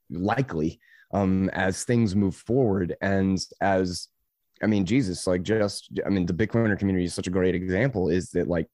likely 0.08 0.80
um, 1.12 1.48
as 1.50 1.84
things 1.84 2.14
move 2.14 2.36
forward. 2.36 2.96
And 3.00 3.38
as 3.60 4.08
i 4.62 4.66
mean 4.66 4.86
jesus 4.86 5.26
like 5.26 5.42
just 5.42 5.90
i 6.06 6.08
mean 6.08 6.24
the 6.24 6.32
bitcoiner 6.32 6.78
community 6.78 7.04
is 7.04 7.12
such 7.12 7.26
a 7.26 7.30
great 7.30 7.54
example 7.54 8.08
is 8.08 8.30
that 8.30 8.48
like 8.48 8.66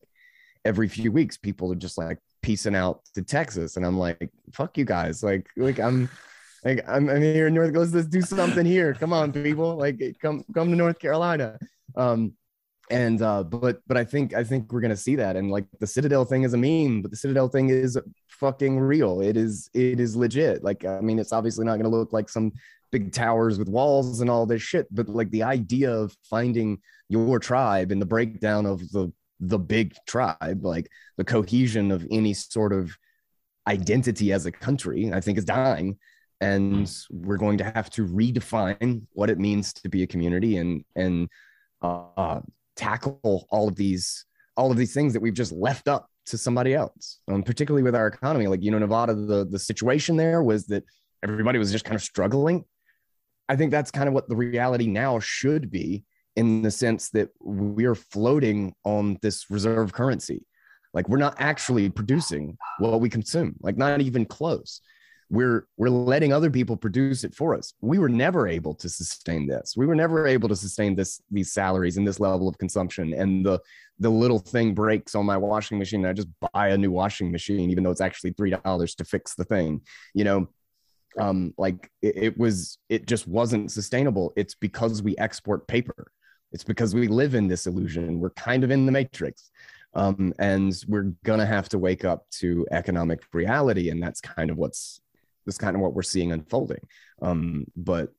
every 0.65 0.89
few 0.89 1.11
weeks 1.11 1.37
people 1.37 1.73
are 1.73 1.77
just 1.77 1.99
like 1.99 2.19
piecing 2.43 2.75
out 2.75 3.01
to 3.15 3.23
texas. 3.23 3.77
And 3.77 3.87
i'm 3.87 3.99
like 3.99 4.31
fuck 4.53 4.77
you 4.77 4.85
guys. 4.85 5.23
Like 5.23 5.47
like 5.57 5.79
i'm 5.79 6.09
like 6.65 6.85
i'm, 6.89 7.09
I'm 7.09 7.23
here 7.23 7.47
in 7.47 7.55
north 7.55 7.75
let's, 7.75 7.93
let's 7.93 8.07
do 8.07 8.23
something 8.23 8.67
here. 8.67 8.95
Come 8.95 9.13
on 9.13 9.33
people. 9.33 9.77
Like 9.77 10.01
come 10.21 10.45
come 10.55 10.71
to 10.71 10.77
north 10.77 10.99
carolina. 10.99 11.59
Um 11.97 12.35
and 12.93 13.23
uh 13.23 13.43
but 13.43 13.81
but 13.87 13.97
i 13.97 14.05
think 14.05 14.35
i 14.35 14.45
think 14.45 14.71
we're 14.71 14.83
gonna 14.83 14.97
see 14.97 15.17
that. 15.17 15.35
And 15.35 15.51
like 15.51 15.65
the 15.81 15.87
citadel 15.87 16.25
thing 16.25 16.43
is 16.43 16.53
a 16.53 16.59
meme 16.59 17.03
but 17.03 17.11
the 17.11 17.17
citadel 17.17 17.49
thing 17.49 17.71
is 17.71 17.99
fucking 18.29 18.79
real. 18.79 19.21
It 19.21 19.37
is 19.37 19.71
it 19.75 19.99
is 19.99 20.15
legit. 20.15 20.63
Like 20.63 20.85
i 20.85 21.01
mean 21.01 21.19
it's 21.19 21.33
obviously 21.33 21.65
not 21.65 21.79
gonna 21.79 21.89
look 21.89 22.13
like 22.13 22.29
some 22.29 22.53
big 22.93 23.11
towers 23.13 23.59
with 23.59 23.71
walls 23.71 24.21
and 24.21 24.29
all 24.29 24.45
this 24.45 24.61
shit 24.61 24.87
but 24.91 25.09
like 25.09 25.31
the 25.31 25.43
idea 25.43 25.91
of 25.91 26.15
finding 26.29 26.79
your 27.09 27.39
tribe 27.39 27.91
and 27.91 28.03
the 28.03 28.07
breakdown 28.07 28.67
of 28.67 28.79
the 28.93 29.11
the 29.41 29.59
big 29.59 29.95
tribe 30.07 30.61
like 30.63 30.91
the 31.17 31.25
cohesion 31.25 31.91
of 31.91 32.07
any 32.11 32.35
sort 32.35 32.71
of 32.75 32.95
identity 33.67 34.31
as 34.31 34.45
a 34.45 34.53
country 34.53 35.11
i 35.13 35.21
think 35.21 35.39
is 35.39 35.45
dying. 35.45 35.99
And 36.43 36.93
we're 37.09 37.37
going 37.37 37.59
to 37.59 37.65
have 37.65 37.89
to 37.91 38.05
redefine 38.05 39.03
what 39.13 39.31
it 39.31 39.39
means 39.39 39.73
to 39.75 39.89
be 39.89 40.03
a 40.03 40.09
community 40.09 40.57
and 40.57 40.85
and 40.97 41.29
uh, 41.83 42.41
tackle 42.77 43.47
all 43.51 43.69
of 43.69 43.77
these 43.77 44.25
all 44.57 44.71
of 44.71 44.77
these 44.77 44.93
things 44.93 45.13
that 45.15 45.21
we've 45.21 45.35
just 45.35 45.53
left 45.53 45.89
up 45.89 46.09
to 46.27 46.37
somebody 46.37 46.75
else. 46.75 47.21
Um, 47.29 47.43
particularly 47.43 47.83
with 47.83 47.95
our 47.95 48.07
economy 48.07 48.47
like 48.47 48.63
you 48.63 48.71
know 48.71 48.79
nevada 48.79 49.15
the 49.15 49.47
the 49.47 49.59
situation 49.59 50.17
there 50.17 50.43
was 50.43 50.67
that 50.67 50.85
everybody 51.23 51.59
was 51.59 51.73
just 51.73 51.85
kind 51.85 51.97
of 51.97 52.03
struggling. 52.03 52.65
I 53.49 53.57
think 53.57 53.71
that's 53.71 53.91
kind 53.91 54.09
of 54.09 54.15
what 54.15 54.29
the 54.29 54.37
reality 54.37 54.87
now 54.87 55.19
should 55.19 55.71
be 55.71 56.05
in 56.37 56.63
the 56.63 56.71
sense 56.71 57.11
that 57.11 57.29
we're 57.41 57.95
floating 57.95 58.75
on 58.85 59.19
this 59.21 59.51
reserve 59.51 59.93
currency. 59.93 60.47
Like 60.95 61.09
we're 61.09 61.19
not 61.19 61.37
actually 61.39 61.91
producing 61.91 62.57
what 62.79 63.01
we 63.01 63.09
consume 63.09 63.57
like 63.61 63.77
not 63.77 64.01
even 64.01 64.25
close 64.27 64.81
we're 65.33 65.67
we're 65.79 65.89
letting 65.89 66.31
other 66.33 66.51
people 66.51 66.77
produce 66.77 67.25
it 67.25 67.35
for 67.35 67.55
us. 67.55 67.73
We 67.81 67.99
were 67.99 68.11
never 68.11 68.47
able 68.47 68.75
to 68.75 68.89
sustain 68.89 69.47
this. 69.47 69.75
We 69.75 69.87
were 69.87 69.95
never 69.95 70.27
able 70.27 70.49
to 70.51 70.55
sustain 70.55 70.95
this 70.95 71.23
these 71.31 71.53
salaries 71.53 71.97
and 71.97 72.07
this 72.07 72.21
level 72.21 72.49
of 72.49 72.59
consumption 72.59 73.15
and 73.15 73.45
the 73.45 73.59
the 73.99 74.11
little 74.11 74.39
thing 74.39 74.75
breaks 74.75 75.15
on 75.15 75.25
my 75.25 75.37
washing 75.37 75.79
machine 75.79 76.05
i 76.05 76.13
just 76.13 76.29
buy 76.53 76.69
a 76.69 76.79
new 76.79 76.91
washing 76.91 77.31
machine 77.31 77.71
even 77.71 77.85
though 77.85 77.91
it's 77.91 78.01
actually 78.01 78.33
three 78.33 78.51
dollars 78.51 78.95
to 78.95 79.05
fix 79.05 79.35
the 79.35 79.45
thing 79.45 79.81
you 80.15 80.25
know? 80.25 80.49
Um 81.19 81.53
like 81.59 81.91
it, 82.01 82.17
it 82.17 82.39
was 82.39 82.79
it 82.89 83.07
just 83.07 83.29
wasn't 83.29 83.71
sustainable. 83.71 84.33
It's 84.35 84.55
because 84.55 85.03
we 85.03 85.17
export 85.19 85.67
paper. 85.69 86.11
It's 86.53 86.65
because 86.65 86.95
we 86.95 87.07
live 87.07 87.35
in 87.35 87.49
this 87.49 87.67
illusion. 87.67 88.19
We're 88.19 88.31
kind 88.31 88.65
of 88.65 88.71
in 88.71 88.87
the 88.87 88.93
matrix. 88.93 89.51
Um, 89.95 90.33
and 90.39 90.75
we're 90.89 91.13
gonna 91.23 91.45
have 91.45 91.69
to 91.71 91.79
wake 91.79 92.07
up 92.07 92.25
to 92.41 92.67
economic 92.71 93.23
reality 93.35 93.91
and 93.91 94.03
that's 94.03 94.23
kind 94.23 94.51
of 94.51 94.57
what's 94.57 95.03
that's 95.47 95.59
kind 95.59 95.77
of 95.77 95.83
what 95.83 95.95
we're 95.95 96.03
seeing 96.03 96.33
unfolding. 96.33 96.81
Um, 97.21 97.67
but 97.77 98.11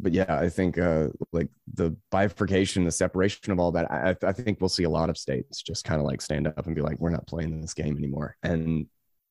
but 0.00 0.12
yeah, 0.12 0.38
I 0.38 0.48
think 0.48 0.78
uh, 0.78 1.08
like 1.32 1.48
the 1.74 1.96
bifurcation, 2.10 2.84
the 2.84 2.92
separation 2.92 3.52
of 3.52 3.58
all 3.58 3.72
that, 3.72 3.90
I, 3.90 4.14
I 4.24 4.32
think 4.32 4.60
we'll 4.60 4.68
see 4.68 4.84
a 4.84 4.90
lot 4.90 5.10
of 5.10 5.18
states 5.18 5.60
just 5.60 5.84
kind 5.84 6.00
of 6.00 6.06
like 6.06 6.20
stand 6.20 6.46
up 6.46 6.66
and 6.66 6.74
be 6.74 6.82
like, 6.82 7.00
we're 7.00 7.10
not 7.10 7.26
playing 7.26 7.60
this 7.60 7.74
game 7.74 7.96
anymore. 7.96 8.36
And 8.44 8.86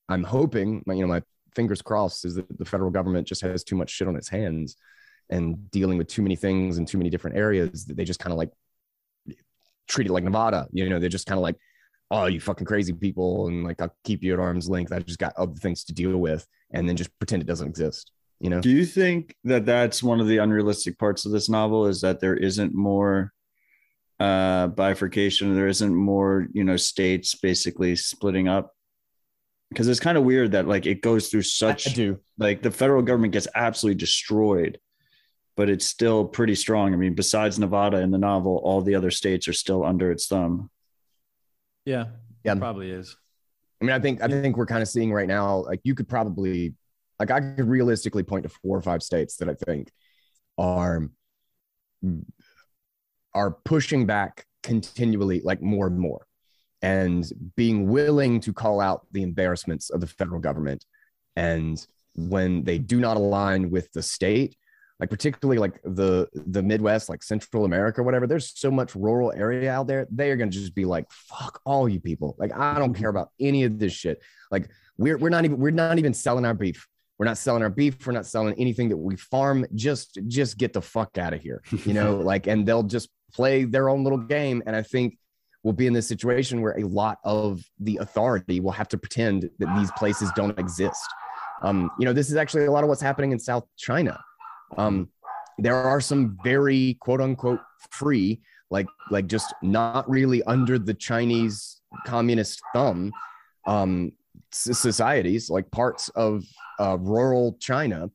I'm 0.09 0.23
hoping, 0.23 0.83
you 0.87 0.95
know, 0.95 1.07
my 1.07 1.21
fingers 1.55 1.81
crossed 1.81 2.25
is 2.25 2.35
that 2.35 2.57
the 2.57 2.65
federal 2.65 2.91
government 2.91 3.27
just 3.27 3.41
has 3.41 3.63
too 3.63 3.75
much 3.77 3.89
shit 3.89 4.09
on 4.09 4.17
its 4.17 4.27
hands 4.27 4.75
and 5.29 5.69
dealing 5.71 5.97
with 5.97 6.07
too 6.07 6.21
many 6.21 6.35
things 6.35 6.77
in 6.77 6.85
too 6.85 6.97
many 6.97 7.09
different 7.09 7.37
areas 7.37 7.85
that 7.85 7.95
they 7.95 8.03
just 8.03 8.19
kind 8.19 8.33
of 8.33 8.37
like 8.37 8.51
treat 9.87 10.07
it 10.07 10.13
like 10.13 10.23
Nevada. 10.23 10.67
You 10.71 10.89
know, 10.89 10.99
they're 10.99 11.09
just 11.09 11.27
kind 11.27 11.37
of 11.37 11.43
like, 11.43 11.55
oh, 12.11 12.25
you 12.25 12.39
fucking 12.39 12.67
crazy 12.67 12.93
people, 12.93 13.47
and 13.47 13.63
like 13.63 13.81
I'll 13.81 13.95
keep 14.03 14.23
you 14.23 14.33
at 14.33 14.39
arm's 14.39 14.69
length. 14.69 14.91
I 14.93 14.99
just 14.99 15.19
got 15.19 15.33
other 15.35 15.55
things 15.55 15.83
to 15.85 15.93
deal 15.93 16.17
with, 16.17 16.47
and 16.71 16.87
then 16.87 16.95
just 16.95 17.17
pretend 17.19 17.41
it 17.41 17.47
doesn't 17.47 17.67
exist. 17.67 18.11
You 18.39 18.49
know? 18.51 18.61
Do 18.61 18.69
you 18.69 18.85
think 18.85 19.35
that 19.45 19.65
that's 19.65 20.03
one 20.03 20.19
of 20.19 20.27
the 20.27 20.37
unrealistic 20.37 20.99
parts 20.99 21.25
of 21.25 21.31
this 21.31 21.49
novel 21.49 21.87
is 21.87 22.01
that 22.01 22.19
there 22.19 22.35
isn't 22.35 22.73
more 22.73 23.33
uh, 24.19 24.67
bifurcation? 24.67 25.55
There 25.55 25.67
isn't 25.67 25.95
more, 25.95 26.47
you 26.53 26.63
know, 26.63 26.77
states 26.77 27.35
basically 27.35 27.95
splitting 27.95 28.47
up. 28.47 28.73
Because 29.69 29.89
it's 29.89 29.99
kind 29.99 30.17
of 30.17 30.23
weird 30.23 30.53
that 30.53 30.67
like 30.67 30.85
it 30.85 31.01
goes 31.01 31.27
through 31.27 31.41
such 31.41 31.89
I 31.89 31.93
do. 31.93 32.19
like 32.37 32.61
the 32.61 32.71
federal 32.71 33.01
government 33.01 33.33
gets 33.33 33.49
absolutely 33.53 33.99
destroyed, 33.99 34.79
but 35.57 35.69
it's 35.69 35.85
still 35.85 36.23
pretty 36.23 36.55
strong. 36.55 36.93
I 36.93 36.95
mean, 36.95 37.15
besides 37.15 37.59
Nevada 37.59 37.97
in 37.97 38.11
the 38.11 38.17
novel, 38.17 38.61
all 38.63 38.81
the 38.81 38.95
other 38.95 39.11
states 39.11 39.45
are 39.49 39.53
still 39.53 39.83
under 39.83 40.09
its 40.09 40.27
thumb. 40.27 40.69
Yeah. 41.83 42.05
Yeah. 42.45 42.55
Probably 42.55 42.91
is. 42.91 43.17
I 43.81 43.85
mean, 43.85 43.93
I 43.93 43.99
think 43.99 44.21
I 44.21 44.27
think 44.27 44.57
we're 44.57 44.65
kind 44.65 44.81
of 44.81 44.87
seeing 44.87 45.13
right 45.13 45.27
now, 45.27 45.57
like 45.57 45.81
you 45.83 45.93
could 45.95 46.07
probably 46.07 46.73
like 47.19 47.31
I 47.31 47.39
could 47.39 47.67
realistically 47.67 48.23
point 48.23 48.43
to 48.43 48.49
four 48.49 48.77
or 48.77 48.81
five 48.81 49.03
states 49.03 49.37
that 49.37 49.49
I 49.49 49.53
think 49.53 49.91
are 50.57 51.09
are 53.33 53.51
pushing 53.65 54.05
back 54.05 54.45
continually, 54.63 55.41
like 55.43 55.61
more 55.61 55.87
and 55.87 55.99
more, 55.99 56.25
and 56.81 57.25
being 57.55 57.87
willing 57.89 58.39
to 58.41 58.53
call 58.53 58.81
out 58.81 59.05
the 59.11 59.23
embarrassments 59.23 59.89
of 59.89 60.01
the 60.01 60.07
federal 60.07 60.39
government. 60.39 60.85
And 61.35 61.77
when 62.15 62.63
they 62.63 62.79
do 62.79 62.99
not 62.99 63.17
align 63.17 63.69
with 63.69 63.91
the 63.93 64.01
state, 64.01 64.57
like 64.99 65.09
particularly 65.09 65.59
like 65.59 65.81
the 65.83 66.27
the 66.33 66.63
Midwest, 66.63 67.09
like 67.09 67.21
Central 67.21 67.65
America, 67.65 68.01
whatever. 68.01 68.25
There's 68.25 68.57
so 68.57 68.71
much 68.71 68.95
rural 68.95 69.31
area 69.31 69.71
out 69.71 69.87
there. 69.87 70.07
They 70.11 70.31
are 70.31 70.35
gonna 70.35 70.51
just 70.51 70.73
be 70.73 70.85
like, 70.85 71.05
fuck 71.11 71.61
all 71.65 71.87
you 71.87 71.99
people. 71.99 72.35
Like 72.39 72.51
I 72.57 72.79
don't 72.79 72.93
care 72.93 73.09
about 73.09 73.29
any 73.39 73.63
of 73.63 73.77
this 73.77 73.93
shit. 73.93 74.21
Like 74.49 74.69
we're 74.97 75.17
we're 75.17 75.29
not 75.29 75.45
even 75.45 75.57
we're 75.57 75.71
not 75.71 75.99
even 75.99 76.13
selling 76.13 76.45
our 76.45 76.55
beef. 76.55 76.87
We're 77.19 77.25
not 77.25 77.37
selling 77.37 77.63
our 77.63 77.69
beef. 77.69 78.05
We're 78.05 78.13
not 78.13 78.25
selling 78.25 78.55
anything 78.59 78.89
that 78.89 78.97
we 78.97 79.15
farm. 79.15 79.65
Just 79.75 80.19
just 80.27 80.57
get 80.57 80.73
the 80.73 80.81
fuck 80.81 81.17
out 81.17 81.33
of 81.33 81.41
here. 81.41 81.61
You 81.85 81.93
know, 81.93 82.15
like 82.31 82.47
and 82.47 82.67
they'll 82.67 82.83
just 82.83 83.09
play 83.33 83.65
their 83.65 83.89
own 83.89 84.03
little 84.03 84.19
game. 84.19 84.63
And 84.65 84.75
I 84.75 84.81
think 84.81 85.17
we'll 85.63 85.73
be 85.73 85.87
in 85.87 85.93
this 85.93 86.07
situation 86.07 86.61
where 86.61 86.77
a 86.77 86.83
lot 86.83 87.19
of 87.23 87.61
the 87.79 87.97
authority 87.97 88.59
will 88.59 88.71
have 88.71 88.87
to 88.89 88.97
pretend 88.97 89.49
that 89.59 89.75
these 89.77 89.91
places 89.91 90.31
don't 90.35 90.57
exist. 90.57 91.05
Um, 91.61 91.89
you 91.99 92.05
know, 92.05 92.13
this 92.13 92.29
is 92.29 92.35
actually 92.35 92.65
a 92.65 92.71
lot 92.71 92.83
of 92.83 92.89
what's 92.89 93.01
happening 93.01 93.31
in 93.31 93.39
South 93.39 93.65
China. 93.77 94.19
Um, 94.75 95.09
there 95.57 95.75
are 95.75 96.01
some 96.01 96.37
very 96.43 96.97
quote 96.99 97.21
unquote 97.21 97.61
free, 97.91 98.41
like 98.69 98.87
like 99.09 99.27
just 99.27 99.53
not 99.61 100.09
really 100.09 100.43
under 100.43 100.77
the 100.77 100.93
Chinese 100.93 101.81
communist 102.05 102.61
thumb 102.73 103.11
um, 103.65 104.11
societies, 104.51 105.49
like 105.49 105.69
parts 105.71 106.09
of 106.09 106.43
uh, 106.79 106.97
rural 106.99 107.57
China 107.59 108.09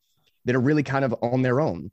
that 0.45 0.55
are 0.55 0.61
really 0.61 0.83
kind 0.83 1.05
of 1.05 1.15
on 1.21 1.41
their 1.41 1.59
own 1.59 1.91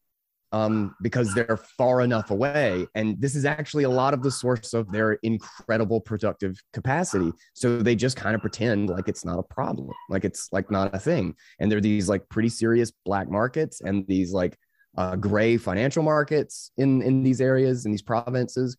um, 0.53 0.95
because 1.01 1.33
they're 1.35 1.59
far 1.79 2.01
enough 2.01 2.31
away. 2.31 2.87
And 2.95 3.21
this 3.21 3.35
is 3.35 3.45
actually 3.45 3.85
a 3.85 3.91
lot 3.91 4.15
of 4.15 4.23
the 4.23 4.31
source 4.31 4.75
of 4.75 4.91
their 4.91 5.13
incredible 5.23 6.01
productive 6.01 6.61
capacity. 6.73 7.33
So 7.55 7.79
they 7.79 7.95
just 7.95 8.17
kind 8.17 8.35
of 8.35 8.41
pretend 8.41 8.91
like 8.91 9.09
it's 9.09 9.25
not 9.25 9.39
a 9.39 9.43
problem, 9.43 9.91
like 10.09 10.25
it's 10.25 10.49
like 10.53 10.71
not 10.71 10.95
a 10.95 10.99
thing. 10.99 11.35
And 11.59 11.71
there 11.71 11.79
are 11.79 11.83
these 11.83 12.09
like 12.09 12.29
pretty 12.29 12.49
serious 12.49 12.93
black 13.05 13.31
markets 13.31 13.81
and 13.81 14.07
these 14.07 14.33
like 14.33 14.59
uh, 14.97 15.17
gray 15.17 15.57
financial 15.57 16.03
markets 16.03 16.73
in 16.77 17.01
in 17.03 17.23
these 17.23 17.41
areas 17.41 17.87
in 17.87 17.93
these 17.93 18.03
provinces. 18.03 18.77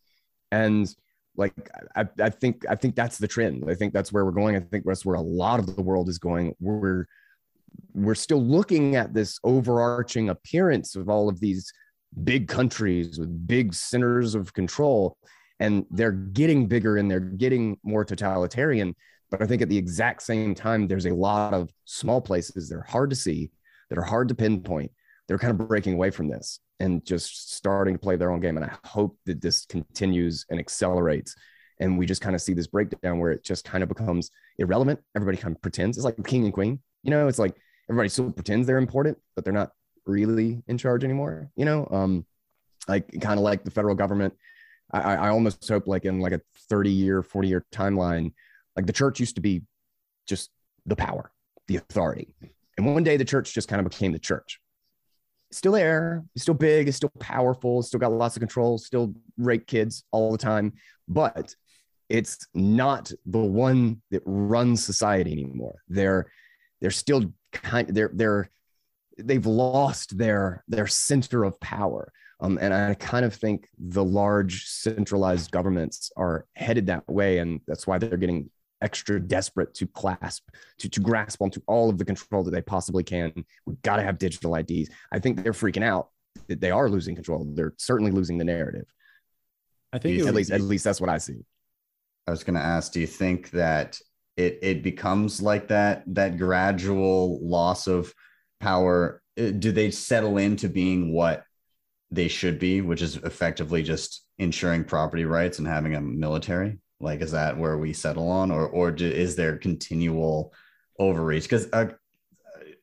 And 0.52 0.94
like 1.38 1.54
I, 1.96 2.06
I 2.20 2.30
think 2.30 2.66
I 2.70 2.76
think 2.76 2.96
that's 2.96 3.18
the 3.18 3.28
trend. 3.28 3.64
I 3.70 3.76
think 3.76 3.94
that's 3.94 4.12
where 4.12 4.26
we're 4.26 4.32
going. 4.32 4.58
I 4.58 4.60
think 4.60 4.84
that's 4.86 5.06
where 5.06 5.16
a 5.16 5.22
lot 5.22 5.60
of 5.60 5.74
the 5.74 5.82
world 5.82 6.10
is 6.10 6.20
going. 6.20 6.54
We're 6.60 7.06
we're 7.94 8.16
still 8.16 8.42
looking 8.42 8.96
at 8.96 9.14
this 9.14 9.40
overarching 9.44 10.30
appearance 10.30 10.96
of 10.96 11.10
all 11.10 11.30
of 11.30 11.40
these 11.40 11.72
big 12.24 12.48
countries 12.48 13.20
with 13.20 13.48
big 13.48 13.74
centers 13.74 14.36
of 14.36 14.54
control 14.54 15.18
and 15.60 15.86
they're 15.92 16.12
getting 16.12 16.68
bigger 16.68 16.98
and 16.98 17.10
they're 17.10 17.20
getting 17.20 17.78
more 17.84 18.04
totalitarian. 18.04 18.96
But 19.30 19.42
i 19.42 19.46
think 19.46 19.62
at 19.62 19.70
the 19.70 19.78
exact 19.78 20.24
same 20.24 20.54
time 20.54 20.88
there's 20.88 21.06
a 21.06 21.14
lot 21.14 21.54
of 21.54 21.72
small 21.86 22.20
places 22.20 22.68
that 22.70 22.76
are 22.76 22.88
hard 22.88 23.10
to 23.12 23.16
see 23.16 23.52
that 23.90 23.98
are 23.98 24.04
hard 24.04 24.28
to 24.30 24.36
pinpoint 24.36 24.92
they're 25.28 25.38
kind 25.38 25.58
of 25.58 25.68
breaking 25.68 25.94
away 25.94 26.10
from 26.10 26.28
this 26.28 26.60
and 26.82 27.06
just 27.06 27.54
starting 27.54 27.94
to 27.94 28.00
play 28.00 28.18
their 28.18 28.32
own 28.32 28.42
game. 28.42 28.58
And 28.58 28.66
i 28.66 28.72
hope 28.84 29.18
that 29.26 29.42
this 29.42 29.66
continues 29.66 30.46
and 30.50 30.60
accelerates 30.60 31.36
and 31.80 31.98
we 31.98 32.06
just 32.06 32.22
kind 32.22 32.36
of 32.36 32.42
see 32.42 32.54
this 32.54 32.68
breakdown 32.68 33.20
where 33.20 33.32
it 33.32 33.44
just 33.44 33.64
kind 33.66 33.82
of 33.82 33.90
becomes 33.90 34.30
irrelevant. 34.60 35.00
Everybody 35.16 35.38
kind 35.38 35.56
of 35.56 35.62
pretends 35.62 35.98
it's 35.98 36.06
like 36.06 36.16
king 36.26 36.44
and 36.44 36.54
queen 36.54 36.80
you 37.04 37.12
know, 37.12 37.28
it's 37.28 37.40
like 37.40 37.56
everybody 37.90 38.10
still 38.10 38.32
pretends 38.32 38.68
they're 38.68 38.78
important, 38.78 39.18
but 39.36 39.44
they're 39.44 39.54
not 39.54 39.72
really 40.06 40.64
in 40.68 40.78
charge 40.78 41.04
anymore. 41.04 41.50
You 41.56 41.66
know, 41.66 41.88
um, 41.92 42.26
like 42.88 43.12
kind 43.22 43.40
of 43.40 43.44
like 43.44 43.64
the 43.64 43.72
federal 43.72 43.96
government. 43.96 44.34
I, 44.92 45.16
I 45.16 45.30
almost 45.30 45.68
hope 45.68 45.88
like 45.88 46.06
in 46.06 46.20
like 46.20 46.34
a 46.34 46.42
30 46.70 46.90
year, 46.90 47.24
40 47.24 47.48
year 47.48 47.66
timeline, 47.72 48.34
like 48.76 48.86
the 48.86 48.94
church 48.94 49.20
used 49.20 49.36
to 49.36 49.42
be 49.42 49.62
just 50.28 50.50
the 50.86 50.96
power, 50.96 51.32
the 51.68 51.78
authority. 51.78 52.36
And 52.78 52.94
one 52.94 53.04
day 53.04 53.18
the 53.18 53.26
church 53.26 53.54
just 53.54 53.68
kind 53.68 53.80
of 53.80 53.90
became 53.90 54.12
the 54.12 54.20
church. 54.20 54.60
Still 55.52 55.74
there, 55.74 56.24
it's 56.34 56.44
still 56.44 56.54
big, 56.54 56.88
it's 56.88 56.98
still 56.98 57.12
powerful, 57.20 57.82
still 57.84 58.00
got 58.00 58.12
lots 58.12 58.36
of 58.38 58.40
control, 58.40 58.78
still 58.78 59.14
rape 59.38 59.68
kids 59.68 60.04
all 60.12 60.32
the 60.32 60.38
time, 60.38 60.74
but 61.08 61.54
it's 62.08 62.48
not 62.54 63.12
the 63.26 63.40
one 63.40 64.02
that 64.12 64.22
runs 64.26 64.84
society 64.84 65.32
anymore. 65.32 65.82
They're 65.88 66.32
they're 66.82 66.92
still 66.92 67.34
kind 67.52 67.88
they're 67.90 68.12
they're 68.14 68.50
they've 69.18 69.46
lost 69.46 70.18
their 70.18 70.64
their 70.68 70.88
center 70.88 71.44
of 71.44 71.60
power. 71.60 72.12
Um, 72.44 72.58
and 72.60 72.74
i 72.74 72.96
kind 72.96 73.24
of 73.24 73.36
think 73.36 73.68
the 73.78 74.04
large 74.04 74.66
centralized 74.66 75.52
governments 75.52 76.12
are 76.18 76.48
headed 76.56 76.88
that 76.88 77.08
way 77.08 77.38
and 77.38 77.62
that's 77.68 77.86
why 77.86 78.00
they're 78.00 78.18
getting 78.18 78.50
extra 78.82 79.20
desperate 79.20 79.76
to 79.76 79.86
clasp 79.86 80.50
to, 80.80 80.90
to 80.90 81.00
grasp 81.02 81.40
onto 81.40 81.62
all 81.68 81.92
of 81.92 82.00
the 82.00 82.06
control 82.06 82.44
that 82.44 82.50
they 82.50 82.64
possibly 82.64 83.04
can. 83.04 83.32
We've 83.68 83.80
got 83.84 83.98
to 83.98 84.02
have 84.02 84.18
digital 84.18 84.56
ids 84.56 84.90
i 85.12 85.20
think 85.20 85.44
they're 85.44 85.54
freaking 85.54 85.84
out 85.84 86.10
that 86.48 86.62
they 86.62 86.72
are 86.72 86.90
losing 86.90 87.16
control. 87.16 87.46
They're 87.54 87.74
certainly 87.78 88.12
losing 88.12 88.38
the 88.38 88.44
narrative. 88.44 88.86
I 89.94 89.98
think 89.98 90.26
at 90.26 90.34
least 90.34 90.52
at 90.52 90.62
least 90.62 90.84
that's 90.84 91.02
what 91.02 91.10
i 91.10 91.18
see. 91.18 91.46
I 92.28 92.32
was 92.32 92.44
going 92.44 92.56
to 92.56 92.62
ask 92.62 92.94
do 92.94 93.00
you 93.00 93.08
think 93.08 93.52
that 93.52 94.00
it 94.46 94.60
it 94.62 94.84
becomes 94.84 95.42
like 95.42 95.68
that 95.68 96.04
that 96.08 96.38
gradual 96.38 97.40
loss 97.42 97.88
of 97.88 98.14
power. 98.60 99.22
Uh, 99.40 99.52
do 99.52 99.72
they 99.72 99.92
settle 99.92 100.38
into 100.38 100.70
being 100.70 101.14
what 101.14 101.46
they 102.14 102.28
should 102.28 102.60
be 102.60 102.82
which 102.82 103.02
is 103.02 103.16
effectively 103.18 103.82
just 103.82 104.26
ensuring 104.38 104.84
property 104.84 105.24
rights 105.24 105.60
and 105.60 105.68
having 105.68 105.96
a 105.96 106.02
military? 106.02 106.80
Like 107.00 107.22
is 107.22 107.32
that 107.32 107.58
where 107.58 107.78
we 107.78 107.94
settle 107.94 108.30
on 108.30 108.52
or 108.52 108.68
or 108.68 108.92
do, 108.92 109.08
is 109.08 109.36
there 109.36 109.58
continual 109.58 110.54
overreach? 111.00 111.44
Because 111.44 111.68
uh, 111.74 111.92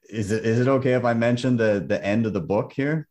is 0.08 0.32
it 0.32 0.44
is 0.44 0.60
it 0.60 0.68
okay 0.68 0.94
if 0.94 1.04
i 1.04 1.12
mention 1.12 1.56
the 1.56 1.84
the 1.86 2.02
end 2.04 2.26
of 2.26 2.32
the 2.32 2.40
book 2.40 2.72
here? 2.72 3.06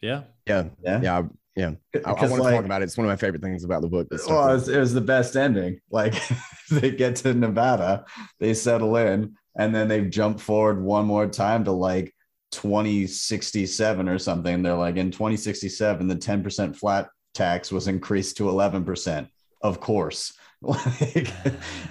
Yeah. 0.00 0.22
Yeah. 0.46 0.68
Yeah? 0.82 1.00
Yeah 1.02 1.22
yeah, 1.58 1.72
I, 2.04 2.10
I 2.10 2.12
want 2.12 2.20
to 2.20 2.42
like, 2.42 2.54
talk 2.54 2.64
about 2.64 2.82
it. 2.82 2.84
It's 2.84 2.96
one 2.96 3.04
of 3.04 3.08
my 3.08 3.16
favorite 3.16 3.42
things 3.42 3.64
about 3.64 3.82
the 3.82 3.88
book. 3.88 4.06
Well, 4.28 4.48
it 4.48 4.52
was, 4.52 4.68
it 4.68 4.78
was, 4.78 4.94
the 4.94 5.00
best 5.00 5.34
ending. 5.34 5.80
Like 5.90 6.14
they 6.70 6.92
get 6.92 7.16
to 7.16 7.34
Nevada, 7.34 8.04
they 8.38 8.54
settle 8.54 8.96
in, 8.96 9.36
and 9.56 9.74
then 9.74 9.88
they 9.88 10.04
jump 10.04 10.38
forward 10.38 10.80
one 10.80 11.06
more 11.06 11.26
time 11.26 11.64
to 11.64 11.72
like 11.72 12.14
2067 12.52 14.08
or 14.08 14.20
something. 14.20 14.62
They're 14.62 14.74
like, 14.74 14.98
in 14.98 15.10
2067, 15.10 16.06
the 16.06 16.14
10% 16.14 16.76
flat 16.76 17.08
tax 17.34 17.72
was 17.72 17.88
increased 17.88 18.36
to 18.36 18.44
11%. 18.44 19.28
Of 19.60 19.80
course. 19.80 20.34
like, 20.62 21.32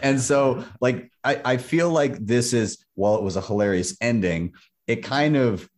and 0.02 0.18
so, 0.18 0.64
like, 0.80 1.12
I, 1.26 1.42
I 1.44 1.58
feel 1.58 1.90
like 1.90 2.16
this 2.26 2.54
is, 2.54 2.86
while 2.96 3.16
it 3.16 3.24
was 3.24 3.36
a 3.36 3.42
hilarious 3.42 3.98
ending, 4.00 4.54
it 4.88 5.04
kind 5.04 5.36
of 5.36 5.70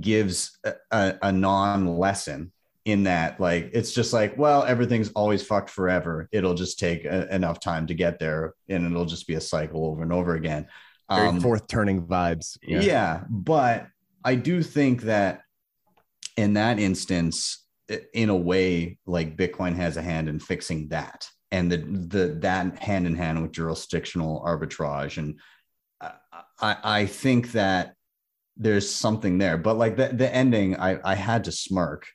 gives 0.00 0.58
a, 0.64 0.72
a, 0.90 1.18
a 1.24 1.32
non 1.32 1.98
lesson 1.98 2.52
in 2.84 3.04
that 3.04 3.40
like 3.40 3.70
it's 3.72 3.92
just 3.92 4.12
like 4.12 4.36
well 4.36 4.62
everything's 4.64 5.10
always 5.12 5.42
fucked 5.42 5.70
forever. 5.70 6.28
It'll 6.32 6.54
just 6.54 6.78
take 6.78 7.04
a, 7.04 7.34
enough 7.34 7.60
time 7.60 7.86
to 7.86 7.94
get 7.94 8.18
there 8.18 8.54
and 8.68 8.84
it'll 8.84 9.06
just 9.06 9.26
be 9.26 9.34
a 9.34 9.40
cycle 9.40 9.86
over 9.86 10.02
and 10.02 10.12
over 10.12 10.34
again. 10.34 10.66
Very 11.10 11.28
um, 11.28 11.40
fourth 11.40 11.66
turning 11.66 12.06
vibes. 12.06 12.58
Yeah. 12.62 12.80
yeah 12.80 13.20
but 13.28 13.86
i 14.24 14.34
do 14.34 14.62
think 14.62 15.02
that 15.02 15.42
in 16.36 16.54
that 16.54 16.78
instance 16.78 17.64
in 18.14 18.30
a 18.30 18.36
way 18.36 18.98
like 19.06 19.36
bitcoin 19.36 19.74
has 19.76 19.96
a 19.96 20.02
hand 20.02 20.28
in 20.28 20.38
fixing 20.38 20.88
that 20.88 21.28
and 21.52 21.70
the 21.70 21.76
the 21.76 22.38
that 22.40 22.78
hand 22.78 23.06
in 23.06 23.14
hand 23.14 23.40
with 23.42 23.52
jurisdictional 23.52 24.42
arbitrage 24.46 25.18
and 25.18 25.38
i 26.60 26.76
i 26.82 27.06
think 27.06 27.52
that 27.52 27.94
there's 28.56 28.88
something 28.88 29.36
there 29.38 29.58
but 29.58 29.76
like 29.76 29.96
the, 29.96 30.08
the 30.08 30.34
ending 30.34 30.76
i 30.76 30.98
i 31.04 31.14
had 31.14 31.44
to 31.44 31.52
smirk 31.52 32.06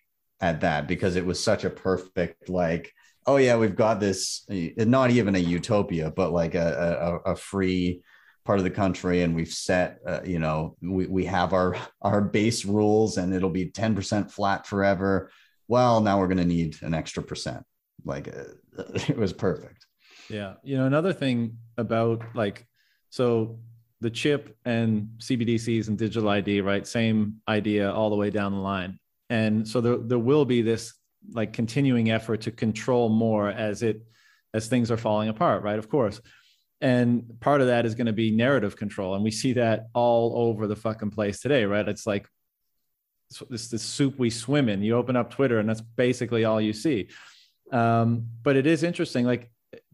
at 0.42 0.62
that 0.62 0.88
because 0.88 1.16
it 1.16 1.26
was 1.26 1.42
such 1.42 1.66
a 1.66 1.70
perfect 1.70 2.50
like 2.50 2.94
oh 3.28 3.38
yeah 3.38 3.58
we've 3.58 3.76
got 3.76 4.00
this 4.00 4.46
not 4.78 5.12
even 5.12 5.36
a 5.36 5.40
utopia 5.40 6.12
but 6.16 6.32
like 6.32 6.56
a, 6.56 7.20
a, 7.26 7.32
a 7.32 7.36
free 7.36 8.02
part 8.50 8.58
of 8.58 8.64
the 8.64 8.72
country 8.72 9.22
and 9.22 9.36
we've 9.36 9.54
set 9.54 10.00
uh, 10.08 10.22
you 10.26 10.40
know 10.40 10.76
we, 10.82 11.06
we 11.06 11.24
have 11.24 11.54
our 11.54 11.76
our 12.02 12.20
base 12.20 12.66
rules 12.66 13.18
and 13.18 13.32
it'll 13.32 13.52
be 13.52 13.70
10% 13.70 14.32
flat 14.32 14.66
forever. 14.66 15.30
Well 15.68 16.02
now 16.02 16.20
we're 16.20 16.28
going 16.28 16.38
to 16.38 16.46
need 16.46 16.78
an 16.82 16.96
extra 16.96 17.22
percent. 17.22 17.64
Like 18.04 18.28
uh, 18.28 18.84
it 19.08 19.18
was 19.18 19.34
perfect. 19.34 19.86
Yeah. 20.32 20.56
You 20.64 20.78
know 20.78 20.88
another 20.88 21.14
thing 21.14 21.58
about 21.78 22.24
like 22.34 22.66
so 23.12 23.60
the 24.02 24.10
chip 24.10 24.58
and 24.66 25.10
cbdc's 25.20 25.88
and 25.88 25.98
digital 26.00 26.30
id 26.30 26.62
right? 26.62 26.88
Same 26.88 27.36
idea 27.48 27.92
all 27.92 28.10
the 28.10 28.16
way 28.16 28.32
down 28.32 28.54
the 28.54 28.60
line 28.60 29.00
and 29.30 29.68
so 29.68 29.82
there, 29.82 29.98
there 29.98 30.20
will 30.20 30.46
be 30.46 30.62
this 30.62 30.94
like 31.32 31.54
continuing 31.54 32.12
effort 32.12 32.42
to 32.42 32.52
control 32.52 33.10
more 33.10 33.50
as 33.50 33.84
it 33.84 34.02
as 34.54 34.68
things 34.68 34.90
are 34.90 34.98
falling 34.98 35.30
apart 35.30 35.64
right 35.64 35.80
of 35.80 35.90
course 35.90 36.22
and 36.82 37.40
part 37.42 37.62
of 37.62 37.68
that 37.68 37.86
is 37.86 37.94
going 37.94 38.08
to 38.08 38.14
be 38.14 38.32
narrative 38.32 38.76
control 38.76 39.16
and 39.16 39.24
we 39.24 39.32
see 39.32 39.54
that 39.54 39.88
all 39.94 40.34
over 40.36 40.66
the 40.66 40.76
fucking 40.76 41.12
place 41.12 41.40
today 41.42 41.66
right 41.66 41.88
it's 41.88 42.08
like 42.08 42.28
this 43.50 43.68
this 43.70 43.84
soup 43.84 44.18
we 44.18 44.30
swim 44.30 44.70
in. 44.70 44.82
You 44.82 44.96
open 44.96 45.16
up 45.16 45.32
Twitter, 45.32 45.60
and 45.60 45.70
that's 45.70 45.82
basically 45.82 46.46
all 46.46 46.60
you 46.60 46.74
see. 46.74 47.10
Um, 47.72 48.28
but 48.44 48.56
it 48.56 48.66
is 48.66 48.84
interesting. 48.84 49.26
Like, 49.26 49.52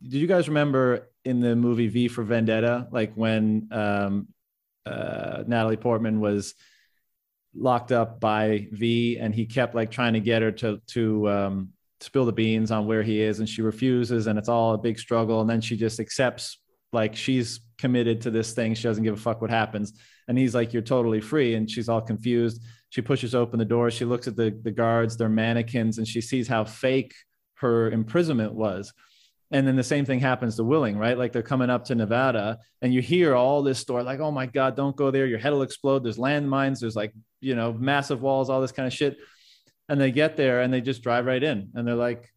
do 0.07 0.18
you 0.18 0.28
guys 0.28 0.48
remember 0.48 1.10
in 1.26 1.41
the 1.41 1.56
movie 1.56 1.88
V 1.88 2.07
for 2.07 2.24
Vendetta, 2.24 2.88
like 2.91 3.14
when 3.16 3.68
um, 3.72 4.28
uh, 4.86 5.44
Natalie 5.48 5.78
Portman 5.78 6.20
was 6.20 6.53
locked 7.57 7.91
up 7.91 8.19
by 8.19 8.68
V, 8.72 9.18
and 9.18 9.34
he 9.34 9.45
kept 9.45 9.76
like 9.76 9.91
trying 9.91 10.14
to 10.14 10.19
get 10.19 10.41
her 10.41 10.52
to 10.52 10.82
to 10.88 11.30
um, 11.30 11.69
spill 12.02 12.26
the 12.26 12.32
beans 12.32 12.72
on 12.72 12.86
where 12.86 13.03
he 13.03 13.22
is, 13.22 13.40
and 13.40 13.48
she 13.48 13.61
refuses, 13.61 14.27
and 14.27 14.38
it's 14.38 14.49
all 14.49 14.73
a 14.73 14.77
big 14.77 14.99
struggle, 14.99 15.41
and 15.41 15.49
then 15.49 15.61
she 15.61 15.77
just 15.77 15.99
accepts 15.99 16.60
like 16.94 17.15
she's 17.15 17.61
committed 17.77 18.22
to 18.22 18.32
this 18.32 18.53
thing. 18.53 18.73
She 18.73 18.84
doesn't 18.84 19.03
give 19.03 19.14
a 19.15 19.18
fuck 19.18 19.41
what 19.41 19.49
happens, 19.49 19.94
and 20.27 20.38
he's 20.38 20.56
like, 20.56 20.73
"You're 20.73 20.82
totally 20.82 21.22
free," 21.22 21.56
and 21.56 21.69
she's 21.69 21.90
all 21.90 22.02
confused. 22.02 22.61
She 22.90 23.02
pushes 23.02 23.36
open 23.36 23.60
the 23.60 23.65
door. 23.65 23.91
She 23.91 24.06
looks 24.06 24.27
at 24.27 24.36
the 24.36 24.57
the 24.64 24.72
guards, 24.72 25.18
they're 25.18 25.30
mannequins, 25.30 25.98
and 25.98 26.07
she 26.07 26.22
sees 26.22 26.48
how 26.48 26.64
fake 26.65 27.14
her 27.56 27.90
imprisonment 27.90 28.53
was 28.53 28.94
and 29.51 29.67
then 29.67 29.76
the 29.76 29.84
same 29.84 30.05
thing 30.05 30.19
happens 30.19 30.55
to 30.55 30.63
Willing, 30.63 30.97
right? 30.97 31.17
Like 31.17 31.31
they're 31.31 31.43
coming 31.43 31.69
up 31.69 31.85
to 31.85 31.95
Nevada 31.95 32.59
and 32.81 32.93
you 32.93 33.01
hear 33.01 33.35
all 33.35 33.61
this 33.61 33.80
story, 33.80 34.03
like, 34.03 34.19
oh 34.19 34.31
my 34.31 34.47
God, 34.47 34.76
don't 34.76 34.95
go 34.95 35.11
there. 35.11 35.26
Your 35.27 35.39
head 35.39 35.53
will 35.53 35.61
explode. 35.61 36.03
There's 36.03 36.17
landmines, 36.17 36.80
there's 36.80 36.95
like, 36.95 37.13
you 37.41 37.55
know, 37.55 37.72
massive 37.72 38.22
walls, 38.22 38.49
all 38.49 38.61
this 38.61 38.72
kind 38.72 38.88
of 38.88 38.93
shit. 38.93 39.17
And 39.88 40.01
they 40.01 40.11
get 40.11 40.35
there 40.35 40.61
and 40.61 40.73
they 40.73 40.81
just 40.81 41.03
drive 41.03 41.26
right 41.26 41.43
in. 41.43 41.69
And 41.76 41.88
they're 41.88 41.93
like, 41.93 42.27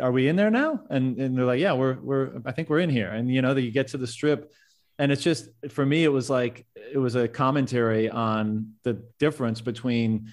are 0.00 0.10
we 0.10 0.26
in 0.26 0.36
there 0.36 0.50
now? 0.50 0.80
And, 0.90 1.18
and 1.18 1.38
they're 1.38 1.44
like, 1.44 1.60
yeah, 1.60 1.74
we're, 1.74 1.98
we're, 2.00 2.40
I 2.44 2.52
think 2.52 2.68
we're 2.68 2.80
in 2.80 2.90
here. 2.90 3.08
And, 3.08 3.32
you 3.32 3.40
know, 3.40 3.54
that 3.54 3.62
you 3.62 3.70
get 3.70 3.88
to 3.88 3.98
the 3.98 4.06
strip 4.06 4.52
and 4.98 5.10
it's 5.10 5.22
just, 5.22 5.48
for 5.70 5.86
me, 5.86 6.04
it 6.04 6.08
was 6.08 6.28
like, 6.28 6.66
it 6.76 6.98
was 6.98 7.14
a 7.14 7.28
commentary 7.28 8.10
on 8.10 8.74
the 8.82 9.02
difference 9.18 9.60
between 9.60 10.32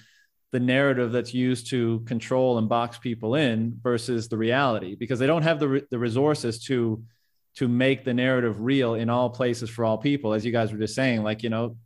the 0.52 0.60
narrative 0.60 1.12
that's 1.12 1.32
used 1.32 1.70
to 1.70 2.00
control 2.00 2.58
and 2.58 2.68
box 2.68 2.98
people 2.98 3.36
in 3.36 3.78
versus 3.82 4.28
the 4.28 4.36
reality 4.36 4.96
because 4.96 5.18
they 5.18 5.26
don't 5.26 5.42
have 5.42 5.60
the, 5.60 5.68
re- 5.68 5.82
the 5.90 5.98
resources 5.98 6.64
to 6.64 7.02
to 7.56 7.66
make 7.66 8.04
the 8.04 8.14
narrative 8.14 8.60
real 8.60 8.94
in 8.94 9.10
all 9.10 9.28
places 9.28 9.68
for 9.68 9.84
all 9.84 9.98
people 9.98 10.32
as 10.32 10.44
you 10.44 10.52
guys 10.52 10.72
were 10.72 10.78
just 10.78 10.94
saying 10.94 11.22
like 11.22 11.42
you 11.42 11.50
know 11.50 11.76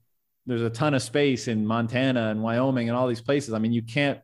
there's 0.46 0.62
a 0.62 0.70
ton 0.70 0.92
of 0.92 1.02
space 1.02 1.48
in 1.48 1.66
Montana 1.66 2.28
and 2.28 2.42
Wyoming 2.42 2.90
and 2.90 2.98
all 2.98 3.08
these 3.08 3.22
places. 3.22 3.54
I 3.54 3.58
mean 3.58 3.72
you 3.72 3.82
can't 3.82 4.20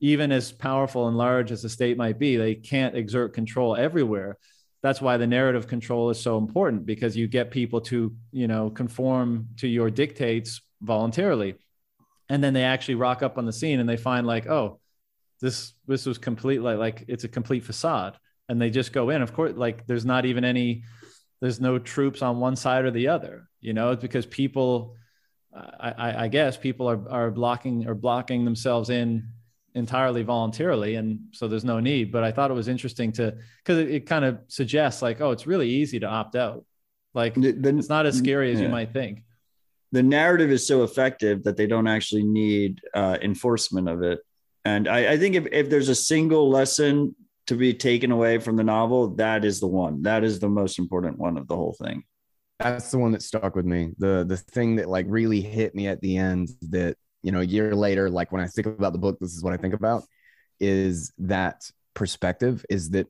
even 0.00 0.32
as 0.32 0.52
powerful 0.52 1.08
and 1.08 1.16
large 1.16 1.52
as 1.52 1.62
the 1.62 1.68
state 1.68 1.96
might 1.96 2.18
be 2.18 2.36
they 2.36 2.54
can't 2.54 2.96
exert 2.96 3.34
control 3.34 3.76
everywhere. 3.76 4.38
That's 4.82 5.00
why 5.00 5.16
the 5.16 5.26
narrative 5.26 5.66
control 5.66 6.08
is 6.10 6.20
so 6.20 6.38
important 6.38 6.86
because 6.86 7.16
you 7.16 7.28
get 7.28 7.50
people 7.50 7.80
to 7.82 8.14
you 8.32 8.48
know 8.48 8.70
conform 8.70 9.48
to 9.58 9.68
your 9.68 9.90
dictates 9.90 10.60
voluntarily 10.82 11.56
and 12.30 12.42
then 12.42 12.54
they 12.54 12.62
actually 12.62 12.94
rock 12.94 13.22
up 13.22 13.36
on 13.36 13.44
the 13.44 13.52
scene 13.52 13.80
and 13.80 13.88
they 13.88 13.98
find 13.98 14.26
like 14.26 14.46
oh 14.46 14.80
this 15.40 15.74
this 15.86 16.06
was 16.06 16.16
complete 16.16 16.62
like 16.62 16.78
like 16.78 17.04
it's 17.08 17.24
a 17.24 17.28
complete 17.28 17.64
facade. 17.64 18.16
And 18.48 18.60
they 18.60 18.70
just 18.70 18.92
go 18.92 19.10
in. 19.10 19.22
Of 19.22 19.32
course 19.32 19.52
like 19.54 19.86
there's 19.86 20.04
not 20.04 20.24
even 20.24 20.44
any 20.44 20.84
there's 21.40 21.60
no 21.60 21.78
troops 21.78 22.22
on 22.22 22.40
one 22.40 22.56
side 22.56 22.84
or 22.84 22.90
the 22.90 23.08
other 23.08 23.48
you 23.60 23.72
know 23.72 23.92
it's 23.92 24.02
because 24.02 24.26
people 24.26 24.96
I, 25.52 26.24
I 26.24 26.28
guess 26.28 26.56
people 26.56 26.88
are, 26.88 27.08
are 27.10 27.30
blocking 27.30 27.88
or 27.88 27.94
blocking 27.94 28.44
themselves 28.44 28.88
in 28.88 29.28
entirely 29.74 30.22
voluntarily. 30.22 30.94
And 30.94 31.20
so 31.32 31.48
there's 31.48 31.64
no 31.64 31.80
need. 31.80 32.12
But 32.12 32.22
i 32.22 32.30
thought 32.30 32.52
it 32.52 32.54
was 32.54 32.68
interesting 32.68 33.10
to 33.12 33.36
because 33.58 33.78
it, 33.78 33.90
it, 33.90 34.06
kind 34.06 34.24
of 34.24 34.38
suggests 34.46 35.02
like 35.02 35.20
oh 35.20 35.32
it's 35.32 35.46
really 35.46 35.68
easy 35.68 35.98
to 36.00 36.06
opt 36.06 36.36
out. 36.36 36.64
Like 37.14 37.34
the, 37.34 37.50
the, 37.50 37.76
it's 37.76 37.88
not 37.88 38.06
as 38.06 38.16
scary 38.16 38.52
as 38.52 38.60
yeah. 38.60 38.66
you 38.66 38.70
might 38.70 38.92
think 38.92 39.24
the 39.92 40.02
narrative 40.02 40.50
is 40.50 40.66
so 40.66 40.82
effective 40.82 41.42
that 41.44 41.56
they 41.56 41.66
don't 41.66 41.88
actually 41.88 42.22
need 42.22 42.80
uh, 42.94 43.18
enforcement 43.22 43.88
of 43.88 44.02
it. 44.02 44.20
And 44.64 44.88
I, 44.88 45.12
I 45.12 45.18
think 45.18 45.34
if, 45.34 45.46
if 45.52 45.70
there's 45.70 45.88
a 45.88 45.94
single 45.94 46.48
lesson 46.50 47.14
to 47.46 47.56
be 47.56 47.74
taken 47.74 48.12
away 48.12 48.38
from 48.38 48.56
the 48.56 48.64
novel, 48.64 49.14
that 49.16 49.44
is 49.44 49.58
the 49.58 49.66
one. 49.66 50.02
That 50.02 50.22
is 50.22 50.38
the 50.38 50.48
most 50.48 50.78
important 50.78 51.18
one 51.18 51.36
of 51.36 51.48
the 51.48 51.56
whole 51.56 51.76
thing. 51.82 52.04
That's 52.58 52.90
the 52.90 52.98
one 52.98 53.12
that 53.12 53.22
stuck 53.22 53.56
with 53.56 53.64
me. 53.64 53.92
The 53.98 54.24
the 54.28 54.36
thing 54.36 54.76
that 54.76 54.88
like 54.88 55.06
really 55.08 55.40
hit 55.40 55.74
me 55.74 55.88
at 55.88 56.00
the 56.02 56.18
end 56.18 56.50
that, 56.68 56.96
you 57.22 57.32
know, 57.32 57.40
a 57.40 57.44
year 57.44 57.74
later, 57.74 58.10
like 58.10 58.32
when 58.32 58.42
I 58.42 58.46
think 58.46 58.66
about 58.66 58.92
the 58.92 58.98
book, 58.98 59.18
this 59.18 59.34
is 59.34 59.42
what 59.42 59.54
I 59.54 59.56
think 59.56 59.74
about 59.74 60.04
is 60.60 61.12
that 61.18 61.62
perspective 61.94 62.64
is 62.68 62.90
that 62.90 63.06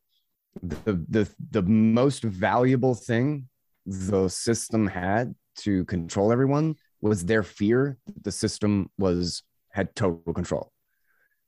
the 0.63 1.05
the 1.09 1.29
the 1.51 1.63
most 1.63 2.23
valuable 2.23 2.95
thing 2.95 3.49
the 3.87 4.29
system 4.29 4.87
had 4.87 5.35
to 5.59 5.85
control 5.87 6.33
everyone 6.33 6.77
was 7.01 7.25
their 7.25 7.43
fear 7.43 7.99
that 8.07 8.25
the 8.25 8.33
system 8.33 8.91
was 8.99 9.43
had 9.71 9.95
total 9.95 10.35
control. 10.35 10.73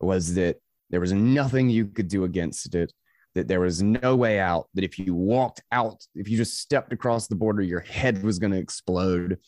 Was 0.01 0.35
that 0.35 0.57
there 0.91 1.01
was 1.01 1.13
nothing 1.13 1.71
you 1.71 1.87
could 1.87 2.09
do 2.09 2.25
against 2.25 2.75
it, 2.75 2.93
that 3.35 3.49
there 3.49 3.61
was 3.61 3.83
no 3.83 4.15
way 4.17 4.39
out, 4.39 4.69
that 4.75 4.85
if 4.85 4.99
you 4.99 5.15
walked 5.15 5.63
out, 5.73 6.05
if 6.15 6.29
you 6.29 6.37
just 6.37 6.59
stepped 6.59 6.93
across 6.93 7.29
the 7.29 7.37
border, 7.37 7.63
your 7.63 7.81
head 7.81 8.23
was 8.23 8.39
going 8.39 8.53
to 8.53 8.59
explode. 8.59 9.39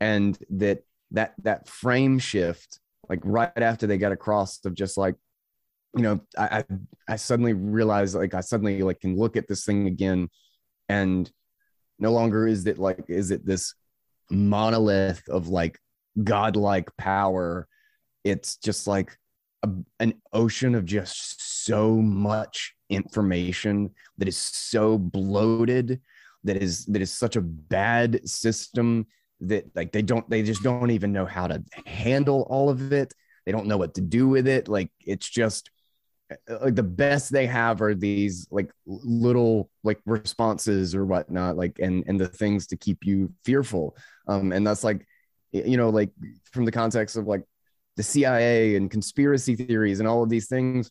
And 0.00 0.38
that 0.50 0.84
that 1.12 1.34
that 1.42 1.68
frame 1.68 2.18
shift, 2.18 2.80
like 3.08 3.20
right 3.24 3.52
after 3.56 3.86
they 3.86 3.98
got 3.98 4.12
across 4.12 4.64
of 4.64 4.74
just 4.74 4.96
like, 4.96 5.14
you 5.96 6.02
know, 6.02 6.20
I 6.36 6.58
I, 6.58 6.64
I 7.08 7.16
suddenly 7.16 7.52
realized 7.52 8.14
like 8.14 8.34
I 8.34 8.40
suddenly 8.40 8.82
like 8.82 9.00
can 9.00 9.16
look 9.16 9.36
at 9.36 9.48
this 9.48 9.64
thing 9.64 9.86
again 9.86 10.28
and 10.88 11.30
no 11.98 12.12
longer 12.12 12.46
is 12.46 12.66
it 12.66 12.78
like 12.78 13.04
is 13.08 13.30
it 13.30 13.44
this 13.44 13.74
monolith 14.30 15.28
of 15.28 15.48
like 15.48 15.78
godlike 16.22 16.90
power. 16.96 17.68
It's 18.24 18.56
just 18.56 18.86
like 18.86 19.16
a, 19.62 19.70
an 19.98 20.14
ocean 20.32 20.74
of 20.74 20.84
just 20.84 21.64
so 21.64 21.96
much 21.96 22.74
information 22.88 23.90
that 24.18 24.28
is 24.28 24.36
so 24.36 24.98
bloated 24.98 26.00
that 26.44 26.56
is 26.56 26.86
that 26.86 27.02
is 27.02 27.12
such 27.12 27.36
a 27.36 27.40
bad 27.40 28.26
system 28.28 29.06
that 29.40 29.64
like 29.74 29.92
they 29.92 30.02
don't 30.02 30.28
they 30.28 30.42
just 30.42 30.62
don't 30.62 30.90
even 30.90 31.12
know 31.12 31.26
how 31.26 31.46
to 31.46 31.62
handle 31.86 32.46
all 32.50 32.68
of 32.68 32.92
it 32.92 33.12
they 33.46 33.52
don't 33.52 33.66
know 33.66 33.76
what 33.76 33.94
to 33.94 34.00
do 34.00 34.28
with 34.28 34.48
it 34.48 34.68
like 34.68 34.90
it's 35.00 35.28
just 35.28 35.70
like 36.60 36.74
the 36.74 36.82
best 36.82 37.32
they 37.32 37.46
have 37.46 37.82
are 37.82 37.94
these 37.94 38.46
like 38.50 38.70
little 38.86 39.70
like 39.82 40.00
responses 40.06 40.94
or 40.94 41.04
whatnot 41.04 41.56
like 41.56 41.78
and 41.80 42.04
and 42.06 42.20
the 42.20 42.28
things 42.28 42.66
to 42.68 42.76
keep 42.76 43.04
you 43.04 43.32
fearful. 43.44 43.96
Um 44.28 44.52
and 44.52 44.66
that's 44.66 44.84
like 44.84 45.06
you 45.52 45.76
know 45.76 45.90
like 45.90 46.10
from 46.52 46.64
the 46.64 46.72
context 46.72 47.16
of 47.16 47.26
like 47.26 47.42
the 47.96 48.02
cia 48.02 48.76
and 48.76 48.90
conspiracy 48.90 49.56
theories 49.56 49.98
and 49.98 50.08
all 50.08 50.22
of 50.22 50.28
these 50.28 50.46
things 50.46 50.90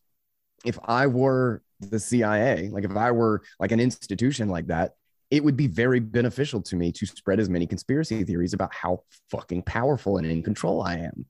if 0.66 0.78
i 0.84 1.08
were 1.08 1.64
the 1.80 1.98
cia 1.98 2.68
like 2.70 2.84
if 2.84 2.96
i 2.98 3.10
were 3.10 3.42
like 3.58 3.72
an 3.72 3.80
institution 3.80 4.50
like 4.50 4.68
that 4.68 4.92
it 5.32 5.42
would 5.42 5.56
be 5.56 5.68
very 5.68 6.02
beneficial 6.02 6.62
to 6.62 6.76
me 6.76 6.92
to 6.92 7.06
spread 7.06 7.40
as 7.40 7.48
many 7.48 7.66
conspiracy 7.66 8.24
theories 8.26 8.54
about 8.54 8.74
how 8.74 9.02
fucking 9.32 9.64
powerful 9.64 10.18
and 10.18 10.28
in 10.28 10.44
control 10.44 10.82
i 10.82 10.96
am 10.96 11.26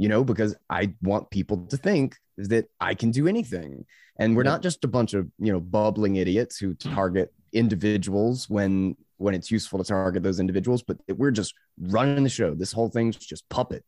you 0.00 0.08
know, 0.08 0.24
because 0.24 0.56
I 0.70 0.94
want 1.02 1.30
people 1.30 1.66
to 1.66 1.76
think 1.76 2.16
that 2.48 2.66
I 2.80 2.94
can 2.94 3.10
do 3.10 3.26
anything. 3.26 3.84
And 4.18 4.36
we're 4.36 4.42
not 4.42 4.62
just 4.62 4.84
a 4.84 4.88
bunch 4.88 5.14
of, 5.14 5.28
you 5.38 5.52
know, 5.52 5.60
bubbling 5.60 6.16
idiots 6.16 6.58
who 6.58 6.74
mm. 6.74 6.94
target 6.94 7.32
individuals 7.52 8.48
when 8.48 8.96
when 9.16 9.34
it's 9.34 9.50
useful 9.50 9.78
to 9.78 9.84
target 9.84 10.22
those 10.22 10.40
individuals, 10.40 10.82
but 10.82 10.96
we're 11.08 11.30
just 11.30 11.54
running 11.78 12.24
the 12.24 12.30
show. 12.30 12.54
This 12.54 12.72
whole 12.72 12.88
thing's 12.88 13.16
just 13.16 13.46
puppet. 13.50 13.84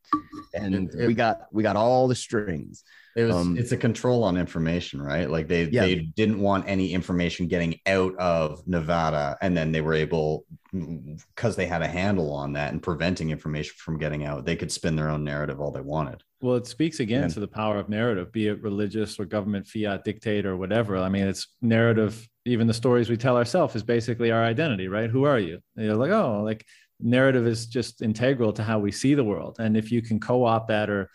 And 0.55 0.91
we 0.95 1.15
got 1.15 1.47
we 1.53 1.63
got 1.63 1.77
all 1.77 2.07
the 2.07 2.15
strings. 2.15 2.85
It 3.15 3.25
was 3.25 3.37
um, 3.37 3.59
it's 3.59 3.73
a 3.73 3.77
control 3.77 4.25
on 4.25 4.37
information, 4.37 5.01
right? 5.01 5.29
Like 5.29 5.47
they 5.47 5.65
yeah. 5.65 5.83
they 5.83 5.97
didn't 5.97 6.41
want 6.41 6.67
any 6.67 6.93
information 6.93 7.47
getting 7.47 7.79
out 7.87 8.17
of 8.17 8.67
Nevada, 8.67 9.37
and 9.43 9.57
then 9.57 9.73
they 9.73 9.81
were 9.83 9.95
able 9.95 10.47
because 10.73 11.55
they 11.57 11.67
had 11.67 11.83
a 11.83 11.87
handle 11.87 12.33
on 12.33 12.55
that 12.55 12.73
and 12.73 12.83
preventing 12.83 13.31
information 13.31 13.75
from 13.77 13.99
getting 13.99 14.25
out. 14.25 14.47
They 14.47 14.57
could 14.57 14.73
spin 14.73 14.97
their 14.97 15.11
own 15.11 15.25
narrative 15.25 15.61
all 15.61 15.71
they 15.71 15.83
wanted. 15.83 16.23
Well, 16.41 16.57
it 16.57 16.67
speaks 16.67 16.99
again 17.01 17.31
to 17.31 17.41
the 17.41 17.47
power 17.47 17.79
of 17.79 17.89
narrative, 17.89 18.33
be 18.33 18.49
it 18.49 18.63
religious 18.63 19.21
or 19.21 19.27
government 19.27 19.67
fiat 19.67 20.05
dictate 20.05 20.47
or 20.47 20.57
whatever. 20.57 20.97
I 20.97 21.09
mean, 21.09 21.29
it's 21.29 21.49
narrative. 21.61 22.27
Even 22.47 22.67
the 22.67 22.75
stories 22.75 23.09
we 23.09 23.17
tell 23.17 23.37
ourselves 23.37 23.77
is 23.77 23.85
basically 23.85 24.33
our 24.33 24.43
identity, 24.43 24.89
right? 24.89 25.09
Who 25.09 25.25
are 25.25 25.39
you? 25.39 25.61
And 25.77 25.87
you're 25.87 25.95
like, 25.95 26.11
oh, 26.11 26.43
like 26.43 26.65
narrative 26.99 27.47
is 27.47 27.67
just 27.67 28.03
integral 28.03 28.53
to 28.55 28.63
how 28.63 28.79
we 28.79 28.91
see 28.91 29.15
the 29.15 29.23
world. 29.23 29.59
And 29.61 29.77
if 29.77 29.93
you 29.93 30.03
can 30.03 30.19
co-opt 30.19 30.69
that 30.69 30.91
or 30.91 31.11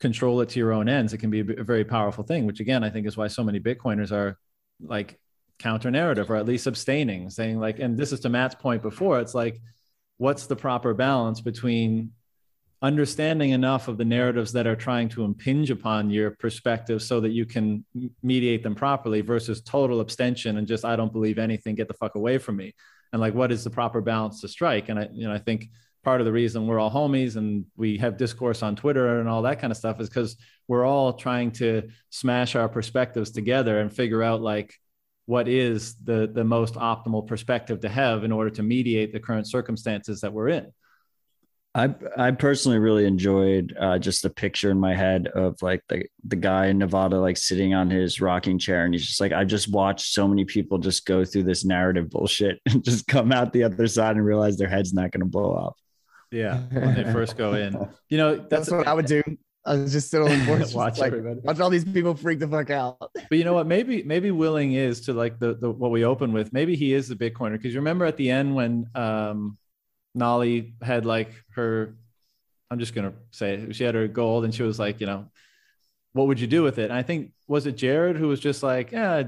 control 0.00 0.40
it 0.40 0.48
to 0.50 0.58
your 0.58 0.72
own 0.72 0.88
ends, 0.88 1.12
it 1.12 1.18
can 1.18 1.30
be 1.30 1.40
a 1.40 1.64
very 1.64 1.84
powerful 1.84 2.24
thing, 2.24 2.46
which 2.46 2.60
again, 2.60 2.84
I 2.84 2.90
think 2.90 3.06
is 3.06 3.16
why 3.16 3.28
so 3.28 3.42
many 3.42 3.60
Bitcoiners 3.60 4.12
are 4.12 4.38
like 4.80 5.18
counter 5.58 5.90
narrative 5.90 6.30
or 6.30 6.36
at 6.36 6.46
least 6.46 6.66
abstaining, 6.66 7.30
saying 7.30 7.58
like, 7.58 7.78
and 7.78 7.98
this 7.98 8.12
is 8.12 8.20
to 8.20 8.28
Matt's 8.28 8.54
point 8.54 8.82
before, 8.82 9.20
it's 9.20 9.34
like, 9.34 9.60
what's 10.18 10.46
the 10.46 10.56
proper 10.56 10.94
balance 10.94 11.40
between 11.40 12.12
understanding 12.80 13.50
enough 13.50 13.88
of 13.88 13.98
the 13.98 14.04
narratives 14.04 14.52
that 14.52 14.66
are 14.66 14.76
trying 14.76 15.08
to 15.08 15.24
impinge 15.24 15.70
upon 15.70 16.10
your 16.10 16.30
perspective 16.30 17.02
so 17.02 17.20
that 17.20 17.30
you 17.30 17.44
can 17.44 17.84
mediate 18.22 18.62
them 18.62 18.74
properly 18.74 19.20
versus 19.20 19.60
total 19.62 20.00
abstention 20.00 20.58
and 20.58 20.66
just 20.68 20.84
I 20.84 20.94
don't 20.94 21.12
believe 21.12 21.38
anything, 21.38 21.74
get 21.74 21.88
the 21.88 21.94
fuck 21.94 22.14
away 22.14 22.38
from 22.38 22.56
me. 22.56 22.74
And 23.12 23.20
like 23.20 23.34
what 23.34 23.50
is 23.50 23.64
the 23.64 23.70
proper 23.70 24.00
balance 24.00 24.40
to 24.42 24.48
strike? 24.48 24.90
And 24.90 24.98
I, 25.00 25.08
you 25.12 25.26
know, 25.26 25.34
I 25.34 25.38
think 25.38 25.70
part 26.08 26.22
of 26.22 26.24
the 26.24 26.32
reason 26.32 26.66
we're 26.66 26.80
all 26.80 26.90
homies 26.90 27.36
and 27.36 27.66
we 27.76 27.98
have 27.98 28.16
discourse 28.16 28.62
on 28.62 28.74
Twitter 28.74 29.20
and 29.20 29.28
all 29.28 29.42
that 29.42 29.60
kind 29.60 29.70
of 29.70 29.76
stuff 29.76 30.00
is 30.00 30.08
because 30.08 30.38
we're 30.66 30.86
all 30.86 31.12
trying 31.12 31.50
to 31.50 31.86
smash 32.08 32.56
our 32.56 32.66
perspectives 32.66 33.30
together 33.30 33.80
and 33.80 33.92
figure 33.92 34.22
out 34.22 34.40
like 34.40 34.74
what 35.26 35.48
is 35.48 35.96
the 35.96 36.26
the 36.32 36.42
most 36.42 36.76
optimal 36.76 37.26
perspective 37.26 37.80
to 37.80 37.90
have 37.90 38.24
in 38.24 38.32
order 38.32 38.48
to 38.48 38.62
mediate 38.62 39.12
the 39.12 39.20
current 39.20 39.46
circumstances 39.46 40.22
that 40.22 40.32
we're 40.32 40.48
in. 40.48 40.72
I 41.74 41.94
I 42.16 42.30
personally 42.30 42.78
really 42.78 43.04
enjoyed 43.04 43.76
uh, 43.78 43.98
just 43.98 44.22
the 44.22 44.30
picture 44.30 44.70
in 44.70 44.80
my 44.80 44.94
head 44.94 45.26
of 45.26 45.60
like 45.60 45.82
the 45.90 46.06
the 46.26 46.36
guy 46.36 46.68
in 46.68 46.78
Nevada 46.78 47.20
like 47.20 47.36
sitting 47.36 47.74
on 47.74 47.90
his 47.90 48.22
rocking 48.22 48.58
chair 48.58 48.86
and 48.86 48.94
he's 48.94 49.06
just 49.06 49.20
like 49.20 49.32
I've 49.32 49.48
just 49.48 49.70
watched 49.70 50.14
so 50.14 50.26
many 50.26 50.46
people 50.46 50.78
just 50.78 51.04
go 51.04 51.22
through 51.22 51.42
this 51.42 51.66
narrative 51.66 52.08
bullshit 52.08 52.60
and 52.64 52.82
just 52.90 53.06
come 53.06 53.30
out 53.30 53.52
the 53.52 53.64
other 53.64 53.86
side 53.88 54.16
and 54.16 54.24
realize 54.24 54.56
their 54.56 54.70
head's 54.70 54.94
not 54.94 55.10
going 55.10 55.20
to 55.20 55.26
blow 55.26 55.52
off. 55.52 55.76
Yeah, 56.30 56.58
when 56.72 56.94
they 56.94 57.04
first 57.12 57.36
go 57.36 57.54
in, 57.54 57.74
you 58.08 58.18
know 58.18 58.36
that's, 58.36 58.48
That's 58.48 58.70
what 58.70 58.86
I 58.86 58.94
would 58.94 59.06
do. 59.06 59.22
I 59.64 59.74
was 59.74 59.92
just 59.92 60.10
sit 60.10 60.20
on 60.22 60.28
the 60.30 60.44
porch, 60.46 60.60
Watch 60.60 60.74
watch 60.74 60.98
like 60.98 61.08
everybody. 61.08 61.40
watch 61.42 61.60
all 61.60 61.70
these 61.70 61.84
people 61.84 62.14
freak 62.14 62.38
the 62.38 62.48
fuck 62.48 62.70
out. 62.70 62.96
But 63.00 63.38
you 63.38 63.44
know 63.44 63.54
what? 63.54 63.66
Maybe 63.66 64.02
maybe 64.02 64.30
willing 64.30 64.72
is 64.72 65.02
to 65.02 65.12
like 65.12 65.38
the, 65.38 65.54
the 65.54 65.70
what 65.70 65.90
we 65.90 66.04
open 66.04 66.32
with. 66.32 66.52
Maybe 66.52 66.76
he 66.76 66.92
is 66.94 67.08
the 67.08 67.16
Bitcoiner 67.16 67.52
because 67.52 67.74
you 67.74 67.80
remember 67.80 68.04
at 68.04 68.16
the 68.16 68.30
end 68.30 68.54
when 68.54 68.86
um, 68.94 69.58
Nollie 70.14 70.74
had 70.82 71.04
like 71.04 71.32
her. 71.50 71.96
I'm 72.70 72.78
just 72.78 72.94
gonna 72.94 73.14
say 73.30 73.54
it, 73.54 73.74
she 73.76 73.84
had 73.84 73.94
her 73.94 74.08
gold 74.08 74.44
and 74.44 74.54
she 74.54 74.62
was 74.62 74.78
like, 74.78 75.00
you 75.00 75.06
know, 75.06 75.26
what 76.12 76.26
would 76.26 76.38
you 76.40 76.46
do 76.46 76.62
with 76.62 76.78
it? 76.78 76.84
And 76.84 76.92
I 76.92 77.02
think 77.02 77.32
was 77.46 77.66
it 77.66 77.72
Jarred 77.76 78.16
who 78.16 78.28
was 78.28 78.40
just 78.40 78.62
like, 78.62 78.92
yeah, 78.92 79.24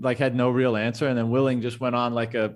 like 0.00 0.18
had 0.18 0.34
no 0.34 0.50
real 0.50 0.76
answer, 0.76 1.06
and 1.06 1.16
then 1.16 1.30
Willing 1.30 1.60
just 1.62 1.80
went 1.80 1.94
on 1.94 2.12
like 2.14 2.34
a 2.34 2.54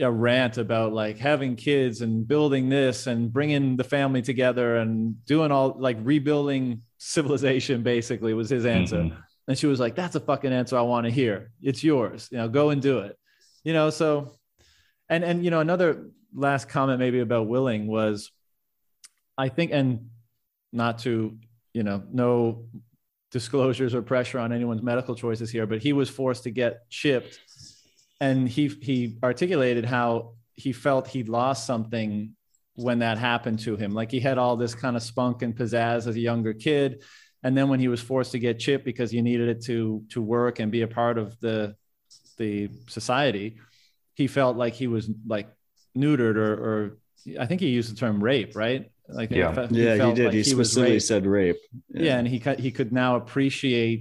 a 0.00 0.10
rant 0.10 0.58
about 0.58 0.92
like 0.92 1.18
having 1.18 1.56
kids 1.56 2.00
and 2.00 2.26
building 2.26 2.68
this 2.68 3.06
and 3.06 3.32
bringing 3.32 3.76
the 3.76 3.84
family 3.84 4.22
together 4.22 4.76
and 4.76 5.24
doing 5.26 5.52
all 5.52 5.76
like 5.78 5.98
rebuilding 6.00 6.80
civilization 6.98 7.82
basically 7.82 8.32
was 8.34 8.48
his 8.48 8.64
answer. 8.64 8.96
Mhm. 8.96 9.16
And 9.46 9.58
she 9.58 9.66
was 9.66 9.78
like, 9.78 9.94
"That's 9.94 10.14
a 10.14 10.20
fucking 10.20 10.52
answer 10.52 10.78
I 10.78 10.82
want 10.82 11.04
to 11.04 11.12
hear. 11.12 11.50
It's 11.60 11.84
yours. 11.84 12.28
You 12.32 12.38
know, 12.38 12.48
go 12.48 12.70
and 12.70 12.80
do 12.80 13.00
it." 13.00 13.18
You 13.62 13.74
know, 13.74 13.90
so 13.90 14.32
and 15.10 15.22
and 15.22 15.44
you 15.44 15.50
know 15.50 15.60
another 15.60 16.08
last 16.34 16.68
comment 16.68 16.98
maybe 16.98 17.20
about 17.20 17.46
Willing 17.46 17.86
was, 17.86 18.32
I 19.36 19.50
think, 19.50 19.70
and 19.72 20.08
not 20.72 21.00
to 21.00 21.36
you 21.74 21.82
know 21.82 22.02
no 22.10 22.64
disclosures 23.30 23.94
or 23.94 24.00
pressure 24.00 24.38
on 24.38 24.50
anyone's 24.52 24.82
medical 24.82 25.14
choices 25.14 25.50
here, 25.50 25.66
but 25.66 25.82
he 25.82 25.92
was 25.92 26.08
forced 26.08 26.44
to 26.44 26.50
get 26.50 26.88
chipped, 26.88 27.38
and 28.24 28.48
he 28.56 28.64
he 28.88 28.96
articulated 29.22 29.84
how 29.84 30.08
he 30.64 30.72
felt 30.72 31.08
he'd 31.14 31.28
lost 31.28 31.60
something 31.66 32.34
when 32.86 32.98
that 33.04 33.16
happened 33.18 33.58
to 33.66 33.72
him. 33.76 33.90
Like 34.00 34.10
he 34.16 34.20
had 34.28 34.36
all 34.42 34.56
this 34.56 34.74
kind 34.74 34.96
of 34.96 35.02
spunk 35.02 35.42
and 35.42 35.54
pizzazz 35.58 36.06
as 36.10 36.16
a 36.16 36.20
younger 36.30 36.54
kid, 36.66 36.88
and 37.44 37.56
then 37.56 37.66
when 37.70 37.80
he 37.80 37.88
was 37.94 38.00
forced 38.00 38.32
to 38.32 38.38
get 38.38 38.58
chipped 38.58 38.84
because 38.84 39.10
he 39.14 39.20
needed 39.22 39.48
it 39.54 39.60
to 39.68 39.76
to 40.14 40.18
work 40.36 40.54
and 40.60 40.68
be 40.72 40.82
a 40.82 40.88
part 41.00 41.16
of 41.18 41.26
the 41.40 41.74
the 42.38 42.68
society, 42.88 43.48
he 44.20 44.26
felt 44.26 44.56
like 44.56 44.74
he 44.82 44.86
was 44.86 45.04
like 45.34 45.48
neutered 45.96 46.36
or 46.36 46.52
or 46.68 46.76
I 47.40 47.46
think 47.46 47.60
he 47.60 47.68
used 47.78 47.90
the 47.92 47.96
term 48.04 48.22
rape, 48.22 48.52
right? 48.56 48.90
Like 49.08 49.30
Yeah. 49.30 49.52
fe- 49.54 49.68
Yeah, 49.70 49.94
he 50.08 50.12
did. 50.14 50.24
like 50.26 50.32
he 50.34 50.54
was 50.54 50.70
specifically 50.70 50.94
raped. 50.94 51.04
said 51.10 51.26
rape. 51.26 51.60
Yeah. 52.06 52.18
and 52.18 52.26
he 52.32 52.38
he 52.66 52.70
could 52.70 52.92
now 52.92 53.16
appreciate 53.22 54.00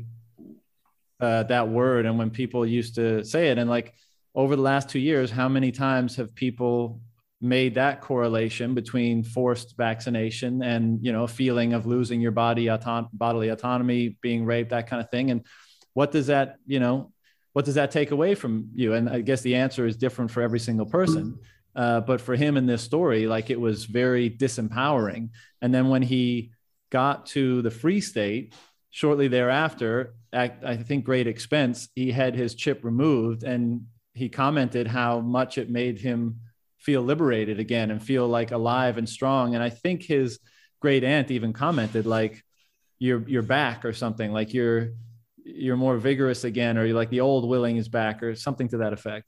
uh, 1.20 1.44
that 1.44 1.66
word 1.70 2.06
and 2.06 2.18
when 2.18 2.30
people 2.32 2.66
used 2.66 2.96
to 2.96 3.24
say 3.24 3.44
it 3.52 3.58
and 3.58 3.70
like 3.70 3.94
over 4.36 4.56
the 4.56 4.62
last 4.62 4.90
two 4.90 5.00
years 5.00 5.30
how 5.30 5.48
many 5.48 5.72
times 5.72 6.16
have 6.16 6.34
people 6.36 7.00
made 7.44 7.76
that 7.76 8.00
correlation 8.00 8.74
between 8.74 9.22
forced 9.22 9.76
vaccination 9.76 10.64
and 10.64 11.04
you 11.06 11.12
know 11.12 11.28
feeling 11.28 11.74
of 11.74 11.86
losing 11.86 12.22
your 12.22 12.32
body 12.32 12.70
auton- 12.70 13.10
bodily 13.12 13.50
autonomy 13.50 14.18
being 14.22 14.46
raped 14.46 14.70
that 14.70 14.88
kind 14.88 15.02
of 15.02 15.10
thing? 15.12 15.30
And 15.30 15.46
what 15.94 16.12
does 16.12 16.28
that 16.28 16.56
you 16.66 16.80
know 16.80 17.12
what 17.52 17.66
does 17.66 17.76
that 17.76 17.92
take 17.92 18.12
away 18.12 18.34
from 18.34 18.70
you? 18.74 18.94
And 18.94 19.10
i 19.10 19.22
guess 19.22 19.42
the 19.42 19.56
answer 19.56 19.86
is 19.86 19.98
different 19.98 20.32
for 20.32 20.42
every 20.42 20.60
single 20.60 20.86
person. 20.86 21.40
Uh, 21.76 22.00
but 22.00 22.22
for 22.22 22.36
him 22.36 22.56
in 22.56 22.68
this 22.68 22.84
story 22.84 23.26
like 23.26 23.50
it 23.50 23.60
was 23.60 23.86
very 23.86 24.30
disempowering. 24.30 25.30
And 25.62 25.74
then 25.74 25.90
when 25.90 26.04
he 26.04 26.52
got 26.92 27.26
to 27.26 27.62
the 27.64 27.72
free 27.72 28.00
state 28.00 28.54
shortly 28.92 29.28
thereafter 29.28 30.14
at 30.32 30.60
i 30.64 30.78
think 30.78 31.04
great 31.04 31.26
expense 31.26 31.90
he 31.96 32.12
had 32.12 32.36
his 32.36 32.54
chip 32.54 32.84
removed 32.84 33.44
and 33.44 33.82
he 34.14 34.30
commented 34.30 34.88
how 34.88 35.20
much 35.20 35.58
it 35.58 35.70
made 35.70 36.00
him 36.00 36.40
feel 36.80 37.02
liberated 37.02 37.60
again 37.60 37.92
and 37.92 38.02
feel 38.04 38.28
like 38.28 38.52
alive 38.52 38.98
and 38.98 39.08
strong 39.08 39.56
and 39.56 39.64
i 39.64 39.70
think 39.70 40.04
his 40.04 40.40
great 40.82 41.04
aunt 41.04 41.32
even 41.32 41.54
commented 41.54 42.06
like 42.06 42.44
you're 43.00 43.24
you're 43.28 43.42
back 43.42 43.86
or 43.86 43.94
something 43.94 44.32
like 44.34 44.54
you're 44.54 44.90
you're 45.46 45.78
more 45.78 45.98
vigorous 45.98 46.44
again 46.44 46.78
or 46.78 46.86
you're 46.86 46.96
like 46.96 47.10
the 47.10 47.22
old 47.22 47.48
willing 47.48 47.78
is 47.78 47.88
back 47.88 48.22
or 48.22 48.36
something 48.36 48.68
to 48.68 48.78
that 48.78 48.94
effect 48.94 49.26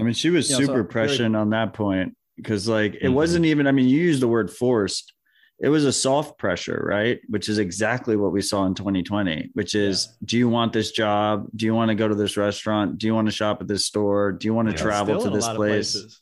I 0.00 0.04
mean, 0.04 0.14
she 0.14 0.30
was 0.30 0.48
Yeah, 0.48 0.58
so 0.58 0.62
super 0.62 0.72
very- 0.74 0.84
prescient 0.86 1.34
on 1.34 1.50
that 1.50 1.72
point 1.72 2.16
because, 2.36 2.68
like, 2.68 2.94
it 2.94 3.08
Mhm. 3.08 3.14
wasn't 3.14 3.46
even. 3.46 3.66
I 3.66 3.72
mean, 3.72 3.88
you 3.88 3.98
used 3.98 4.22
the 4.22 4.28
word 4.28 4.48
forced. 4.48 5.12
It 5.60 5.68
was 5.70 5.84
a 5.84 5.92
soft 5.92 6.38
pressure, 6.38 6.84
right? 6.88 7.18
Which 7.28 7.48
is 7.48 7.58
exactly 7.58 8.16
what 8.16 8.30
we 8.30 8.40
saw 8.42 8.64
in 8.66 8.74
2020. 8.74 9.50
Which 9.54 9.74
is, 9.74 10.16
do 10.24 10.38
you 10.38 10.48
want 10.48 10.72
this 10.72 10.92
job? 10.92 11.48
Do 11.56 11.66
you 11.66 11.74
want 11.74 11.88
to 11.88 11.96
go 11.96 12.06
to 12.06 12.14
this 12.14 12.36
restaurant? 12.36 12.98
Do 12.98 13.06
you 13.08 13.14
want 13.14 13.26
to 13.26 13.32
shop 13.32 13.60
at 13.60 13.66
this 13.66 13.84
store? 13.84 14.30
Do 14.32 14.46
you 14.46 14.54
want 14.54 14.68
to 14.68 14.74
Yeah. 14.74 14.80
travel 14.82 15.20
to 15.20 15.30
this 15.30 15.48
place? 15.48 16.20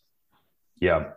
Yeah. 0.80 1.10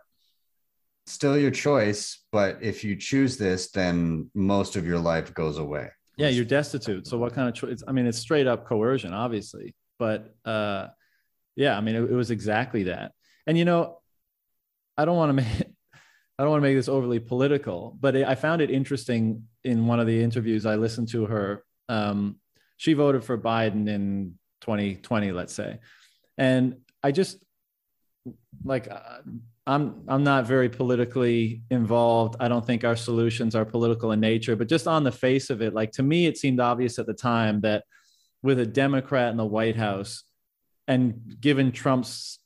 Still 1.06 1.38
your 1.38 1.50
choice, 1.50 2.22
but 2.30 2.58
if 2.62 2.84
you 2.84 2.94
choose 2.94 3.36
this, 3.38 3.70
then 3.70 4.30
most 4.34 4.76
of 4.76 4.86
your 4.86 4.98
life 4.98 5.32
goes 5.34 5.56
away. 5.58 5.88
yeah 6.18 6.28
you're 6.28 6.44
destitute 6.44 7.06
so 7.06 7.16
what 7.16 7.32
kind 7.32 7.48
of 7.48 7.54
choice 7.54 7.82
i 7.88 7.92
mean 7.92 8.04
it's 8.06 8.18
straight 8.18 8.46
up 8.46 8.66
coercion 8.66 9.14
obviously 9.14 9.74
but 9.98 10.34
uh 10.44 10.86
yeah 11.56 11.74
i 11.78 11.80
mean 11.80 11.94
it, 11.94 12.02
it 12.02 12.12
was 12.22 12.30
exactly 12.30 12.82
that 12.82 13.12
and 13.46 13.56
you 13.56 13.64
know 13.64 13.98
i 14.98 15.04
don't 15.06 15.16
want 15.16 15.30
to 15.30 15.32
make 15.42 15.46
i 16.40 16.42
don't 16.42 16.50
want 16.50 16.62
to 16.62 16.68
make 16.68 16.76
this 16.76 16.88
overly 16.88 17.20
political 17.20 17.96
but 18.00 18.16
i 18.16 18.34
found 18.34 18.62
it 18.62 18.70
interesting 18.70 19.44
in 19.64 19.86
one 19.86 20.00
of 20.00 20.06
the 20.06 20.22
interviews 20.22 20.64
i 20.64 20.74
listened 20.74 21.08
to 21.08 21.26
her 21.26 21.62
um 21.88 22.36
she 22.78 22.94
voted 22.94 23.22
for 23.22 23.36
biden 23.36 23.88
in 23.88 24.34
2020 24.62 25.32
let's 25.32 25.54
say 25.54 25.78
and 26.38 26.76
i 27.02 27.12
just 27.12 27.36
like 28.64 28.90
uh, 28.90 29.18
I'm 29.70 30.02
I'm 30.08 30.24
not 30.24 30.46
very 30.46 30.68
politically 30.68 31.62
involved. 31.70 32.34
I 32.40 32.48
don't 32.48 32.66
think 32.66 32.82
our 32.82 32.96
solutions 32.96 33.54
are 33.54 33.64
political 33.64 34.10
in 34.10 34.18
nature, 34.18 34.56
but 34.56 34.68
just 34.68 34.88
on 34.88 35.04
the 35.04 35.12
face 35.12 35.48
of 35.48 35.62
it, 35.62 35.74
like 35.74 35.92
to 35.92 36.02
me, 36.02 36.26
it 36.26 36.36
seemed 36.36 36.58
obvious 36.58 36.98
at 36.98 37.06
the 37.06 37.14
time 37.14 37.60
that 37.60 37.84
with 38.42 38.58
a 38.58 38.66
Democrat 38.66 39.30
in 39.30 39.36
the 39.36 39.46
White 39.46 39.76
House, 39.76 40.24
and 40.88 41.36
given 41.40 41.70
Trump's 41.70 42.39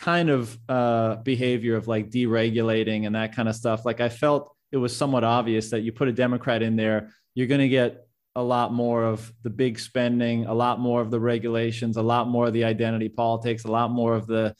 kind 0.00 0.30
of 0.30 0.58
uh, 0.68 1.16
behavior 1.16 1.76
of 1.76 1.86
like 1.86 2.10
deregulating 2.10 3.06
and 3.06 3.14
that 3.14 3.34
kind 3.34 3.48
of 3.48 3.54
stuff, 3.54 3.84
like 3.84 4.00
I 4.00 4.08
felt 4.08 4.54
it 4.72 4.78
was 4.78 4.96
somewhat 4.96 5.24
obvious 5.24 5.70
that 5.70 5.80
you 5.80 5.92
put 5.92 6.08
a 6.08 6.12
Democrat 6.12 6.62
in 6.62 6.74
there, 6.74 7.10
you're 7.34 7.46
going 7.46 7.60
to 7.60 7.68
get 7.68 8.06
a 8.34 8.42
lot 8.42 8.72
more 8.72 9.04
of 9.04 9.32
the 9.42 9.50
big 9.50 9.78
spending, 9.78 10.46
a 10.46 10.54
lot 10.54 10.80
more 10.80 11.00
of 11.00 11.10
the 11.10 11.20
regulations, 11.20 11.96
a 11.96 12.02
lot 12.02 12.28
more 12.28 12.46
of 12.46 12.52
the 12.52 12.64
identity 12.64 13.08
politics, 13.08 13.64
a 13.64 13.70
lot 13.70 13.90
more 13.90 14.14
of 14.14 14.26
the 14.26 14.54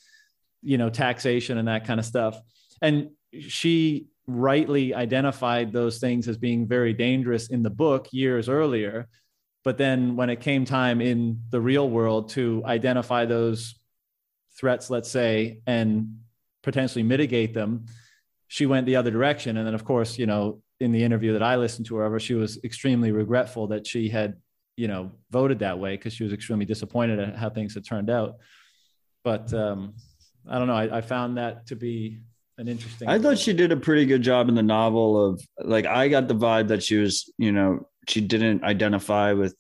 you 0.63 0.77
know 0.77 0.91
taxation 0.91 1.57
and 1.57 1.69
that 1.69 1.87
kind 1.87 1.99
of 1.99 2.05
stuff. 2.05 2.39
And 2.83 3.11
she 3.33 4.09
rightly 4.27 4.95
identified 4.95 5.73
those 5.73 5.99
things 5.99 6.29
as 6.29 6.37
being 6.37 6.67
very 6.69 6.93
dangerous 6.93 7.49
in 7.49 7.63
the 7.63 7.71
book 7.71 8.09
years 8.13 8.49
earlier 8.49 9.09
but 9.65 9.77
then 9.77 10.17
when 10.17 10.31
it 10.31 10.41
came 10.41 10.65
time 10.65 11.01
in 11.01 11.43
the 11.51 11.61
real 11.61 11.89
world 11.89 12.31
to 12.31 12.63
identify 12.65 13.25
those 13.25 13.80
threats 14.61 14.91
let's 14.91 15.11
say 15.11 15.61
and 15.67 16.19
potentially 16.63 17.03
mitigate 17.03 17.55
them 17.55 17.87
she 18.49 18.67
went 18.67 18.87
the 18.87 18.97
other 18.97 19.11
direction 19.11 19.57
and 19.57 19.67
then 19.67 19.75
of 19.75 19.85
course 19.85 20.19
you 20.19 20.27
know 20.27 20.61
in 20.81 20.93
the 20.93 21.03
interview 21.03 21.33
that 21.33 21.43
i 21.43 21.57
listened 21.57 21.87
to 21.87 21.97
her 21.97 22.21
she 22.21 22.35
was 22.35 22.63
extremely 22.63 23.11
regretful 23.11 23.67
that 23.67 23.87
she 23.87 24.09
had 24.09 24.37
you 24.77 24.89
know 24.89 25.11
voted 25.31 25.59
that 25.59 25.79
way 25.79 25.97
because 25.97 26.13
she 26.13 26.25
was 26.25 26.33
extremely 26.33 26.67
disappointed 26.67 27.19
at 27.19 27.37
how 27.37 27.49
things 27.49 27.75
had 27.75 27.85
turned 27.85 28.11
out 28.11 28.37
but 29.25 29.53
um 29.55 29.95
I 30.49 30.59
don't 30.59 30.67
know. 30.67 30.75
I, 30.75 30.99
I 30.99 31.01
found 31.01 31.37
that 31.39 31.67
to 31.67 31.77
be 31.77 32.21
an 32.59 32.69
interesting. 32.69 33.09
I 33.09 33.19
thought 33.19 33.39
she 33.39 33.53
did 33.53 33.73
a 33.73 33.77
pretty 33.77 34.07
good 34.07 34.23
job 34.23 34.49
in 34.49 34.55
the 34.55 34.63
novel 34.63 35.29
of 35.29 35.43
like 35.63 35.87
I 35.87 36.09
got 36.09 36.29
the 36.29 36.35
vibe 36.35 36.69
that 36.69 36.83
she 36.83 36.97
was, 36.97 37.33
you 37.39 37.53
know, 37.53 37.89
she 38.09 38.21
didn't 38.21 38.65
identify 38.65 39.33
with 39.33 39.57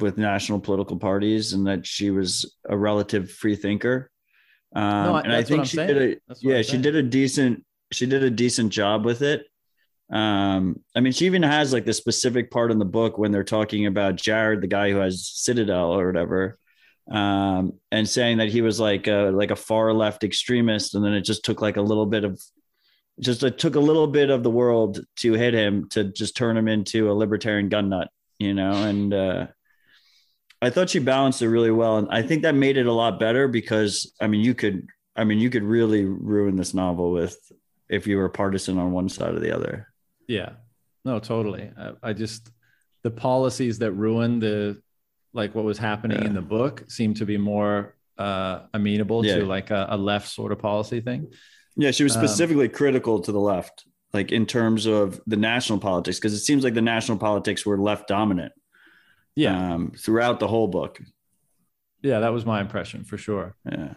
with 0.00 0.18
national 0.18 0.60
political 0.60 0.98
parties 0.98 1.52
and 1.52 1.66
that 1.66 1.86
she 1.86 2.10
was 2.10 2.56
a 2.68 2.76
relative 2.76 3.30
free 3.30 3.56
thinker. 3.56 4.10
Um, 4.74 5.04
No, 5.04 5.14
I- 5.14 5.20
and 5.22 5.32
I 5.32 5.42
think 5.42 5.66
she 5.66 5.76
saying. 5.76 5.88
did 5.88 6.02
a 6.16 6.20
That's 6.28 6.42
yeah, 6.42 6.58
she 6.62 6.70
saying. 6.72 6.82
did 6.82 6.96
a 6.96 7.02
decent 7.02 7.64
she 7.92 8.06
did 8.06 8.22
a 8.24 8.30
decent 8.30 8.72
job 8.72 9.04
with 9.04 9.22
it. 9.22 9.46
Um, 10.10 10.80
I 10.94 11.00
mean, 11.00 11.12
she 11.12 11.26
even 11.26 11.42
has 11.42 11.72
like 11.72 11.84
the 11.84 11.92
specific 11.92 12.50
part 12.50 12.70
in 12.70 12.78
the 12.78 12.84
book 12.84 13.16
when 13.18 13.30
they're 13.32 13.44
talking 13.44 13.86
about 13.86 14.16
Jarred, 14.16 14.60
the 14.60 14.66
guy 14.66 14.90
who 14.90 14.98
has 14.98 15.26
Citadel 15.28 15.92
or 15.92 16.06
whatever, 16.06 16.58
um, 17.10 17.74
and 17.90 18.08
saying 18.08 18.38
that 18.38 18.48
he 18.50 18.60
was 18.62 18.78
like 18.80 19.06
a, 19.06 19.30
like 19.32 19.50
a 19.50 19.56
far 19.56 19.92
left 19.92 20.24
extremist, 20.24 20.94
and 20.94 21.04
then 21.04 21.14
it 21.14 21.22
just 21.22 21.44
took 21.44 21.60
like 21.62 21.76
a 21.76 21.82
little 21.82 22.06
bit 22.06 22.24
of 22.24 22.40
just 23.20 23.42
it 23.44 23.58
took 23.58 23.76
a 23.76 23.80
little 23.80 24.06
bit 24.08 24.28
of 24.30 24.42
the 24.42 24.50
world 24.50 25.00
to 25.16 25.32
hit 25.34 25.54
him 25.54 25.88
to 25.90 26.04
just 26.04 26.36
turn 26.36 26.56
him 26.56 26.66
into 26.68 27.10
a 27.10 27.14
libertarian 27.14 27.68
gun 27.68 27.88
nut, 27.90 28.08
you 28.38 28.54
know. 28.54 28.72
And 28.72 29.14
uh, 29.14 29.46
I 30.64 30.70
thought 30.70 30.90
she 30.90 30.98
balanced 30.98 31.42
it 31.42 31.48
really 31.48 31.70
well, 31.70 31.98
and 31.98 32.08
I 32.10 32.22
think 32.22 32.42
that 32.42 32.54
made 32.54 32.76
it 32.76 32.86
a 32.86 32.92
lot 32.92 33.18
better 33.20 33.48
because 33.48 34.12
I 34.20 34.26
mean, 34.26 34.40
you 34.40 34.54
could, 34.54 34.86
I 35.16 35.24
mean, 35.24 35.38
you 35.38 35.50
could 35.50 35.62
really 35.64 36.04
ruin 36.04 36.56
this 36.56 36.74
novel 36.74 37.10
with 37.12 37.36
if 37.88 38.06
you 38.06 38.16
were 38.16 38.28
partisan 38.28 38.78
on 38.78 38.92
one 38.92 39.08
side 39.08 39.34
or 39.34 39.40
the 39.40 39.54
other. 39.54 39.88
Yeah, 40.26 40.50
no, 41.04 41.18
totally. 41.18 41.70
I, 41.76 41.92
I 42.02 42.12
just 42.12 42.50
the 43.02 43.10
policies 43.10 43.78
that 43.80 43.92
ruined 43.92 44.42
the 44.42 44.80
like 45.34 45.54
what 45.54 45.64
was 45.64 45.78
happening 45.78 46.18
Yeah. 46.20 46.26
in 46.28 46.34
the 46.34 46.40
book 46.42 46.84
seem 46.88 47.14
to 47.14 47.26
be 47.26 47.36
more 47.36 47.94
uh, 48.16 48.60
amenable 48.72 49.26
Yeah. 49.26 49.36
to 49.38 49.44
like 49.44 49.70
a, 49.70 49.86
a 49.90 49.96
left 49.96 50.28
sort 50.28 50.52
of 50.52 50.58
policy 50.60 51.00
thing. 51.00 51.32
Yeah, 51.76 51.90
she 51.90 52.04
was 52.04 52.16
Um, 52.16 52.22
specifically 52.24 52.68
critical 52.68 53.18
to 53.20 53.32
the 53.32 53.40
left, 53.40 53.84
like 54.12 54.30
in 54.32 54.46
terms 54.46 54.86
of 54.86 55.20
the 55.26 55.36
national 55.36 55.80
politics, 55.80 56.18
because 56.18 56.32
it 56.32 56.38
seems 56.38 56.62
like 56.64 56.74
the 56.74 56.80
national 56.94 57.18
politics 57.18 57.66
were 57.66 57.78
left 57.78 58.06
dominant. 58.08 58.52
Yeah, 59.36 59.74
um, 59.74 59.92
throughout 59.96 60.38
the 60.40 60.46
whole 60.48 60.68
book. 60.68 61.00
yeah, 62.02 62.20
that 62.20 62.32
was 62.32 62.44
my 62.46 62.60
impression 62.60 63.02
for 63.04 63.18
sure. 63.18 63.56
Yeah, 63.70 63.94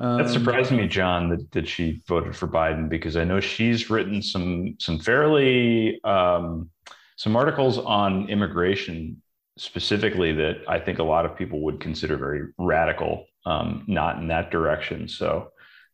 Um, 0.00 0.18
That's 0.18 0.32
surprising 0.32 0.76
me, 0.78 0.88
John, 0.88 1.28
that, 1.30 1.50
that 1.52 1.68
she 1.68 2.02
voted 2.08 2.34
for 2.34 2.48
Biden 2.48 2.88
because 2.88 3.16
I 3.16 3.24
know 3.24 3.40
she's 3.40 3.90
written 3.90 4.22
some 4.22 4.74
some 4.80 4.98
fairly 4.98 6.00
um, 6.04 6.70
some 7.16 7.36
articles 7.36 7.78
on 7.78 8.28
immigration 8.28 9.22
specifically 9.56 10.32
that 10.32 10.56
I 10.68 10.78
think 10.78 10.98
a 11.00 11.04
lot 11.04 11.24
of 11.26 11.36
people 11.36 11.60
would 11.62 11.80
consider 11.80 12.16
very 12.16 12.42
radical, 12.58 13.26
um, 13.44 13.84
not 13.88 14.18
in 14.18 14.28
that 14.28 14.50
direction. 14.52 15.08
So 15.08 15.50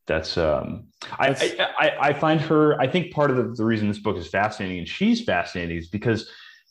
that's 0.07 0.37
um, 0.39 0.89
I, 1.19 1.33
That's- 1.33 1.55
I, 1.79 1.89
I 1.89 2.09
I 2.09 2.13
find 2.13 2.41
her. 2.43 2.81
I 2.81 2.87
think 2.87 3.13
part 3.13 3.31
of 3.31 3.37
the, 3.37 3.45
the 3.55 3.65
reason 3.65 3.89
this 3.89 3.99
book 3.99 4.17
is 4.17 4.29
fascinating 4.29 4.79
and 4.79 4.89
she's 4.89 5.23
fascinating 5.25 5.77
is 5.79 5.89
because 5.89 6.29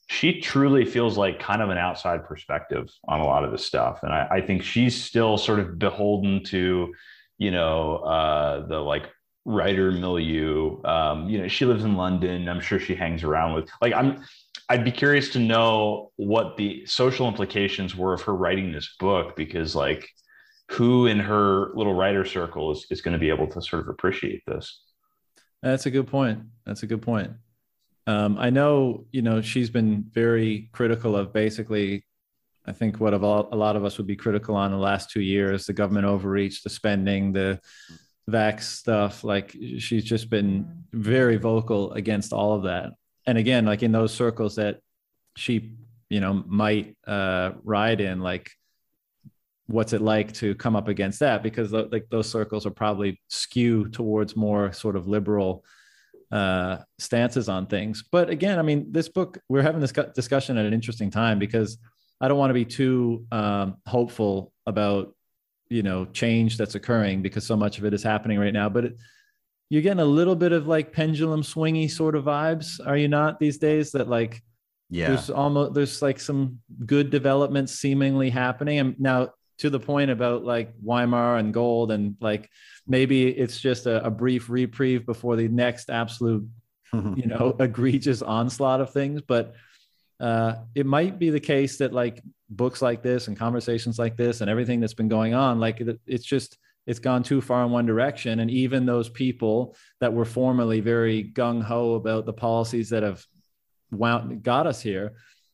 she 0.07 0.41
truly 0.41 0.85
feels 0.85 1.17
like 1.17 1.39
kind 1.39 1.61
of 1.61 1.69
an 1.69 1.77
outside 1.77 2.25
perspective 2.25 2.89
on 3.07 3.19
a 3.19 3.25
lot 3.25 3.43
of 3.43 3.51
this 3.51 3.65
stuff, 3.65 3.99
and 4.03 4.13
I, 4.13 4.27
I 4.31 4.41
think 4.41 4.63
she's 4.63 5.01
still 5.01 5.37
sort 5.37 5.59
of 5.59 5.79
beholden 5.79 6.43
to 6.45 6.93
you 7.37 7.51
know, 7.51 7.97
uh, 7.97 8.65
the 8.67 8.79
like 8.79 9.09
writer 9.45 9.91
milieu. 9.91 10.81
Um, 10.83 11.29
you 11.29 11.39
know, 11.39 11.47
she 11.47 11.65
lives 11.65 11.83
in 11.83 11.95
London. 11.95 12.47
I'm 12.47 12.61
sure 12.61 12.79
she 12.79 12.95
hangs 12.95 13.23
around 13.23 13.53
with 13.53 13.69
like 13.81 13.93
I'm. 13.93 14.23
I'd 14.69 14.85
be 14.85 14.91
curious 14.91 15.29
to 15.33 15.39
know 15.39 16.11
what 16.15 16.55
the 16.55 16.85
social 16.85 17.27
implications 17.27 17.97
were 17.97 18.13
of 18.13 18.21
her 18.21 18.33
writing 18.33 18.71
this 18.71 18.95
book 18.97 19.35
because 19.35 19.75
like 19.75 20.07
who 20.71 21.05
in 21.05 21.19
her 21.19 21.71
little 21.75 21.93
writer 21.93 22.23
circle 22.23 22.71
is, 22.71 22.85
is 22.89 23.01
going 23.01 23.11
to 23.11 23.19
be 23.19 23.29
able 23.29 23.47
to 23.47 23.61
sort 23.61 23.81
of 23.81 23.89
appreciate 23.89 24.41
this. 24.47 24.81
That's 25.61 25.85
a 25.85 25.91
good 25.91 26.07
point. 26.07 26.39
That's 26.65 26.81
a 26.83 26.87
good 26.87 27.01
point. 27.01 27.31
Um, 28.05 28.37
I 28.37 28.49
know, 28.49 29.05
you 29.11 29.21
know, 29.21 29.41
she's 29.41 29.69
been 29.69 30.03
very 30.11 30.69
critical 30.73 31.15
of 31.15 31.31
basically, 31.31 32.05
I 32.65 32.71
think 32.71 32.99
what 32.99 33.13
of 33.13 33.23
all, 33.23 33.47
a 33.51 33.55
lot 33.55 33.75
of 33.75 33.85
us 33.85 33.97
would 33.97 34.07
be 34.07 34.15
critical 34.15 34.55
on 34.55 34.71
the 34.71 34.77
last 34.77 35.09
two 35.09 35.21
years, 35.21 35.65
the 35.65 35.73
government 35.73 36.05
overreach, 36.05 36.63
the 36.63 36.69
spending, 36.69 37.31
the 37.31 37.59
vax 38.29 38.63
stuff. 38.63 39.23
Like 39.23 39.55
she's 39.79 40.03
just 40.03 40.29
been 40.29 40.83
very 40.91 41.37
vocal 41.37 41.93
against 41.93 42.33
all 42.33 42.53
of 42.53 42.63
that. 42.63 42.91
And 43.25 43.37
again, 43.37 43.65
like 43.65 43.83
in 43.83 43.91
those 43.93 44.13
circles 44.13 44.55
that 44.55 44.79
she, 45.37 45.75
you 46.09 46.19
know, 46.19 46.43
might 46.45 46.97
uh, 47.07 47.51
ride 47.63 48.01
in, 48.01 48.19
like 48.19 48.51
what's 49.67 49.93
it 49.93 50.01
like 50.01 50.33
to 50.33 50.55
come 50.55 50.75
up 50.75 50.87
against 50.87 51.19
that 51.21 51.41
because 51.41 51.71
like 51.71 52.05
those 52.09 52.29
circles 52.29 52.65
are 52.65 52.71
probably 52.71 53.21
skew 53.29 53.87
towards 53.89 54.35
more 54.35 54.73
sort 54.73 54.95
of 54.95 55.07
liberal 55.07 55.63
uh, 56.33 56.77
stances 56.97 57.47
on 57.47 57.67
things. 57.67 58.03
But 58.11 58.29
again, 58.29 58.57
I 58.57 58.63
mean, 58.63 58.91
this 58.91 59.07
book 59.07 59.37
we're 59.49 59.61
having 59.61 59.81
this 59.81 59.93
discussion 60.15 60.57
at 60.57 60.65
an 60.65 60.73
interesting 60.73 61.11
time 61.11 61.37
because 61.39 61.77
I 62.19 62.27
don't 62.27 62.37
want 62.39 62.49
to 62.49 62.55
be 62.55 62.65
too 62.65 63.25
um, 63.31 63.77
hopeful 63.87 64.51
about 64.65 65.15
you 65.69 65.83
know 65.83 66.05
change 66.05 66.57
that's 66.57 66.75
occurring 66.75 67.21
because 67.21 67.45
so 67.45 67.55
much 67.55 67.77
of 67.77 67.85
it 67.85 67.93
is 67.93 68.03
happening 68.03 68.39
right 68.39 68.53
now. 68.53 68.67
But 68.69 68.85
it, 68.85 68.93
you're 69.69 69.81
getting 69.83 69.99
a 70.01 70.05
little 70.19 70.35
bit 70.35 70.51
of 70.51 70.67
like 70.67 70.91
pendulum 70.91 71.41
swingy 71.41 71.89
sort 71.89 72.15
of 72.15 72.25
vibes, 72.25 72.79
are 72.85 72.97
you 72.97 73.07
not 73.07 73.39
these 73.39 73.57
days? 73.57 73.91
That 73.91 74.07
like 74.09 74.41
Yeah. 74.89 75.09
there's 75.09 75.29
almost 75.29 75.73
there's 75.75 76.01
like 76.01 76.19
some 76.19 76.59
good 76.85 77.09
developments 77.09 77.73
seemingly 77.73 78.29
happening 78.29 78.79
and 78.79 78.95
now 78.99 79.29
to 79.63 79.69
the 79.69 79.79
point 79.79 80.11
about 80.11 80.43
like 80.43 80.73
weimar 80.83 81.37
and 81.37 81.53
gold 81.53 81.89
and 81.89 82.17
like 82.19 82.49
maybe 82.85 83.29
it's 83.29 83.61
just 83.61 83.85
a, 83.85 84.05
a 84.05 84.11
brief 84.11 84.49
reprieve 84.49 85.05
before 85.05 85.37
the 85.37 85.47
next 85.47 85.89
absolute 85.89 86.45
you 86.93 87.25
know 87.25 87.55
egregious 87.61 88.21
onslaught 88.21 88.81
of 88.81 88.91
things. 88.91 89.21
But 89.21 89.53
uh, 90.19 90.55
it 90.75 90.85
might 90.85 91.17
be 91.17 91.29
the 91.29 91.39
case 91.39 91.77
that 91.77 91.93
like 91.93 92.21
books 92.49 92.81
like 92.81 93.01
this 93.01 93.29
and 93.29 93.39
conversations 93.39 93.97
like 93.97 94.17
this 94.17 94.41
and 94.41 94.49
everything 94.49 94.81
that's 94.81 94.93
been 94.93 95.07
going 95.07 95.33
on 95.33 95.61
like 95.61 95.79
it, 95.79 95.97
it's 96.05 96.25
just 96.25 96.57
it's 96.85 96.99
gone 96.99 97.23
too 97.23 97.39
far 97.39 97.63
in 97.63 97.71
one 97.71 97.85
direction. 97.85 98.41
And 98.41 98.51
even 98.51 98.85
those 98.85 99.07
people 99.07 99.77
that 100.01 100.11
were 100.11 100.25
formerly 100.25 100.81
very 100.81 101.23
gung-ho 101.23 101.93
about 101.93 102.25
the 102.25 102.33
policies 102.33 102.89
that 102.89 103.03
have 103.03 103.25
wound, 103.91 104.43
got 104.43 104.67
us 104.67 104.81
here 104.81 105.13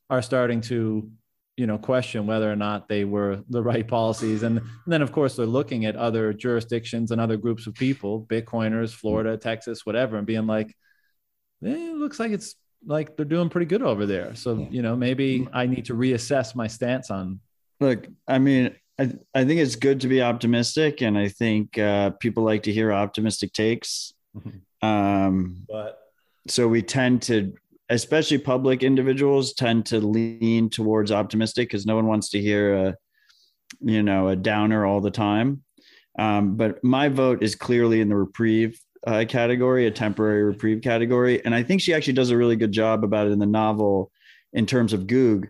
are 0.09 0.23
starting 0.23 0.61
to 0.61 1.11
you 1.59 1.67
know 1.67 1.77
question 1.77 2.25
whether 2.25 2.51
or 2.51 2.55
not 2.55 2.87
they 2.87 3.03
were 3.03 3.43
the 3.49 3.61
right 3.61 3.87
policies. 3.87 4.43
And, 4.43 4.59
and 4.59 4.91
then 4.93 5.01
of 5.01 5.11
course 5.11 5.35
they're 5.35 5.45
looking 5.45 5.85
at 5.85 5.95
other 5.95 6.33
jurisdictions 6.33 7.11
and 7.11 7.19
other 7.19 7.37
groups 7.37 7.67
of 7.67 7.73
people 7.73 8.25
bitcoiners 8.29 8.93
florida 8.93 9.37
texas 9.37 9.85
whatever 9.85 10.17
and 10.17 10.25
being 10.25 10.47
like 10.47 10.67
eh, 11.65 11.91
it 11.91 11.97
looks 11.97 12.19
like 12.19 12.31
it's 12.31 12.55
like 12.85 13.17
they're 13.17 13.25
doing 13.25 13.49
pretty 13.49 13.65
good 13.65 13.83
over 13.83 14.05
there. 14.05 14.35
So 14.35 14.67
you 14.71 14.81
know 14.81 14.95
maybe 14.95 15.47
i 15.53 15.65
need 15.65 15.85
to 15.85 15.93
reassess 15.93 16.55
my 16.55 16.67
stance 16.67 17.11
on 17.11 17.41
look, 17.79 18.07
I 18.27 18.39
mean, 18.39 18.75
I 18.99 19.11
I 19.33 19.45
think 19.45 19.59
it's 19.59 19.75
good 19.75 20.01
to 20.01 20.07
be 20.07 20.21
optimistic, 20.21 21.01
and 21.01 21.17
I 21.17 21.29
think 21.29 21.77
uh, 21.77 22.11
people 22.11 22.43
like 22.43 22.63
to 22.63 22.73
hear 22.73 22.91
optimistic 22.91 23.53
takes. 23.53 24.13
Um, 24.81 25.65
but 25.69 25.99
so 26.47 26.67
we 26.67 26.81
tend 26.81 27.21
to 27.23 27.53
especially 27.89 28.37
public 28.37 28.83
individuals 28.83 29.53
tend 29.53 29.85
to 29.87 29.99
lean 29.99 30.69
towards 30.69 31.11
optimistic 31.11 31.67
because 31.69 31.85
no 31.85 31.95
one 31.95 32.07
wants 32.07 32.29
to 32.29 32.39
hear 32.41 32.75
a 32.75 32.95
you 33.81 34.03
know 34.03 34.27
a 34.29 34.35
downer 34.35 34.85
all 34.85 35.01
the 35.01 35.11
time 35.11 35.63
um, 36.17 36.55
but 36.57 36.83
my 36.83 37.07
vote 37.07 37.43
is 37.43 37.55
clearly 37.55 38.01
in 38.01 38.09
the 38.09 38.15
reprieve 38.15 38.79
uh, 39.07 39.23
category 39.27 39.87
a 39.87 39.91
temporary 39.91 40.43
reprieve 40.43 40.81
category 40.81 41.43
and 41.45 41.53
i 41.55 41.63
think 41.63 41.81
she 41.81 41.93
actually 41.93 42.13
does 42.13 42.31
a 42.31 42.37
really 42.37 42.55
good 42.55 42.71
job 42.71 43.03
about 43.03 43.27
it 43.27 43.31
in 43.31 43.39
the 43.39 43.45
novel 43.45 44.11
in 44.53 44.65
terms 44.65 44.91
of 44.93 45.07
goog 45.07 45.47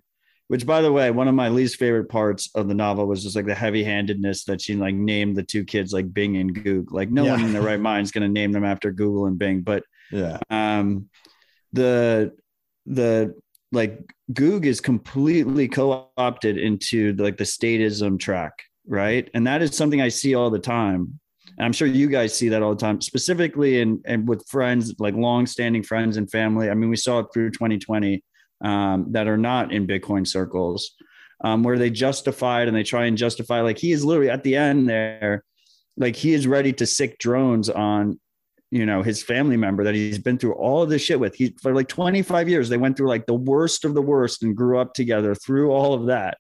which 0.49 0.65
by 0.65 0.81
the 0.81 0.91
way 0.91 1.09
one 1.11 1.27
of 1.27 1.33
my 1.35 1.49
least 1.49 1.77
favorite 1.77 2.09
parts 2.09 2.49
of 2.55 2.67
the 2.67 2.73
novel 2.75 3.07
was 3.07 3.23
just 3.23 3.35
like 3.35 3.45
the 3.45 3.55
heavy-handedness 3.55 4.43
that 4.43 4.61
she 4.61 4.75
like 4.75 4.93
named 4.95 5.35
the 5.35 5.43
two 5.43 5.63
kids 5.63 5.93
like 5.93 6.13
bing 6.13 6.37
and 6.37 6.63
goog 6.63 6.91
like 6.91 7.09
no 7.09 7.23
Yeah. 7.23 7.31
one 7.31 7.45
in 7.45 7.53
their 7.53 7.61
right 7.61 7.79
mind 7.79 8.03
is 8.03 8.11
going 8.11 8.23
to 8.27 8.29
name 8.33 8.51
them 8.51 8.65
after 8.65 8.91
google 8.91 9.25
and 9.25 9.39
bing 9.39 9.61
but 9.61 9.83
yeah. 10.11 10.39
um 10.49 11.09
the 11.73 12.33
the 12.85 13.35
like 13.71 13.99
goog 14.33 14.65
is 14.65 14.81
completely 14.81 15.67
co-opted 15.67 16.57
into 16.57 17.13
like 17.13 17.37
the 17.37 17.43
statism 17.43 18.19
track 18.19 18.53
right? 18.89 19.29
And 19.33 19.47
that 19.47 19.61
is 19.61 19.77
something 19.77 20.01
i 20.01 20.09
see 20.09 20.35
all 20.35 20.49
the 20.49 20.59
time. 20.59 21.19
And 21.57 21.65
i'm 21.65 21.71
sure 21.71 21.87
you 21.87 22.07
guys 22.07 22.33
see 22.33 22.49
that 22.49 22.61
all 22.61 22.75
the 22.75 22.81
time 22.81 22.99
specifically 22.99 23.79
in 23.79 24.01
and 24.05 24.27
with 24.27 24.45
friends 24.47 24.95
like 24.99 25.13
long-standing 25.13 25.83
friends 25.83 26.17
and 26.17 26.29
family. 26.29 26.69
I 26.69 26.73
mean 26.73 26.89
we 26.89 26.97
saw 26.97 27.19
it 27.19 27.27
through 27.33 27.51
2020 27.51 28.23
um, 28.61 29.05
that 29.11 29.27
are 29.27 29.37
not 29.37 29.71
in 29.71 29.87
bitcoin 29.87 30.27
circles 30.27 30.91
um, 31.41 31.63
where 31.63 31.77
they 31.77 31.89
justify 31.89 32.63
it 32.63 32.67
and 32.67 32.75
they 32.75 32.83
try 32.83 33.05
and 33.05 33.17
justify 33.17 33.61
like 33.61 33.77
he 33.77 33.93
is 33.93 34.03
literally 34.03 34.29
at 34.29 34.43
the 34.43 34.55
end 34.57 34.89
there 34.89 35.45
like 35.95 36.15
he 36.15 36.33
is 36.33 36.47
ready 36.47 36.73
to 36.73 36.85
sick 36.85 37.17
drones 37.19 37.69
on 37.69 38.19
you 38.71 38.85
know 38.85 39.01
his 39.01 39.23
family 39.23 39.57
member 39.57 39.83
that 39.83 39.95
he's 39.95 40.19
been 40.19 40.37
through 40.37 40.53
all 40.53 40.81
of 40.83 40.89
this 40.89 41.01
shit 41.01 41.19
with 41.19 41.33
he 41.35 41.55
for 41.61 41.73
like 41.73 41.87
25 41.87 42.47
years 42.47 42.69
they 42.69 42.77
went 42.77 42.95
through 42.95 43.07
like 43.07 43.25
the 43.25 43.33
worst 43.33 43.83
of 43.85 43.93
the 43.95 44.01
worst 44.01 44.43
and 44.43 44.55
grew 44.55 44.77
up 44.79 44.93
together 44.93 45.33
through 45.33 45.71
all 45.71 45.93
of 45.93 46.05
that 46.07 46.37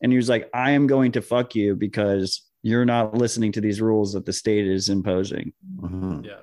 and 0.00 0.12
he 0.12 0.16
was 0.16 0.28
like 0.28 0.48
i 0.54 0.70
am 0.70 0.86
going 0.86 1.10
to 1.12 1.20
fuck 1.22 1.54
you 1.54 1.74
because 1.74 2.42
you're 2.62 2.84
not 2.84 3.14
listening 3.14 3.50
to 3.52 3.60
these 3.60 3.80
rules 3.80 4.12
that 4.12 4.24
the 4.26 4.32
state 4.32 4.66
is 4.66 4.88
imposing 4.88 5.52
Mhm. 5.80 6.24
yeah 6.24 6.40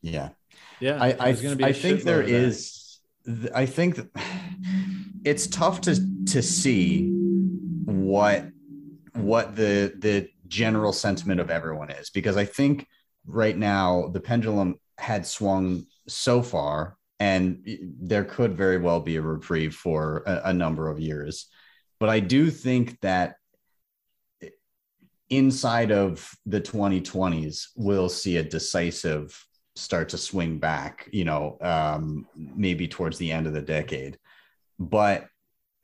Yeah. 0.00 0.28
yeah 0.80 0.96
I 1.02 1.08
I, 1.08 1.12
there's 1.32 1.42
gonna 1.42 1.56
be 1.56 1.64
a 1.64 1.68
I 1.68 1.72
think 1.74 2.00
shitload 2.00 2.04
there 2.04 2.20
of 2.22 2.26
that. 2.28 2.34
is. 2.34 3.00
th- 3.26 3.52
I 3.54 3.66
think 3.66 3.96
th- 3.96 4.08
it's 5.24 5.46
tough 5.46 5.82
to 5.82 5.94
to 6.32 6.40
see 6.42 7.10
what 7.84 8.46
what 9.14 9.54
the 9.54 9.92
the 9.98 10.28
general 10.48 10.92
sentiment 10.92 11.40
of 11.40 11.50
everyone 11.50 11.90
is 11.90 12.10
because 12.10 12.36
I 12.36 12.44
think 12.46 12.86
right 13.26 13.56
now 13.56 14.08
the 14.12 14.20
pendulum 14.20 14.78
had 14.98 15.26
swung 15.26 15.86
so 16.08 16.42
far 16.42 16.96
and 17.20 17.62
there 18.00 18.24
could 18.24 18.56
very 18.56 18.78
well 18.78 19.00
be 19.00 19.16
a 19.16 19.22
reprieve 19.22 19.74
for 19.74 20.22
a, 20.26 20.42
a 20.46 20.52
number 20.52 20.88
of 20.88 21.00
years 21.00 21.46
but 21.98 22.08
i 22.08 22.20
do 22.20 22.50
think 22.50 23.00
that 23.00 23.36
inside 25.30 25.90
of 25.90 26.30
the 26.44 26.60
2020s 26.60 27.68
we'll 27.76 28.08
see 28.08 28.36
a 28.36 28.42
decisive 28.42 29.46
start 29.74 30.10
to 30.10 30.18
swing 30.18 30.58
back, 30.58 31.08
you 31.12 31.24
know, 31.24 31.56
um, 31.60 32.26
maybe 32.36 32.86
towards 32.86 33.18
the 33.18 33.32
end 33.32 33.46
of 33.46 33.52
the 33.52 33.62
decade. 33.62 34.18
But 34.78 35.26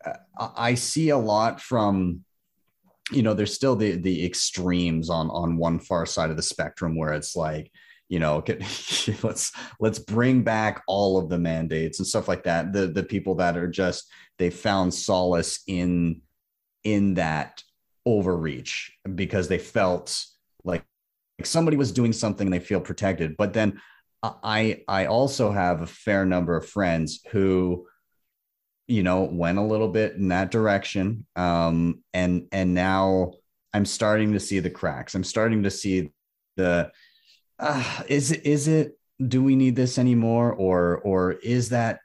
uh, 0.04 0.48
I 0.56 0.74
see 0.74 1.08
a 1.10 1.18
lot 1.18 1.60
from, 1.60 2.24
you 3.10 3.22
know, 3.22 3.34
there's 3.34 3.54
still 3.54 3.76
the 3.76 3.92
the 3.92 4.24
extremes 4.24 5.10
on 5.10 5.30
on 5.30 5.56
one 5.56 5.78
far 5.78 6.06
side 6.06 6.30
of 6.30 6.36
the 6.36 6.42
spectrum 6.42 6.96
where 6.96 7.12
it's 7.12 7.36
like, 7.36 7.70
you 8.08 8.18
know, 8.18 8.44
let's 9.22 9.52
let's 9.80 9.98
bring 9.98 10.42
back 10.42 10.82
all 10.86 11.18
of 11.18 11.28
the 11.28 11.38
mandates 11.38 11.98
and 11.98 12.06
stuff 12.06 12.28
like 12.28 12.44
that. 12.44 12.72
The 12.72 12.86
the 12.86 13.02
people 13.02 13.36
that 13.36 13.56
are 13.56 13.68
just 13.68 14.10
they 14.38 14.50
found 14.50 14.92
solace 14.94 15.60
in 15.66 16.22
in 16.84 17.14
that 17.14 17.62
overreach 18.06 18.96
because 19.14 19.48
they 19.48 19.58
felt 19.58 20.24
like 20.64 20.84
like 21.38 21.46
somebody 21.46 21.76
was 21.76 21.92
doing 21.92 22.12
something 22.12 22.46
and 22.46 22.54
they 22.54 22.58
feel 22.58 22.80
protected 22.80 23.36
but 23.36 23.52
then 23.52 23.80
i 24.22 24.82
i 24.88 25.06
also 25.06 25.52
have 25.52 25.82
a 25.82 25.86
fair 25.86 26.24
number 26.24 26.56
of 26.56 26.68
friends 26.68 27.20
who 27.30 27.86
you 28.88 29.02
know 29.02 29.22
went 29.22 29.58
a 29.58 29.62
little 29.62 29.88
bit 29.88 30.14
in 30.14 30.28
that 30.28 30.50
direction. 30.50 31.26
Um 31.36 32.02
and 32.12 32.48
and 32.52 32.74
now 32.74 33.32
i'm 33.72 33.84
starting 33.84 34.32
to 34.32 34.40
see 34.40 34.58
the 34.58 34.70
cracks. 34.70 35.14
I'm 35.14 35.24
starting 35.24 35.62
to 35.62 35.70
see 35.70 36.10
the 36.56 36.90
uh, 37.58 38.02
is 38.08 38.32
it 38.32 38.44
is 38.44 38.68
it 38.68 38.98
do 39.26 39.42
we 39.42 39.56
need 39.56 39.76
this 39.76 39.98
anymore? 39.98 40.52
Or 40.52 40.98
or 40.98 41.32
is 41.32 41.68
that 41.70 42.00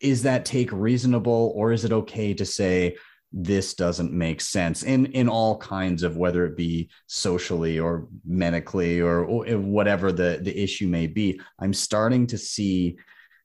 is 0.00 0.22
that 0.24 0.44
take 0.44 0.72
reasonable? 0.72 1.52
Or 1.54 1.72
is 1.72 1.84
it 1.84 1.92
okay 1.92 2.34
to 2.34 2.44
say 2.44 2.96
this 3.32 3.74
doesn't 3.74 4.12
make 4.12 4.40
sense 4.40 4.82
in 4.82 5.06
in 5.06 5.28
all 5.28 5.56
kinds 5.58 6.02
of 6.02 6.16
whether 6.16 6.44
it 6.44 6.56
be 6.56 6.90
socially 7.06 7.78
or 7.78 8.08
medically 8.26 9.00
or, 9.00 9.24
or 9.24 9.44
whatever 9.58 10.10
the 10.10 10.40
the 10.42 10.60
issue 10.60 10.88
may 10.88 11.06
be 11.06 11.40
i'm 11.60 11.72
starting 11.72 12.26
to 12.26 12.36
see 12.36 12.96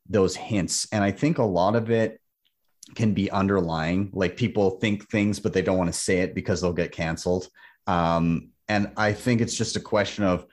those 0.10 0.36
hints. 0.36 0.88
And 0.92 1.04
i 1.04 1.12
think 1.12 1.38
a 1.38 1.44
lot 1.44 1.76
of 1.76 1.92
it 1.92 2.20
can 2.94 3.14
be 3.14 3.32
underlying. 3.32 4.12
Like 4.14 4.38
people 4.38 4.80
think 4.80 5.10
things 5.10 5.40
but 5.40 5.54
they 5.54 5.62
don't 5.62 5.78
want 5.78 5.92
to 5.92 6.00
say 6.00 6.20
it 6.20 6.36
because 6.36 6.62
they'll 6.62 6.74
get 6.74 6.92
canceled. 6.92 7.48
Um, 7.88 8.50
and 8.68 8.92
i 8.98 9.14
think 9.14 9.42
it's 9.42 9.56
just 9.56 9.76
a 9.76 9.80
question 9.80 10.24
of 10.24 10.48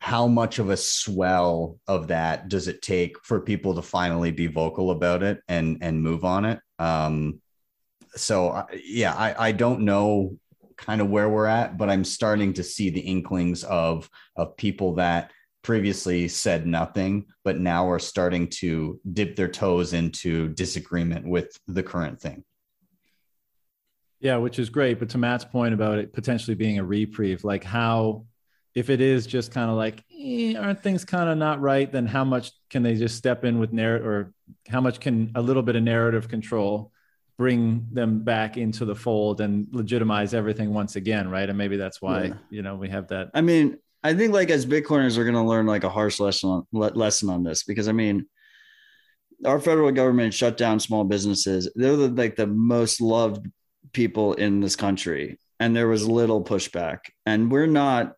how 0.00 0.28
much 0.28 0.58
of 0.58 0.70
a 0.70 0.76
swell 0.76 1.78
of 1.88 2.08
that 2.08 2.48
does 2.48 2.68
it 2.68 2.82
take 2.82 3.16
for 3.24 3.40
people 3.40 3.74
to 3.74 3.82
finally 3.82 4.30
be 4.30 4.46
vocal 4.46 4.92
about 4.92 5.22
it 5.22 5.42
and 5.48 5.78
and 5.80 6.02
move 6.02 6.24
on 6.24 6.44
it? 6.44 6.60
Um, 6.78 7.40
so 8.14 8.64
yeah, 8.84 9.12
I, 9.14 9.48
I 9.48 9.52
don't 9.52 9.80
know 9.80 10.38
kind 10.76 11.00
of 11.00 11.10
where 11.10 11.28
we're 11.28 11.46
at, 11.46 11.76
but 11.76 11.90
I'm 11.90 12.04
starting 12.04 12.52
to 12.54 12.62
see 12.62 12.90
the 12.90 13.00
inklings 13.00 13.64
of 13.64 14.08
of 14.36 14.56
people 14.56 14.94
that 14.94 15.32
previously 15.62 16.28
said 16.28 16.66
nothing, 16.66 17.26
but 17.44 17.58
now 17.58 17.88
are 17.90 17.98
starting 17.98 18.48
to 18.48 19.00
dip 19.12 19.36
their 19.36 19.48
toes 19.48 19.92
into 19.92 20.48
disagreement 20.50 21.26
with 21.26 21.58
the 21.66 21.82
current 21.82 22.20
thing. 22.20 22.44
Yeah, 24.20 24.36
which 24.36 24.58
is 24.58 24.70
great. 24.70 24.98
But 24.98 25.10
to 25.10 25.18
Matt's 25.18 25.44
point 25.44 25.74
about 25.74 25.98
it 25.98 26.12
potentially 26.12 26.54
being 26.54 26.78
a 26.78 26.84
reprieve, 26.84 27.44
like 27.44 27.64
how, 27.64 28.24
if 28.74 28.90
it 28.90 29.00
is 29.00 29.26
just 29.26 29.52
kind 29.52 29.70
of 29.70 29.76
like, 29.76 30.04
eh, 30.18 30.54
aren't 30.56 30.82
things 30.82 31.04
kind 31.04 31.28
of 31.28 31.38
not 31.38 31.60
right, 31.60 31.90
then 31.90 32.06
how 32.06 32.24
much 32.24 32.50
can 32.70 32.82
they 32.82 32.94
just 32.94 33.16
step 33.16 33.44
in 33.44 33.58
with 33.58 33.72
narrative 33.72 34.06
or 34.06 34.32
how 34.68 34.80
much 34.80 35.00
can 35.00 35.32
a 35.34 35.42
little 35.42 35.62
bit 35.62 35.76
of 35.76 35.82
narrative 35.82 36.28
control 36.28 36.92
bring 37.36 37.86
them 37.92 38.24
back 38.24 38.56
into 38.56 38.84
the 38.84 38.96
fold 38.96 39.40
and 39.40 39.68
legitimize 39.70 40.34
everything 40.34 40.74
once 40.74 40.96
again, 40.96 41.30
right? 41.30 41.48
And 41.48 41.56
maybe 41.56 41.76
that's 41.76 42.02
why 42.02 42.24
yeah. 42.24 42.34
you 42.50 42.62
know 42.62 42.74
we 42.74 42.88
have 42.88 43.08
that. 43.08 43.30
I 43.32 43.40
mean, 43.40 43.78
I 44.02 44.14
think 44.14 44.32
like 44.32 44.50
as 44.50 44.66
Bitcoiners, 44.66 45.16
we're 45.16 45.24
going 45.24 45.34
to 45.34 45.42
learn 45.42 45.66
like 45.66 45.84
a 45.84 45.88
harsh 45.88 46.20
lesson 46.20 46.50
on, 46.50 46.64
lesson 46.72 47.30
on 47.30 47.42
this 47.42 47.64
because 47.64 47.88
I 47.88 47.92
mean, 47.92 48.26
our 49.44 49.60
federal 49.60 49.90
government 49.92 50.34
shut 50.34 50.56
down 50.56 50.80
small 50.80 51.04
businesses. 51.04 51.70
They're 51.74 51.96
the, 51.96 52.08
like 52.08 52.36
the 52.36 52.46
most 52.46 53.00
loved 53.00 53.46
people 53.92 54.34
in 54.34 54.60
this 54.60 54.76
country, 54.76 55.38
and 55.60 55.74
there 55.74 55.88
was 55.88 56.06
little 56.06 56.42
pushback. 56.42 56.98
And 57.26 57.50
we're 57.50 57.66
not 57.66 58.14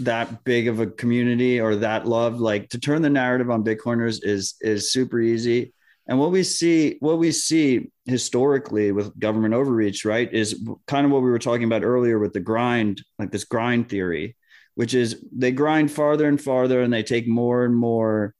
that 0.00 0.44
big 0.44 0.68
of 0.68 0.80
a 0.80 0.86
community 0.86 1.60
or 1.60 1.76
that 1.76 2.06
loved. 2.06 2.38
Like 2.38 2.68
to 2.70 2.78
turn 2.78 3.02
the 3.02 3.10
narrative 3.10 3.50
on 3.50 3.64
Bitcoiners 3.64 4.20
is 4.22 4.54
is 4.60 4.92
super 4.92 5.20
easy 5.20 5.72
and 6.08 6.18
what 6.18 6.32
we 6.32 6.42
see, 6.42 6.96
what 7.00 7.18
we 7.18 7.30
see 7.30 7.90
historically 8.06 8.90
with 8.92 9.18
government 9.18 9.54
overreach, 9.54 10.04
right, 10.04 10.32
is 10.32 10.68
kind 10.86 11.06
of 11.06 11.12
what 11.12 11.22
we 11.22 11.30
were 11.30 11.38
talking 11.38 11.64
about 11.64 11.84
earlier 11.84 12.18
with 12.18 12.32
the 12.32 12.40
grind, 12.40 13.02
like 13.18 13.30
this 13.30 13.44
grind 13.44 13.88
theory, 13.88 14.36
which 14.74 14.94
is 14.94 15.24
they 15.32 15.52
grind 15.52 15.90
farther 15.90 16.26
and 16.26 16.40
farther 16.40 16.80
and 16.80 16.92
they 16.92 17.02
take 17.02 17.26
more 17.28 17.64
and 17.64 17.74
more. 17.74 18.34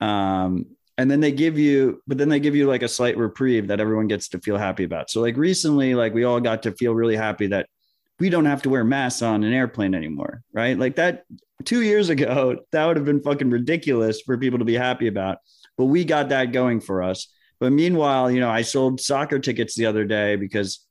Um, 0.00 0.66
and 0.96 1.10
then 1.10 1.20
they 1.20 1.32
give 1.32 1.58
you, 1.58 2.02
but 2.06 2.18
then 2.18 2.28
they 2.28 2.40
give 2.40 2.56
you 2.56 2.66
like 2.66 2.82
a 2.82 2.88
slight 2.88 3.16
reprieve 3.16 3.68
that 3.68 3.80
everyone 3.80 4.08
gets 4.08 4.28
to 4.30 4.40
feel 4.40 4.58
happy 4.58 4.84
about. 4.84 5.10
So, 5.10 5.20
like 5.20 5.36
recently, 5.36 5.94
like 5.94 6.12
we 6.12 6.24
all 6.24 6.40
got 6.40 6.64
to 6.64 6.72
feel 6.72 6.94
really 6.94 7.16
happy 7.16 7.46
that 7.48 7.68
we 8.18 8.30
don't 8.30 8.46
have 8.46 8.62
to 8.62 8.70
wear 8.70 8.82
masks 8.82 9.22
on 9.22 9.44
an 9.44 9.52
airplane 9.52 9.94
anymore, 9.94 10.42
right? 10.52 10.76
Like 10.76 10.96
that 10.96 11.24
two 11.64 11.82
years 11.82 12.08
ago, 12.08 12.58
that 12.72 12.86
would 12.86 12.96
have 12.96 13.06
been 13.06 13.22
fucking 13.22 13.50
ridiculous 13.50 14.20
for 14.20 14.36
people 14.36 14.58
to 14.58 14.64
be 14.64 14.74
happy 14.74 15.06
about 15.06 15.38
but 15.78 15.86
we 15.86 16.04
got 16.04 16.28
that 16.30 16.52
going 16.52 16.80
for 16.80 17.02
us. 17.02 17.28
But 17.60 17.72
meanwhile, 17.72 18.30
you 18.30 18.40
know, 18.40 18.50
I 18.50 18.62
sold 18.62 19.00
soccer 19.00 19.38
tickets 19.38 19.74
the 19.74 19.86
other 19.86 20.04
day 20.04 20.36
because 20.36 20.84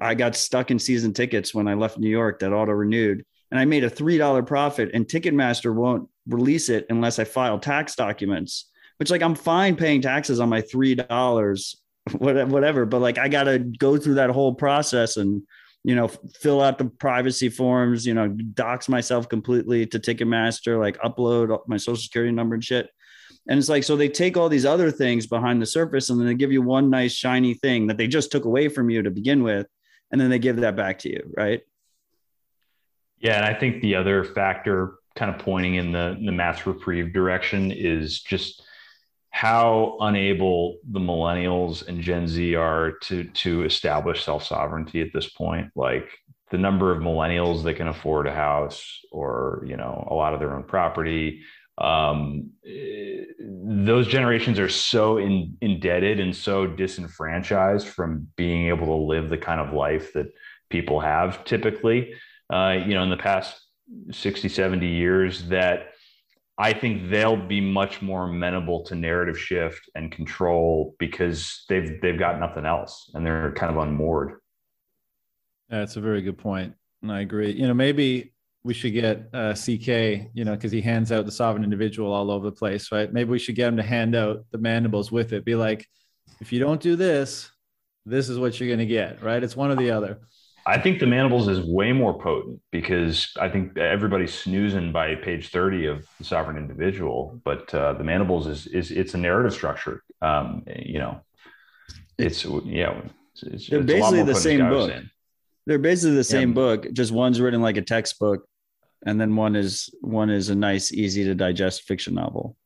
I 0.00 0.14
got 0.14 0.36
stuck 0.36 0.70
in 0.70 0.78
season 0.78 1.12
tickets 1.12 1.52
when 1.52 1.68
I 1.68 1.74
left 1.74 1.98
New 1.98 2.08
York 2.08 2.38
that 2.38 2.52
auto 2.52 2.72
renewed. 2.72 3.24
And 3.50 3.58
I 3.58 3.64
made 3.64 3.84
a 3.84 3.90
$3 3.90 4.46
profit, 4.46 4.90
and 4.94 5.06
Ticketmaster 5.06 5.74
won't 5.74 6.08
release 6.28 6.68
it 6.68 6.86
unless 6.88 7.18
I 7.18 7.24
file 7.24 7.58
tax 7.58 7.96
documents, 7.96 8.70
which, 8.98 9.10
like, 9.10 9.22
I'm 9.22 9.34
fine 9.34 9.76
paying 9.76 10.00
taxes 10.00 10.38
on 10.38 10.48
my 10.48 10.62
$3, 10.62 11.74
whatever. 12.18 12.86
But, 12.86 13.00
like, 13.00 13.18
I 13.18 13.28
got 13.28 13.44
to 13.44 13.58
go 13.58 13.96
through 13.96 14.14
that 14.14 14.30
whole 14.30 14.54
process 14.54 15.16
and, 15.16 15.42
you 15.82 15.96
know, 15.96 16.08
fill 16.40 16.60
out 16.60 16.78
the 16.78 16.84
privacy 16.84 17.48
forms, 17.48 18.06
you 18.06 18.14
know, 18.14 18.28
dox 18.28 18.88
myself 18.88 19.28
completely 19.28 19.86
to 19.86 19.98
Ticketmaster, 19.98 20.78
like, 20.78 20.98
upload 20.98 21.58
my 21.66 21.76
social 21.76 21.96
security 21.96 22.32
number 22.32 22.54
and 22.54 22.64
shit. 22.64 22.88
And 23.48 23.58
it's 23.58 23.70
like, 23.70 23.82
so 23.82 23.96
they 23.96 24.08
take 24.08 24.36
all 24.36 24.48
these 24.50 24.66
other 24.66 24.90
things 24.90 25.26
behind 25.26 25.60
the 25.60 25.66
surface 25.66 26.10
and 26.10 26.20
then 26.20 26.26
they 26.26 26.34
give 26.34 26.52
you 26.52 26.62
one 26.62 26.90
nice 26.90 27.12
shiny 27.12 27.54
thing 27.54 27.86
that 27.86 27.96
they 27.96 28.06
just 28.06 28.30
took 28.30 28.44
away 28.44 28.68
from 28.68 28.90
you 28.90 29.02
to 29.02 29.10
begin 29.10 29.42
with. 29.42 29.66
And 30.12 30.20
then 30.20 30.28
they 30.28 30.38
give 30.38 30.56
that 30.56 30.76
back 30.76 30.98
to 31.00 31.08
you. 31.08 31.32
Right. 31.36 31.62
Yeah. 33.20 33.36
And 33.36 33.44
I 33.44 33.58
think 33.58 33.82
the 33.82 33.94
other 33.94 34.24
factor 34.24 34.94
kind 35.14 35.34
of 35.34 35.40
pointing 35.40 35.74
in 35.74 35.92
the, 35.92 36.18
the 36.24 36.32
mass 36.32 36.66
reprieve 36.66 37.12
direction 37.12 37.70
is 37.72 38.20
just 38.20 38.62
how 39.30 39.96
unable 40.00 40.78
the 40.90 41.00
millennials 41.00 41.86
and 41.86 42.00
Gen 42.00 42.26
Z 42.26 42.54
are 42.54 42.92
to, 43.02 43.24
to 43.24 43.64
establish 43.64 44.24
self 44.24 44.44
sovereignty 44.44 45.00
at 45.00 45.12
this 45.12 45.28
point. 45.28 45.70
Like 45.76 46.08
the 46.50 46.58
number 46.58 46.90
of 46.90 47.02
millennials 47.02 47.62
that 47.64 47.74
can 47.74 47.88
afford 47.88 48.26
a 48.26 48.34
house 48.34 49.00
or, 49.12 49.64
you 49.66 49.76
know, 49.76 50.06
a 50.10 50.14
lot 50.14 50.34
of 50.34 50.40
their 50.40 50.54
own 50.54 50.64
property, 50.64 51.42
um, 51.78 52.50
those 53.38 54.06
generations 54.06 54.58
are 54.58 54.68
so 54.68 55.18
in, 55.18 55.56
indebted 55.60 56.20
and 56.20 56.34
so 56.34 56.66
disenfranchised 56.66 57.86
from 57.86 58.28
being 58.36 58.68
able 58.68 58.86
to 58.86 58.94
live 58.94 59.28
the 59.28 59.38
kind 59.38 59.60
of 59.60 59.72
life 59.72 60.12
that 60.12 60.26
people 60.68 61.00
have 61.00 61.44
typically, 61.44 62.14
uh, 62.50 62.76
you 62.86 62.94
know, 62.94 63.02
in 63.02 63.10
the 63.10 63.16
past 63.16 63.60
60, 64.10 64.48
70 64.48 64.86
years 64.86 65.44
that 65.48 65.88
I 66.58 66.74
think 66.74 67.10
they'll 67.10 67.36
be 67.36 67.60
much 67.60 68.02
more 68.02 68.24
amenable 68.24 68.82
to 68.84 68.94
narrative 68.94 69.38
shift 69.38 69.88
and 69.94 70.12
control 70.12 70.94
because 70.98 71.64
they've 71.68 72.00
they've 72.02 72.18
got 72.18 72.38
nothing 72.38 72.66
else 72.66 73.10
and 73.14 73.24
they're 73.24 73.52
kind 73.52 73.74
of 73.74 73.78
unmoored. 73.82 74.40
That's 75.70 75.96
a 75.96 76.00
very 76.00 76.20
good 76.20 76.36
point. 76.36 76.74
And 77.00 77.10
I 77.10 77.20
agree. 77.20 77.52
You 77.52 77.66
know, 77.66 77.74
maybe 77.74 78.34
we 78.62 78.74
should 78.74 78.92
get 78.92 79.28
uh, 79.32 79.54
CK, 79.54 80.28
you 80.34 80.44
know, 80.44 80.54
because 80.54 80.72
he 80.72 80.82
hands 80.82 81.12
out 81.12 81.24
the 81.24 81.32
sovereign 81.32 81.64
individual 81.64 82.12
all 82.12 82.30
over 82.30 82.44
the 82.44 82.54
place, 82.54 82.92
right? 82.92 83.10
Maybe 83.10 83.30
we 83.30 83.38
should 83.38 83.54
get 83.54 83.68
him 83.68 83.78
to 83.78 83.82
hand 83.82 84.14
out 84.14 84.44
the 84.50 84.58
mandibles 84.58 85.10
with 85.10 85.32
it. 85.32 85.46
Be 85.46 85.54
like, 85.54 85.86
if 86.40 86.52
you 86.52 86.60
don't 86.60 86.80
do 86.80 86.94
this, 86.94 87.50
this 88.04 88.28
is 88.28 88.38
what 88.38 88.60
you're 88.60 88.68
going 88.68 88.80
to 88.80 88.86
get, 88.86 89.22
right? 89.22 89.42
It's 89.42 89.56
one 89.56 89.70
or 89.70 89.76
the 89.76 89.92
other. 89.92 90.20
I 90.66 90.78
think 90.78 91.00
the 91.00 91.06
mandibles 91.06 91.48
is 91.48 91.60
way 91.60 91.92
more 91.92 92.18
potent 92.18 92.60
because 92.70 93.32
I 93.40 93.48
think 93.48 93.76
everybody's 93.78 94.34
snoozing 94.34 94.92
by 94.92 95.14
page 95.14 95.50
30 95.50 95.86
of 95.86 96.06
the 96.18 96.24
sovereign 96.24 96.56
individual, 96.56 97.40
but 97.44 97.72
uh, 97.74 97.94
the 97.94 98.04
mandibles 98.04 98.46
is, 98.46 98.66
is 98.66 98.90
it's 98.90 99.14
a 99.14 99.18
narrative 99.18 99.52
structure. 99.52 100.02
Um, 100.22 100.64
you 100.76 100.98
know, 100.98 101.20
it's, 102.18 102.44
yeah, 102.64 103.00
it's, 103.32 103.42
it's, 103.42 103.68
they're 103.68 103.80
it's 103.80 103.92
basically 103.92 104.22
the 104.22 104.34
same 104.34 104.68
book. 104.68 104.92
They're 105.66 105.78
basically 105.78 106.16
the 106.16 106.24
same 106.24 106.50
yeah. 106.50 106.54
book, 106.54 106.92
just 106.92 107.12
one's 107.12 107.40
written 107.40 107.62
like 107.62 107.76
a 107.76 107.82
textbook 107.82 108.44
and 109.04 109.20
then 109.20 109.36
one 109.36 109.56
is 109.56 109.90
one 110.00 110.30
is 110.30 110.50
a 110.50 110.54
nice, 110.54 110.92
easy 110.92 111.24
to 111.24 111.34
digest 111.34 111.82
fiction 111.82 112.14
novel. 112.14 112.56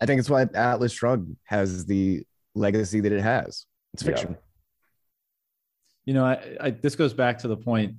I 0.00 0.06
think 0.06 0.18
it's 0.18 0.28
why 0.28 0.46
Atlas 0.54 0.92
Shrugged 0.92 1.34
has 1.44 1.86
the 1.86 2.22
legacy 2.54 3.00
that 3.00 3.12
it 3.12 3.22
has. 3.22 3.64
It's 3.94 4.02
fiction. 4.02 4.32
Yeah. 4.32 4.45
You 6.06 6.14
know, 6.14 6.24
I, 6.24 6.56
I, 6.60 6.70
this 6.70 6.96
goes 6.96 7.12
back 7.12 7.38
to 7.40 7.48
the 7.48 7.56
point 7.56 7.96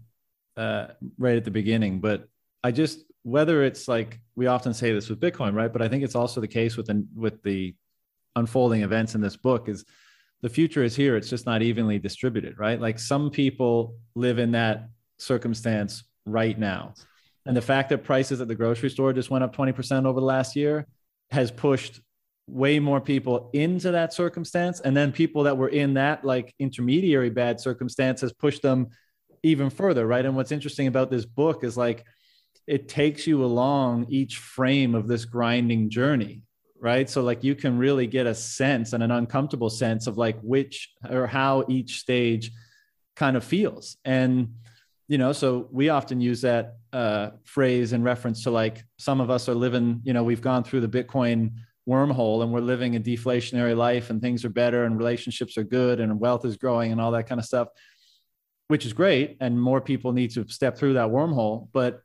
uh, 0.55 0.88
right 1.19 1.38
at 1.38 1.45
the 1.45 1.51
beginning, 1.51 1.99
but 1.99 2.27
I 2.63 2.71
just 2.71 3.03
whether 3.27 3.63
it's 3.63 3.89
like 3.89 4.21
we 4.38 4.47
often 4.47 4.73
say 4.73 4.93
this 4.93 5.09
with 5.09 5.19
Bitcoin, 5.19 5.53
right? 5.53 5.71
But 5.71 5.81
I 5.81 5.89
think 5.89 6.03
it's 6.03 6.15
also 6.15 6.39
the 6.39 6.47
case 6.47 6.77
with 6.77 6.85
the, 6.85 7.05
with 7.13 7.43
the 7.43 7.75
unfolding 8.38 8.84
events 8.84 9.15
in 9.15 9.21
this 9.21 9.35
book 9.35 9.67
is 9.67 9.84
the 10.41 10.47
future 10.49 10.81
is 10.81 10.95
here. 10.95 11.17
It's 11.17 11.29
just 11.29 11.45
not 11.45 11.61
evenly 11.61 11.99
distributed, 11.99 12.57
right? 12.57 12.79
Like 12.79 12.99
some 12.99 13.29
people 13.29 13.97
live 14.15 14.39
in 14.39 14.51
that 14.51 14.88
circumstance 15.17 16.05
right 16.25 16.57
now. 16.57 16.93
And 17.45 17.55
the 17.55 17.61
fact 17.61 17.89
that 17.89 18.05
prices 18.05 18.39
at 18.39 18.47
the 18.47 18.55
grocery 18.55 18.89
store 18.89 19.11
just 19.11 19.29
went 19.29 19.43
up 19.43 19.53
20% 19.53 20.05
over 20.05 20.21
the 20.21 20.25
last 20.25 20.55
year 20.55 20.88
has 21.31 21.51
pushed 21.51 21.99
way 22.47 22.79
more 22.79 23.01
people 23.01 23.49
into 23.53 23.91
that 23.91 24.13
circumstance. 24.13 24.79
And 24.79 24.95
then 24.95 25.11
people 25.11 25.43
that 25.43 25.57
were 25.57 25.69
in 25.69 25.95
that 25.95 26.23
like 26.23 26.55
intermediary 26.59 27.29
bad 27.29 27.59
circumstance 27.59 28.21
has 28.21 28.31
pushed 28.31 28.61
them 28.61 28.87
even 29.43 29.69
further, 29.69 30.07
right? 30.07 30.25
And 30.25 30.35
what's 30.35 30.51
interesting 30.51 30.87
about 30.87 31.11
this 31.11 31.25
book 31.25 31.63
is 31.63 31.77
like 31.77 32.05
it 32.65 32.87
takes 32.89 33.25
you 33.25 33.43
along 33.43 34.07
each 34.09 34.37
frame 34.37 34.95
of 34.95 35.07
this 35.07 35.25
grinding 35.25 35.89
journey 35.89 36.43
right 36.79 37.09
so 37.09 37.21
like 37.21 37.43
you 37.43 37.55
can 37.55 37.77
really 37.77 38.07
get 38.07 38.27
a 38.27 38.35
sense 38.35 38.93
and 38.93 39.01
an 39.01 39.11
uncomfortable 39.11 39.69
sense 39.69 40.07
of 40.07 40.17
like 40.17 40.39
which 40.41 40.91
or 41.09 41.25
how 41.25 41.65
each 41.67 41.99
stage 41.99 42.51
kind 43.15 43.35
of 43.35 43.43
feels 43.43 43.97
and 44.05 44.53
you 45.07 45.17
know 45.17 45.31
so 45.31 45.67
we 45.71 45.89
often 45.89 46.21
use 46.21 46.41
that 46.41 46.75
uh, 46.93 47.31
phrase 47.43 47.93
in 47.93 48.03
reference 48.03 48.43
to 48.43 48.51
like 48.51 48.83
some 48.97 49.21
of 49.21 49.29
us 49.29 49.49
are 49.49 49.55
living 49.55 50.01
you 50.03 50.13
know 50.13 50.23
we've 50.23 50.41
gone 50.41 50.63
through 50.63 50.81
the 50.81 50.87
bitcoin 50.87 51.51
wormhole 51.88 52.43
and 52.43 52.51
we're 52.51 52.59
living 52.59 52.95
a 52.95 52.99
deflationary 52.99 53.76
life 53.76 54.09
and 54.09 54.22
things 54.22 54.43
are 54.43 54.49
better 54.49 54.84
and 54.84 54.97
relationships 54.97 55.57
are 55.57 55.64
good 55.64 55.99
and 55.99 56.19
wealth 56.19 56.43
is 56.45 56.57
growing 56.57 56.91
and 56.91 56.99
all 56.99 57.11
that 57.11 57.27
kind 57.27 57.39
of 57.39 57.45
stuff 57.45 57.69
which 58.68 58.85
is 58.85 58.93
great. 58.93 59.38
And 59.39 59.59
more 59.59 59.81
people 59.81 60.11
need 60.11 60.31
to 60.31 60.47
step 60.47 60.77
through 60.77 60.93
that 60.93 61.09
wormhole. 61.09 61.69
But 61.72 62.01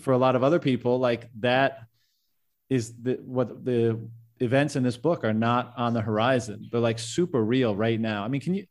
for 0.00 0.12
a 0.12 0.18
lot 0.18 0.36
of 0.36 0.42
other 0.42 0.58
people 0.58 0.98
like 0.98 1.28
that 1.40 1.80
is 2.70 2.94
the 3.02 3.14
what 3.24 3.64
the 3.64 4.00
events 4.40 4.76
in 4.76 4.82
this 4.82 4.96
book 4.96 5.24
are 5.24 5.32
not 5.32 5.74
on 5.76 5.94
the 5.94 6.00
horizon. 6.00 6.68
They're 6.70 6.80
like 6.80 6.98
super 6.98 7.42
real 7.42 7.74
right 7.74 8.00
now. 8.00 8.24
I 8.24 8.28
mean 8.28 8.40
can 8.40 8.54
you 8.54 8.66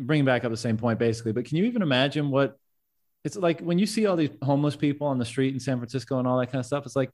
bring 0.00 0.24
back 0.24 0.44
up 0.44 0.50
the 0.50 0.56
same 0.56 0.76
point 0.76 0.98
basically 0.98 1.32
but 1.32 1.44
can 1.44 1.56
you 1.56 1.64
even 1.64 1.80
imagine 1.80 2.28
what 2.28 2.58
it's 3.24 3.36
like 3.36 3.60
when 3.60 3.78
you 3.78 3.86
see 3.86 4.04
all 4.04 4.16
these 4.16 4.30
homeless 4.42 4.76
people 4.76 5.06
on 5.06 5.16
the 5.16 5.24
street 5.24 5.54
in 5.54 5.60
san 5.60 5.78
francisco 5.78 6.18
and 6.18 6.26
all 6.28 6.38
that 6.38 6.48
kind 6.48 6.58
of 6.58 6.66
stuff 6.66 6.84
it's 6.84 6.96
like 6.96 7.08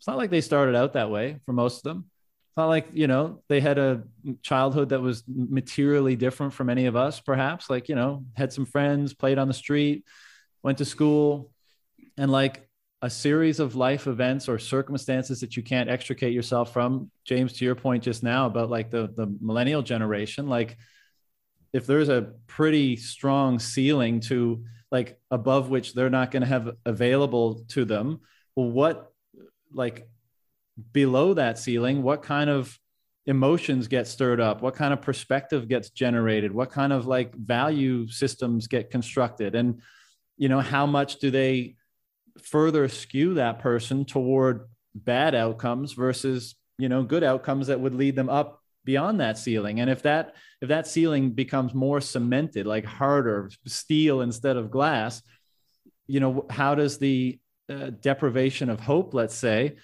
it's 0.00 0.06
not 0.06 0.16
like 0.16 0.30
they 0.30 0.40
started 0.40 0.74
out 0.74 0.94
that 0.94 1.10
way 1.10 1.36
for 1.44 1.52
most 1.52 1.78
of 1.78 1.82
them. 1.82 2.06
It's 2.48 2.56
not 2.56 2.68
like 2.68 2.88
you 2.94 3.06
know 3.06 3.42
they 3.48 3.60
had 3.60 3.76
a 3.78 4.02
childhood 4.42 4.88
that 4.88 5.02
was 5.02 5.22
materially 5.28 6.16
different 6.16 6.54
from 6.54 6.70
any 6.70 6.86
of 6.86 6.96
us 6.96 7.20
perhaps. 7.20 7.68
Like 7.68 7.88
you 7.90 7.94
know 7.94 8.24
had 8.34 8.50
some 8.50 8.64
friends 8.64 9.12
played 9.14 9.38
on 9.38 9.46
the 9.46 9.54
street 9.54 10.04
went 10.62 10.78
to 10.78 10.84
school. 10.84 11.52
And 12.16 12.30
like 12.30 12.68
a 13.02 13.10
series 13.10 13.60
of 13.60 13.76
life 13.76 14.06
events 14.06 14.48
or 14.48 14.58
circumstances 14.58 15.40
that 15.40 15.56
you 15.56 15.62
can't 15.62 15.88
extricate 15.88 16.34
yourself 16.34 16.70
from 16.70 17.10
james 17.24 17.54
to 17.54 17.64
your 17.64 17.74
point 17.74 18.04
just 18.04 18.22
now 18.22 18.44
about 18.44 18.68
like 18.68 18.90
the 18.90 19.10
the 19.16 19.26
millennial 19.40 19.80
generation 19.80 20.46
like 20.46 20.76
if 21.72 21.86
there's 21.86 22.10
a 22.10 22.32
pretty 22.46 22.96
strong 22.96 23.58
ceiling 23.58 24.20
to 24.20 24.64
like 24.92 25.18
above 25.30 25.70
which 25.70 25.94
they're 25.94 26.10
not 26.10 26.30
going 26.30 26.42
to 26.42 26.46
have 26.46 26.76
available 26.84 27.64
to 27.68 27.86
them 27.86 28.20
well 28.54 28.70
what 28.70 29.12
like 29.72 30.08
below 30.92 31.34
that 31.34 31.58
ceiling 31.58 32.02
what 32.02 32.22
kind 32.22 32.48
of 32.48 32.78
emotions 33.26 33.86
get 33.88 34.06
stirred 34.06 34.40
up? 34.40 34.62
What 34.62 34.74
kind 34.74 34.92
of 34.92 35.02
perspective 35.02 35.68
gets 35.68 35.90
generated? 35.90 36.52
What 36.52 36.70
kind 36.70 36.92
of 36.92 37.06
like 37.06 37.34
value 37.34 38.08
systems 38.08 38.66
get 38.66 38.90
constructed? 38.90 39.54
And 39.54 39.80
you 40.36 40.48
know 40.48 40.60
how 40.60 40.86
much 40.86 41.18
do 41.18 41.30
they 41.30 41.76
further 42.42 42.88
skew 42.88 43.34
that 43.34 43.58
person 43.58 44.04
toward 44.04 44.68
bad 44.94 45.34
outcomes 45.34 45.92
versus 45.92 46.54
you 46.78 46.88
know 46.88 47.02
good 47.02 47.22
outcomes 47.22 47.66
that 47.66 47.80
would 47.80 47.94
lead 47.94 48.16
them 48.16 48.30
up 48.30 48.62
beyond 48.84 49.20
that 49.20 49.38
ceiling? 49.38 49.80
And 49.80 49.90
if 49.90 50.02
that 50.02 50.34
if 50.62 50.68
that 50.68 50.86
ceiling 50.86 51.30
becomes 51.30 51.74
more 51.74 52.00
cemented 52.00 52.66
like 52.66 52.84
harder 52.84 53.50
steel 53.66 54.22
instead 54.22 54.56
of 54.56 54.70
glass 54.70 55.22
you 56.06 56.18
know 56.18 56.44
how 56.50 56.74
does 56.74 56.98
the 56.98 57.38
uh, 57.70 57.90
deprivation 58.00 58.68
of 58.68 58.80
hope 58.80 59.14
let's 59.14 59.34
say 59.34 59.76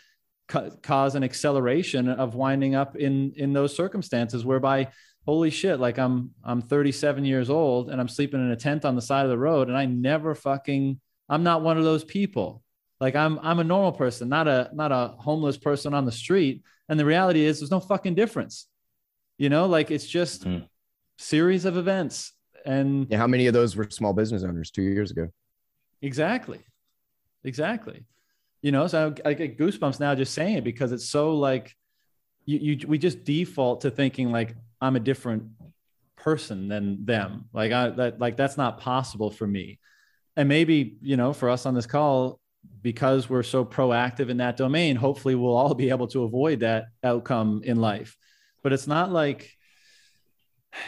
ca- 0.49 0.71
cause 0.83 1.15
an 1.15 1.25
acceleration 1.25 2.09
of 2.09 2.35
winding 2.35 2.75
up 2.75 2.97
in 2.97 3.33
in 3.37 3.53
those 3.53 3.75
circumstances 3.75 4.45
whereby 4.45 4.89
holy 5.27 5.51
shit 5.51 5.81
like 5.81 5.99
i'm 5.99 6.31
i'm 6.45 6.61
37 6.61 7.25
years 7.25 7.49
old 7.49 7.91
and 7.91 8.01
i'm 8.01 8.09
sleeping 8.09 8.41
in 8.41 8.51
a 8.51 8.57
tent 8.57 8.85
on 8.85 8.97
the 8.97 9.03
side 9.03 9.25
of 9.25 9.31
the 9.31 9.39
road 9.39 9.69
and 9.69 9.77
i 9.77 9.87
never 9.87 10.35
fucking 10.35 11.01
I'm 11.29 11.43
not 11.43 11.63
one 11.63 11.79
of 11.79 11.85
those 11.85 12.05
people. 12.05 12.63
Like 13.01 13.15
I'm 13.15 13.39
I'm 13.41 13.59
a 13.59 13.65
normal 13.65 13.93
person, 13.93 14.29
not 14.29 14.49
a 14.49 14.71
not 14.73 14.93
a 14.93 15.15
homeless 15.19 15.59
person 15.59 15.93
on 15.93 16.05
the 16.05 16.13
street. 16.13 16.63
And 16.89 16.99
the 16.99 17.05
reality 17.05 17.45
is 17.45 17.59
there's 17.61 17.71
no 17.71 17.81
fucking 17.81 18.15
difference. 18.15 18.67
You 19.39 19.49
know, 19.49 19.67
like 19.67 19.91
it's 19.91 20.07
just 20.07 20.45
mm. 20.45 20.67
series 21.19 21.65
of 21.65 21.77
events. 21.77 22.33
And 22.65 23.07
yeah, 23.11 23.19
how 23.19 23.27
many 23.27 23.49
of 23.49 23.55
those 23.55 23.77
were 23.77 23.89
small 23.91 24.13
business 24.13 24.45
owners 24.45 24.71
two 24.71 24.83
years 24.83 25.11
ago? 25.11 25.29
Exactly. 26.01 26.61
Exactly. 27.47 28.05
You 28.61 28.73
know, 28.73 28.87
so 28.87 29.15
I, 29.25 29.31
I 29.31 29.35
get 29.35 29.59
goosebumps 29.59 30.01
now 30.01 30.15
just 30.15 30.35
saying 30.35 30.59
it 30.59 30.65
because 30.65 30.93
it's 30.93 31.09
so 31.09 31.35
like 31.37 31.75
you, 32.45 32.59
you 32.59 32.87
we 32.87 32.99
just 32.99 33.25
default 33.25 33.81
to 33.83 33.91
thinking 33.91 34.31
like 34.31 34.55
I'm 34.81 34.97
a 34.97 35.01
different 35.01 35.45
person 36.17 36.69
than 36.69 37.07
them. 37.07 37.47
Like 37.55 37.73
I 37.73 37.89
that 37.91 38.21
like 38.21 38.37
that's 38.37 38.59
not 38.59 38.81
possible 38.81 39.31
for 39.31 39.47
me 39.47 39.79
and 40.37 40.49
maybe 40.49 40.97
you 41.01 41.17
know 41.17 41.33
for 41.33 41.49
us 41.49 41.67
on 41.67 41.75
this 41.75 41.87
call 41.87 42.39
because 42.83 43.29
we're 43.29 43.43
so 43.43 43.65
proactive 43.65 44.29
in 44.29 44.37
that 44.37 44.57
domain 44.57 44.97
hopefully 44.97 45.35
we'll 45.35 45.57
all 45.57 45.75
be 45.75 45.91
able 45.91 46.07
to 46.07 46.23
avoid 46.25 46.61
that 46.61 46.87
outcome 47.03 47.63
in 47.65 47.77
life 47.77 48.17
but 48.63 48.73
it's 48.73 48.87
not 48.87 49.11
like 49.11 49.51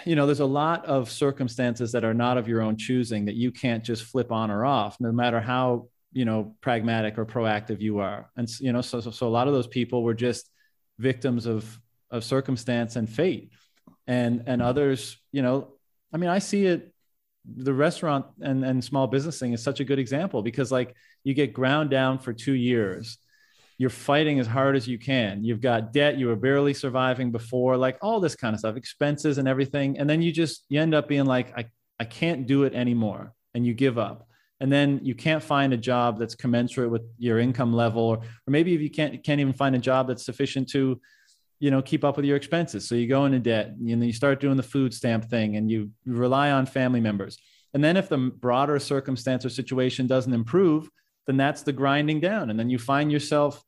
you 0.05 0.15
know 0.15 0.27
there's 0.27 0.41
a 0.41 0.45
lot 0.45 0.85
of 0.85 1.11
circumstances 1.11 1.93
that 1.93 2.05
are 2.05 2.15
not 2.15 2.37
of 2.37 2.47
your 2.47 2.61
own 2.61 2.77
choosing 2.77 3.25
that 3.25 3.35
you 3.35 3.51
can't 3.51 3.85
just 3.85 4.03
flip 4.03 4.31
on 4.31 4.51
or 4.51 4.65
off 4.65 4.97
no 5.01 5.11
matter 5.11 5.41
how 5.41 5.87
you 6.13 6.25
know 6.25 6.57
pragmatic 6.61 7.19
or 7.19 7.27
proactive 7.27 7.81
you 7.81 7.99
are. 7.99 8.31
And 8.37 8.49
you 8.61 8.73
know 8.73 8.81
so 8.81 9.01
so, 9.01 9.11
so 9.11 9.27
a 9.27 9.31
lot 9.31 9.49
of 9.49 9.55
those 9.55 9.67
people 9.67 10.03
were 10.03 10.15
just 10.15 10.51
victims 10.99 11.47
of 11.47 11.79
of 12.11 12.25
circumstance 12.25 12.97
and 12.97 13.09
fate. 13.09 13.53
And 14.07 14.45
and 14.47 14.63
others 14.63 15.19
you 15.33 15.43
know 15.43 15.75
i 16.15 16.17
mean 16.17 16.31
i 16.31 16.39
see 16.39 16.65
it 16.65 16.95
the 17.57 17.73
restaurant 17.73 18.27
and, 18.41 18.65
and 18.65 18.85
small 18.85 19.07
business 19.07 19.39
thing 19.39 19.53
is 19.53 19.63
such 19.63 19.81
a 19.81 19.85
good 19.85 19.99
example 19.99 20.43
because 20.43 20.71
like 20.71 20.95
you 21.25 21.35
get 21.35 21.53
ground 21.53 21.91
down 21.91 22.19
for 22.19 22.33
two 22.33 22.53
years. 22.53 23.19
You're 23.79 23.91
fighting 23.91 24.41
as 24.41 24.47
hard 24.47 24.77
as 24.77 24.89
you 24.89 24.99
can. 24.99 25.45
You've 25.45 25.61
got 25.61 25.93
debt. 25.93 26.19
You 26.19 26.27
were 26.27 26.37
barely 26.37 26.75
surviving 26.75 27.31
before 27.31 27.77
like 27.77 27.97
all 28.03 28.19
this 28.19 28.35
kind 28.35 28.55
of 28.55 28.59
stuff 28.59 28.77
expenses 28.77 29.39
and 29.39 29.47
everything. 29.47 29.99
And 29.99 30.11
then 30.11 30.21
you 30.21 30.33
just 30.33 30.65
you 30.69 30.81
end 30.81 30.95
up 30.95 31.09
being 31.09 31.27
like 31.27 31.57
i, 31.57 31.67
I 32.01 32.05
can't 32.05 32.47
do 32.47 32.65
it 32.65 32.75
anymore. 32.75 33.33
And 33.55 33.65
you 33.65 33.75
give 33.75 33.99
up 33.99 34.28
and 34.61 34.73
then 34.73 35.01
you 35.03 35.15
can't 35.15 35.43
find 35.43 35.73
a 35.73 35.77
job 35.77 36.19
that's 36.19 36.35
commensurate 36.35 36.91
with 36.91 37.03
your 37.19 37.39
income 37.39 37.73
level 37.73 38.03
or, 38.03 38.17
or 38.19 38.51
maybe 38.51 38.75
if 38.75 38.81
you 38.81 38.91
can't 38.91 39.23
can't 39.23 39.41
even 39.41 39.53
find 39.53 39.75
a 39.77 39.79
job 39.79 40.09
that's 40.09 40.25
sufficient 40.25 40.69
to 40.71 41.01
you 41.61 41.71
know 41.71 41.83
keep 41.83 42.05
up 42.05 42.17
with 42.17 42.25
your 42.25 42.37
expenses. 42.37 42.89
So 42.89 42.95
you 42.95 43.07
go 43.07 43.25
into 43.25 43.39
debt 43.39 43.69
and 43.69 43.89
then 43.89 44.03
you 44.03 44.13
start 44.13 44.41
doing 44.41 44.57
the 44.57 44.63
food 44.63 44.93
stamp 44.93 45.29
thing 45.31 45.57
and 45.57 45.71
you 45.71 45.91
rely 46.07 46.51
on 46.51 46.67
family 46.67 47.01
members. 47.01 47.39
And 47.75 47.85
then 47.85 47.97
if 47.97 48.09
the 48.09 48.17
broader 48.17 48.79
circumstance 48.79 49.45
or 49.45 49.51
situation 49.51 50.07
doesn't 50.07 50.33
improve 50.33 50.89
then 51.27 51.37
that's 51.37 51.61
the 51.61 51.75
grinding 51.75 52.21
down. 52.21 52.49
And 52.49 52.59
then 52.59 52.71
you 52.71 52.79
find 52.79 53.13
yourself 53.13 53.63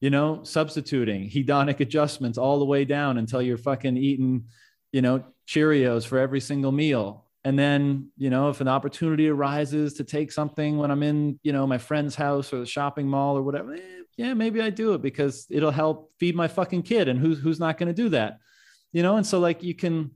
you 0.00 0.10
know 0.10 0.40
substituting 0.44 1.28
hedonic 1.28 1.80
adjustments 1.80 2.38
all 2.38 2.58
the 2.58 2.64
way 2.64 2.84
down 2.84 3.18
until 3.18 3.42
you're 3.42 3.58
fucking 3.58 3.96
eating 3.96 4.44
you 4.92 5.02
know 5.02 5.22
cheerios 5.46 6.06
for 6.06 6.18
every 6.18 6.40
single 6.40 6.72
meal 6.72 7.26
and 7.44 7.58
then 7.58 8.10
you 8.16 8.30
know 8.30 8.50
if 8.50 8.60
an 8.60 8.68
opportunity 8.68 9.28
arises 9.28 9.94
to 9.94 10.04
take 10.04 10.30
something 10.30 10.76
when 10.76 10.90
i'm 10.90 11.02
in 11.02 11.38
you 11.42 11.52
know 11.52 11.66
my 11.66 11.78
friend's 11.78 12.14
house 12.14 12.52
or 12.52 12.58
the 12.58 12.66
shopping 12.66 13.06
mall 13.06 13.36
or 13.36 13.42
whatever 13.42 13.74
eh, 13.74 14.00
yeah, 14.20 14.34
maybe 14.34 14.60
I 14.60 14.68
do 14.68 14.92
it 14.92 15.00
because 15.00 15.46
it'll 15.48 15.70
help 15.70 16.12
feed 16.20 16.36
my 16.36 16.46
fucking 16.46 16.82
kid. 16.82 17.08
And 17.08 17.18
who's 17.18 17.38
who's 17.38 17.58
not 17.58 17.78
going 17.78 17.86
to 17.86 17.94
do 17.94 18.10
that, 18.10 18.38
you 18.92 19.02
know? 19.02 19.16
And 19.16 19.26
so 19.26 19.38
like 19.38 19.62
you 19.62 19.74
can, 19.74 20.10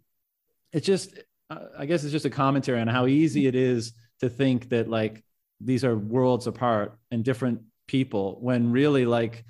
it's 0.73 0.87
just, 0.87 1.19
uh, 1.49 1.61
I 1.79 1.87
guess 1.87 2.05
it's 2.05 2.13
just 2.13 2.27
a 2.27 2.31
commentary 2.31 2.83
on 2.83 2.87
how 2.87 3.07
easy 3.07 3.47
it 3.47 3.55
is 3.55 3.95
to 4.21 4.29
think 4.29 4.69
that 4.69 4.91
like 4.91 5.25
these 5.59 5.85
are 5.85 5.97
worlds 5.97 6.47
apart 6.47 6.99
and 7.11 7.25
different 7.25 7.63
people 7.87 8.37
when 8.43 8.73
really 8.73 9.07
like 9.07 9.47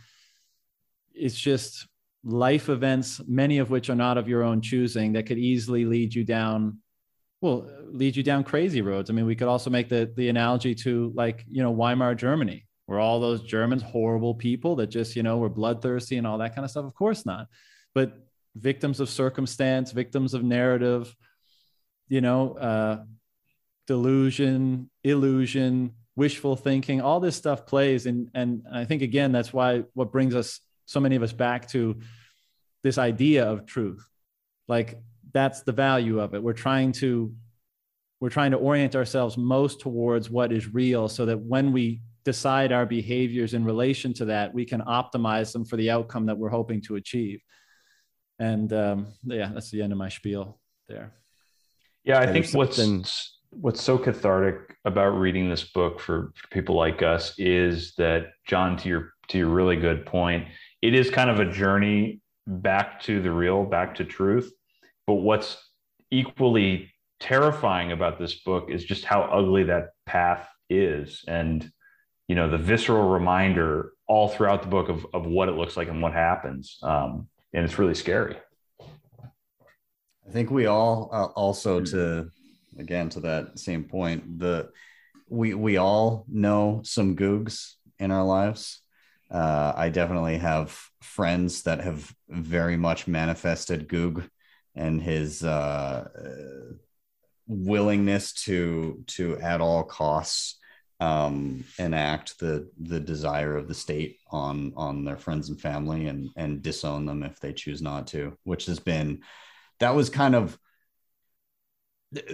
it's 1.15 1.35
just 1.35 1.89
life 2.23 2.69
events, 2.69 3.21
many 3.27 3.59
of 3.59 3.71
which 3.71 3.91
are 3.91 3.97
not 3.97 4.19
of 4.19 4.29
your 4.29 4.45
own 4.45 4.61
choosing, 4.61 5.15
that 5.15 5.27
could 5.27 5.39
easily 5.39 5.85
lead 5.85 6.15
you 6.15 6.23
down 6.23 6.79
well 7.45 7.61
lead 8.01 8.17
you 8.17 8.23
down 8.23 8.43
crazy 8.43 8.83
roads. 8.83 9.09
I 9.11 9.13
mean, 9.13 9.27
we 9.27 9.37
could 9.37 9.49
also 9.49 9.71
make 9.71 9.89
the 9.89 10.03
the 10.17 10.29
analogy 10.29 10.75
to 10.85 11.13
like, 11.15 11.45
you 11.49 11.63
know, 11.63 11.71
Weimar 11.71 12.15
Germany. 12.15 12.67
where 12.87 12.99
all 12.99 13.21
those 13.21 13.43
Germans 13.43 13.83
horrible 13.83 14.35
people 14.35 14.77
that 14.77 14.89
just, 14.89 15.17
you 15.17 15.23
know, 15.23 15.39
were 15.39 15.49
bloodthirsty 15.49 16.17
and 16.17 16.27
all 16.27 16.39
that 16.39 16.55
kind 16.55 16.65
of 16.65 16.71
stuff? 16.71 16.85
Of 16.85 16.95
course 16.95 17.25
not. 17.25 17.49
But 17.95 18.13
victims 18.55 19.01
of 19.01 19.09
circumstance, 19.09 19.91
victims 19.93 20.35
of 20.35 20.45
narrative, 20.45 21.15
you 22.09 22.21
know, 22.21 22.55
uh, 22.59 23.05
delusion, 23.87 24.91
illusion, 25.03 25.93
wishful 26.17 26.57
thinking, 26.57 27.01
all 27.01 27.21
this 27.21 27.37
stuff 27.37 27.67
plays. 27.67 28.07
And, 28.07 28.29
and 28.35 28.63
I 28.73 28.85
think, 28.85 29.03
again, 29.03 29.33
that's 29.33 29.53
why 29.53 29.85
what 29.95 30.13
brings 30.13 30.35
us, 30.35 30.61
so 30.87 31.01
many 31.01 31.17
of 31.17 31.23
us, 31.23 31.33
back 31.33 31.69
to 31.71 31.99
this 32.83 32.99
idea 32.99 33.47
of 33.47 33.65
truth. 33.65 34.07
Like, 34.69 34.99
that's 35.35 35.63
the 35.63 35.73
value 35.73 36.21
of 36.21 36.35
it. 36.35 36.43
We're 36.43 36.55
trying 36.55 36.93
to 36.93 37.35
we're 38.21 38.31
trying 38.31 38.53
to 38.53 38.57
orient 38.57 38.97
ourselves 38.97 39.37
most 39.37 39.81
towards 39.81 40.31
what 40.31 40.51
is 40.51 40.73
real 40.73 41.09
so 41.09 41.27
that 41.27 41.39
when 41.39 41.73
we 41.73 42.01
decide 42.25 42.73
our 42.73 42.87
behaviors 42.87 43.53
in 43.53 43.65
relation 43.65 44.15
to 44.15 44.25
that, 44.25 44.55
we 44.55 44.65
can 44.65 44.81
optimize 44.81 45.53
them 45.53 45.65
for 45.65 45.77
the 45.77 45.91
outcome 45.91 46.25
that 46.27 46.39
we're 46.39 46.49
hoping 46.49 46.81
to 46.81 46.97
achieve. 46.97 47.43
And 48.39 48.73
um, 48.73 49.09
yeah, 49.25 49.51
that's 49.53 49.71
the 49.71 49.83
end 49.83 49.93
of 49.93 49.99
my 49.99 50.09
spiel 50.09 50.59
there. 50.89 51.13
Yeah, 52.05 52.21
I 52.21 52.33
think 52.33 52.47
what's 52.53 53.35
what's 53.51 53.83
so 53.83 53.99
cathartic 53.99 54.77
about 54.85 55.11
reading 55.11 55.49
this 55.49 55.65
book 55.65 56.01
for, 56.01 56.33
for 56.35 56.49
people 56.49 56.75
like 56.75 57.03
us 57.03 57.35
is 57.39 57.95
that 57.99 58.29
John, 58.47 58.77
to 58.79 58.89
your 58.89 59.13
to 59.29 59.39
your 59.39 59.49
really 59.49 59.77
good 59.77 60.07
point, 60.07 60.47
it 60.83 60.95
is 60.95 61.11
kind 61.11 61.31
of 61.31 61.41
a 61.41 61.51
journey 61.51 62.21
back 62.47 63.01
to 63.03 63.23
the 63.23 63.31
real, 63.31 63.65
back 63.65 63.95
to 63.97 64.05
truth. 64.05 64.51
But 65.07 65.15
what's 65.15 65.57
equally 66.11 66.91
terrifying 67.21 67.93
about 67.93 68.19
this 68.19 68.35
book 68.35 68.71
is 68.71 68.85
just 68.85 69.05
how 69.05 69.23
ugly 69.23 69.65
that 69.65 69.91
path 70.07 70.49
is, 70.71 71.25
and 71.29 71.71
you 72.29 72.35
know 72.35 72.51
the 72.51 72.59
visceral 72.59 73.09
reminder 73.09 73.93
all 74.07 74.29
throughout 74.29 74.63
the 74.63 74.69
book 74.69 74.89
of 74.89 75.07
of 75.13 75.27
what 75.27 75.49
it 75.49 75.53
looks 75.53 75.77
like 75.77 75.89
and 75.89 76.03
what 76.03 76.13
happens, 76.13 76.79
um, 76.83 77.29
and 77.53 77.65
it's 77.65 77.79
really 77.79 77.95
scary. 77.95 78.37
I 78.81 80.31
think 80.31 80.51
we 80.51 80.67
all 80.67 81.11
uh, 81.13 81.27
also 81.27 81.81
to 81.81 82.31
again 82.79 83.09
to 83.11 83.21
that 83.21 83.59
same 83.59 83.85
point 83.85 84.39
the 84.39 84.71
we 85.29 85.55
we 85.55 85.77
all 85.77 86.25
know 86.29 86.81
some 86.85 87.17
googs 87.17 87.75
in 87.99 88.11
our 88.11 88.25
lives. 88.25 88.81
Uh, 89.31 89.73
I 89.75 89.89
definitely 89.89 90.39
have 90.39 90.79
friends 91.01 91.63
that 91.63 91.81
have 91.81 92.15
very 92.29 92.77
much 92.77 93.07
manifested 93.07 93.89
goog 93.89 94.29
and 94.75 95.01
his 95.01 95.43
uh, 95.45 96.09
willingness 97.47 98.33
to 98.33 99.05
to 99.07 99.39
at 99.41 99.61
all 99.61 99.85
costs 99.85 100.59
um, 101.01 101.65
enact 101.79 102.39
the 102.39 102.71
the 102.81 103.01
desire 103.01 103.57
of 103.57 103.69
the 103.69 103.75
state 103.75 104.19
on 104.31 104.73
on 104.77 105.05
their 105.05 105.17
friends 105.17 105.49
and 105.49 105.61
family 105.61 106.07
and 106.07 106.31
and 106.37 106.63
disown 106.63 107.07
them 107.07 107.23
if 107.23 107.41
they 107.41 107.53
choose 107.53 107.83
not 107.83 108.07
to, 108.09 108.37
which 108.45 108.67
has 108.67 108.79
been 108.79 109.23
that 109.81 109.95
was 109.95 110.09
kind 110.11 110.35
of 110.35 110.59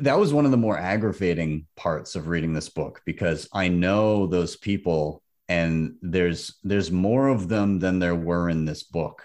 that 0.00 0.18
was 0.18 0.32
one 0.32 0.44
of 0.44 0.50
the 0.50 0.56
more 0.56 0.78
aggravating 0.78 1.66
parts 1.74 2.14
of 2.14 2.28
reading 2.28 2.52
this 2.52 2.68
book 2.68 3.00
because 3.06 3.48
I 3.52 3.68
know 3.68 4.26
those 4.26 4.56
people 4.56 5.22
and 5.48 5.96
there's 6.02 6.58
there's 6.62 6.92
more 6.92 7.28
of 7.28 7.48
them 7.48 7.78
than 7.78 7.98
there 7.98 8.14
were 8.14 8.48
in 8.48 8.64
this 8.64 8.82
book. 8.82 9.22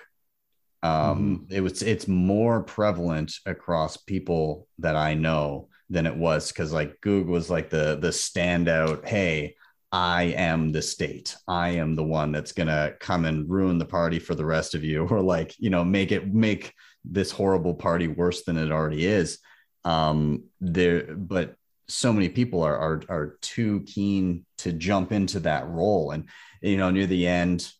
Um, 0.85 1.17
mm-hmm. 1.17 1.53
it 1.53 1.61
was 1.61 1.81
it's 1.81 2.07
more 2.07 2.61
prevalent 2.61 3.33
across 3.47 3.97
people 3.97 4.67
that 4.77 4.95
I 4.95 5.15
know 5.15 5.69
than 5.89 6.05
it 6.05 6.15
was 6.15 6.51
because 6.51 6.71
like 6.71 7.01
Goog 7.01 7.27
was 7.27 7.49
like 7.49 7.71
the 7.71 7.97
the 7.99 8.09
standout. 8.09 9.07
Hey, 9.07 9.55
I 9.91 10.23
am 10.37 10.71
the 10.71 10.83
state. 10.83 11.35
I 11.47 11.69
am 11.69 11.95
the 11.95 12.03
one 12.03 12.31
that's 12.31 12.51
gonna 12.51 12.93
come 12.99 13.25
and 13.25 13.49
ruin 13.49 13.79
the 13.79 13.85
party 13.85 14.19
for 14.19 14.35
the 14.35 14.45
rest 14.45 14.75
of 14.75 14.83
you, 14.83 15.07
or 15.09 15.21
like 15.21 15.55
you 15.57 15.71
know 15.71 15.83
make 15.83 16.11
it 16.11 16.31
make 16.31 16.71
this 17.03 17.31
horrible 17.31 17.73
party 17.73 18.07
worse 18.07 18.43
than 18.43 18.57
it 18.57 18.71
already 18.71 19.07
is. 19.07 19.39
Um, 19.85 20.43
there, 20.61 21.15
but 21.15 21.55
so 21.87 22.13
many 22.13 22.29
people 22.29 22.61
are, 22.61 22.77
are 22.77 23.01
are 23.09 23.37
too 23.41 23.81
keen 23.87 24.45
to 24.59 24.71
jump 24.71 25.11
into 25.11 25.39
that 25.41 25.67
role, 25.67 26.11
and 26.11 26.29
you 26.61 26.77
know 26.77 26.91
near 26.91 27.07
the 27.07 27.25
end, 27.25 27.71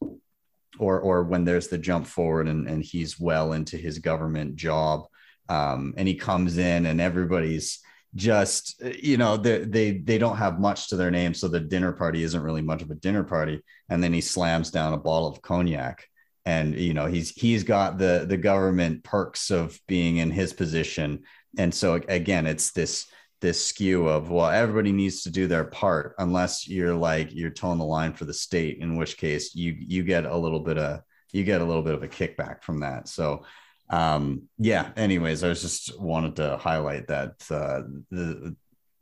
or 0.80 1.00
or 1.00 1.24
when 1.24 1.46
there's 1.46 1.68
the 1.68 1.78
jump 1.78 2.08
forward 2.08 2.48
and 2.48 2.68
and 2.68 2.84
he's 2.84 3.20
well 3.20 3.54
into 3.54 3.78
his 3.78 4.00
government 4.00 4.56
job, 4.56 5.06
um, 5.50 5.94
and 5.98 6.08
he 6.08 6.16
comes 6.16 6.58
in 6.58 6.86
and 6.86 7.02
everybody's 7.02 7.80
just 8.16 8.82
you 8.82 9.18
know 9.18 9.36
they, 9.36 9.60
they 9.60 9.92
they 9.92 10.18
don't 10.18 10.38
have 10.38 10.60
much 10.60 10.90
to 10.90 10.96
their 10.96 11.12
name. 11.12 11.34
So 11.34 11.48
the 11.48 11.60
dinner 11.60 11.92
party 11.92 12.24
isn't 12.24 12.42
really 12.42 12.62
much 12.62 12.82
of 12.82 12.90
a 12.90 12.96
dinner 12.96 13.24
party. 13.24 13.62
And 13.90 14.04
then 14.04 14.14
he 14.14 14.22
slams 14.22 14.72
down 14.72 14.94
a 14.94 14.98
bottle 14.98 15.28
of 15.28 15.42
cognac 15.42 16.08
and 16.46 16.76
you 16.76 16.94
know 16.94 17.08
he's 17.08 17.32
he's 17.32 17.64
got 17.64 17.98
the 17.98 18.26
the 18.28 18.38
government 18.38 19.04
perks 19.04 19.52
of 19.52 19.80
being 19.88 20.18
in 20.18 20.32
his 20.32 20.54
position. 20.54 21.24
And 21.58 21.74
so 21.74 21.96
again 22.08 22.48
it's 22.48 22.72
this 22.72 23.08
this 23.42 23.64
skew 23.64 24.08
of 24.08 24.30
well 24.30 24.50
everybody 24.50 24.92
needs 24.92 25.24
to 25.24 25.30
do 25.30 25.48
their 25.48 25.66
part 25.66 26.16
unless 26.20 26.68
you're 26.68 26.96
like 26.96 27.34
you're 27.34 27.50
toeing 27.50 27.78
the 27.78 27.86
line 27.86 28.14
for 28.14 28.26
the 28.26 28.34
state 28.34 28.80
in 28.80 28.96
which 28.96 29.18
case 29.18 29.56
you 29.56 29.76
you 29.78 30.04
get 30.04 30.26
a 30.26 30.38
little 30.38 30.62
bit 30.62 30.78
of 30.78 31.02
you 31.32 31.44
get 31.44 31.62
a 31.62 31.66
little 31.66 31.84
bit 31.84 31.94
of 31.94 32.04
a 32.04 32.08
kickback 32.08 32.64
from 32.64 32.80
that 32.80 33.08
so 33.08 33.44
um 33.90 34.44
yeah 34.58 34.90
anyways 34.96 35.44
i 35.44 35.50
was 35.50 35.62
just 35.62 36.00
wanted 36.00 36.38
to 36.38 36.58
highlight 36.58 37.08
that 37.08 37.34
uh 37.52 37.82
the 38.10 38.56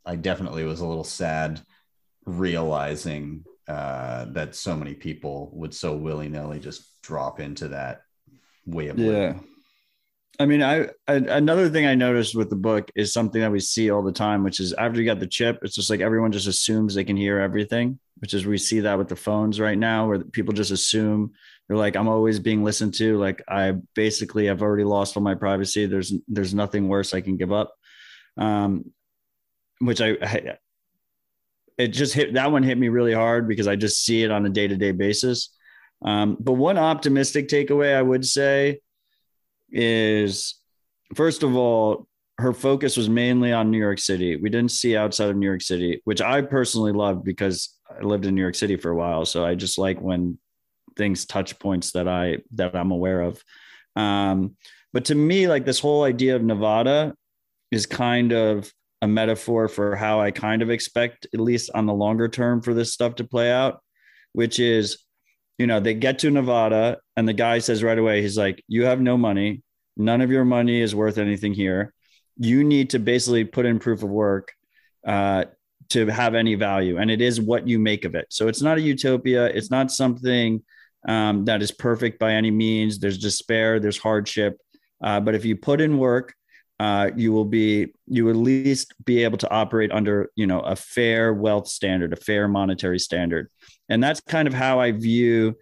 i 0.04 0.16
definitely 0.16 0.64
was 0.64 0.80
a 0.80 0.86
little 0.86 1.04
sad 1.04 1.60
realizing 2.26 3.44
uh 3.68 4.26
that 4.26 4.54
so 4.54 4.76
many 4.76 4.94
people 4.94 5.50
would 5.54 5.72
so 5.72 5.96
willy-nilly 5.96 6.58
just 6.58 7.00
drop 7.02 7.40
into 7.40 7.68
that 7.68 8.02
way 8.66 8.88
of 8.88 8.98
yeah 8.98 9.06
living. 9.06 9.48
I 10.38 10.46
mean, 10.46 10.62
I, 10.62 10.88
I, 11.06 11.14
another 11.14 11.68
thing 11.68 11.86
I 11.86 11.94
noticed 11.94 12.34
with 12.34 12.50
the 12.50 12.56
book 12.56 12.90
is 12.96 13.12
something 13.12 13.40
that 13.40 13.52
we 13.52 13.60
see 13.60 13.90
all 13.90 14.02
the 14.02 14.12
time, 14.12 14.42
which 14.42 14.58
is 14.58 14.72
after 14.72 15.00
you 15.00 15.06
got 15.06 15.20
the 15.20 15.26
chip, 15.26 15.60
it's 15.62 15.76
just 15.76 15.90
like 15.90 16.00
everyone 16.00 16.32
just 16.32 16.48
assumes 16.48 16.94
they 16.94 17.04
can 17.04 17.16
hear 17.16 17.38
everything, 17.38 17.98
which 18.18 18.34
is 18.34 18.44
we 18.44 18.58
see 18.58 18.80
that 18.80 18.98
with 18.98 19.08
the 19.08 19.16
phones 19.16 19.60
right 19.60 19.78
now, 19.78 20.08
where 20.08 20.18
people 20.18 20.52
just 20.52 20.72
assume 20.72 21.32
they're 21.68 21.76
like, 21.76 21.94
I'm 21.96 22.08
always 22.08 22.40
being 22.40 22.64
listened 22.64 22.94
to. 22.94 23.16
Like 23.16 23.42
I 23.48 23.74
basically 23.94 24.46
have 24.46 24.60
already 24.60 24.84
lost 24.84 25.16
all 25.16 25.22
my 25.22 25.34
privacy. 25.36 25.86
There's 25.86 26.12
there's 26.26 26.54
nothing 26.54 26.88
worse 26.88 27.14
I 27.14 27.20
can 27.20 27.36
give 27.36 27.52
up. 27.52 27.72
Um, 28.36 28.92
which 29.78 30.00
I, 30.00 30.16
I 30.20 30.56
it 31.78 31.88
just 31.88 32.14
hit 32.14 32.34
that 32.34 32.52
one 32.52 32.62
hit 32.62 32.78
me 32.78 32.88
really 32.88 33.12
hard 33.12 33.48
because 33.48 33.66
I 33.66 33.76
just 33.76 34.04
see 34.04 34.22
it 34.22 34.30
on 34.30 34.46
a 34.46 34.50
day 34.50 34.66
to 34.66 34.76
day 34.76 34.92
basis. 34.92 35.50
Um, 36.04 36.36
but 36.38 36.52
one 36.52 36.76
optimistic 36.76 37.48
takeaway 37.48 37.96
I 37.96 38.02
would 38.02 38.26
say 38.26 38.80
is 39.74 40.54
first 41.14 41.42
of 41.42 41.54
all, 41.56 42.06
her 42.38 42.52
focus 42.52 42.96
was 42.96 43.08
mainly 43.08 43.52
on 43.52 43.70
New 43.70 43.78
York 43.78 43.98
City. 43.98 44.36
We 44.36 44.50
didn't 44.50 44.72
see 44.72 44.96
outside 44.96 45.28
of 45.28 45.36
New 45.36 45.46
York 45.46 45.62
City, 45.62 46.00
which 46.04 46.20
I 46.20 46.40
personally 46.40 46.92
loved 46.92 47.24
because 47.24 47.76
I 47.88 48.02
lived 48.02 48.26
in 48.26 48.34
New 48.34 48.40
York 48.40 48.56
City 48.56 48.76
for 48.76 48.90
a 48.90 48.96
while. 48.96 49.24
So 49.24 49.44
I 49.44 49.54
just 49.54 49.78
like 49.78 50.00
when 50.00 50.38
things 50.96 51.26
touch 51.26 51.58
points 51.58 51.92
that 51.92 52.08
I 52.08 52.38
that 52.52 52.74
I'm 52.74 52.90
aware 52.90 53.20
of. 53.20 53.42
Um, 53.96 54.56
but 54.92 55.06
to 55.06 55.14
me, 55.14 55.48
like 55.48 55.64
this 55.64 55.80
whole 55.80 56.04
idea 56.04 56.36
of 56.36 56.42
Nevada 56.42 57.14
is 57.70 57.84
kind 57.84 58.32
of 58.32 58.72
a 59.02 59.08
metaphor 59.08 59.68
for 59.68 59.96
how 59.96 60.20
I 60.20 60.30
kind 60.30 60.62
of 60.62 60.70
expect, 60.70 61.26
at 61.34 61.40
least 61.40 61.70
on 61.74 61.86
the 61.86 61.92
longer 61.92 62.28
term, 62.28 62.62
for 62.62 62.74
this 62.74 62.92
stuff 62.92 63.16
to 63.16 63.24
play 63.24 63.50
out, 63.50 63.82
which 64.32 64.60
is, 64.60 64.98
you 65.58 65.66
know, 65.66 65.80
they 65.80 65.94
get 65.94 66.20
to 66.20 66.30
Nevada 66.30 66.98
and 67.16 67.28
the 67.28 67.32
guy 67.32 67.58
says 67.58 67.82
right 67.82 67.98
away, 67.98 68.22
he's 68.22 68.38
like, 68.38 68.62
You 68.66 68.84
have 68.84 69.00
no 69.00 69.16
money. 69.16 69.63
None 69.96 70.20
of 70.20 70.30
your 70.30 70.44
money 70.44 70.80
is 70.80 70.94
worth 70.94 71.18
anything 71.18 71.54
here. 71.54 71.92
You 72.36 72.64
need 72.64 72.90
to 72.90 72.98
basically 72.98 73.44
put 73.44 73.66
in 73.66 73.78
proof 73.78 74.02
of 74.02 74.10
work 74.10 74.52
uh, 75.06 75.44
to 75.90 76.06
have 76.06 76.34
any 76.34 76.54
value. 76.54 76.98
And 76.98 77.10
it 77.10 77.20
is 77.20 77.40
what 77.40 77.68
you 77.68 77.78
make 77.78 78.04
of 78.04 78.14
it. 78.14 78.26
So 78.30 78.48
it's 78.48 78.62
not 78.62 78.78
a 78.78 78.80
utopia. 78.80 79.46
It's 79.46 79.70
not 79.70 79.92
something 79.92 80.62
um, 81.06 81.44
that 81.44 81.62
is 81.62 81.70
perfect 81.70 82.18
by 82.18 82.32
any 82.32 82.50
means. 82.50 82.98
There's 82.98 83.18
despair, 83.18 83.78
there's 83.78 83.98
hardship. 83.98 84.58
Uh, 85.02 85.20
but 85.20 85.34
if 85.34 85.44
you 85.44 85.56
put 85.56 85.80
in 85.80 85.98
work, 85.98 86.34
uh, 86.80 87.10
you 87.16 87.32
will 87.32 87.44
be 87.44 87.92
you 88.06 88.28
at 88.30 88.36
least 88.36 88.94
be 89.04 89.22
able 89.22 89.38
to 89.38 89.50
operate 89.50 89.92
under 89.92 90.30
you 90.34 90.46
know 90.46 90.60
a 90.60 90.74
fair 90.74 91.32
wealth 91.32 91.68
standard, 91.68 92.12
a 92.12 92.16
fair 92.16 92.48
monetary 92.48 92.98
standard, 92.98 93.48
and 93.88 94.02
that's 94.02 94.20
kind 94.20 94.48
of 94.48 94.54
how 94.54 94.80
I 94.80 94.90
view 94.90 95.56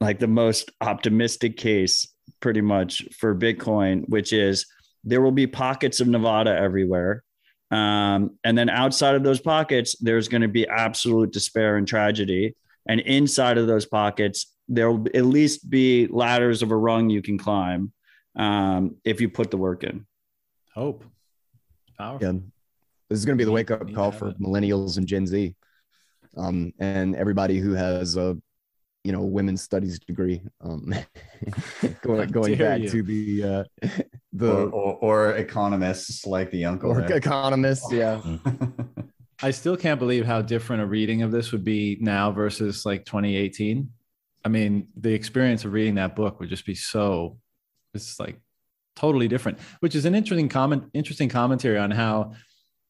like 0.00 0.18
the 0.18 0.26
most 0.26 0.70
optimistic 0.80 1.58
case, 1.58 2.08
pretty 2.40 2.60
much 2.60 3.02
for 3.18 3.34
Bitcoin, 3.34 4.08
which 4.08 4.32
is 4.32 4.66
there 5.04 5.20
will 5.20 5.32
be 5.32 5.46
pockets 5.46 6.00
of 6.00 6.08
Nevada 6.08 6.56
everywhere. 6.56 7.22
Um, 7.70 8.38
and 8.42 8.58
then 8.58 8.68
outside 8.68 9.14
of 9.14 9.22
those 9.22 9.40
pockets, 9.40 9.96
there's 10.00 10.28
going 10.28 10.42
to 10.42 10.48
be 10.48 10.66
absolute 10.66 11.32
despair 11.32 11.76
and 11.76 11.86
tragedy. 11.86 12.56
And 12.88 13.00
inside 13.00 13.58
of 13.58 13.66
those 13.66 13.86
pockets, 13.86 14.54
there 14.68 14.90
will 14.90 15.06
at 15.14 15.24
least 15.24 15.70
be 15.70 16.06
ladders 16.08 16.62
of 16.62 16.70
a 16.70 16.76
rung 16.76 17.10
you 17.10 17.22
can 17.22 17.38
climb 17.38 17.92
um, 18.36 18.96
if 19.04 19.20
you 19.20 19.28
put 19.28 19.50
the 19.50 19.56
work 19.56 19.84
in. 19.84 20.06
Hope. 20.74 21.04
Powerful. 21.98 22.26
Yeah. 22.26 22.40
This 23.08 23.18
is 23.18 23.24
going 23.24 23.36
to 23.36 23.40
be 23.40 23.44
the 23.44 23.52
wake 23.52 23.70
up 23.70 23.92
call 23.92 24.12
for 24.12 24.32
millennials 24.34 24.96
and 24.96 25.06
Gen 25.06 25.26
Z, 25.26 25.54
um, 26.36 26.72
and 26.78 27.16
everybody 27.16 27.58
who 27.58 27.72
has 27.72 28.16
a, 28.16 28.38
you 29.04 29.12
know, 29.12 29.22
women's 29.22 29.62
studies 29.62 29.98
degree. 29.98 30.42
Um, 30.60 30.92
going 32.02 32.30
going 32.30 32.58
back 32.58 32.80
you. 32.80 32.90
to 32.90 33.02
the 33.02 33.44
uh, 33.44 33.64
the 34.32 34.52
or, 34.52 34.68
or, 34.70 34.94
or, 35.00 35.36
economists 35.36 36.26
like 36.26 36.50
the 36.50 36.64
uncle. 36.64 36.90
Or 36.90 37.00
economists, 37.00 37.90
yeah. 37.92 38.20
I 39.42 39.52
still 39.52 39.76
can't 39.76 39.98
believe 39.98 40.26
how 40.26 40.42
different 40.42 40.82
a 40.82 40.86
reading 40.86 41.22
of 41.22 41.32
this 41.32 41.50
would 41.52 41.64
be 41.64 41.96
now 42.00 42.30
versus 42.30 42.84
like 42.84 43.06
2018. 43.06 43.90
I 44.44 44.48
mean, 44.48 44.88
the 44.96 45.12
experience 45.14 45.64
of 45.64 45.72
reading 45.72 45.94
that 45.94 46.14
book 46.14 46.40
would 46.40 46.50
just 46.50 46.66
be 46.66 46.74
so 46.74 47.38
it's 47.94 48.20
like 48.20 48.38
totally 48.96 49.28
different, 49.28 49.58
which 49.80 49.94
is 49.94 50.04
an 50.04 50.14
interesting 50.14 50.48
comment, 50.48 50.84
interesting 50.92 51.28
commentary 51.28 51.78
on 51.78 51.90
how 51.90 52.32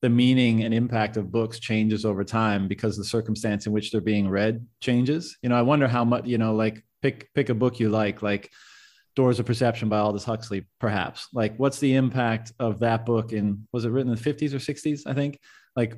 the 0.03 0.09
meaning 0.09 0.65
and 0.65 0.73
impact 0.73 1.17
of 1.17 1.31
books 1.31 1.59
changes 1.59 2.05
over 2.05 2.25
time 2.25 2.69
because 2.69 2.97
the 2.97 3.05
circumstance 3.05 3.67
in 3.67 3.73
which 3.73 3.91
they're 3.91 4.01
being 4.01 4.29
read 4.29 4.67
changes. 4.81 5.37
You 5.43 5.51
know, 5.51 5.57
I 5.57 5.63
wonder 5.63 5.87
how 5.87 6.05
much, 6.05 6.27
you 6.27 6.39
know, 6.39 6.55
like 6.55 6.83
pick 7.03 7.33
pick 7.35 7.49
a 7.51 7.55
book 7.55 7.79
you 7.79 7.91
like, 7.91 8.23
like 8.23 8.51
Doors 9.17 9.39
of 9.39 9.47
Perception 9.47 9.89
by 9.89 9.99
Aldous 9.99 10.25
Huxley, 10.25 10.67
perhaps. 10.79 11.29
Like, 11.35 11.59
what's 11.59 11.79
the 11.79 11.95
impact 11.97 12.53
of 12.59 12.81
that 12.81 13.05
book 13.05 13.33
in 13.33 13.67
was 13.73 13.85
it 13.85 13.91
written 13.91 14.11
in 14.11 14.17
the 14.17 14.35
50s 14.35 14.55
or 14.55 14.59
60s? 14.59 15.03
I 15.07 15.15
think. 15.15 15.39
Like, 15.77 15.97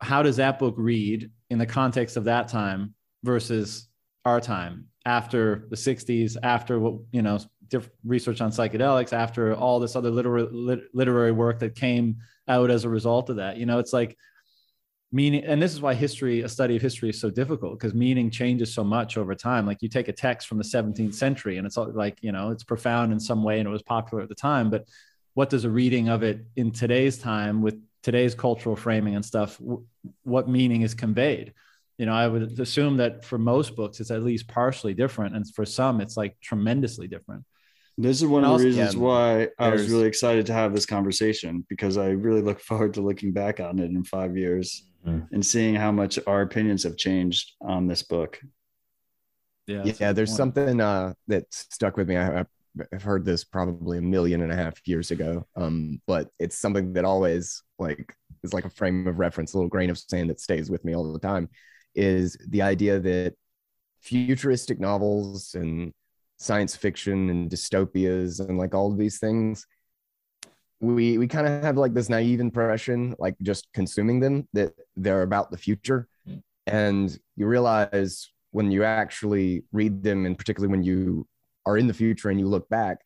how 0.00 0.22
does 0.22 0.36
that 0.36 0.58
book 0.58 0.74
read 0.78 1.30
in 1.50 1.58
the 1.58 1.66
context 1.66 2.16
of 2.16 2.24
that 2.24 2.48
time 2.48 2.94
versus 3.24 3.88
our 4.24 4.40
time 4.40 4.86
after 5.04 5.66
the 5.70 5.76
60s, 5.76 6.36
after 6.42 6.78
what 6.78 6.94
you 7.12 7.22
know, 7.22 7.38
research 8.04 8.40
on 8.40 8.50
psychedelics, 8.50 9.12
after 9.12 9.54
all 9.54 9.80
this 9.80 9.96
other 9.96 10.10
literary 10.10 10.86
literary 10.94 11.32
work 11.32 11.58
that 11.60 11.74
came 11.74 12.16
out 12.48 12.70
as 12.70 12.84
a 12.84 12.88
result 12.88 13.30
of 13.30 13.36
that? 13.36 13.56
You 13.56 13.66
know, 13.66 13.78
it's 13.78 13.92
like 13.92 14.16
meaning 15.10 15.44
and 15.44 15.60
this 15.60 15.72
is 15.72 15.80
why 15.80 15.94
history 15.94 16.42
a 16.42 16.48
study 16.48 16.76
of 16.76 16.82
history 16.82 17.08
is 17.08 17.20
so 17.20 17.30
difficult 17.30 17.78
because 17.78 17.94
meaning 17.94 18.30
changes 18.30 18.72
so 18.74 18.84
much 18.84 19.16
over 19.16 19.34
time. 19.34 19.66
Like 19.66 19.82
you 19.82 19.88
take 19.88 20.08
a 20.08 20.12
text 20.12 20.46
from 20.48 20.58
the 20.58 20.64
17th 20.64 21.14
century 21.14 21.56
and 21.56 21.66
it's 21.66 21.76
like 21.76 22.18
you 22.20 22.32
know 22.32 22.50
it's 22.50 22.64
profound 22.64 23.12
in 23.12 23.20
some 23.20 23.42
way 23.42 23.58
and 23.58 23.66
it 23.66 23.72
was 23.72 23.82
popular 23.82 24.22
at 24.22 24.28
the 24.28 24.34
time 24.34 24.70
but 24.70 24.86
what 25.34 25.50
does 25.50 25.64
a 25.64 25.70
reading 25.70 26.08
of 26.08 26.22
it 26.22 26.44
in 26.56 26.72
today's 26.72 27.16
time 27.16 27.62
with 27.62 27.80
today's 28.02 28.34
cultural 28.34 28.76
framing 28.76 29.14
and 29.14 29.24
stuff 29.24 29.60
what 30.24 30.48
meaning 30.48 30.82
is 30.82 30.94
conveyed? 30.94 31.54
You 31.96 32.06
know 32.06 32.12
i 32.12 32.28
would 32.28 32.60
assume 32.60 32.98
that 32.98 33.24
for 33.24 33.38
most 33.38 33.74
books 33.74 33.98
it's 33.98 34.12
at 34.12 34.22
least 34.22 34.46
partially 34.46 34.94
different 34.94 35.34
and 35.34 35.44
for 35.52 35.64
some 35.64 36.00
it's 36.00 36.16
like 36.16 36.38
tremendously 36.40 37.08
different 37.08 37.44
this 38.00 38.22
is 38.22 38.28
one 38.28 38.44
of 38.44 38.58
the 38.58 38.64
reasons 38.64 38.94
yeah, 38.94 39.00
why 39.00 39.48
I 39.58 39.70
was 39.70 39.90
really 39.90 40.06
excited 40.06 40.46
to 40.46 40.52
have 40.52 40.72
this 40.72 40.86
conversation 40.86 41.66
because 41.68 41.98
I 41.98 42.10
really 42.10 42.40
look 42.40 42.60
forward 42.68 42.94
to 42.94 43.02
looking 43.02 43.32
back 43.32 43.58
on 43.58 43.80
it 43.80 43.90
in 43.90 44.04
five 44.04 44.36
years 44.36 44.84
mm-hmm. 45.04 45.34
and 45.34 45.44
seeing 45.44 45.74
how 45.74 45.90
much 45.90 46.18
our 46.26 46.42
opinions 46.42 46.84
have 46.84 46.96
changed 46.96 47.56
on 47.60 47.88
this 47.88 48.04
book. 48.04 48.40
Yeah, 49.66 49.82
yeah. 49.84 50.12
There's 50.12 50.30
point. 50.30 50.36
something 50.36 50.80
uh, 50.80 51.12
that 51.26 51.44
stuck 51.50 51.96
with 51.96 52.08
me. 52.08 52.16
I, 52.16 52.44
have 52.92 53.02
heard 53.02 53.24
this 53.24 53.42
probably 53.42 53.98
a 53.98 54.02
million 54.02 54.42
and 54.42 54.52
a 54.52 54.56
half 54.56 54.74
years 54.86 55.10
ago, 55.10 55.44
um, 55.56 56.00
but 56.06 56.28
it's 56.38 56.56
something 56.56 56.92
that 56.92 57.04
always 57.04 57.64
like 57.80 58.14
is 58.44 58.54
like 58.54 58.64
a 58.64 58.70
frame 58.70 59.08
of 59.08 59.18
reference, 59.18 59.52
a 59.52 59.56
little 59.56 59.68
grain 59.68 59.90
of 59.90 59.98
sand 59.98 60.30
that 60.30 60.40
stays 60.40 60.70
with 60.70 60.84
me 60.84 60.94
all 60.94 61.12
the 61.12 61.18
time. 61.18 61.48
Is 61.96 62.36
the 62.48 62.62
idea 62.62 63.00
that 63.00 63.34
futuristic 64.00 64.78
novels 64.78 65.54
and 65.54 65.92
science 66.38 66.76
fiction 66.76 67.30
and 67.30 67.50
dystopias 67.50 68.40
and 68.40 68.58
like 68.58 68.74
all 68.74 68.90
of 68.92 68.98
these 68.98 69.18
things 69.18 69.66
we 70.80 71.18
we 71.18 71.26
kind 71.26 71.46
of 71.46 71.62
have 71.62 71.76
like 71.76 71.92
this 71.94 72.08
naive 72.08 72.40
impression 72.40 73.14
like 73.18 73.34
just 73.42 73.66
consuming 73.72 74.20
them 74.20 74.48
that 74.52 74.72
they're 74.96 75.22
about 75.22 75.50
the 75.50 75.58
future. 75.58 76.06
Mm. 76.28 76.42
and 76.66 77.18
you 77.36 77.46
realize 77.46 78.30
when 78.52 78.70
you 78.70 78.84
actually 78.84 79.64
read 79.72 80.02
them 80.02 80.24
and 80.24 80.38
particularly 80.38 80.70
when 80.70 80.82
you 80.82 81.26
are 81.66 81.76
in 81.76 81.86
the 81.86 81.94
future 81.94 82.30
and 82.30 82.40
you 82.40 82.48
look 82.48 82.68
back 82.68 82.98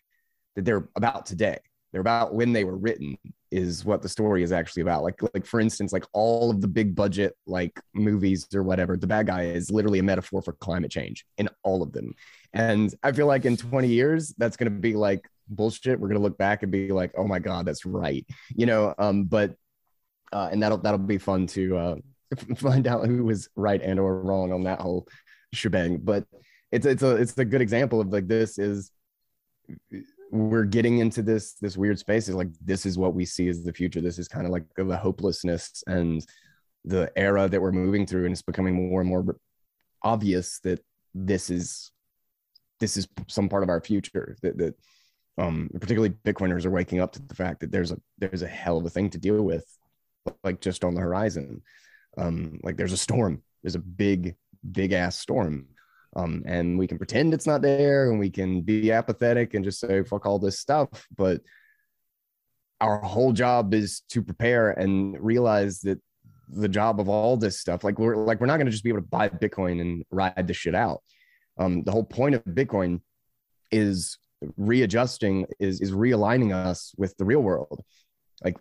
that 0.54 0.64
they're 0.64 0.88
about 0.96 1.26
today. 1.26 1.58
They're 1.90 2.00
about 2.00 2.34
when 2.34 2.52
they 2.52 2.64
were 2.64 2.76
written 2.76 3.18
is 3.52 3.84
what 3.84 4.02
the 4.02 4.08
story 4.08 4.42
is 4.42 4.50
actually 4.50 4.82
about. 4.82 5.02
Like 5.02 5.20
like 5.34 5.46
for 5.46 5.60
instance 5.60 5.92
like 5.92 6.04
all 6.12 6.50
of 6.50 6.60
the 6.60 6.68
big 6.68 6.94
budget 6.94 7.36
like 7.46 7.78
movies 7.94 8.46
or 8.54 8.62
whatever 8.62 8.96
the 8.96 9.06
bad 9.06 9.26
guy 9.26 9.44
is 9.44 9.70
literally 9.70 9.98
a 9.98 10.02
metaphor 10.02 10.42
for 10.42 10.54
climate 10.54 10.90
change 10.90 11.24
in 11.38 11.48
all 11.62 11.82
of 11.82 11.92
them. 11.92 12.14
And 12.52 12.94
i 13.02 13.12
feel 13.12 13.26
like 13.26 13.44
in 13.44 13.56
20 13.56 13.88
years 13.88 14.34
that's 14.38 14.56
going 14.56 14.72
to 14.72 14.78
be 14.78 14.94
like 14.94 15.28
bullshit. 15.48 16.00
We're 16.00 16.08
going 16.08 16.20
to 16.20 16.22
look 16.22 16.38
back 16.38 16.62
and 16.62 16.72
be 16.72 16.92
like 16.92 17.12
oh 17.16 17.26
my 17.26 17.38
god 17.38 17.66
that's 17.66 17.84
right 17.86 18.26
you 18.56 18.66
know? 18.66 18.94
Um 18.98 19.24
but 19.24 19.54
uh 20.32 20.48
and 20.50 20.62
that'll 20.62 20.78
that'll 20.78 20.98
be 20.98 21.18
fun 21.18 21.46
to 21.48 21.76
uh 21.76 21.96
find 22.56 22.86
out 22.86 23.06
who 23.06 23.24
was 23.24 23.48
right 23.54 23.82
and 23.82 24.00
or 24.00 24.22
wrong 24.22 24.52
on 24.52 24.64
that 24.64 24.80
whole 24.80 25.06
shebang. 25.52 25.98
But 25.98 26.24
it's 26.70 26.86
it's 26.86 27.02
a 27.02 27.16
it's 27.16 27.36
a 27.36 27.44
good 27.44 27.60
example 27.60 28.00
of 28.00 28.08
like 28.08 28.26
this 28.26 28.58
is 28.58 28.90
we're 30.32 30.64
getting 30.64 30.98
into 30.98 31.22
this 31.22 31.54
this 31.54 31.76
weird 31.76 31.98
space 31.98 32.28
is 32.28 32.34
like 32.34 32.48
this 32.64 32.86
is 32.86 32.98
what 32.98 33.14
we 33.14 33.24
see 33.24 33.48
as 33.48 33.62
the 33.62 33.72
future 33.72 34.00
this 34.00 34.18
is 34.18 34.28
kind 34.28 34.46
of 34.46 34.52
like 34.52 34.64
the 34.76 34.96
hopelessness 34.96 35.84
and 35.86 36.26
the 36.84 37.12
era 37.16 37.48
that 37.48 37.60
we're 37.60 37.70
moving 37.70 38.06
through 38.06 38.24
and 38.24 38.32
it's 38.32 38.42
becoming 38.42 38.74
more 38.74 39.00
and 39.00 39.08
more 39.08 39.36
obvious 40.02 40.58
that 40.60 40.82
this 41.14 41.50
is 41.50 41.92
this 42.80 42.96
is 42.96 43.06
some 43.28 43.48
part 43.48 43.62
of 43.62 43.68
our 43.68 43.80
future 43.80 44.36
that, 44.42 44.58
that 44.58 44.74
um, 45.38 45.70
particularly 45.72 46.14
Bitcoiners 46.24 46.66
are 46.66 46.70
waking 46.70 47.00
up 47.00 47.12
to 47.12 47.22
the 47.22 47.34
fact 47.34 47.60
that 47.60 47.72
there's 47.72 47.92
a 47.92 47.98
there's 48.18 48.42
a 48.42 48.48
hell 48.48 48.78
of 48.78 48.84
a 48.84 48.90
thing 48.90 49.10
to 49.10 49.18
deal 49.18 49.42
with, 49.42 49.64
like 50.44 50.60
just 50.60 50.84
on 50.84 50.94
the 50.94 51.00
horizon. 51.00 51.62
Um, 52.18 52.60
like 52.62 52.76
there's 52.76 52.92
a 52.92 52.98
storm. 52.98 53.42
There's 53.62 53.74
a 53.74 53.80
big, 53.80 54.36
big 54.70 54.92
ass 54.92 55.18
storm. 55.18 55.68
Um, 56.14 56.42
and 56.44 56.78
we 56.78 56.86
can 56.86 56.98
pretend 56.98 57.32
it's 57.32 57.46
not 57.46 57.62
there 57.62 58.10
and 58.10 58.18
we 58.18 58.30
can 58.30 58.60
be 58.60 58.92
apathetic 58.92 59.54
and 59.54 59.64
just 59.64 59.80
say 59.80 60.02
fuck 60.02 60.26
all 60.26 60.38
this 60.38 60.58
stuff. 60.58 61.06
But 61.16 61.40
our 62.80 62.98
whole 62.98 63.32
job 63.32 63.72
is 63.72 64.02
to 64.10 64.22
prepare 64.22 64.72
and 64.72 65.18
realize 65.20 65.80
that 65.80 66.00
the 66.48 66.68
job 66.68 67.00
of 67.00 67.08
all 67.08 67.36
this 67.36 67.58
stuff, 67.58 67.82
like 67.84 67.98
we're 67.98 68.16
like 68.16 68.40
we're 68.40 68.46
not 68.46 68.58
gonna 68.58 68.70
just 68.70 68.84
be 68.84 68.90
able 68.90 69.00
to 69.00 69.08
buy 69.08 69.28
Bitcoin 69.28 69.80
and 69.80 70.04
ride 70.10 70.46
this 70.46 70.56
shit 70.56 70.74
out. 70.74 71.02
Um, 71.58 71.82
the 71.84 71.92
whole 71.92 72.04
point 72.04 72.34
of 72.34 72.44
Bitcoin 72.44 73.00
is 73.70 74.18
readjusting 74.56 75.46
is 75.58 75.80
is 75.80 75.92
realigning 75.92 76.54
us 76.54 76.92
with 76.96 77.16
the 77.16 77.24
real 77.24 77.40
world 77.40 77.82
like 78.44 78.56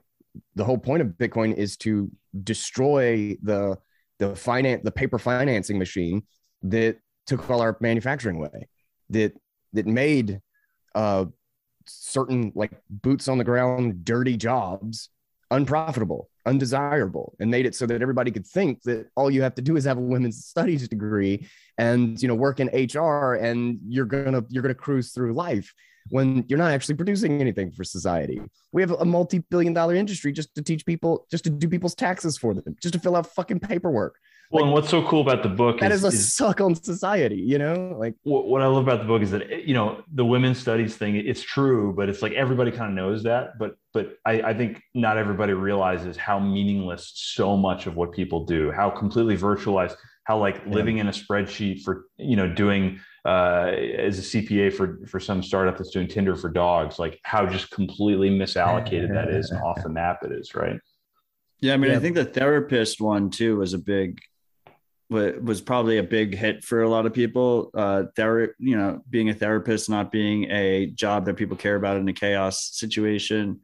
the 0.56 0.64
whole 0.64 0.78
point 0.78 1.02
of 1.02 1.08
bitcoin 1.10 1.54
is 1.54 1.78
to 1.78 2.10
destroy 2.44 3.36
the 3.42 3.78
the 4.20 4.36
finance 4.36 4.82
the 4.84 4.92
paper 4.92 5.18
financing 5.18 5.78
machine 5.78 6.22
that 6.64 6.98
took 7.28 7.50
all 7.50 7.62
our 7.62 7.78
manufacturing 7.80 8.38
away 8.38 8.68
that 9.10 9.34
that 9.74 9.86
made 9.86 10.40
uh 10.96 11.26
certain 11.86 12.52
like 12.56 12.72
boots 12.90 13.28
on 13.28 13.38
the 13.38 13.44
ground 13.44 14.04
dirty 14.06 14.38
jobs 14.38 15.10
unprofitable 15.50 16.30
undesirable 16.46 17.36
and 17.40 17.52
made 17.52 17.66
it 17.66 17.76
so 17.76 17.86
that 17.86 18.02
everybody 18.02 18.32
could 18.32 18.48
think 18.48 18.82
that 18.84 19.08
all 19.16 19.30
you 19.30 19.42
have 19.42 19.56
to 19.56 19.62
do 19.62 19.76
is 19.76 19.86
have 19.86 19.98
a 19.98 20.02
women's 20.02 20.46
studies 20.46 20.88
degree 20.88 21.48
and 21.78 22.22
you 22.22 22.28
know 22.28 22.36
work 22.36 22.60
in 22.60 22.68
HR 22.68 23.36
and 23.36 23.80
you're 23.88 24.06
gonna 24.06 24.44
you're 24.50 24.64
gonna 24.64 24.74
cruise 24.74 25.12
through 25.12 25.34
life 25.34 25.74
when 26.10 26.44
you're 26.48 26.58
not 26.58 26.72
actually 26.72 26.96
producing 26.96 27.40
anything 27.40 27.72
for 27.72 27.84
society. 27.84 28.42
We 28.72 28.82
have 28.82 28.92
a 28.92 29.06
multi-billion 29.06 29.74
dollar 29.74 29.96
industry 29.96 30.32
just 30.32 30.54
to 30.56 30.62
teach 30.62 30.86
people 30.86 31.28
just 31.30 31.44
to 31.44 31.50
do 31.50 31.70
people's 31.70 31.96
taxes 31.96 32.38
for 32.38 32.54
them, 32.54 32.76
just 32.82 32.94
to 32.94 33.00
fill 33.00 33.16
out 33.16 33.28
fucking 33.28 33.60
paperwork. 33.60 34.16
Well, 34.52 34.64
like, 34.64 34.68
and 34.68 34.74
what's 34.74 34.90
so 34.90 35.08
cool 35.08 35.22
about 35.22 35.44
the 35.44 35.50
book 35.50 35.80
that 35.80 35.94
is, 35.94 36.04
is 36.04 36.14
a 36.14 36.18
is, 36.18 36.34
suck 36.34 36.60
on 36.60 36.76
society, 36.76 37.38
you 37.38 37.58
know? 37.58 37.96
Like 37.98 38.16
what 38.24 38.62
I 38.62 38.66
love 38.66 38.84
about 38.84 39.00
the 39.00 39.06
book 39.06 39.22
is 39.22 39.32
that 39.32 39.66
you 39.66 39.74
know 39.74 40.04
the 40.14 40.26
women's 40.26 40.58
studies 40.58 40.98
thing. 40.98 41.16
It's 41.16 41.42
true, 41.42 41.94
but 41.96 42.10
it's 42.10 42.22
like 42.22 42.34
everybody 42.34 42.72
kind 42.72 42.90
of 42.90 42.94
knows 42.94 43.24
that. 43.24 43.58
But 43.58 43.76
but 43.94 44.18
I, 44.26 44.42
I 44.42 44.54
think 44.54 44.82
not 44.94 45.18
everybody 45.18 45.54
realizes 45.54 46.18
how 46.18 46.38
meaningless 46.38 47.14
so 47.16 47.56
much 47.56 47.88
of 47.88 47.96
what 47.96 48.12
people 48.12 48.46
do, 48.46 48.72
how 48.72 48.90
completely 48.90 49.38
virtualized, 49.38 49.96
how 50.26 50.38
like 50.38 50.62
yeah. 50.66 50.74
living 50.74 50.98
in 50.98 51.08
a 51.08 51.12
spreadsheet 51.12 51.84
for 51.84 52.08
you 52.18 52.36
know 52.36 52.54
doing 52.54 53.00
uh, 53.26 53.72
as 53.98 54.20
a 54.20 54.22
CPA 54.22 54.74
for 54.74 55.00
for 55.08 55.22
some 55.22 55.42
startup 55.42 55.78
that's 55.78 55.92
doing 55.92 56.10
Tinder 56.10 56.36
for 56.36 56.50
dogs, 56.50 57.00
like 57.00 57.20
how 57.24 57.46
just 57.46 57.72
completely 57.72 58.30
misallocated 58.30 59.14
that 59.14 59.30
is 59.30 59.50
and 59.52 59.62
off 59.62 59.82
the 59.82 59.90
map 60.02 60.20
it 60.24 60.34
is, 60.34 60.54
right? 60.56 60.78
Yeah, 61.62 61.76
I 61.76 61.78
mean, 61.78 61.92
yeah. 61.92 61.98
I 61.98 62.00
think 62.02 62.16
the 62.16 62.26
therapist 62.26 63.00
one 63.00 63.30
too 63.30 63.58
was 63.58 63.74
a 63.74 63.78
big 63.78 64.20
was 65.12 65.60
probably 65.60 65.98
a 65.98 66.04
big 66.04 66.34
hit 66.34 66.64
for 66.64 66.84
a 66.84 66.90
lot 66.90 67.06
of 67.06 67.14
people. 67.14 67.70
Uh, 67.74 68.04
ther- 68.16 68.56
you 68.60 68.78
know, 68.78 69.02
being 69.10 69.30
a 69.30 69.34
therapist, 69.34 69.90
not 69.90 70.10
being 70.12 70.50
a 70.50 70.88
job 70.88 71.26
that 71.26 71.36
people 71.36 71.58
care 71.58 71.76
about 71.76 71.98
in 71.98 72.08
a 72.08 72.14
chaos 72.14 72.70
situation. 72.72 73.60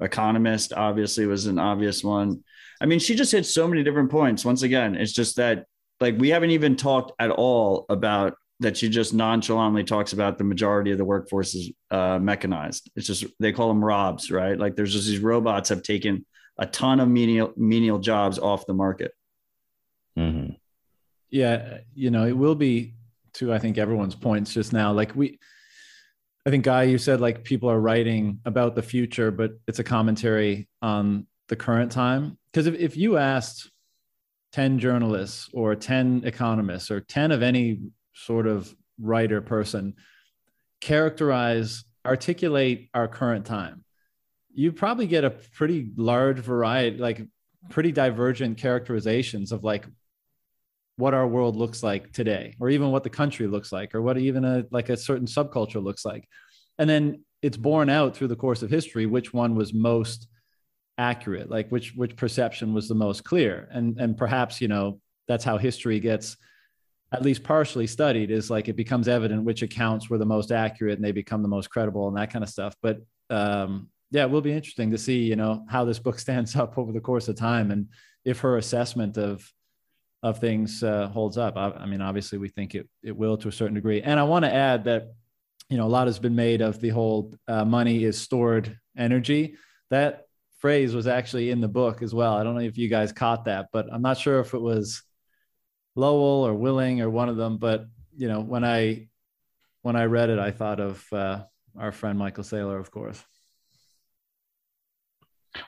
Economist 0.00 0.72
obviously 0.72 1.26
was 1.26 1.46
an 1.46 1.58
obvious 1.58 2.02
one. 2.02 2.42
I 2.80 2.86
mean, 2.86 2.98
she 2.98 3.14
just 3.14 3.30
hit 3.30 3.46
so 3.46 3.68
many 3.68 3.84
different 3.84 4.10
points. 4.10 4.44
Once 4.44 4.62
again, 4.62 4.96
it's 4.96 5.12
just 5.12 5.36
that 5.36 5.66
like 6.00 6.18
we 6.18 6.30
haven't 6.30 6.50
even 6.50 6.74
talked 6.74 7.12
at 7.20 7.30
all 7.30 7.86
about 7.88 8.34
that. 8.60 8.76
She 8.76 8.88
just 8.88 9.14
nonchalantly 9.14 9.84
talks 9.84 10.12
about 10.12 10.36
the 10.36 10.44
majority 10.44 10.90
of 10.90 10.98
the 10.98 11.04
workforce 11.04 11.54
is 11.54 11.70
uh, 11.92 12.18
mechanized. 12.18 12.90
It's 12.96 13.06
just 13.06 13.24
they 13.38 13.52
call 13.52 13.68
them 13.68 13.84
robs, 13.84 14.32
right? 14.32 14.58
Like 14.58 14.74
there's 14.74 14.92
just 14.92 15.06
these 15.06 15.20
robots 15.20 15.68
have 15.68 15.82
taken 15.84 16.26
a 16.58 16.66
ton 16.66 16.98
of 16.98 17.08
menial 17.08 17.52
menial 17.56 18.00
jobs 18.00 18.40
off 18.40 18.66
the 18.66 18.74
market. 18.74 19.12
Mm-hmm 20.16 20.54
yeah, 21.30 21.78
you 21.94 22.10
know, 22.10 22.26
it 22.26 22.36
will 22.36 22.54
be 22.54 22.94
to 23.34 23.52
I 23.52 23.58
think 23.58 23.78
everyone's 23.78 24.14
points 24.14 24.52
just 24.52 24.72
now. 24.72 24.92
Like 24.92 25.14
we, 25.14 25.38
I 26.46 26.50
think 26.50 26.64
Guy, 26.64 26.84
you 26.84 26.98
said 26.98 27.20
like 27.20 27.44
people 27.44 27.70
are 27.70 27.80
writing 27.80 28.40
about 28.44 28.74
the 28.74 28.82
future, 28.82 29.30
but 29.30 29.52
it's 29.66 29.78
a 29.78 29.84
commentary 29.84 30.68
on 30.82 31.26
the 31.48 31.56
current 31.56 31.92
time. 31.92 32.38
Because 32.50 32.66
if 32.66 32.74
if 32.74 32.96
you 32.96 33.16
asked 33.16 33.70
10 34.52 34.78
journalists 34.78 35.50
or 35.52 35.74
10 35.74 36.22
economists 36.24 36.90
or 36.90 37.00
10 37.00 37.32
of 37.32 37.42
any 37.42 37.80
sort 38.14 38.46
of 38.46 38.74
writer 39.00 39.40
person 39.40 39.94
characterize 40.80 41.84
articulate 42.06 42.88
our 42.94 43.08
current 43.08 43.44
time 43.44 43.84
you 44.54 44.72
probably 44.72 45.06
get 45.06 45.24
a 45.24 45.30
pretty 45.30 45.90
large 45.96 46.38
variety 46.38 46.96
like 46.96 47.20
pretty 47.68 47.92
divergent 47.92 48.56
characterizations 48.56 49.52
of 49.52 49.62
like 49.62 49.86
what 50.98 51.14
our 51.14 51.28
world 51.28 51.54
looks 51.54 51.82
like 51.84 52.12
today 52.12 52.54
or 52.58 52.68
even 52.68 52.90
what 52.90 53.04
the 53.04 53.10
country 53.10 53.46
looks 53.46 53.70
like 53.70 53.94
or 53.94 54.02
what 54.02 54.18
even 54.18 54.44
a 54.44 54.64
like 54.72 54.88
a 54.88 54.96
certain 54.96 55.26
subculture 55.26 55.82
looks 55.82 56.04
like. 56.04 56.28
And 56.76 56.90
then 56.90 57.24
it's 57.40 57.56
borne 57.56 57.88
out 57.88 58.16
through 58.16 58.26
the 58.26 58.36
course 58.36 58.62
of 58.62 58.70
history 58.70 59.06
which 59.06 59.32
one 59.32 59.54
was 59.54 59.72
most 59.72 60.26
accurate 60.98 61.48
like 61.48 61.68
which 61.70 61.94
which 61.94 62.16
perception 62.16 62.74
was 62.74 62.88
the 62.88 62.96
most 62.96 63.22
clear. 63.22 63.68
And 63.70 63.96
and 64.00 64.16
perhaps 64.16 64.60
you 64.60 64.66
know 64.66 65.00
that's 65.28 65.44
how 65.44 65.56
history 65.56 66.00
gets 66.00 66.36
at 67.12 67.22
least 67.22 67.44
partially 67.44 67.86
studied 67.86 68.32
is 68.32 68.50
like 68.50 68.68
it 68.68 68.76
becomes 68.76 69.06
evident 69.06 69.44
which 69.44 69.62
accounts 69.62 70.10
were 70.10 70.18
the 70.18 70.26
most 70.26 70.50
accurate 70.50 70.98
and 70.98 71.04
they 71.04 71.12
become 71.12 71.42
the 71.42 71.48
most 71.48 71.70
credible 71.70 72.08
and 72.08 72.16
that 72.16 72.32
kind 72.32 72.42
of 72.42 72.50
stuff. 72.50 72.74
But 72.82 72.98
um 73.30 73.88
yeah 74.10 74.24
it 74.24 74.30
will 74.30 74.40
be 74.40 74.52
interesting 74.52 74.90
to 74.90 74.98
see 74.98 75.18
you 75.18 75.36
know 75.36 75.64
how 75.68 75.84
this 75.84 76.00
book 76.00 76.18
stands 76.26 76.56
up 76.56 76.76
over 76.76 76.90
the 76.90 77.00
course 77.00 77.28
of 77.28 77.36
time 77.36 77.70
and 77.70 77.86
if 78.24 78.40
her 78.40 78.56
assessment 78.56 79.16
of 79.16 79.48
of 80.22 80.38
things 80.38 80.82
uh, 80.82 81.08
holds 81.08 81.38
up. 81.38 81.56
I, 81.56 81.70
I 81.70 81.86
mean 81.86 82.00
obviously 82.00 82.38
we 82.38 82.48
think 82.48 82.74
it 82.74 82.88
it 83.02 83.16
will 83.16 83.36
to 83.38 83.48
a 83.48 83.52
certain 83.52 83.74
degree. 83.74 84.02
And 84.02 84.18
i 84.18 84.24
want 84.24 84.44
to 84.44 84.52
add 84.52 84.84
that 84.84 85.12
you 85.68 85.76
know 85.76 85.86
a 85.86 85.88
lot 85.88 86.06
has 86.06 86.18
been 86.18 86.34
made 86.34 86.60
of 86.60 86.80
the 86.80 86.88
whole 86.88 87.34
uh, 87.46 87.64
money 87.64 88.04
is 88.04 88.20
stored 88.20 88.78
energy. 88.96 89.56
That 89.90 90.26
phrase 90.58 90.94
was 90.94 91.06
actually 91.06 91.50
in 91.50 91.60
the 91.60 91.68
book 91.68 92.02
as 92.02 92.12
well. 92.12 92.34
I 92.34 92.42
don't 92.42 92.54
know 92.54 92.60
if 92.60 92.76
you 92.76 92.88
guys 92.88 93.12
caught 93.12 93.44
that 93.44 93.68
but 93.72 93.92
i'm 93.92 94.02
not 94.02 94.18
sure 94.18 94.40
if 94.40 94.54
it 94.54 94.60
was 94.60 95.02
lowell 95.94 96.46
or 96.46 96.54
willing 96.54 97.00
or 97.00 97.10
one 97.10 97.28
of 97.28 97.36
them 97.36 97.58
but 97.58 97.86
you 98.16 98.28
know 98.28 98.40
when 98.40 98.64
i 98.64 99.08
when 99.82 99.96
i 99.96 100.04
read 100.04 100.30
it 100.30 100.38
i 100.38 100.50
thought 100.50 100.80
of 100.80 101.04
uh, 101.12 101.42
our 101.78 101.92
friend 101.92 102.18
michael 102.18 102.44
saylor 102.44 102.80
of 102.80 102.90
course. 102.90 103.22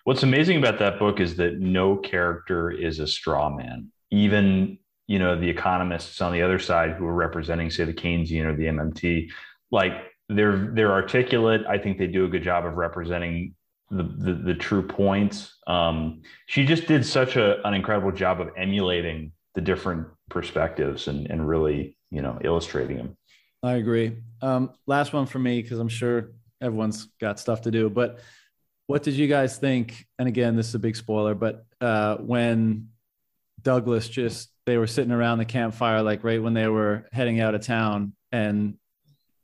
What's 0.04 0.22
amazing 0.22 0.58
about 0.58 0.78
that 0.80 0.98
book 0.98 1.20
is 1.20 1.36
that 1.36 1.58
no 1.58 1.96
character 1.96 2.70
is 2.70 2.98
a 3.00 3.06
straw 3.06 3.48
man 3.48 3.90
even 4.10 4.78
you 5.06 5.18
know 5.18 5.38
the 5.38 5.48
economists 5.48 6.20
on 6.20 6.32
the 6.32 6.42
other 6.42 6.58
side 6.58 6.92
who 6.92 7.06
are 7.06 7.14
representing 7.14 7.70
say 7.70 7.84
the 7.84 7.92
keynesian 7.92 8.44
or 8.44 8.54
the 8.54 8.64
mmt 8.64 9.30
like 9.70 10.10
they're 10.30 10.56
they're 10.56 10.92
articulate. 10.92 11.62
I 11.68 11.76
think 11.76 11.98
they 11.98 12.06
do 12.06 12.24
a 12.24 12.28
good 12.28 12.42
job 12.42 12.64
of 12.64 12.76
representing 12.76 13.54
the 13.90 14.04
the, 14.04 14.34
the 14.34 14.54
true 14.54 14.86
points. 14.86 15.58
Um, 15.66 16.22
she 16.46 16.64
just 16.64 16.86
did 16.86 17.04
such 17.04 17.36
a, 17.36 17.66
an 17.66 17.74
incredible 17.74 18.12
job 18.12 18.40
of 18.40 18.50
emulating 18.56 19.32
the 19.54 19.60
different 19.60 20.06
perspectives 20.30 21.08
and 21.08 21.28
and 21.28 21.46
really 21.46 21.96
you 22.10 22.22
know 22.22 22.38
illustrating 22.44 22.96
them. 22.96 23.16
I 23.62 23.74
agree. 23.74 24.16
Um, 24.40 24.70
last 24.86 25.12
one 25.12 25.26
for 25.26 25.38
me 25.38 25.60
because 25.60 25.78
I'm 25.78 25.88
sure 25.88 26.30
everyone's 26.62 27.08
got 27.20 27.38
stuff 27.40 27.62
to 27.62 27.70
do. 27.70 27.90
But 27.90 28.20
what 28.86 29.02
did 29.02 29.14
you 29.14 29.26
guys 29.26 29.58
think? 29.58 30.06
And 30.18 30.28
again, 30.28 30.56
this 30.56 30.68
is 30.68 30.74
a 30.74 30.78
big 30.78 30.96
spoiler, 30.96 31.34
but 31.34 31.66
uh, 31.80 32.16
when 32.16 32.88
Douglas 33.62 34.08
just 34.08 34.50
they 34.66 34.76
were 34.76 34.86
sitting 34.86 35.12
around 35.12 35.38
the 35.38 35.44
campfire, 35.44 36.02
like 36.02 36.24
right 36.24 36.42
when 36.42 36.54
they 36.54 36.68
were 36.68 37.06
heading 37.12 37.40
out 37.40 37.54
of 37.54 37.62
town, 37.62 38.14
and 38.32 38.74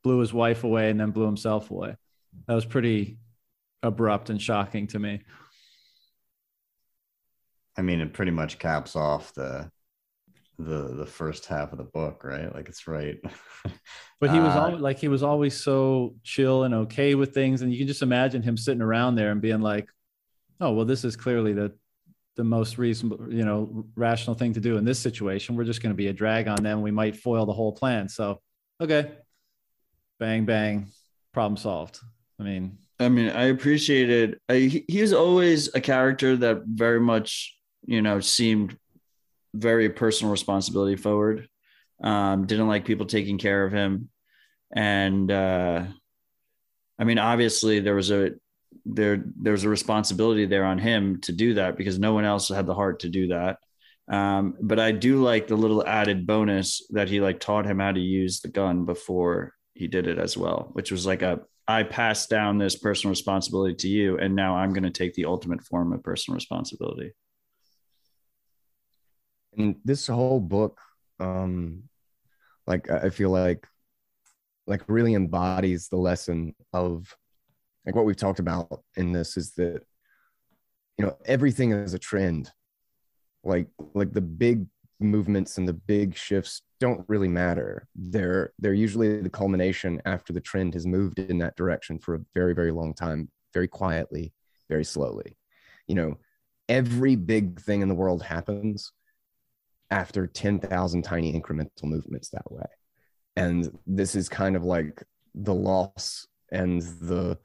blew 0.02 0.18
his 0.20 0.32
wife 0.32 0.64
away 0.64 0.90
and 0.90 1.00
then 1.00 1.10
blew 1.10 1.26
himself 1.26 1.70
away. 1.70 1.96
That 2.46 2.54
was 2.54 2.64
pretty 2.64 3.18
abrupt 3.82 4.30
and 4.30 4.40
shocking 4.40 4.86
to 4.88 4.98
me. 4.98 5.22
I 7.76 7.82
mean, 7.82 8.00
it 8.00 8.12
pretty 8.12 8.30
much 8.30 8.58
caps 8.58 8.96
off 8.96 9.34
the 9.34 9.70
the 10.58 10.94
the 10.94 11.06
first 11.06 11.46
half 11.46 11.72
of 11.72 11.78
the 11.78 11.84
book, 11.84 12.24
right? 12.24 12.54
Like 12.54 12.68
it's 12.68 12.86
right. 12.86 13.18
but 14.20 14.30
he 14.30 14.38
was 14.38 14.54
uh, 14.54 14.62
always 14.62 14.80
like 14.80 14.98
he 14.98 15.08
was 15.08 15.22
always 15.22 15.60
so 15.62 16.14
chill 16.22 16.64
and 16.64 16.74
okay 16.74 17.14
with 17.14 17.34
things, 17.34 17.62
and 17.62 17.72
you 17.72 17.78
can 17.78 17.88
just 17.88 18.02
imagine 18.02 18.42
him 18.42 18.56
sitting 18.56 18.82
around 18.82 19.16
there 19.16 19.30
and 19.30 19.42
being 19.42 19.60
like, 19.60 19.88
"Oh, 20.60 20.72
well, 20.72 20.86
this 20.86 21.04
is 21.04 21.16
clearly 21.16 21.52
the 21.52 21.74
the 22.36 22.44
most 22.44 22.78
reasonable, 22.78 23.32
you 23.32 23.44
know, 23.44 23.86
rational 23.96 24.36
thing 24.36 24.52
to 24.52 24.60
do 24.60 24.76
in 24.76 24.84
this 24.84 24.98
situation. 24.98 25.56
We're 25.56 25.64
just 25.64 25.82
going 25.82 25.92
to 25.92 25.96
be 25.96 26.08
a 26.08 26.12
drag 26.12 26.48
on 26.48 26.62
them. 26.62 26.82
We 26.82 26.90
might 26.90 27.16
foil 27.16 27.46
the 27.46 27.52
whole 27.52 27.72
plan. 27.72 28.08
So, 28.08 28.40
okay, 28.80 29.10
bang 30.18 30.44
bang 30.44 30.86
problem 31.32 31.56
solved 31.56 32.00
i 32.40 32.42
mean 32.42 32.78
i 32.98 33.08
mean 33.08 33.28
i 33.30 33.44
appreciated 33.44 34.38
I, 34.48 34.82
he, 34.88 35.12
always 35.12 35.74
a 35.74 35.80
character 35.80 36.36
that 36.36 36.62
very 36.64 37.00
much 37.00 37.56
you 37.84 38.02
know 38.02 38.20
seemed 38.20 38.76
very 39.54 39.90
personal 39.90 40.30
responsibility 40.30 40.96
forward 40.96 41.48
um, 42.02 42.46
didn't 42.46 42.68
like 42.68 42.84
people 42.84 43.06
taking 43.06 43.38
care 43.38 43.64
of 43.64 43.72
him 43.72 44.10
and 44.74 45.30
uh, 45.30 45.84
i 46.98 47.04
mean 47.04 47.18
obviously 47.18 47.80
there 47.80 47.94
was 47.94 48.10
a 48.10 48.32
there 48.84 49.24
there's 49.36 49.64
a 49.64 49.68
responsibility 49.68 50.46
there 50.46 50.64
on 50.64 50.78
him 50.78 51.20
to 51.20 51.32
do 51.32 51.54
that 51.54 51.76
because 51.76 51.98
no 51.98 52.12
one 52.12 52.24
else 52.24 52.48
had 52.48 52.66
the 52.66 52.74
heart 52.74 53.00
to 53.00 53.08
do 53.08 53.28
that 53.28 53.58
um, 54.08 54.54
but 54.60 54.78
i 54.78 54.92
do 54.92 55.22
like 55.22 55.46
the 55.46 55.56
little 55.56 55.86
added 55.86 56.26
bonus 56.26 56.86
that 56.90 57.08
he 57.08 57.20
like 57.20 57.40
taught 57.40 57.66
him 57.66 57.78
how 57.78 57.92
to 57.92 58.00
use 58.00 58.40
the 58.40 58.48
gun 58.48 58.84
before 58.84 59.54
he 59.76 59.86
did 59.86 60.06
it 60.06 60.18
as 60.18 60.36
well, 60.36 60.70
which 60.72 60.90
was 60.90 61.06
like 61.06 61.22
a 61.22 61.40
I 61.68 61.82
passed 61.82 62.30
down 62.30 62.58
this 62.58 62.76
personal 62.76 63.10
responsibility 63.10 63.74
to 63.74 63.88
you, 63.88 64.18
and 64.18 64.36
now 64.36 64.56
I'm 64.56 64.72
going 64.72 64.84
to 64.84 64.90
take 64.90 65.14
the 65.14 65.24
ultimate 65.24 65.64
form 65.64 65.92
of 65.92 66.02
personal 66.02 66.36
responsibility. 66.36 67.12
And 69.58 69.76
this 69.84 70.06
whole 70.06 70.38
book, 70.38 70.78
um, 71.18 71.82
like 72.68 72.88
I 72.88 73.10
feel 73.10 73.30
like, 73.30 73.66
like 74.68 74.82
really 74.86 75.14
embodies 75.14 75.88
the 75.88 75.96
lesson 75.96 76.54
of, 76.72 77.14
like 77.86 77.94
what 77.94 78.04
we've 78.04 78.16
talked 78.16 78.40
about 78.40 78.82
in 78.96 79.12
this 79.12 79.36
is 79.36 79.52
that, 79.52 79.80
you 80.98 81.06
know, 81.06 81.16
everything 81.24 81.70
is 81.72 81.94
a 81.94 81.98
trend. 81.98 82.50
Like 83.44 83.68
like 83.94 84.12
the 84.12 84.20
big 84.20 84.66
movements 84.98 85.58
and 85.58 85.68
the 85.68 85.72
big 85.72 86.16
shifts 86.16 86.62
don't 86.80 87.04
really 87.08 87.28
matter. 87.28 87.86
They're 87.94 88.52
they're 88.58 88.74
usually 88.74 89.22
the 89.22 89.30
culmination 89.30 90.02
after 90.04 90.32
the 90.32 90.40
trend 90.40 90.74
has 90.74 90.86
moved 90.86 91.20
in 91.20 91.38
that 91.38 91.56
direction 91.56 91.98
for 91.98 92.16
a 92.16 92.20
very 92.34 92.54
very 92.54 92.72
long 92.72 92.92
time, 92.92 93.30
very 93.54 93.68
quietly, 93.68 94.32
very 94.68 94.84
slowly. 94.84 95.36
You 95.86 95.94
know, 95.94 96.18
every 96.68 97.14
big 97.14 97.60
thing 97.60 97.82
in 97.82 97.88
the 97.88 97.94
world 97.94 98.22
happens 98.22 98.92
after 99.90 100.26
10,000 100.26 101.02
tiny 101.02 101.32
incremental 101.32 101.84
movements 101.84 102.30
that 102.30 102.50
way. 102.50 102.66
And 103.36 103.70
this 103.86 104.16
is 104.16 104.28
kind 104.28 104.56
of 104.56 104.64
like 104.64 105.04
the 105.34 105.54
loss 105.54 106.26
and 106.50 106.82
the 106.82 107.38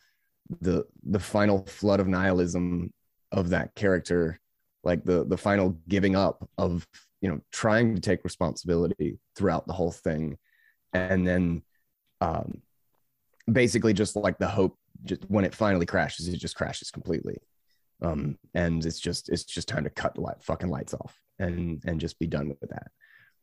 the 0.59 0.85
the 1.03 1.19
final 1.19 1.65
flood 1.65 1.99
of 1.99 2.07
nihilism 2.07 2.91
of 3.31 3.49
that 3.49 3.73
character 3.75 4.39
like 4.83 5.03
the 5.03 5.23
the 5.25 5.37
final 5.37 5.77
giving 5.87 6.15
up 6.15 6.47
of 6.57 6.87
you 7.21 7.29
know 7.29 7.39
trying 7.51 7.95
to 7.95 8.01
take 8.01 8.23
responsibility 8.23 9.19
throughout 9.35 9.67
the 9.67 9.73
whole 9.73 9.91
thing. 9.91 10.37
And 10.93 11.25
then 11.25 11.63
um 12.19 12.61
basically 13.51 13.93
just 13.93 14.15
like 14.15 14.37
the 14.37 14.47
hope 14.47 14.77
just 15.03 15.23
when 15.29 15.45
it 15.45 15.55
finally 15.55 15.85
crashes 15.85 16.27
it 16.27 16.37
just 16.37 16.55
crashes 16.55 16.91
completely. 16.91 17.37
Um 18.01 18.37
and 18.53 18.85
it's 18.85 18.99
just 18.99 19.29
it's 19.29 19.43
just 19.43 19.67
time 19.67 19.83
to 19.83 19.89
cut 19.89 20.15
the 20.15 20.21
light 20.21 20.41
fucking 20.41 20.69
lights 20.69 20.93
off 20.93 21.17
and 21.39 21.81
and 21.85 21.99
just 21.99 22.19
be 22.19 22.27
done 22.27 22.49
with 22.49 22.69
that. 22.69 22.91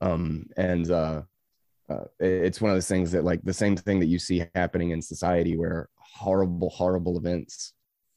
Um 0.01 0.47
and 0.57 0.91
uh, 0.91 1.23
uh 1.91 2.05
it's 2.21 2.61
one 2.61 2.71
of 2.71 2.77
those 2.77 2.89
things 2.89 3.13
that 3.13 3.25
like 3.25 3.43
the 3.43 3.53
same 3.53 3.77
thing 3.77 4.01
that 4.01 4.07
you 4.07 4.19
see 4.19 4.45
happening 4.55 4.91
in 4.91 5.01
society 5.01 5.57
where 5.57 5.89
horrible 5.97 6.71
horrible 6.71 7.17
events 7.19 7.73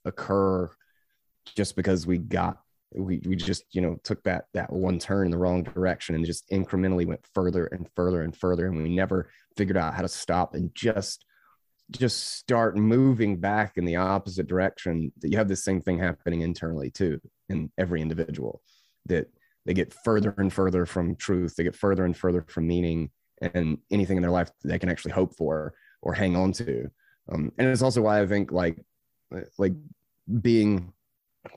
occur 0.05 0.69
just 1.55 1.75
because 1.75 2.05
we 2.05 2.17
got 2.17 2.57
we, 2.93 3.21
we 3.25 3.35
just 3.35 3.63
you 3.71 3.81
know 3.81 3.97
took 4.03 4.21
that 4.23 4.45
that 4.53 4.71
one 4.71 4.99
turn 4.99 5.27
in 5.27 5.31
the 5.31 5.37
wrong 5.37 5.63
direction 5.63 6.15
and 6.15 6.25
just 6.25 6.49
incrementally 6.49 7.05
went 7.05 7.25
further 7.33 7.67
and 7.67 7.87
further 7.95 8.21
and 8.21 8.35
further 8.35 8.67
and 8.67 8.81
we 8.81 8.93
never 8.93 9.29
figured 9.55 9.77
out 9.77 9.93
how 9.93 10.01
to 10.01 10.07
stop 10.07 10.53
and 10.53 10.73
just 10.75 11.25
just 11.91 12.37
start 12.37 12.77
moving 12.77 13.37
back 13.37 13.73
in 13.77 13.83
the 13.83 13.97
opposite 13.97 14.47
direction. 14.47 15.11
That 15.19 15.29
you 15.29 15.37
have 15.37 15.49
the 15.49 15.55
same 15.55 15.81
thing 15.81 15.99
happening 15.99 16.41
internally 16.41 16.89
too 16.89 17.19
in 17.49 17.69
every 17.77 18.01
individual 18.01 18.61
that 19.07 19.27
they 19.65 19.73
get 19.73 19.93
further 20.05 20.33
and 20.37 20.51
further 20.51 20.85
from 20.85 21.15
truth 21.15 21.55
they 21.55 21.63
get 21.63 21.75
further 21.75 22.05
and 22.05 22.15
further 22.15 22.45
from 22.47 22.67
meaning 22.67 23.09
and 23.41 23.77
anything 23.91 24.17
in 24.17 24.21
their 24.21 24.31
life 24.31 24.51
they 24.63 24.79
can 24.79 24.89
actually 24.89 25.11
hope 25.11 25.35
for 25.35 25.73
or 26.01 26.13
hang 26.13 26.35
on 26.35 26.51
to. 26.53 26.89
Um, 27.31 27.51
and 27.57 27.67
it's 27.67 27.81
also 27.81 28.01
why 28.01 28.21
i 28.21 28.27
think 28.27 28.51
like 28.51 28.77
like 29.57 29.73
being 30.41 30.91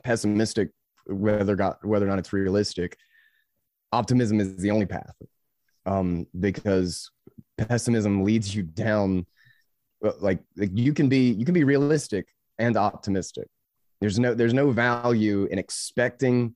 pessimistic 0.03 0.69
whether 1.07 1.55
got 1.55 1.83
whether 1.85 2.05
or 2.05 2.09
not 2.09 2.19
it's 2.19 2.33
realistic 2.33 2.97
optimism 3.95 4.39
is 4.39 4.57
the 4.57 4.71
only 4.71 4.85
path. 4.85 5.15
Um, 5.85 6.27
because 6.39 7.09
pessimism 7.57 8.23
leads 8.23 8.53
you 8.53 8.63
down 8.63 9.25
uh, 10.03 10.11
like, 10.19 10.39
like 10.57 10.71
you 10.73 10.93
can 10.93 11.07
be 11.09 11.31
you 11.31 11.45
can 11.45 11.53
be 11.53 11.63
realistic 11.63 12.27
and 12.59 12.75
optimistic. 12.75 13.47
There's 14.01 14.19
no 14.19 14.33
there's 14.33 14.53
no 14.53 14.71
value 14.71 15.45
in 15.45 15.57
expecting 15.57 16.55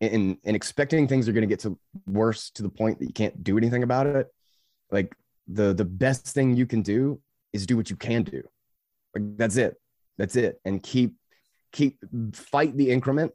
in 0.00 0.38
in 0.44 0.54
expecting 0.54 1.08
things 1.08 1.28
are 1.28 1.32
going 1.32 1.48
to 1.48 1.48
get 1.48 1.60
to 1.60 1.78
worse 2.06 2.50
to 2.50 2.62
the 2.62 2.68
point 2.68 2.98
that 2.98 3.06
you 3.06 3.14
can't 3.14 3.42
do 3.42 3.56
anything 3.56 3.82
about 3.82 4.06
it 4.06 4.28
like 4.90 5.14
the 5.48 5.74
the 5.74 5.84
best 5.84 6.26
thing 6.26 6.56
you 6.56 6.66
can 6.66 6.82
do 6.82 7.20
is 7.52 7.66
do 7.66 7.76
what 7.76 7.90
you 7.90 7.96
can 7.96 8.22
do 8.22 8.42
like 9.14 9.36
that's 9.36 9.56
it 9.56 9.76
that's 10.18 10.36
it 10.36 10.60
and 10.64 10.82
keep 10.82 11.14
keep 11.72 11.98
fight 12.32 12.76
the 12.76 12.90
increment 12.90 13.32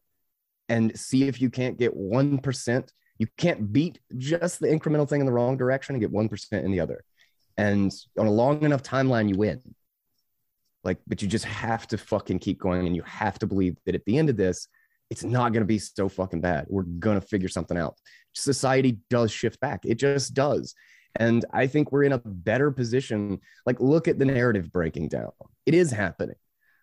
and 0.70 0.98
see 0.98 1.24
if 1.28 1.42
you 1.42 1.50
can't 1.50 1.78
get 1.78 1.96
1% 1.98 2.90
you 3.18 3.28
can't 3.38 3.72
beat 3.72 4.00
just 4.18 4.60
the 4.60 4.68
incremental 4.68 5.08
thing 5.08 5.20
in 5.20 5.26
the 5.26 5.32
wrong 5.32 5.58
direction 5.58 5.96
and 5.96 6.02
get 6.02 6.12
1% 6.12 6.64
in 6.64 6.72
the 6.72 6.80
other 6.80 7.04
and 7.58 7.94
on 8.18 8.28
a 8.28 8.32
long 8.32 8.64
enough 8.64 8.84
timeline 8.84 9.30
you 9.30 9.36
win 9.36 9.62
like 10.84 10.98
but 11.08 11.22
you 11.22 11.28
just 11.28 11.46
have 11.46 11.88
to 11.88 11.98
fucking 11.98 12.40
keep 12.40 12.60
going 12.60 12.88
and 12.88 12.96
you 12.96 13.04
have 13.04 13.38
to 13.38 13.48
believe 13.48 13.78
that 13.86 13.96
at 13.96 14.04
the 14.06 14.18
end 14.18 14.30
of 14.30 14.38
this 14.38 14.68
it's 15.12 15.26
not 15.26 15.52
going 15.52 15.62
to 15.62 15.68
be 15.68 15.78
so 15.78 16.08
fucking 16.08 16.40
bad. 16.40 16.66
We're 16.70 16.84
going 16.84 17.20
to 17.20 17.28
figure 17.28 17.50
something 17.50 17.78
out. 17.78 17.98
Society 18.34 18.98
does 19.10 19.30
shift 19.30 19.60
back. 19.60 19.82
It 19.84 19.96
just 19.96 20.34
does. 20.34 20.74
And 21.16 21.46
I 21.52 21.68
think 21.68 21.92
we're 21.92 22.04
in 22.04 22.14
a 22.14 22.22
better 22.24 22.72
position. 22.72 23.40
Like, 23.66 23.80
look 23.80 24.08
at 24.08 24.20
the 24.20 24.26
narrative 24.26 24.72
breaking 24.72 25.10
down. 25.10 25.32
It 25.66 25.74
is 25.74 25.92
happening. 25.92 26.36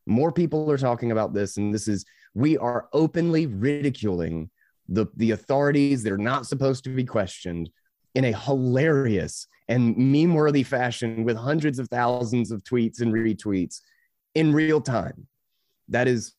More 0.07 0.33
people 0.33 0.71
are 0.71 0.79
talking 0.79 1.13
about 1.13 1.35
this. 1.35 1.57
And 1.57 1.73
this 1.73 1.89
is, 1.89 2.05
we 2.35 2.57
are 2.59 2.89
openly 2.93 3.47
ridiculing 3.47 4.51
the, 4.89 5.07
the 5.17 5.33
authorities 5.33 6.03
that 6.03 6.13
are 6.13 6.19
not 6.19 6.47
supposed 6.47 6.85
to 6.85 6.91
be 6.91 7.05
questioned 7.05 7.71
in 8.15 8.25
a 8.25 8.33
hilarious 8.33 9.47
and 9.69 9.97
meme 9.97 10.35
worthy 10.35 10.63
fashion 10.63 11.25
with 11.25 11.37
hundreds 11.37 11.79
of 11.79 11.89
thousands 11.89 12.51
of 12.51 12.65
tweets 12.65 13.01
and 13.01 13.13
retweets 13.13 13.81
in 14.35 14.53
real 14.53 14.81
time. 14.81 15.27
That 15.89 16.09
is 16.09 16.35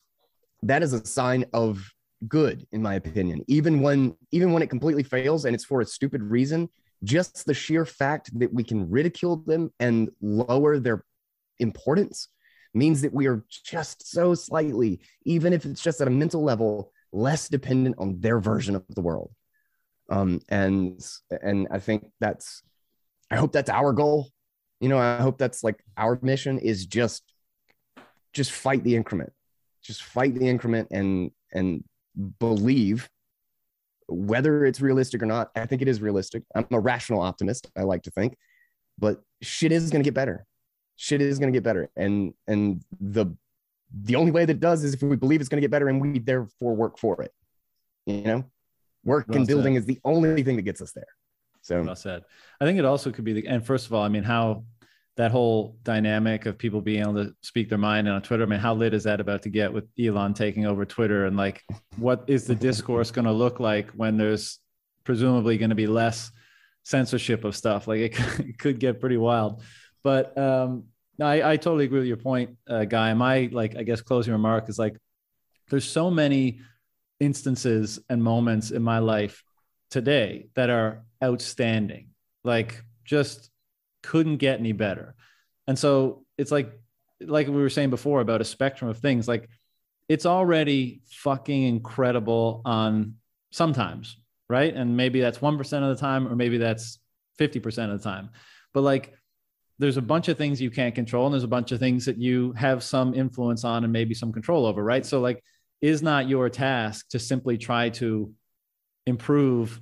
that 0.62 0.82
is 0.82 0.92
a 0.92 1.04
sign 1.06 1.44
of 1.52 1.82
good 2.28 2.66
in 2.72 2.82
my 2.82 2.94
opinion 2.94 3.42
even 3.48 3.80
when 3.80 4.14
even 4.30 4.52
when 4.52 4.62
it 4.62 4.68
completely 4.68 5.02
fails 5.02 5.46
and 5.46 5.54
it's 5.54 5.64
for 5.64 5.80
a 5.80 5.86
stupid 5.86 6.22
reason 6.22 6.68
just 7.04 7.46
the 7.46 7.54
sheer 7.54 7.84
fact 7.84 8.38
that 8.38 8.52
we 8.52 8.64
can 8.64 8.90
ridicule 8.90 9.36
them 9.36 9.72
and 9.80 10.10
lower 10.20 10.78
their 10.78 11.04
importance 11.58 12.28
means 12.74 13.02
that 13.02 13.12
we 13.12 13.26
are 13.26 13.44
just 13.64 14.10
so 14.10 14.34
slightly 14.34 15.00
even 15.24 15.52
if 15.52 15.64
it's 15.64 15.82
just 15.82 16.00
at 16.00 16.08
a 16.08 16.10
mental 16.10 16.42
level 16.42 16.92
less 17.12 17.48
dependent 17.48 17.96
on 17.98 18.20
their 18.20 18.38
version 18.38 18.76
of 18.76 18.84
the 18.90 19.00
world. 19.00 19.32
Um, 20.08 20.40
and 20.48 21.00
and 21.42 21.68
i 21.70 21.78
think 21.78 22.06
that's 22.18 22.62
i 23.30 23.36
hope 23.36 23.52
that's 23.52 23.70
our 23.70 23.92
goal. 23.92 24.28
You 24.80 24.88
know 24.88 24.98
i 24.98 25.18
hope 25.18 25.38
that's 25.38 25.62
like 25.62 25.82
our 25.96 26.18
mission 26.22 26.58
is 26.58 26.86
just 26.86 27.22
just 28.32 28.52
fight 28.52 28.84
the 28.84 28.96
increment. 28.96 29.32
Just 29.82 30.02
fight 30.02 30.34
the 30.34 30.48
increment 30.48 30.88
and 30.90 31.30
and 31.52 31.84
believe 32.38 33.08
whether 34.10 34.64
it's 34.66 34.80
realistic 34.80 35.22
or 35.22 35.26
not 35.26 35.50
i 35.56 35.64
think 35.66 35.82
it 35.82 35.88
is 35.88 36.02
realistic. 36.02 36.42
I'm 36.54 36.66
a 36.72 36.80
rational 36.80 37.20
optimist 37.20 37.70
i 37.76 37.82
like 37.82 38.02
to 38.02 38.10
think 38.10 38.36
but 38.98 39.22
shit 39.40 39.72
is 39.72 39.90
going 39.90 40.02
to 40.02 40.06
get 40.06 40.14
better. 40.14 40.46
Shit 40.96 41.22
is 41.22 41.38
going 41.38 41.50
to 41.50 41.56
get 41.56 41.64
better. 41.64 41.88
And 41.96 42.34
and 42.46 42.84
the 43.00 43.34
the 43.92 44.14
only 44.14 44.30
way 44.30 44.44
that 44.44 44.56
it 44.56 44.60
does 44.60 44.84
is 44.84 44.94
if 44.94 45.02
we 45.02 45.16
believe 45.16 45.40
it's 45.40 45.48
going 45.48 45.60
to 45.60 45.62
get 45.62 45.70
better 45.70 45.88
and 45.88 46.00
we 46.00 46.18
therefore 46.18 46.76
work 46.76 46.98
for 46.98 47.22
it 47.22 47.32
you 48.06 48.22
know? 48.22 48.44
Work 49.04 49.28
well 49.28 49.38
and 49.38 49.46
building 49.46 49.74
said. 49.74 49.80
is 49.80 49.86
the 49.86 49.98
only 50.04 50.42
thing 50.42 50.56
that 50.56 50.62
gets 50.62 50.82
us 50.82 50.92
there 50.92 51.06
so. 51.62 51.82
Well 51.82 51.96
said. 51.96 52.22
I 52.60 52.66
think 52.66 52.78
it 52.78 52.84
also 52.84 53.10
could 53.10 53.24
be 53.24 53.32
the 53.32 53.46
and 53.46 53.64
first 53.64 53.86
of 53.86 53.94
all 53.94 54.02
i 54.02 54.08
mean 54.08 54.22
how 54.22 54.64
that 55.20 55.30
whole 55.30 55.76
dynamic 55.82 56.46
of 56.46 56.56
people 56.56 56.80
being 56.80 57.02
able 57.02 57.12
to 57.12 57.34
speak 57.42 57.68
their 57.68 57.76
mind 57.76 58.08
on 58.08 58.22
Twitter. 58.22 58.42
I 58.42 58.46
mean, 58.46 58.58
how 58.58 58.72
lit 58.72 58.94
is 58.94 59.04
that 59.04 59.20
about 59.20 59.42
to 59.42 59.50
get 59.50 59.70
with 59.70 59.84
Elon 60.02 60.32
taking 60.32 60.64
over 60.64 60.86
Twitter? 60.86 61.26
And 61.26 61.36
like, 61.36 61.62
what 61.98 62.24
is 62.26 62.46
the 62.46 62.54
discourse 62.54 63.10
going 63.10 63.26
to 63.26 63.32
look 63.32 63.60
like 63.60 63.90
when 63.90 64.16
there's 64.16 64.60
presumably 65.04 65.58
going 65.58 65.68
to 65.68 65.76
be 65.76 65.86
less 65.86 66.30
censorship 66.84 67.44
of 67.44 67.54
stuff? 67.54 67.86
Like, 67.86 68.00
it 68.00 68.08
could, 68.14 68.48
it 68.48 68.58
could 68.58 68.80
get 68.80 68.98
pretty 68.98 69.18
wild. 69.18 69.62
But 70.02 70.38
um, 70.38 70.84
no, 71.18 71.26
I, 71.26 71.52
I 71.52 71.56
totally 71.58 71.84
agree 71.84 71.98
with 71.98 72.08
your 72.08 72.16
point, 72.16 72.56
uh, 72.66 72.86
Guy. 72.86 73.12
My 73.12 73.50
like, 73.52 73.76
I 73.76 73.82
guess 73.82 74.00
closing 74.00 74.32
remark 74.32 74.70
is 74.70 74.78
like, 74.78 74.96
there's 75.68 75.84
so 75.84 76.10
many 76.10 76.62
instances 77.20 77.98
and 78.08 78.24
moments 78.24 78.70
in 78.70 78.82
my 78.82 79.00
life 79.00 79.44
today 79.90 80.46
that 80.54 80.70
are 80.70 81.04
outstanding. 81.22 82.08
Like, 82.42 82.82
just 83.04 83.49
couldn't 84.02 84.36
get 84.36 84.58
any 84.58 84.72
better. 84.72 85.14
And 85.66 85.78
so 85.78 86.24
it's 86.38 86.50
like, 86.50 86.72
like 87.20 87.46
we 87.46 87.54
were 87.54 87.70
saying 87.70 87.90
before 87.90 88.20
about 88.20 88.40
a 88.40 88.44
spectrum 88.44 88.90
of 88.90 88.98
things, 88.98 89.28
like 89.28 89.48
it's 90.08 90.26
already 90.26 91.02
fucking 91.10 91.62
incredible 91.62 92.62
on 92.64 93.14
sometimes, 93.52 94.16
right? 94.48 94.74
And 94.74 94.96
maybe 94.96 95.20
that's 95.20 95.38
1% 95.38 95.60
of 95.82 95.96
the 95.96 96.00
time, 96.00 96.26
or 96.26 96.34
maybe 96.34 96.58
that's 96.58 96.98
50% 97.38 97.92
of 97.92 98.02
the 98.02 98.04
time. 98.04 98.30
But 98.72 98.82
like, 98.82 99.14
there's 99.78 99.96
a 99.96 100.02
bunch 100.02 100.28
of 100.28 100.36
things 100.36 100.60
you 100.60 100.70
can't 100.70 100.94
control, 100.94 101.26
and 101.26 101.32
there's 101.32 101.42
a 101.42 101.48
bunch 101.48 101.72
of 101.72 101.78
things 101.78 102.04
that 102.04 102.18
you 102.18 102.52
have 102.52 102.82
some 102.82 103.14
influence 103.14 103.64
on 103.64 103.82
and 103.82 103.92
maybe 103.92 104.12
some 104.12 104.30
control 104.30 104.66
over, 104.66 104.84
right? 104.84 105.06
So, 105.06 105.20
like, 105.20 105.42
is 105.80 106.02
not 106.02 106.28
your 106.28 106.50
task 106.50 107.08
to 107.10 107.18
simply 107.18 107.56
try 107.56 107.88
to 107.88 108.30
improve 109.06 109.80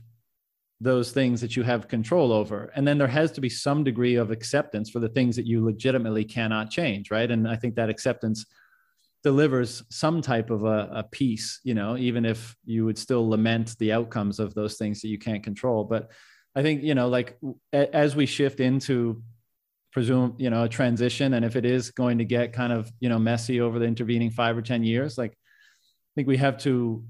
those 0.80 1.10
things 1.10 1.40
that 1.40 1.56
you 1.56 1.62
have 1.64 1.88
control 1.88 2.32
over. 2.32 2.70
And 2.76 2.86
then 2.86 2.98
there 2.98 3.08
has 3.08 3.32
to 3.32 3.40
be 3.40 3.48
some 3.48 3.82
degree 3.82 4.14
of 4.14 4.30
acceptance 4.30 4.90
for 4.90 5.00
the 5.00 5.08
things 5.08 5.34
that 5.36 5.46
you 5.46 5.64
legitimately 5.64 6.24
cannot 6.24 6.70
change, 6.70 7.10
right? 7.10 7.28
And 7.28 7.48
I 7.48 7.56
think 7.56 7.74
that 7.74 7.88
acceptance 7.88 8.46
delivers 9.24 9.82
some 9.90 10.22
type 10.22 10.50
of 10.50 10.64
a, 10.64 10.88
a 10.92 11.02
peace, 11.10 11.60
you 11.64 11.74
know, 11.74 11.96
even 11.96 12.24
if 12.24 12.56
you 12.64 12.84
would 12.84 12.98
still 12.98 13.28
lament 13.28 13.76
the 13.78 13.92
outcomes 13.92 14.38
of 14.38 14.54
those 14.54 14.76
things 14.76 15.00
that 15.02 15.08
you 15.08 15.18
can't 15.18 15.42
control. 15.42 15.82
But 15.82 16.10
I 16.54 16.62
think, 16.62 16.84
you 16.84 16.94
know, 16.94 17.08
like 17.08 17.38
as 17.72 18.14
we 18.14 18.26
shift 18.26 18.60
into 18.60 19.22
presume, 19.92 20.34
you 20.38 20.50
know, 20.50 20.64
a 20.64 20.68
transition, 20.68 21.34
and 21.34 21.44
if 21.44 21.56
it 21.56 21.64
is 21.64 21.90
going 21.90 22.18
to 22.18 22.24
get 22.24 22.52
kind 22.52 22.72
of, 22.72 22.90
you 23.00 23.08
know, 23.08 23.18
messy 23.18 23.60
over 23.60 23.80
the 23.80 23.84
intervening 23.84 24.30
five 24.30 24.56
or 24.56 24.62
10 24.62 24.84
years, 24.84 25.18
like 25.18 25.32
I 25.32 26.12
think 26.14 26.28
we 26.28 26.36
have 26.36 26.58
to, 26.58 27.04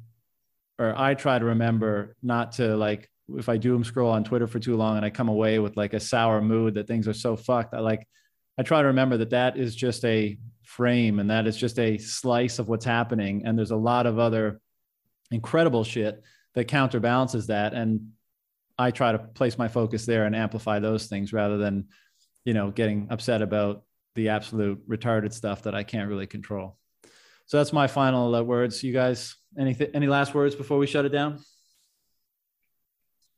or 0.79 0.95
I 0.97 1.13
try 1.15 1.39
to 1.39 1.45
remember 1.45 2.17
not 2.23 2.53
to 2.53 2.77
like 2.77 3.11
if 3.37 3.49
I 3.49 3.57
doom 3.57 3.85
scroll 3.85 4.11
on 4.11 4.25
Twitter 4.25 4.47
for 4.47 4.59
too 4.59 4.77
long 4.77 4.97
and 4.97 5.05
I 5.05 5.11
come 5.11 5.29
away 5.29 5.59
with 5.59 5.77
like 5.77 5.93
a 5.93 6.01
sour 6.01 6.41
mood 6.41 6.75
that 6.75 6.87
things 6.87 7.07
are 7.09 7.15
so 7.15 7.37
fucked, 7.37 7.75
I 7.75 7.81
like 7.81 8.07
I 8.59 8.63
try 8.63 8.81
to 8.81 8.89
remember 8.89 9.19
that 9.19 9.31
that 9.31 9.57
is 9.57 9.77
just 9.77 10.05
a 10.05 10.39
frame 10.65 11.19
and 11.21 11.31
that 11.31 11.47
is 11.47 11.57
just 11.57 11.79
a 11.79 11.99
slice 11.99 12.59
of 12.59 12.69
what's 12.69 12.85
happening 12.85 13.43
and 13.45 13.57
there's 13.57 13.71
a 13.71 13.77
lot 13.77 14.07
of 14.07 14.19
other 14.19 14.61
incredible 15.31 15.85
shit 15.85 16.23
that 16.55 16.67
counterbalances 16.67 17.47
that 17.47 17.75
and 17.75 18.11
I 18.79 18.91
try 18.91 19.13
to 19.13 19.19
place 19.19 19.59
my 19.59 19.69
focus 19.69 20.07
there 20.07 20.25
and 20.25 20.37
amplify 20.37 20.79
those 20.79 21.07
things 21.07 21.33
rather 21.33 21.59
than 21.59 21.89
you 22.45 22.55
know 22.55 22.71
getting 22.71 23.09
upset 23.11 23.43
about 23.43 23.85
the 24.15 24.31
absolute 24.31 24.89
retarded 24.89 25.33
stuff 25.33 25.63
that 25.63 25.75
I 25.75 25.85
can't 25.85 26.09
really 26.09 26.27
control. 26.27 26.77
So 27.47 27.57
that's 27.57 27.73
my 27.73 27.87
final 27.87 28.35
uh, 28.35 28.43
words. 28.43 28.83
You 28.83 28.93
guys, 28.93 29.37
any 29.59 29.77
any 29.95 30.07
last 30.07 30.35
words 30.35 30.55
before 30.55 30.79
we 30.79 30.87
shut 30.87 31.05
it 31.05 31.11
down? 31.11 31.41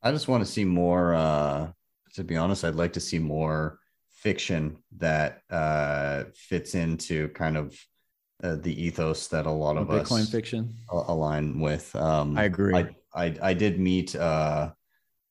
I 0.03 0.11
just 0.11 0.27
want 0.27 0.45
to 0.45 0.51
see 0.51 0.65
more. 0.65 1.13
Uh, 1.13 1.71
to 2.15 2.23
be 2.23 2.35
honest, 2.35 2.65
I'd 2.65 2.75
like 2.75 2.93
to 2.93 2.99
see 2.99 3.19
more 3.19 3.79
fiction 4.09 4.77
that 4.97 5.41
uh, 5.49 6.25
fits 6.33 6.75
into 6.75 7.29
kind 7.29 7.57
of 7.57 7.75
uh, 8.43 8.55
the 8.55 8.83
ethos 8.83 9.27
that 9.27 9.45
a 9.45 9.51
lot 9.51 9.77
of 9.77 9.87
Bitcoin 9.87 10.01
us 10.01 10.09
Bitcoin 10.09 10.31
fiction 10.31 10.75
align 10.91 11.59
with. 11.59 11.95
Um, 11.95 12.37
I 12.37 12.43
agree. 12.43 12.75
I, 12.75 12.89
I, 13.13 13.35
I 13.41 13.53
did 13.53 13.79
meet 13.79 14.15
uh, 14.15 14.71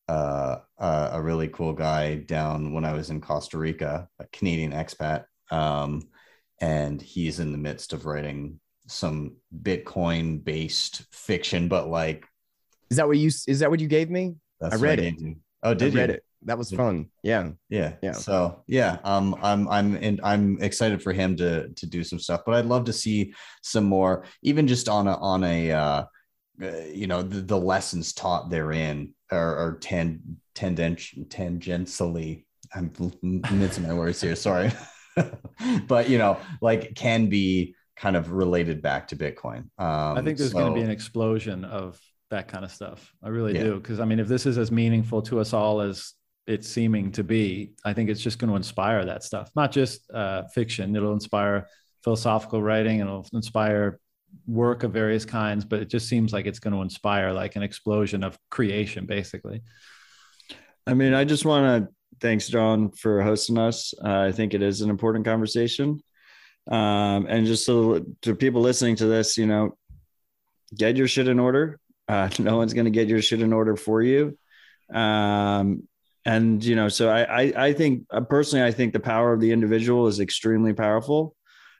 uh, 0.09 0.57
uh, 0.79 1.11
a 1.13 1.23
really 1.23 1.49
cool 1.49 1.73
guy 1.73 2.17
down 2.17 2.73
when 2.73 2.85
I 2.85 2.93
was 2.93 3.11
in 3.11 3.21
Costa 3.21 3.59
Rica, 3.59 4.09
a 4.19 4.27
Canadian 4.33 4.73
expat, 4.73 5.25
um, 5.51 6.03
and 6.61 7.01
he's 7.01 7.41
in 7.41 7.53
the 7.53 7.59
midst 7.59 7.93
of 7.93 8.07
writing 8.07 8.61
some 8.87 9.37
Bitcoin 9.63 10.43
based 10.43 11.03
fiction, 11.11 11.69
but 11.69 11.89
like. 11.89 12.27
Is 12.91 12.97
that 12.97 13.07
what 13.07 13.19
you? 13.19 13.29
Is 13.29 13.61
that 13.61 13.71
what 13.71 13.81
you 13.81 13.87
gave 13.87 14.11
me? 14.11 14.35
That's 14.61 14.75
I 14.75 14.79
read 14.79 14.99
it. 14.99 15.15
Oh, 15.63 15.75
did 15.75 15.95
I 15.95 16.01
read 16.01 16.09
you? 16.11 16.15
it. 16.17 16.25
That 16.45 16.57
was 16.57 16.71
fun. 16.71 17.11
Yeah. 17.23 17.51
Yeah. 17.69 17.95
Yeah. 18.03 18.13
So 18.13 18.63
yeah, 18.67 18.99
um, 19.05 19.37
I'm 19.43 19.69
I'm 19.69 19.95
and 19.97 20.21
I'm 20.25 20.61
excited 20.63 21.03
for 21.03 21.13
him 21.13 21.37
to 21.37 21.69
to 21.69 21.87
do 21.87 22.03
some 22.03 22.19
stuff, 22.19 22.43
but 22.47 22.55
I'd 22.55 22.67
love 22.67 22.85
to 22.87 22.93
see 22.93 23.35
some 23.63 23.85
more, 23.85 24.25
even 24.43 24.67
just 24.67 24.89
on 24.89 25.07
a 25.07 25.17
on 25.17 25.45
a 25.45 25.71
uh, 25.71 26.05
uh 26.63 26.67
you 26.93 27.07
know 27.07 27.23
the, 27.23 27.41
the 27.41 27.59
lessons 27.59 28.15
taught 28.15 28.49
therein 28.49 29.15
are, 29.31 29.57
are 29.57 29.79
ten 29.79 30.39
tendent 30.55 30.99
tangentially. 31.29 32.45
I'm 32.75 32.91
missing 33.51 33.87
my 33.87 33.93
words 33.93 34.21
here. 34.21 34.37
Sorry, 34.37 34.71
but 35.87 36.09
you 36.09 36.17
know, 36.17 36.39
like 36.63 36.95
can 36.95 37.27
be 37.27 37.75
kind 37.97 38.17
of 38.17 38.33
related 38.33 38.81
back 38.81 39.09
to 39.09 39.17
Bitcoin. 39.17 39.69
Um, 39.79 40.17
I 40.17 40.23
think 40.23 40.39
there's 40.39 40.53
so, 40.53 40.59
going 40.59 40.73
to 40.73 40.75
be 40.75 40.85
an 40.85 40.91
explosion 40.91 41.67
of 41.67 42.01
that 42.31 42.49
kind 42.49 42.65
of 42.65 42.71
stuff. 42.71 43.13
I 43.23 43.29
really 43.29 43.55
yeah. 43.55 43.65
do. 43.65 43.75
Because 43.81 44.01
I 44.01 44.05
mean, 44.05 44.21
if 44.21 44.29
this 44.29 44.47
is 44.47 44.59
as 44.59 44.71
meaningful 44.71 45.23
to 45.23 45.41
us 45.41 45.53
all 45.53 45.81
as 45.81 46.15
it's 46.47 46.69
seeming 46.69 47.13
to 47.13 47.25
be, 47.25 47.73
I 47.85 47.93
think 47.93 48.11
it's 48.11 48.21
just 48.21 48.39
going 48.39 48.51
to 48.51 48.57
inspire 48.57 49.05
that 49.05 49.23
stuff, 49.23 49.51
not 49.55 49.73
just 49.73 50.11
uh, 50.11 50.45
fiction. 50.55 50.97
It'll 50.97 51.13
inspire 51.13 51.69
philosophical 52.03 52.63
writing. 52.63 53.01
It'll 53.01 53.27
inspire 53.33 53.99
work 54.47 54.85
of 54.85 54.93
various 54.93 55.25
kinds, 55.25 55.65
but 55.65 55.81
it 55.81 55.89
just 55.89 56.09
seems 56.09 56.33
like 56.33 56.47
it's 56.47 56.61
going 56.61 56.75
to 56.75 56.83
inspire 56.83 57.33
like 57.33 57.57
an 57.57 57.63
explosion 57.63 58.25
of 58.25 58.39
creation, 58.51 59.07
basically. 59.07 59.63
I 60.87 60.95
mean, 60.95 61.15
I 61.15 61.25
just 61.25 61.45
want 61.45 61.85
to 61.87 61.95
thanks, 62.21 62.49
John, 62.49 62.91
for 62.91 63.23
hosting 63.23 63.59
us. 63.59 63.95
Uh, 64.03 64.21
I 64.21 64.33
think 64.33 64.55
it 64.55 64.63
is 64.63 64.81
an 64.81 64.91
important 64.91 65.25
conversation. 65.25 66.03
Um, 66.71 67.27
and 67.29 67.47
just 67.47 67.65
so 67.65 68.05
to 68.23 68.35
people 68.35 68.61
listening 68.61 68.97
to 68.97 69.07
this, 69.07 69.37
you 69.37 69.47
know, 69.47 69.77
get 70.77 70.97
your 70.97 71.09
shit 71.09 71.29
in 71.29 71.41
order. 71.41 71.80
Uh, 72.11 72.29
no 72.39 72.57
one's 72.57 72.75
going 72.75 72.87
to 72.87 72.91
get 72.91 73.09
your 73.09 73.23
shit 73.23 73.41
in 73.41 73.53
order 73.53 73.77
for 73.77 74.03
you. 74.03 74.37
Um, 74.93 75.85
and 76.27 76.63
you 76.63 76.77
know, 76.77 76.89
so 76.89 77.09
I, 77.09 77.23
I, 77.23 77.53
I 77.69 77.73
think 77.73 78.07
uh, 78.11 78.21
personally, 78.21 78.67
I 78.67 78.73
think 78.73 78.93
the 78.93 79.01
power 79.01 79.33
of 79.33 79.41
the 79.41 79.53
individual 79.53 80.07
is 80.09 80.21
extremely 80.21 80.75
powerful, 80.75 81.35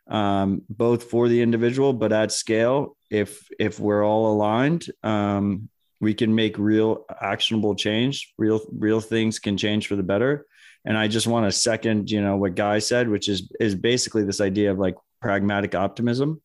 um, 0.09 0.63
both 0.71 1.05
for 1.05 1.29
the 1.29 1.43
individual, 1.43 1.93
but 1.93 2.13
at 2.13 2.33
scale. 2.33 2.97
If 3.11 3.47
if 3.59 3.79
we're 3.81 4.05
all 4.07 4.33
aligned, 4.33 4.87
um, 5.03 5.69
we 6.01 6.15
can 6.15 6.35
make 6.35 6.57
real 6.59 7.05
actionable 7.21 7.75
change. 7.75 8.33
Real 8.39 8.61
real 8.73 9.01
things 9.01 9.39
can 9.41 9.57
change 9.59 9.89
for 9.89 9.97
the 9.97 10.03
better. 10.03 10.47
And 10.87 10.97
I 10.97 11.09
just 11.09 11.27
want 11.27 11.45
to 11.45 11.53
second, 11.53 12.11
you 12.11 12.23
know, 12.23 12.37
what 12.37 12.55
Guy 12.55 12.79
said, 12.79 13.11
which 13.11 13.29
is 13.29 13.53
is 13.61 13.75
basically 13.75 14.25
this 14.25 14.41
idea 14.41 14.71
of 14.71 14.79
like 14.79 14.95
pragmatic 15.21 15.75
optimism. 15.75 16.41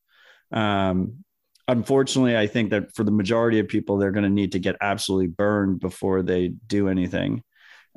Um, 0.52 1.25
unfortunately, 1.68 2.38
I 2.38 2.48
think 2.48 2.70
that 2.72 2.96
for 2.96 3.04
the 3.04 3.12
majority 3.12 3.60
of 3.60 3.68
people, 3.68 3.98
they're 3.98 4.12
going 4.12 4.24
to 4.24 4.30
need 4.30 4.52
to 4.54 4.60
get 4.60 4.76
absolutely 4.82 5.28
burned 5.28 5.80
before 5.80 6.22
they 6.22 6.50
do 6.68 6.88
anything. 6.88 7.44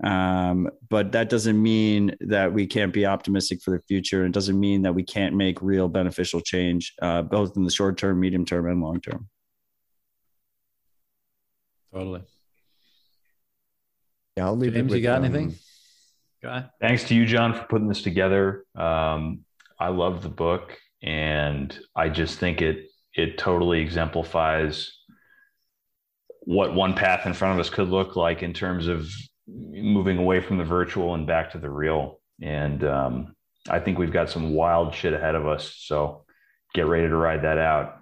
Um, 0.03 0.71
but 0.89 1.13
that 1.13 1.29
doesn't 1.29 1.61
mean 1.61 2.15
that 2.21 2.53
we 2.53 2.67
can't 2.67 2.93
be 2.93 3.05
optimistic 3.05 3.61
for 3.63 3.73
the 3.73 3.83
future. 3.89 4.25
It 4.25 4.33
doesn't 4.33 4.59
mean 4.59 4.83
that 4.83 4.95
we 4.95 5.03
can't 5.03 5.35
make 5.35 5.61
real 5.61 5.89
beneficial 5.89 6.41
change, 6.41 6.95
uh, 7.03 7.23
both 7.23 7.57
in 7.57 7.65
the 7.65 7.71
short 7.71 7.99
term, 7.99 8.21
medium 8.21 8.45
term, 8.45 8.69
and 8.69 8.81
long 8.81 9.01
term. 9.01 9.29
Totally. 11.93 12.23
Yeah, 14.37 14.47
I'll 14.47 14.57
leave 14.57 14.75
James, 14.75 14.87
it 14.87 14.91
with, 14.91 14.99
you 14.99 15.03
got 15.03 15.19
um, 15.19 15.25
anything? 15.25 15.57
Guy? 16.43 16.67
Thanks 16.81 17.03
to 17.09 17.15
you, 17.17 17.27
John, 17.27 17.55
for 17.55 17.65
putting 17.65 17.89
this 17.89 18.03
together. 18.03 18.65
Um, 18.77 19.41
I 19.81 19.89
love 19.89 20.23
the 20.23 20.29
book, 20.29 20.79
and 21.03 21.77
I 21.97 22.09
just 22.09 22.39
think 22.39 22.63
it 22.63 22.89
it 23.19 23.37
totally 23.37 23.81
exemplifies 23.81 24.93
what 26.43 26.73
one 26.73 26.95
path 26.95 27.27
in 27.27 27.35
front 27.35 27.53
of 27.53 27.61
us 27.61 27.69
could 27.69 27.89
look 27.89 28.15
like 28.15 28.43
in 28.45 28.55
terms 28.55 28.87
of 28.87 29.11
moving 29.49 30.19
away 30.19 30.41
from 30.41 30.57
the 30.57 30.65
virtual 30.65 31.15
and 31.15 31.27
back 31.27 31.51
to 31.51 31.59
the 31.59 31.69
real. 31.69 32.21
And 32.41 32.85
um, 32.85 33.37
I 33.69 33.81
think 33.81 33.99
we've 33.99 34.13
got 34.13 34.31
some 34.31 34.55
wild 34.55 34.95
shit 34.95 35.13
ahead 35.13 35.35
of 35.35 35.49
us. 35.49 35.75
So 35.79 36.25
get 36.75 36.87
ready 36.87 37.09
to 37.09 37.17
ride 37.17 37.43
that 37.43 37.59
out. 37.59 37.99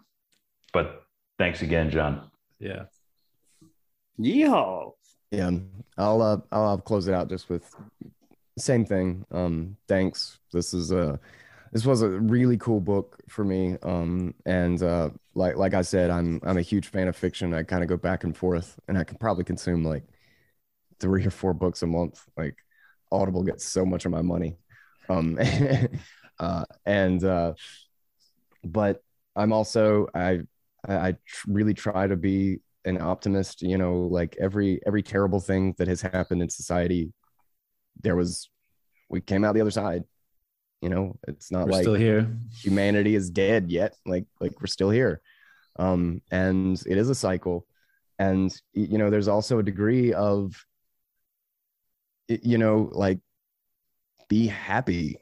But 0.73 1.03
thanks 1.39 1.63
again, 1.63 1.91
John. 1.91 2.31
Yeah. 2.61 2.85
Yeehaw. 4.21 4.93
Yeah, 5.31 5.51
I'll 5.99 6.23
uh, 6.23 6.39
I'll, 6.53 6.65
I'll 6.65 6.79
close 6.79 7.09
it 7.09 7.15
out 7.15 7.29
just 7.29 7.49
with 7.49 7.75
same 8.59 8.85
thing. 8.85 9.25
Um, 9.33 9.77
thanks. 9.89 10.39
This 10.53 10.73
is 10.73 10.93
a 10.93 11.19
this 11.73 11.85
was 11.85 12.03
a 12.03 12.09
really 12.09 12.57
cool 12.59 12.81
book 12.81 13.19
for 13.29 13.45
me. 13.45 13.77
Um, 13.83 14.35
and 14.45 14.83
uh, 14.83 15.11
like 15.35 15.57
like 15.57 15.75
I 15.75 15.83
said, 15.83 16.11
I'm 16.11 16.41
I'm 16.45 16.59
a 16.59 16.63
huge 16.63 16.89
fan 16.89 17.09
of 17.09 17.17
fiction. 17.17 17.55
I 17.55 17.63
kind 17.63 17.83
of 17.83 17.89
go 17.89 17.97
back 17.97 18.25
and 18.25 18.37
forth, 18.37 18.79
and 18.89 18.99
I 18.99 19.05
can 19.05 19.19
probably 19.19 19.45
consume 19.45 19.85
like 19.85 20.05
three 21.01 21.25
or 21.27 21.31
four 21.31 21.55
books 21.55 21.83
a 21.83 21.87
month. 21.87 22.21
Like 22.37 22.57
Audible 23.13 23.43
gets 23.43 23.65
so 23.65 23.85
much 23.85 24.05
of 24.05 24.13
my 24.13 24.23
money. 24.23 24.57
Um, 25.09 25.39
uh, 26.39 26.65
and 26.85 27.23
uh, 27.25 27.55
but 28.65 29.03
I'm 29.35 29.53
also 29.53 30.09
I 30.15 30.41
I, 30.89 31.13
tr- 31.27 31.51
really 31.51 31.75
try 31.75 32.07
to 32.07 32.17
be 32.17 32.61
an 32.85 33.01
optimist 33.01 33.63
you 33.63 33.77
know 33.77 34.03
like 34.03 34.37
every 34.41 34.81
every 34.87 35.03
terrible 35.03 35.41
thing 35.41 35.75
that 35.79 35.89
has 35.89 36.01
happened 36.01 36.41
in 36.41 36.49
society 36.49 37.13
there 38.01 38.15
was 38.15 38.49
we 39.11 39.21
came 39.21 39.45
out 39.45 39.55
the 39.55 39.61
other 39.61 39.71
side 39.73 40.05
you 40.83 40.89
know 40.89 41.17
it's 41.27 41.51
not 41.51 41.67
We're 41.67 41.73
like 41.73 41.83
still 41.83 41.95
here. 41.95 42.29
humanity 42.63 43.15
is 43.15 43.31
dead 43.31 43.71
yet. 43.71 43.95
Like 44.05 44.27
like 44.41 44.61
we're 44.61 44.67
still 44.67 44.91
here. 44.91 45.21
Um 45.79 46.23
and 46.31 46.81
it 46.87 46.97
is 46.99 47.11
a 47.11 47.15
cycle. 47.15 47.67
And 48.19 48.55
you 48.73 48.99
know 48.99 49.11
there's 49.11 49.29
also 49.29 49.59
a 49.59 49.63
degree 49.63 50.13
of 50.13 50.55
you 52.29 52.59
know 52.59 52.91
like 52.93 53.21
be 54.29 54.47
happy 54.47 55.19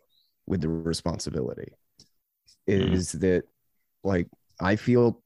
with 0.46 0.60
the 0.60 0.68
responsibility. 0.68 1.72
Mhm. 2.68 2.92
is 2.94 3.12
that 3.12 3.44
like 4.04 4.26
i 4.60 4.76
feel 4.76 5.22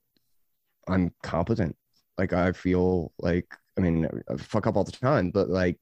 i'm 0.89 1.13
competent. 1.23 1.77
Like 2.17 2.33
i 2.33 2.51
feel 2.53 3.13
like 3.19 3.47
i 3.77 3.81
mean 3.81 4.09
I 4.29 4.37
fuck 4.37 4.67
up 4.67 4.77
all 4.77 4.83
the 4.85 4.91
time 4.93 5.31
but 5.31 5.49
like 5.49 5.79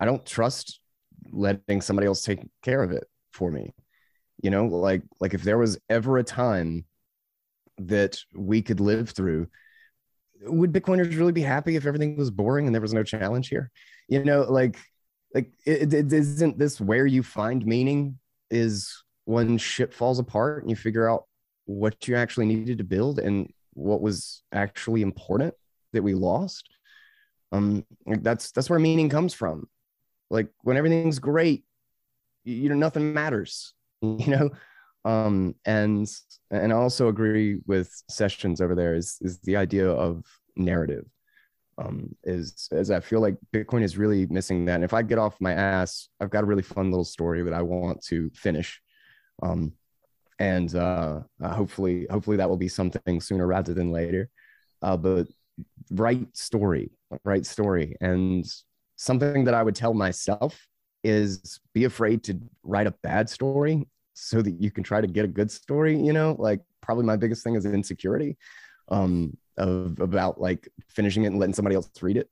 i 0.00 0.04
don't 0.04 0.24
trust 0.26 0.80
letting 1.30 1.80
somebody 1.80 2.06
else 2.08 2.22
take 2.22 2.40
care 2.62 2.82
of 2.82 2.90
it 2.90 3.04
for 3.32 3.50
me. 3.50 3.72
You 4.42 4.50
know 4.50 4.66
like 4.66 5.02
like 5.20 5.34
if 5.34 5.42
there 5.42 5.58
was 5.58 5.78
ever 5.88 6.18
a 6.18 6.24
time 6.24 6.84
that 7.78 8.18
we 8.34 8.62
could 8.62 8.80
live 8.80 9.10
through 9.10 9.48
would 10.42 10.72
bitcoiners 10.72 11.16
really 11.18 11.32
be 11.32 11.42
happy 11.42 11.76
if 11.76 11.86
everything 11.86 12.16
was 12.16 12.30
boring 12.30 12.66
and 12.66 12.74
there 12.74 12.80
was 12.80 12.94
no 12.94 13.02
challenge 13.02 13.48
here? 13.48 13.70
You 14.08 14.24
know 14.24 14.42
like 14.42 14.78
like 15.34 15.52
it, 15.64 15.92
it 15.92 16.12
isn't 16.12 16.58
this 16.58 16.80
where 16.80 17.06
you 17.06 17.22
find 17.22 17.64
meaning 17.64 18.18
is 18.50 19.04
when 19.24 19.58
shit 19.58 19.94
falls 19.94 20.18
apart 20.18 20.62
and 20.62 20.70
you 20.70 20.76
figure 20.76 21.08
out 21.08 21.24
what 21.66 22.08
you 22.08 22.16
actually 22.16 22.46
needed 22.46 22.78
to 22.78 22.84
build 22.84 23.18
and 23.18 23.52
what 23.74 24.00
was 24.00 24.42
actually 24.52 25.02
important 25.02 25.54
that 25.92 26.02
we 26.02 26.14
lost. 26.14 26.68
Um 27.52 27.84
that's 28.06 28.50
that's 28.52 28.70
where 28.70 28.78
meaning 28.78 29.08
comes 29.08 29.34
from. 29.34 29.68
Like 30.30 30.48
when 30.62 30.76
everything's 30.76 31.18
great 31.18 31.64
you, 32.44 32.68
know 32.68 32.74
nothing 32.74 33.12
matters 33.12 33.74
you 34.02 34.26
know? 34.26 34.50
Um 35.04 35.54
and 35.64 36.06
and 36.50 36.72
i 36.72 36.76
also 36.76 37.08
agree 37.08 37.60
with 37.66 37.90
sessions 38.10 38.60
over 38.60 38.74
there 38.74 38.94
is 38.94 39.16
is 39.22 39.38
the 39.40 39.56
idea 39.56 39.88
of 39.88 40.26
narrative 40.56 41.06
um 41.78 42.14
is 42.22 42.68
as 42.70 42.90
i 42.90 43.00
feel 43.00 43.20
like 43.20 43.36
bitcoin 43.50 43.82
is 43.82 43.96
really 43.96 44.26
missing 44.26 44.66
that. 44.66 44.74
And 44.74 44.84
if 44.84 44.92
i 44.92 45.00
get 45.00 45.18
off 45.18 45.40
my 45.40 45.52
ass 45.52 46.08
i've 46.20 46.28
got 46.28 46.44
a 46.44 46.46
really 46.46 46.62
fun 46.62 46.90
little 46.90 47.04
story 47.04 47.42
that 47.42 47.54
i 47.54 47.62
want 47.62 48.02
to 48.06 48.30
finish. 48.34 48.80
Um 49.42 49.72
and 50.38 50.74
uh, 50.74 51.20
uh 51.42 51.54
hopefully 51.54 52.06
hopefully 52.10 52.36
that 52.36 52.48
will 52.48 52.58
be 52.58 52.68
something 52.68 53.20
sooner 53.22 53.46
rather 53.46 53.72
than 53.72 53.90
later. 53.92 54.28
Uh 54.82 54.98
but 54.98 55.28
right 55.90 56.26
story 56.36 56.90
right 57.24 57.46
story. 57.46 57.96
And 58.02 58.44
something 58.96 59.44
that 59.44 59.54
i 59.54 59.62
would 59.62 59.74
tell 59.74 59.94
myself 59.94 60.66
is 61.02 61.60
be 61.72 61.84
afraid 61.84 62.22
to 62.24 62.38
write 62.62 62.86
a 62.86 62.94
bad 63.02 63.28
story 63.28 63.86
so 64.14 64.42
that 64.42 64.60
you 64.60 64.70
can 64.70 64.84
try 64.84 65.00
to 65.00 65.06
get 65.06 65.24
a 65.24 65.28
good 65.28 65.50
story 65.50 65.96
you 65.98 66.12
know? 66.12 66.36
Like 66.38 66.60
probably 66.82 67.04
my 67.04 67.16
biggest 67.16 67.42
thing 67.44 67.54
is 67.54 67.64
insecurity 67.64 68.36
um 68.88 69.36
of 69.56 69.98
about 70.00 70.40
like 70.40 70.68
finishing 70.88 71.24
it 71.24 71.28
and 71.28 71.38
letting 71.38 71.54
somebody 71.54 71.76
else 71.76 71.90
read 72.00 72.16
it. 72.16 72.28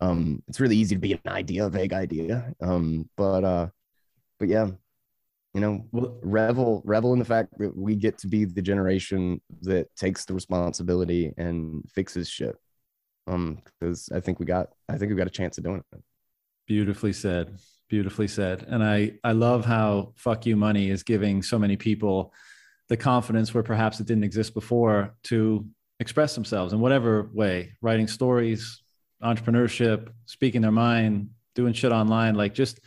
Um 0.00 0.42
it's 0.48 0.60
really 0.60 0.76
easy 0.76 0.94
to 0.94 1.00
be 1.00 1.12
an 1.12 1.20
idea 1.26 1.66
a 1.66 1.70
vague 1.70 1.92
idea. 1.92 2.52
Um 2.60 3.08
but 3.16 3.44
uh 3.44 3.68
but 4.38 4.48
yeah 4.48 4.68
you 5.54 5.60
know 5.60 5.84
Well, 5.92 6.18
revel 6.22 6.82
revel 6.84 7.12
in 7.12 7.18
the 7.18 7.24
fact 7.24 7.58
that 7.58 7.76
we 7.76 7.96
get 7.96 8.18
to 8.18 8.28
be 8.28 8.44
the 8.44 8.62
generation 8.62 9.40
that 9.62 9.94
takes 9.96 10.24
the 10.24 10.34
responsibility 10.34 11.32
and 11.36 11.84
fixes 11.90 12.28
shit. 12.28 12.56
Um 13.26 13.62
because 13.64 14.08
i 14.14 14.20
think 14.20 14.38
we 14.38 14.46
got 14.46 14.68
i 14.88 14.96
think 14.96 15.10
we 15.10 15.16
got 15.16 15.26
a 15.26 15.30
chance 15.30 15.58
of 15.58 15.64
doing 15.64 15.82
it. 15.92 16.02
Beautifully 16.66 17.12
said. 17.12 17.58
Beautifully 17.90 18.28
said. 18.28 18.64
And 18.68 18.84
I 18.84 19.14
I 19.24 19.32
love 19.32 19.64
how 19.64 20.12
fuck 20.14 20.46
you 20.46 20.56
money 20.56 20.90
is 20.90 21.02
giving 21.02 21.42
so 21.42 21.58
many 21.58 21.76
people 21.76 22.32
the 22.88 22.96
confidence 22.96 23.52
where 23.52 23.64
perhaps 23.64 23.98
it 23.98 24.06
didn't 24.06 24.22
exist 24.22 24.54
before 24.54 25.16
to 25.24 25.66
express 25.98 26.36
themselves 26.36 26.72
in 26.72 26.78
whatever 26.78 27.28
way, 27.34 27.72
writing 27.82 28.06
stories, 28.06 28.80
entrepreneurship, 29.20 30.08
speaking 30.26 30.62
their 30.62 30.70
mind, 30.70 31.30
doing 31.56 31.72
shit 31.72 31.90
online, 31.90 32.36
like 32.36 32.54
just 32.54 32.78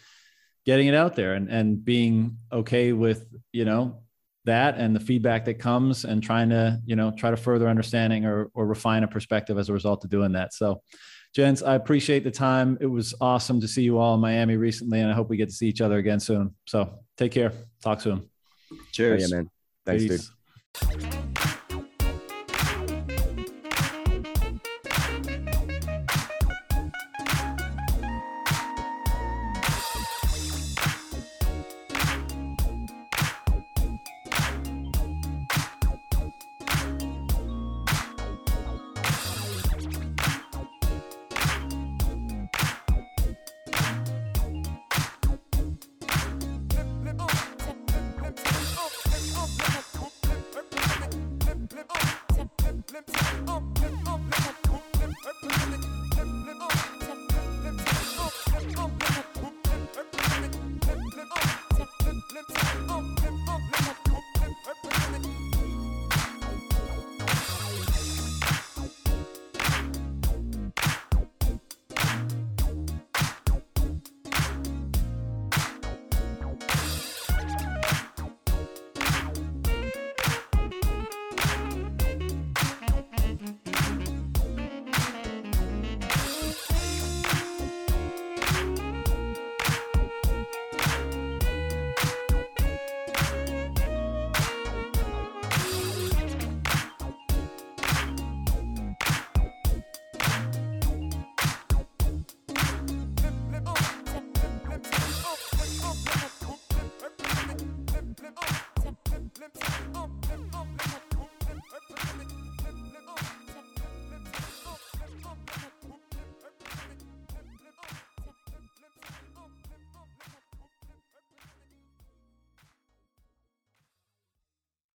getting 0.66 0.88
it 0.88 0.96
out 0.96 1.18
there 1.18 1.34
and 1.34 1.50
and 1.50 1.84
being 1.84 2.38
okay 2.50 2.94
with, 2.94 3.28
you 3.52 3.66
know, 3.66 4.04
that 4.46 4.78
and 4.78 4.96
the 4.96 5.02
feedback 5.02 5.44
that 5.44 5.56
comes 5.56 6.06
and 6.06 6.24
trying 6.24 6.50
to, 6.50 6.82
you 6.86 6.96
know, 6.96 7.12
try 7.12 7.30
to 7.30 7.36
further 7.36 7.68
understanding 7.68 8.26
or 8.26 8.50
or 8.54 8.66
refine 8.66 9.04
a 9.04 9.08
perspective 9.10 9.58
as 9.58 9.68
a 9.68 9.74
result 9.74 10.06
of 10.06 10.10
doing 10.10 10.32
that. 10.32 10.54
So 10.54 10.82
Gents, 11.34 11.64
I 11.64 11.76
appreciate 11.76 12.24
the 12.24 12.32
time. 12.32 12.78
It 12.80 12.86
was 12.86 13.16
awesome 13.20 13.60
to 13.62 13.68
see 13.68 13.82
you 13.82 13.98
all 13.98 14.14
in 14.16 14.22
Miami 14.22 14.56
recently, 14.56 15.00
and 15.00 15.12
I 15.12 15.16
hope 15.16 15.30
we 15.30 15.38
get 15.38 15.50
to 15.50 15.56
see 15.56 15.68
each 15.68 15.82
other 15.82 15.98
again 15.98 16.20
soon. 16.20 16.54
So 16.66 17.00
take 17.18 17.32
care. 17.32 17.52
Talk 17.82 18.02
soon. 18.02 18.30
Oh, 18.72 18.78
Cheers. 18.92 19.30
yeah 19.30 19.36
man 19.38 19.50
thanks 19.86 20.04
dude 20.06 21.38